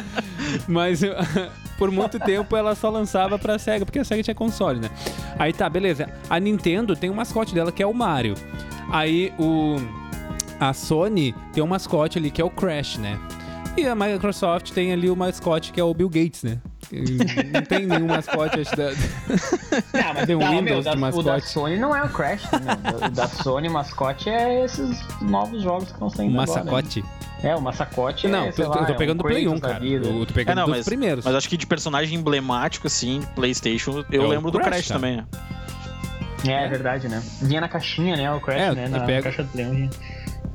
Mas 0.67 1.01
por 1.77 1.91
muito 1.91 2.19
tempo 2.19 2.55
ela 2.55 2.73
só 2.73 2.89
lançava 2.89 3.37
pra 3.37 3.59
SEGA, 3.59 3.85
porque 3.85 3.99
a 3.99 4.03
SEGA 4.03 4.23
tinha 4.23 4.33
console, 4.33 4.79
né? 4.79 4.89
Aí 5.37 5.53
tá, 5.53 5.69
beleza. 5.69 6.09
A 6.27 6.39
Nintendo 6.39 6.95
tem 6.95 7.11
um 7.11 7.13
mascote 7.13 7.53
dela 7.53 7.71
que 7.71 7.83
é 7.83 7.85
o 7.85 7.93
Mario. 7.93 8.33
Aí 8.91 9.31
o. 9.37 9.75
A 10.59 10.73
Sony 10.73 11.35
tem 11.53 11.63
um 11.63 11.67
mascote 11.67 12.17
ali 12.17 12.31
que 12.31 12.41
é 12.41 12.43
o 12.43 12.49
Crash, 12.49 12.97
né? 12.97 13.19
E 13.77 13.87
a 13.87 13.95
Microsoft 13.95 14.71
tem 14.71 14.91
ali 14.91 15.09
o 15.09 15.15
mascote 15.15 15.71
que 15.71 15.79
é 15.79 15.83
o 15.83 15.93
Bill 15.93 16.09
Gates, 16.09 16.43
né? 16.43 16.57
Não 17.53 17.61
tem 17.61 17.85
nenhum 17.85 18.07
mascote, 18.07 18.59
acho, 18.59 18.75
da... 18.75 18.89
Não, 20.03 20.13
mas 20.15 20.25
Tem 20.25 20.35
um 20.35 20.39
não, 20.39 20.49
Windows 20.49 20.63
meu, 20.63 20.77
de 20.79 20.83
da, 20.85 20.91
o 20.91 20.95
da 20.95 20.99
mascote. 20.99 21.47
Sony 21.47 21.77
não 21.77 21.95
é 21.95 22.03
o 22.03 22.09
Crash, 22.09 22.43
né? 22.51 23.07
O 23.07 23.11
da 23.11 23.27
Sony, 23.27 23.67
o 23.67 23.71
mascote 23.71 24.27
é 24.29 24.65
esses 24.65 24.99
novos 25.21 25.61
jogos 25.61 25.85
que 25.85 25.91
estão 25.93 26.09
saindo 26.09 26.39
agora. 26.41 26.63
né? 26.63 26.71
massacote. 26.71 27.05
É, 27.43 27.55
o 27.55 27.61
massacote 27.61 28.25
é, 28.27 28.29
Não, 28.29 28.51
sei 28.51 28.65
eu, 28.65 28.69
lá, 28.69 28.77
eu 28.79 28.85
tô 28.87 28.93
é 28.93 28.95
pegando 28.97 29.19
um 29.19 29.23
do 29.23 29.29
Play 29.29 29.47
1, 29.47 29.59
Kratos 29.59 29.61
da 29.61 29.67
cara. 29.79 29.85
Eu 29.85 30.25
tô 30.25 30.31
É, 30.31 30.33
pegando 30.33 30.57
não, 30.57 30.65
dos 30.65 30.75
mas, 30.77 30.85
primeiros. 30.85 31.23
mas 31.23 31.35
acho 31.35 31.47
que 31.47 31.55
de 31.57 31.67
personagem 31.67 32.17
emblemático, 32.17 32.87
assim, 32.87 33.21
PlayStation, 33.35 34.03
eu 34.11 34.23
É 34.23 34.25
o 34.25 34.27
lembro 34.27 34.49
do 34.51 34.57
Crash, 34.57 34.69
Crash 34.69 34.87
cara. 34.87 34.99
também. 34.99 35.25
É, 36.47 36.65
é 36.65 36.67
verdade, 36.67 37.07
né? 37.07 37.21
Vinha 37.41 37.61
na 37.61 37.67
caixinha, 37.69 38.17
né? 38.17 38.31
O 38.33 38.41
Crash, 38.41 38.59
É, 38.61 38.71
né? 38.73 38.87
Na 38.87 39.01
pego- 39.01 39.23
caixa 39.23 39.43
do 39.43 39.49
Play 39.49 39.89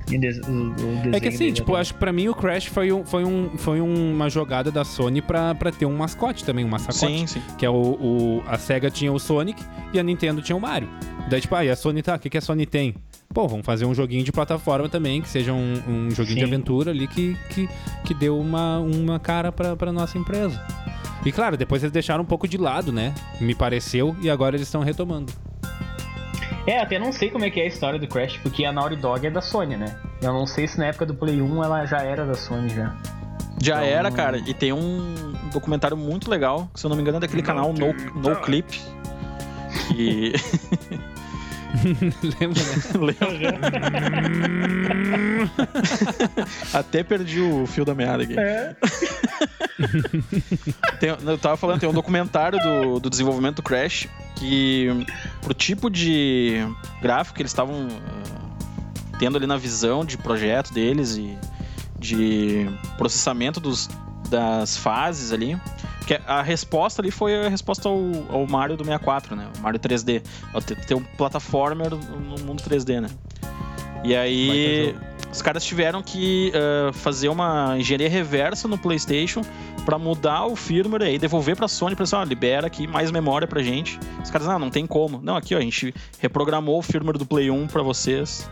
1. 0.07 0.11
vinha- 0.11 0.20
vinha 0.20 0.20
des- 0.20 0.38
o, 0.46 0.50
o 0.50 0.70
desenho 0.74 1.14
É 1.16 1.20
que 1.20 1.28
assim, 1.28 1.52
tipo, 1.52 1.74
acho 1.76 1.94
que 1.94 2.00
pra 2.00 2.12
mim 2.12 2.28
o 2.28 2.34
Crash 2.34 2.66
foi, 2.66 2.92
um, 2.92 3.05
foi, 3.05 3.24
um, 3.24 3.50
foi 3.57 3.80
uma 3.80 4.28
jogada 4.30 4.70
da 4.70 4.84
Sony 4.84 5.20
pra, 5.22 5.55
pra 5.55 5.70
ter 5.72 5.86
um 5.86 5.96
mascote 5.96 6.44
também, 6.44 6.64
um 6.64 6.68
mascote. 6.68 6.98
Sim, 6.98 7.26
sim. 7.26 7.42
Que 7.59 7.64
é 7.66 7.70
o, 7.70 7.74
o- 7.74 8.42
A 8.46 8.59
SEGA 8.59 8.90
tinha 8.90 9.12
o 9.12 9.18
Sonic 9.18 9.62
e 9.92 9.98
a 9.98 10.02
Nintendo 10.02 10.40
tinha 10.42 10.57
o 10.57 10.61
Mario. 10.61 10.88
Daí, 11.28 11.40
tipo, 11.40 11.55
ah, 11.55 11.64
e 11.64 11.70
a 11.70 11.76
Sony 11.76 12.02
tá, 12.02 12.14
o 12.16 12.18
que, 12.18 12.28
que 12.28 12.38
a 12.38 12.40
Sony 12.40 12.66
tem? 12.66 12.94
Pô, 13.32 13.48
vamos 13.48 13.64
fazer 13.66 13.84
um 13.84 13.94
joguinho 13.94 14.22
de 14.22 14.30
plataforma 14.30 14.88
também, 14.88 15.20
que 15.20 15.28
seja 15.28 15.52
um, 15.52 15.72
um 15.88 16.11
joguinho 16.11 16.36
de 16.36 16.42
Sim. 16.42 16.46
aventura 16.46 16.90
ali 16.92 17.09
que, 17.09 17.36
que, 17.50 17.68
que 18.05 18.14
deu 18.14 18.38
uma, 18.38 18.78
uma 18.78 19.18
cara 19.18 19.50
pra, 19.50 19.74
pra 19.74 19.90
nossa 19.90 20.16
empresa. 20.18 20.61
E 21.24 21.32
claro, 21.32 21.57
depois 21.57 21.82
eles 21.82 21.92
deixaram 21.92 22.22
um 22.22 22.26
pouco 22.26 22.46
de 22.46 22.57
lado, 22.59 22.92
né? 22.92 23.12
Me 23.40 23.55
pareceu, 23.55 24.14
e 24.20 24.28
agora 24.30 24.55
eles 24.55 24.68
estão 24.68 24.82
retomando. 24.82 25.32
É, 26.67 26.81
até 26.81 26.99
não 26.99 27.12
sei 27.12 27.31
como 27.31 27.45
é 27.45 27.51
que 27.51 27.61
é 27.61 27.65
a 27.65 27.67
história 27.67 27.99
do 27.99 28.07
Crash, 28.09 28.39
porque 28.39 28.65
a 28.65 28.73
Naughty 28.73 28.97
Dog 28.97 29.27
é 29.27 29.31
da 29.31 29.43
Sony, 29.43 29.77
né? 29.77 29.97
Eu 30.23 30.33
não 30.33 30.47
sei 30.47 30.67
se 30.67 30.79
na 30.79 30.87
época 30.87 31.05
do 31.05 31.15
Play 31.15 31.41
1 31.43 31.62
ela 31.62 31.85
já 31.85 31.99
era 31.99 32.25
da 32.25 32.35
Sony 32.35 32.71
já. 32.71 32.95
Já 33.61 33.77
Então- 33.85 33.99
era, 33.99 34.11
cara. 34.11 34.39
E 34.39 34.55
tem 34.55 34.73
um 34.73 35.15
documentário 35.53 35.97
muito 35.97 36.31
legal, 36.31 36.69
que 36.73 36.81
se 36.81 36.87
eu 36.87 36.89
não 36.89 36.97
me 36.97 37.03
engano 37.03 37.19
é 37.19 37.21
daquele 37.21 37.43
canal 37.43 37.73
No, 37.73 37.93
no 38.21 38.37
Clip. 38.37 38.81
E. 39.95 40.33
Lembra, 42.41 42.62
né? 42.62 43.15
Até 46.73 47.03
perdi 47.03 47.41
o 47.41 47.67
fio 47.67 47.85
da 47.85 47.95
meada 47.95 48.23
aqui. 48.23 48.39
É. 48.39 48.75
Tem- 51.01 51.11
eu 51.11 51.39
tava 51.39 51.57
falando, 51.57 51.81
tem 51.81 51.89
um 51.89 51.93
documentário 51.93 52.59
do, 52.61 53.01
do 53.01 53.11
desenvolvimento 53.11 53.57
do 53.57 53.62
Crash 53.62 54.09
que, 54.37 54.89
pro 55.41 55.55
tipo 55.55 55.91
de 55.91 56.66
gráfico 57.01 57.37
que 57.37 57.43
eles 57.43 57.51
estavam 57.51 57.89
ah, 57.91 59.16
tendo 59.18 59.37
ali 59.37 59.47
na 59.47 59.57
visão 59.57 60.05
de 60.05 60.16
projeto 60.18 60.72
deles 60.72 61.16
e 61.16 61.37
de 61.99 62.68
processamento 62.97 63.61
dos, 63.61 63.89
das 64.29 64.77
fases 64.77 65.33
ali, 65.33 65.59
que 66.07 66.20
a 66.27 66.43
resposta 66.43 67.01
ali 67.01 67.11
foi 67.11 67.47
a 67.47 67.49
resposta 67.49 67.89
ao, 67.89 67.99
ao 68.29 68.47
Mario 68.47 68.77
do 68.77 68.85
64, 68.85 69.35
né? 69.35 69.49
O 69.59 69.61
Mario 69.62 69.81
3D. 69.81 70.22
Ao 70.53 70.61
ter, 70.61 70.77
ter 70.85 70.95
um 70.95 71.03
platformer 71.03 71.91
no 71.91 72.39
mundo 72.45 72.62
3D, 72.62 73.01
né? 73.01 73.09
E 74.05 74.14
aí, 74.14 74.95
os 75.35 75.43
caras 75.43 75.64
tiveram 75.64 76.01
que 76.01 76.53
ah, 76.55 76.93
fazer 76.93 77.28
uma 77.28 77.76
engenharia 77.76 78.09
reversa 78.09 78.68
no 78.68 78.78
PlayStation 78.78 79.43
pra 79.85 79.99
mudar 79.99 80.47
o 80.47 80.55
firmware 80.55 81.03
e 81.03 81.07
aí 81.07 81.18
devolver 81.18 81.57
pra 81.57 81.66
Sony 81.66 81.97
pra 81.97 82.05
assim, 82.05 82.14
ó, 82.14 82.22
libera 82.22 82.68
aqui 82.68 82.87
mais 82.87 83.11
memória 83.11 83.47
pra 83.47 83.61
gente. 83.61 83.99
Os 84.22 84.30
caras, 84.30 84.49
ah, 84.49 84.59
não 84.59 84.70
tem 84.70 84.87
como. 84.87 85.20
Não, 85.20 85.37
aqui 85.37 85.55
ó, 85.55 85.59
a 85.59 85.61
gente 85.61 85.93
reprogramou 86.20 86.78
o 86.78 86.82
firmware 86.82 87.18
do 87.18 87.26
Play 87.26 87.51
1 87.51 87.66
pra 87.66 87.82
vocês. 87.82 88.49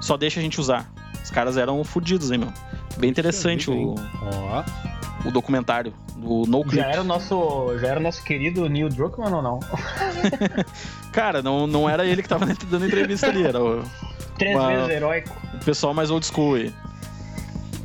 Só 0.00 0.16
deixa 0.16 0.40
a 0.40 0.42
gente 0.42 0.58
usar. 0.58 0.90
Os 1.22 1.30
caras 1.30 1.58
eram 1.58 1.84
fodidos, 1.84 2.30
hein, 2.30 2.38
meu. 2.38 2.52
Bem 2.96 3.10
interessante 3.10 3.70
o, 3.70 3.94
Ó, 3.94 4.64
o 5.24 5.30
documentário 5.30 5.92
do 6.16 6.44
No 6.46 6.62
Clip. 6.62 6.76
Já 6.76 6.86
era 6.90 7.00
o 7.00 7.04
nosso, 7.04 7.78
já 7.80 7.88
era 7.88 8.00
o 8.00 8.02
nosso 8.02 8.22
querido 8.24 8.68
Neil 8.68 8.88
Druckmann 8.88 9.32
ou 9.32 9.42
não? 9.42 9.60
Cara, 11.12 11.42
não, 11.42 11.66
não 11.66 11.88
era 11.88 12.04
ele 12.06 12.22
que 12.22 12.28
tava 12.28 12.46
dando 12.70 12.86
entrevista 12.86 13.26
ali, 13.28 13.44
era 13.46 13.62
o, 13.62 13.82
Três 14.38 14.56
Uma- 14.56 14.68
vezes 14.68 14.88
heróico. 14.90 15.30
o 15.54 15.64
pessoal 15.64 15.92
mais 15.94 16.10
old 16.10 16.24
school 16.26 16.54
aí. 16.54 16.72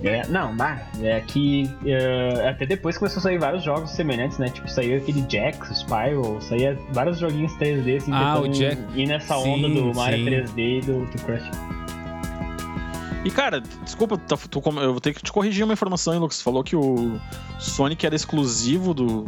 É, 0.04 0.28
não, 0.28 0.56
bah, 0.56 0.78
é 1.02 1.20
que 1.22 1.68
é, 1.84 2.48
até 2.50 2.68
depois 2.68 2.98
começou 3.00 3.20
a 3.20 3.24
sair 3.24 3.40
vários 3.40 3.64
jogos 3.64 3.90
semelhantes, 3.92 4.38
né? 4.38 4.48
Tipo, 4.48 4.70
saiu 4.70 4.98
aquele 4.98 5.26
Jax, 5.28 5.72
Spyro, 5.72 6.40
saía 6.40 6.78
vários 6.94 7.18
joguinhos 7.18 7.52
3D 7.54 7.98
assim, 7.98 8.12
Ah, 8.14 8.36
tentando 8.36 8.44
o 8.46 8.54
Jack- 8.54 8.82
ir 8.96 9.08
nessa 9.08 9.36
Sim, 9.40 9.66
onda 9.66 9.70
do 9.70 9.96
Mario 9.96 10.20
sim. 10.20 10.26
3D 10.26 10.78
e 10.78 10.82
do, 10.82 11.06
do 11.06 11.22
Crash. 11.24 11.50
E 13.28 13.32
cara, 13.32 13.62
desculpa, 13.84 14.18
tá- 14.18 14.38
tu 14.50 14.62
eu 14.82 14.92
vou 14.94 15.02
ter 15.02 15.14
que 15.14 15.22
te 15.22 15.32
corrigir 15.34 15.64
uma 15.66 15.74
informação, 15.74 16.14
hein, 16.14 16.20
Lucas. 16.20 16.38
Tu 16.38 16.44
falou 16.44 16.64
que 16.64 16.76
o 16.78 17.20
Sonic 17.60 18.06
era 18.06 18.16
exclusivo 18.16 18.94
do, 18.94 19.24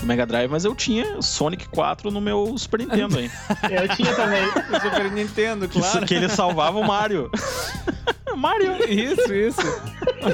do 0.00 0.04
Mega 0.06 0.26
Drive, 0.26 0.50
mas 0.50 0.64
eu 0.64 0.74
tinha 0.74 1.22
Sonic 1.22 1.68
4 1.68 2.10
no 2.10 2.20
meu 2.20 2.58
Super 2.58 2.80
Nintendo, 2.80 3.20
hein? 3.20 3.30
Eu 3.70 3.88
tinha 3.94 4.12
também. 4.14 4.42
o 4.44 4.80
Super 4.80 5.12
Nintendo, 5.12 5.68
Que, 5.68 5.80
que 6.06 6.14
ele 6.14 6.28
salvava 6.28 6.78
o 6.78 6.84
Mario. 6.86 7.30
Mario! 8.36 8.72
Isso, 8.90 9.32
isso. 9.32 9.80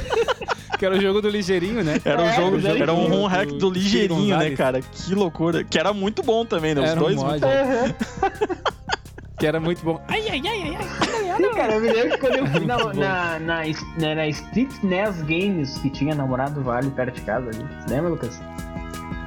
que 0.78 0.84
era 0.86 0.96
o 0.96 1.00
jogo 1.00 1.20
do 1.22 1.28
ligeirinho, 1.28 1.84
né? 1.84 2.00
Era 2.04 2.22
um 2.22 2.26
É, 2.26 2.34
jogo, 2.34 2.56
Ligeirinho. 2.56 2.82
era 2.82 2.92
um 2.94 3.12
home 3.24 3.28
hack 3.32 3.48
do 3.52 3.70
ligeirinho, 3.70 4.36
né, 4.38 4.50
cara? 4.56 4.80
Que 4.80 5.14
loucura. 5.14 5.62
Que 5.62 5.78
era 5.78 5.92
muito 5.92 6.22
bom 6.22 6.44
também, 6.44 6.74
né? 6.74 6.80
Os 6.82 6.90
Era 6.90 6.98
um 6.98 7.02
dois. 7.04 7.16
mod. 7.16 7.40
muito- 7.40 8.71
Que 9.42 9.46
era 9.48 9.58
muito 9.58 9.82
bom. 9.84 10.00
Ai, 10.06 10.22
ai, 10.30 10.40
ai, 10.46 10.62
ai, 10.62 10.76
ai. 10.76 11.36
Sim, 11.36 11.50
cara, 11.56 11.74
eu 11.74 11.80
me 11.80 11.92
lembro 11.92 12.10
que 12.12 12.18
quando 12.18 12.36
eu 12.36 12.46
fui 12.52 12.64
na, 12.64 12.76
na, 12.76 13.38
na, 13.40 13.62
na, 13.98 14.14
na 14.14 14.28
Street 14.28 14.70
NES 14.84 15.20
Games, 15.22 15.78
que 15.78 15.90
tinha 15.90 16.14
Namorado 16.14 16.54
do 16.54 16.62
Vale 16.62 16.88
perto 16.92 17.16
de 17.16 17.22
casa 17.22 17.48
ali. 17.48 17.58
Você 17.58 17.92
lembra, 17.92 18.10
Lucas? 18.10 18.40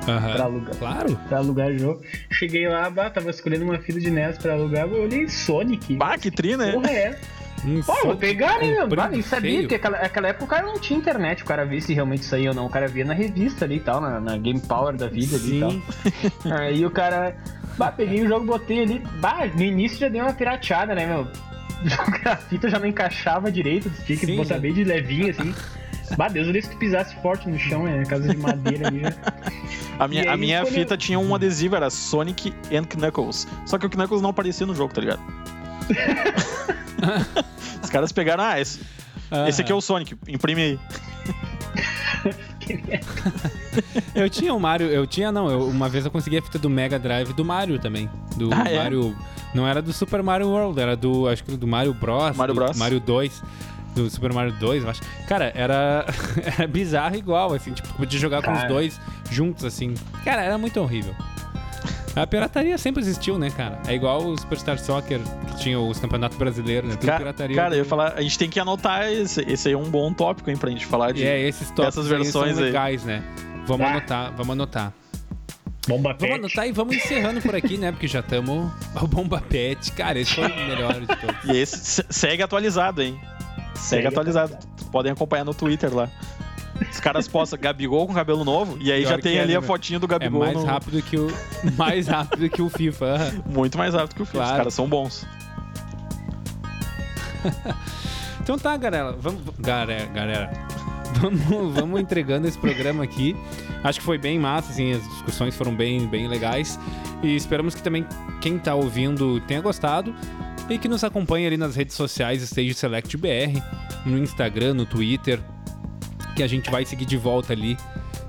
Pra 0.05 0.13
Aham. 0.15 0.41
alugar. 0.41 0.75
Claro. 0.77 1.19
Pra 1.27 1.39
alugar 1.39 1.73
jogo. 1.73 2.01
Cheguei 2.31 2.65
lá, 2.65 2.89
bah, 2.89 3.09
tava 3.09 3.29
escolhendo 3.29 3.65
uma 3.65 3.77
fita 3.77 3.99
de 3.99 4.09
NES 4.09 4.37
pra 4.37 4.53
alugar, 4.53 4.87
eu 4.87 5.03
olhei 5.03 5.27
Sonic. 5.27 5.97
Bah, 5.97 6.17
que 6.17 6.31
tri, 6.31 6.55
né? 6.55 6.71
Porra, 6.71 6.91
é. 6.91 7.19
Um 7.65 7.81
Pô, 7.81 7.93
vou 8.05 8.15
pegar, 8.15 8.59
né, 8.59 8.85
meu? 8.85 8.87
nem 9.09 9.21
sabia, 9.21 9.49
feio. 9.51 9.61
porque 9.63 9.75
aquela, 9.75 9.97
aquela 9.97 10.27
época 10.29 10.45
o 10.45 10.47
cara 10.47 10.65
não 10.65 10.79
tinha 10.79 10.97
internet, 10.97 11.43
o 11.43 11.45
cara 11.45 11.65
via 11.65 11.81
se 11.81 11.93
realmente 11.93 12.23
saía 12.23 12.51
ou 12.51 12.55
não. 12.55 12.67
O 12.67 12.69
cara 12.69 12.87
via 12.87 13.03
na 13.03 13.13
revista 13.13 13.65
ali 13.65 13.75
e 13.75 13.79
tal, 13.81 13.99
na, 13.99 14.21
na 14.21 14.37
Game 14.37 14.61
Power 14.61 14.95
da 14.95 15.09
vida 15.09 15.35
ali 15.35 15.57
e 15.57 15.59
Sim. 15.59 15.83
tal. 16.43 16.53
Aí 16.57 16.85
o 16.85 16.89
cara. 16.91 17.35
Bah, 17.77 17.91
peguei 17.91 18.23
o 18.23 18.27
jogo, 18.27 18.45
botei 18.45 18.83
ali. 18.83 18.99
Bah, 19.19 19.45
no 19.53 19.63
início 19.63 19.97
já 19.97 20.07
deu 20.07 20.23
uma 20.23 20.33
pirateada, 20.33 20.95
né, 20.95 21.05
meu? 21.05 21.27
A 22.25 22.35
fita 22.37 22.69
já 22.69 22.79
não 22.79 22.87
encaixava 22.87 23.51
direito, 23.51 23.89
tinha 24.05 24.17
que 24.17 24.25
Sim, 24.25 24.37
botar 24.37 24.55
já. 24.55 24.59
bem 24.61 24.73
de 24.73 24.83
levinho, 24.83 25.29
assim. 25.29 25.53
Bah, 26.17 26.27
Deus, 26.27 26.47
eu 26.47 26.61
tu 26.61 26.77
pisasse 26.77 27.15
forte 27.21 27.49
no 27.49 27.57
chão, 27.57 27.87
é 27.87 28.03
casa 28.05 28.29
de 28.29 28.37
madeira 28.37 28.87
ali. 28.87 29.01
Já. 29.01 29.13
A 29.97 30.09
minha, 30.09 30.29
a 30.29 30.35
minha 30.35 30.61
quando 30.61 30.73
fita 30.73 30.97
tinha 30.97 31.17
um 31.17 31.33
adesivo, 31.33 31.73
era 31.77 31.89
Sonic 31.89 32.53
and 32.69 32.83
Knuckles. 32.83 33.47
Só 33.65 33.77
que 33.77 33.85
o 33.85 33.89
Knuckles 33.89 34.21
não 34.21 34.31
aparecia 34.31 34.67
no 34.67 34.75
jogo, 34.75 34.93
tá 34.93 34.99
ligado? 34.99 35.21
Os 37.81 37.89
caras 37.89 38.11
pegaram, 38.11 38.43
ah, 38.43 38.59
esse, 38.59 38.81
esse 39.47 39.61
aqui 39.61 39.71
é 39.71 39.75
o 39.75 39.79
Sonic, 39.79 40.17
imprime 40.27 40.61
aí. 40.61 40.79
Eu 44.15 44.29
tinha 44.29 44.53
o 44.53 44.59
Mario, 44.59 44.87
eu 44.87 45.05
tinha 45.05 45.31
não, 45.31 45.49
eu- 45.49 45.67
uma 45.67 45.89
vez 45.89 46.05
eu 46.05 46.11
consegui 46.11 46.37
a 46.37 46.41
fita 46.41 46.57
do 46.57 46.69
Mega 46.69 46.97
Drive 46.97 47.33
do 47.33 47.43
Mario 47.43 47.77
também. 47.79 48.09
Do 48.37 48.49
Ah, 48.53 48.63
é? 48.69 48.77
Mario. 48.77 49.15
Não 49.53 49.67
era 49.67 49.81
do 49.81 49.91
Super 49.93 50.21
Mario 50.23 50.47
World, 50.47 50.79
era 50.79 50.95
do. 50.95 51.27
Acho 51.27 51.43
que 51.43 51.55
do 51.55 51.67
Mario 51.67 51.93
Bros. 51.93 52.35
Mario 52.35 52.53
do 52.53 52.59
Bros. 52.61 52.77
Mario 52.77 52.99
2. 52.99 53.43
Do 53.95 54.09
Super 54.09 54.33
Mario 54.33 54.51
2, 54.59 54.83
eu 54.83 54.89
acho. 54.89 55.01
Cara, 55.27 55.51
era, 55.55 56.05
era 56.57 56.67
bizarro 56.67 57.15
igual, 57.15 57.53
assim, 57.53 57.71
tipo, 57.71 57.87
podia 57.93 58.19
jogar 58.19 58.41
com 58.41 58.51
os 58.51 58.57
Cara. 58.57 58.67
dois 58.69 58.99
juntos, 59.31 59.63
assim. 59.63 59.93
Cara, 60.25 60.41
era 60.43 60.57
muito 60.57 60.77
horrível. 60.81 61.15
A 62.15 62.25
pirataria 62.25 62.77
sempre 62.77 63.01
existiu, 63.01 63.37
né, 63.37 63.49
cara? 63.49 63.81
É 63.87 63.93
igual 63.93 64.25
o 64.25 64.37
Superstar 64.39 64.79
Soccer, 64.79 65.19
que 65.49 65.57
tinha 65.57 65.77
os 65.79 65.99
campeonatos 65.99 66.37
brasileiros, 66.37 66.89
né? 66.89 66.95
Tudo 66.95 67.09
Ca- 67.09 67.17
pirataria. 67.17 67.55
Cara, 67.55 67.75
eu 67.75 67.79
ia 67.79 67.85
falar, 67.85 68.13
a 68.15 68.21
gente 68.21 68.37
tem 68.39 68.49
que 68.49 68.59
anotar 68.59 69.11
esse, 69.11 69.41
esse 69.41 69.67
aí 69.67 69.73
é 69.73 69.77
um 69.77 69.89
bom 69.89 70.13
tópico, 70.13 70.49
hein, 70.49 70.55
pra 70.55 70.69
gente 70.69 70.85
falar 70.85 71.11
de. 71.11 71.25
É, 71.25 71.39
esses 71.41 71.67
tópicos 71.71 71.87
Essas 71.87 72.07
versões 72.07 72.31
são 72.55 72.63
aí. 72.63 72.69
legais, 72.69 73.03
né? 73.03 73.21
Vamos 73.67 73.85
Ah. 73.85 73.89
anotar, 73.91 74.31
vamos 74.31 74.51
anotar. 74.53 74.93
Bomba 75.87 76.09
Vamos 76.13 76.19
Pet. 76.21 76.33
anotar 76.33 76.67
e 76.67 76.71
vamos 76.71 76.95
encerrando 76.95 77.41
por 77.41 77.55
aqui, 77.55 77.77
né? 77.77 77.91
Porque 77.91 78.07
já 78.07 78.21
estamos. 78.21 78.71
O 78.99 79.07
Bomba 79.07 79.39
Pet. 79.41 79.91
Cara, 79.91 80.17
esse 80.17 80.33
foi 80.33 80.47
o 80.47 80.55
melhor 80.67 80.93
de 80.99 81.05
todos. 81.07 81.43
E 81.45 81.57
esse 81.57 81.77
se- 81.77 82.05
segue 82.09 82.41
atualizado, 82.41 83.03
hein? 83.03 83.19
Segue, 83.75 83.79
Segue 84.03 84.07
atualizado. 84.07 84.57
Podem 84.91 85.11
acompanhar 85.11 85.43
no 85.43 85.53
Twitter 85.53 85.93
lá. 85.93 86.09
Os 86.91 86.99
caras 86.99 87.27
postam 87.27 87.57
Gabigol 87.59 88.05
com 88.07 88.13
cabelo 88.13 88.43
novo 88.43 88.77
e 88.81 88.91
aí 88.91 89.01
Pior 89.03 89.11
já 89.11 89.17
tem 89.19 89.37
é, 89.37 89.41
ali 89.41 89.51
né, 89.51 89.57
a 89.57 89.59
velho? 89.59 89.67
fotinho 89.67 89.99
do 89.99 90.05
É 90.05 90.09
Gabigol. 90.09 90.39
mais 90.41 90.53
no- 90.57 90.65
rápido 90.65 91.01
que 91.01 91.17
o. 91.17 91.27
Mais 91.77 92.07
rápido 92.07 92.49
que 92.49 92.61
o 92.61 92.69
FIFA. 92.69 93.33
Muito 93.45 93.77
mais 93.77 93.93
rápido 93.93 94.15
que 94.15 94.21
o 94.21 94.25
filme. 94.25 94.39
Claro. 94.45 94.51
Os 94.53 94.57
caras 94.57 94.73
são 94.73 94.87
bons. 94.87 95.25
Então 98.41 98.59
tá, 98.59 98.77
galera. 98.77 99.11
Vamos. 99.19 99.41
Galera, 99.59 100.05
galera. 100.07 100.51
Vamos, 101.19 101.73
vamos 101.73 102.01
entregando 102.01 102.45
esse 102.45 102.57
programa 102.57 103.03
aqui. 103.03 103.33
Acho 103.83 103.99
que 103.99 104.05
foi 104.05 104.17
bem 104.17 104.37
massa, 104.37 104.71
assim, 104.73 104.91
as 104.91 105.01
discussões 105.01 105.55
foram 105.55 105.73
bem, 105.73 106.05
bem 106.07 106.27
legais. 106.27 106.77
E 107.23 107.33
esperamos 107.37 107.73
que 107.73 107.81
também 107.81 108.05
quem 108.41 108.59
tá 108.59 108.75
ouvindo 108.75 109.39
tenha 109.41 109.61
gostado. 109.61 110.13
E 110.69 110.77
que 110.77 110.89
nos 110.89 111.05
acompanhe 111.05 111.47
ali 111.47 111.55
nas 111.55 111.73
redes 111.75 111.95
sociais 111.95 112.41
Stage 112.43 112.73
Select 112.73 113.15
BR, 113.15 113.61
no 114.05 114.17
Instagram, 114.17 114.73
no 114.73 114.85
Twitter, 114.85 115.39
que 116.35 116.43
a 116.43 116.47
gente 116.47 116.69
vai 116.69 116.85
seguir 116.85 117.05
de 117.05 117.17
volta 117.17 117.53
ali. 117.53 117.77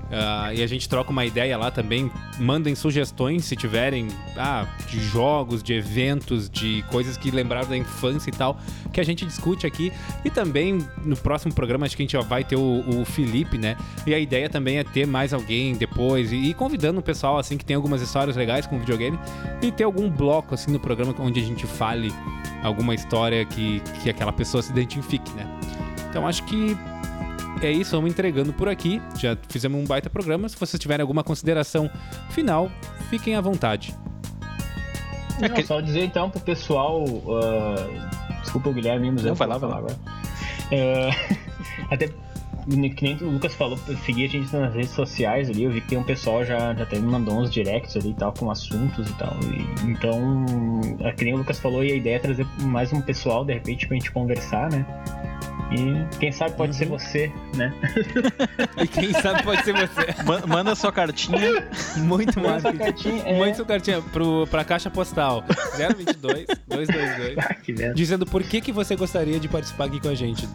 Ah, 0.09 0.53
e 0.53 0.63
a 0.63 0.67
gente 0.67 0.87
troca 0.87 1.11
uma 1.11 1.25
ideia 1.25 1.57
lá 1.57 1.69
também. 1.69 2.09
Mandem 2.39 2.75
sugestões 2.75 3.45
se 3.45 3.55
tiverem 3.55 4.07
ah, 4.37 4.65
de 4.87 4.99
jogos, 4.99 5.61
de 5.61 5.73
eventos, 5.73 6.49
de 6.49 6.83
coisas 6.89 7.17
que 7.17 7.29
lembraram 7.29 7.67
da 7.67 7.77
infância 7.77 8.29
e 8.29 8.33
tal, 8.33 8.57
que 8.93 9.01
a 9.01 9.03
gente 9.03 9.25
discute 9.25 9.67
aqui. 9.67 9.91
E 10.23 10.29
também 10.29 10.85
no 11.03 11.17
próximo 11.17 11.53
programa 11.53 11.85
acho 11.85 11.95
que 11.95 12.03
a 12.03 12.05
gente 12.05 12.13
já 12.13 12.21
vai 12.21 12.43
ter 12.43 12.55
o, 12.55 12.83
o 12.87 13.05
Felipe, 13.05 13.57
né? 13.57 13.75
E 14.05 14.13
a 14.13 14.19
ideia 14.19 14.49
também 14.49 14.77
é 14.77 14.83
ter 14.83 15.05
mais 15.05 15.33
alguém 15.33 15.75
depois 15.75 16.31
e, 16.31 16.35
e 16.35 16.53
convidando 16.53 16.99
o 16.99 17.03
pessoal 17.03 17.37
assim 17.37 17.57
que 17.57 17.65
tem 17.65 17.75
algumas 17.75 18.01
histórias 18.01 18.35
legais 18.35 18.65
com 18.65 18.79
videogame 18.79 19.19
e 19.61 19.71
ter 19.71 19.83
algum 19.83 20.09
bloco 20.09 20.53
assim 20.53 20.71
no 20.71 20.79
programa 20.79 21.13
onde 21.19 21.39
a 21.39 21.43
gente 21.43 21.65
fale 21.65 22.13
alguma 22.63 22.95
história 22.95 23.45
que, 23.45 23.81
que 24.01 24.09
aquela 24.09 24.31
pessoa 24.31 24.63
se 24.63 24.71
identifique, 24.71 25.31
né? 25.33 25.45
Então 26.09 26.25
acho 26.25 26.43
que 26.45 26.77
é 27.61 27.71
isso, 27.71 27.91
vamos 27.95 28.11
entregando 28.11 28.53
por 28.53 28.67
aqui. 28.69 29.01
Já 29.17 29.37
fizemos 29.49 29.79
um 29.81 29.85
baita 29.85 30.09
programa. 30.09 30.47
Se 30.49 30.55
vocês 30.57 30.79
tiverem 30.79 31.01
alguma 31.01 31.23
consideração 31.23 31.89
final, 32.29 32.69
fiquem 33.09 33.35
à 33.35 33.41
vontade. 33.41 33.95
É 35.41 35.47
Não, 35.47 35.55
que- 35.55 35.63
Só 35.63 35.79
dizer 35.81 36.03
então 36.03 36.29
pro 36.29 36.39
pessoal. 36.39 37.03
ah, 37.29 38.39
desculpa 38.41 38.69
o 38.69 38.73
Guilherme, 38.73 39.11
mas 39.11 39.23
Não, 39.23 39.29
eu 39.29 39.35
vai 39.35 39.47
vou 39.47 39.55
lá, 39.55 39.59
vai 39.59 39.69
falar 39.69 39.79
agora. 39.81 39.99
É, 40.71 41.09
até 41.93 42.07
que 42.69 43.01
nem 43.01 43.15
o 43.21 43.29
Lucas 43.29 43.55
falou, 43.55 43.77
seguir 44.05 44.25
a 44.25 44.27
gente 44.27 44.53
nas 44.53 44.73
redes 44.73 44.89
sociais 44.89 45.49
ali. 45.49 45.63
Eu 45.63 45.71
vi 45.71 45.79
que 45.79 45.87
tem 45.87 45.97
um 45.97 46.03
pessoal 46.03 46.43
já, 46.43 46.73
já 46.73 46.83
até 46.83 46.99
me 46.99 47.07
mandou 47.07 47.39
uns 47.39 47.49
directs 47.49 47.95
ali 47.95 48.09
e 48.09 48.13
tal, 48.13 48.33
com 48.33 48.51
assuntos 48.51 49.09
e 49.09 49.13
tal. 49.13 49.33
E- 49.43 49.89
então, 49.89 50.81
é 50.99 51.11
que 51.13 51.23
nem 51.23 51.33
o 51.33 51.37
Lucas 51.37 51.59
falou, 51.59 51.81
e 51.83 51.93
a 51.93 51.95
ideia 51.95 52.15
é 52.17 52.19
trazer 52.19 52.45
mais 52.63 52.91
um 52.91 52.99
pessoal, 52.99 53.45
de 53.45 53.53
repente, 53.53 53.87
pra 53.87 53.95
gente 53.95 54.11
conversar, 54.11 54.69
né? 54.69 54.85
E 55.69 56.17
quem 56.17 56.31
sabe 56.31 56.55
pode 56.55 56.75
ser 56.75 56.85
você, 56.85 57.31
né? 57.55 57.73
E 58.81 58.87
quem 58.87 59.11
sabe 59.13 59.43
pode 59.43 59.63
ser 59.63 59.73
você. 59.73 60.15
Ma- 60.23 60.45
Manda 60.47 60.73
sua 60.75 60.91
cartinha. 60.91 61.67
Muito 61.97 62.39
Manda 62.39 62.61
sua 62.61 62.73
cartinha, 62.73 63.21
é. 63.23 63.37
Mande 63.37 63.57
sua 63.57 63.65
cartinha 63.65 64.01
pro, 64.01 64.47
pra 64.47 64.63
caixa 64.63 64.89
postal 64.89 65.43
022 65.77 66.45
222 66.67 67.37
Ah, 67.43 67.53
que 67.53 67.73
merda. 67.73 67.93
dizendo 67.95 68.25
por 68.25 68.43
que, 68.43 68.61
que 68.61 68.71
você 68.71 68.95
gostaria 68.95 69.39
de 69.39 69.47
participar 69.49 69.85
aqui 69.85 69.99
com 69.99 70.07
a 70.09 70.15
gente. 70.15 70.47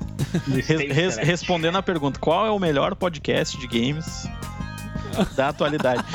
Res- 0.49 0.69
res- 0.93 1.17
respondendo 1.19 1.77
a 1.77 1.83
pergunta: 1.83 2.19
qual 2.19 2.47
é 2.47 2.51
o 2.51 2.59
melhor 2.59 2.95
podcast 2.95 3.59
de 3.59 3.67
games 3.67 4.27
da 5.37 5.49
atualidade? 5.49 6.03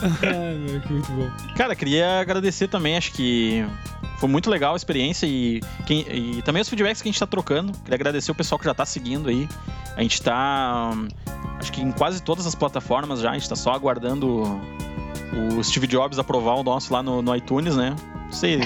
Ai, 0.00 0.54
meu, 0.58 0.80
que 0.80 0.92
muito 0.92 1.10
bom. 1.12 1.28
Cara, 1.56 1.74
queria 1.74 2.20
agradecer 2.20 2.68
também, 2.68 2.96
acho 2.96 3.12
que 3.12 3.66
foi 4.18 4.28
muito 4.28 4.50
legal 4.50 4.74
a 4.74 4.76
experiência 4.76 5.26
e, 5.26 5.60
quem- 5.86 6.04
e 6.10 6.42
também 6.42 6.60
os 6.60 6.68
feedbacks 6.68 7.00
que 7.00 7.08
a 7.08 7.12
gente 7.12 7.20
tá 7.20 7.26
trocando. 7.26 7.72
Queria 7.78 7.94
agradecer 7.94 8.30
o 8.30 8.34
pessoal 8.34 8.58
que 8.58 8.64
já 8.64 8.74
tá 8.74 8.84
seguindo 8.84 9.28
aí. 9.28 9.48
A 9.96 10.02
gente 10.02 10.20
tá, 10.20 10.90
hum, 10.94 11.08
acho 11.58 11.72
que 11.72 11.80
em 11.80 11.92
quase 11.92 12.22
todas 12.22 12.46
as 12.46 12.54
plataformas 12.54 13.20
já, 13.20 13.30
a 13.30 13.34
gente 13.34 13.48
tá 13.48 13.56
só 13.56 13.72
aguardando 13.72 14.60
o 15.32 15.62
Steve 15.62 15.86
Jobs 15.86 16.18
aprovar 16.18 16.54
o 16.54 16.62
nosso 16.62 16.92
lá 16.92 17.02
no, 17.02 17.22
no 17.22 17.34
iTunes, 17.34 17.76
né? 17.76 17.94
Não 18.24 18.32
sei. 18.32 18.60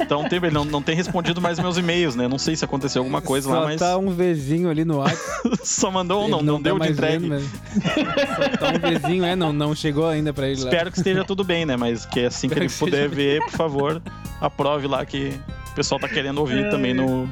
Então 0.00 0.28
tem, 0.28 0.38
ele 0.38 0.50
não, 0.50 0.64
não 0.64 0.80
tem 0.80 0.94
respondido 0.94 1.40
mais 1.40 1.58
meus 1.58 1.76
e-mails, 1.76 2.14
né? 2.14 2.28
Não 2.28 2.38
sei 2.38 2.54
se 2.54 2.64
aconteceu 2.64 3.00
alguma 3.00 3.20
coisa 3.20 3.48
Só 3.48 3.54
lá, 3.54 3.64
mas 3.64 3.80
tá 3.80 3.98
um 3.98 4.10
Vzinho 4.10 4.70
ali 4.70 4.84
no 4.84 4.98
WhatsApp. 4.98 5.58
só 5.64 5.90
mandou 5.90 6.24
um, 6.24 6.28
não, 6.28 6.42
não, 6.42 6.56
tá 6.56 6.62
deu 6.62 6.74
de 6.74 6.78
mais 6.78 6.92
entregue. 6.92 7.28
vendo? 7.28 7.42
Só 7.42 8.58
tá 8.58 8.72
um 8.72 8.98
Vzinho, 8.98 9.24
é, 9.24 9.34
não, 9.34 9.52
não 9.52 9.74
chegou 9.74 10.06
ainda 10.06 10.32
pra 10.32 10.48
ele 10.48 10.60
lá. 10.62 10.70
Espero 10.70 10.92
que 10.92 10.98
esteja 10.98 11.24
tudo 11.24 11.42
bem, 11.42 11.66
né? 11.66 11.76
Mas 11.76 12.06
que 12.06 12.20
assim 12.20 12.48
que 12.48 12.58
ele 12.58 12.68
que 12.68 12.78
puder 12.78 13.08
ver, 13.08 13.40
por 13.44 13.52
favor, 13.52 14.02
aprove 14.40 14.86
lá 14.86 15.04
que 15.04 15.38
o 15.70 15.74
pessoal 15.74 16.00
tá 16.00 16.08
querendo 16.08 16.38
ouvir 16.38 16.70
também 16.70 16.94
no, 16.94 17.28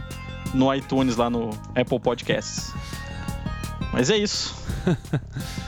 no 0.53 0.75
iTunes, 0.75 1.17
lá 1.17 1.31
no 1.31 1.51
Apple 1.75 2.01
Podcasts. 2.01 2.73
Mas 3.93 4.11
é 4.11 4.17
isso. 4.17 4.55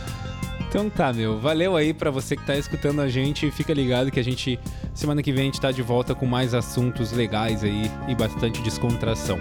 Então 0.68 0.90
tá, 0.90 1.12
meu. 1.14 1.38
Valeu 1.38 1.76
aí 1.76 1.94
pra 1.94 2.10
você 2.10 2.36
que 2.36 2.44
tá 2.44 2.54
escutando 2.54 3.00
a 3.00 3.08
gente. 3.08 3.50
Fica 3.50 3.72
ligado 3.72 4.10
que 4.10 4.20
a 4.20 4.22
gente, 4.22 4.60
semana 4.92 5.22
que 5.22 5.32
vem, 5.32 5.42
a 5.42 5.44
gente 5.46 5.60
tá 5.60 5.72
de 5.72 5.80
volta 5.80 6.14
com 6.14 6.26
mais 6.26 6.52
assuntos 6.52 7.10
legais 7.10 7.64
aí 7.64 7.90
e 8.06 8.14
bastante 8.14 8.60
descontração. 8.60 9.38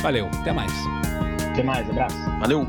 Valeu, 0.00 0.26
até 0.26 0.52
mais. 0.52 0.72
Até 1.50 1.64
mais, 1.64 1.90
abraço. 1.90 2.16
Valeu! 2.38 2.66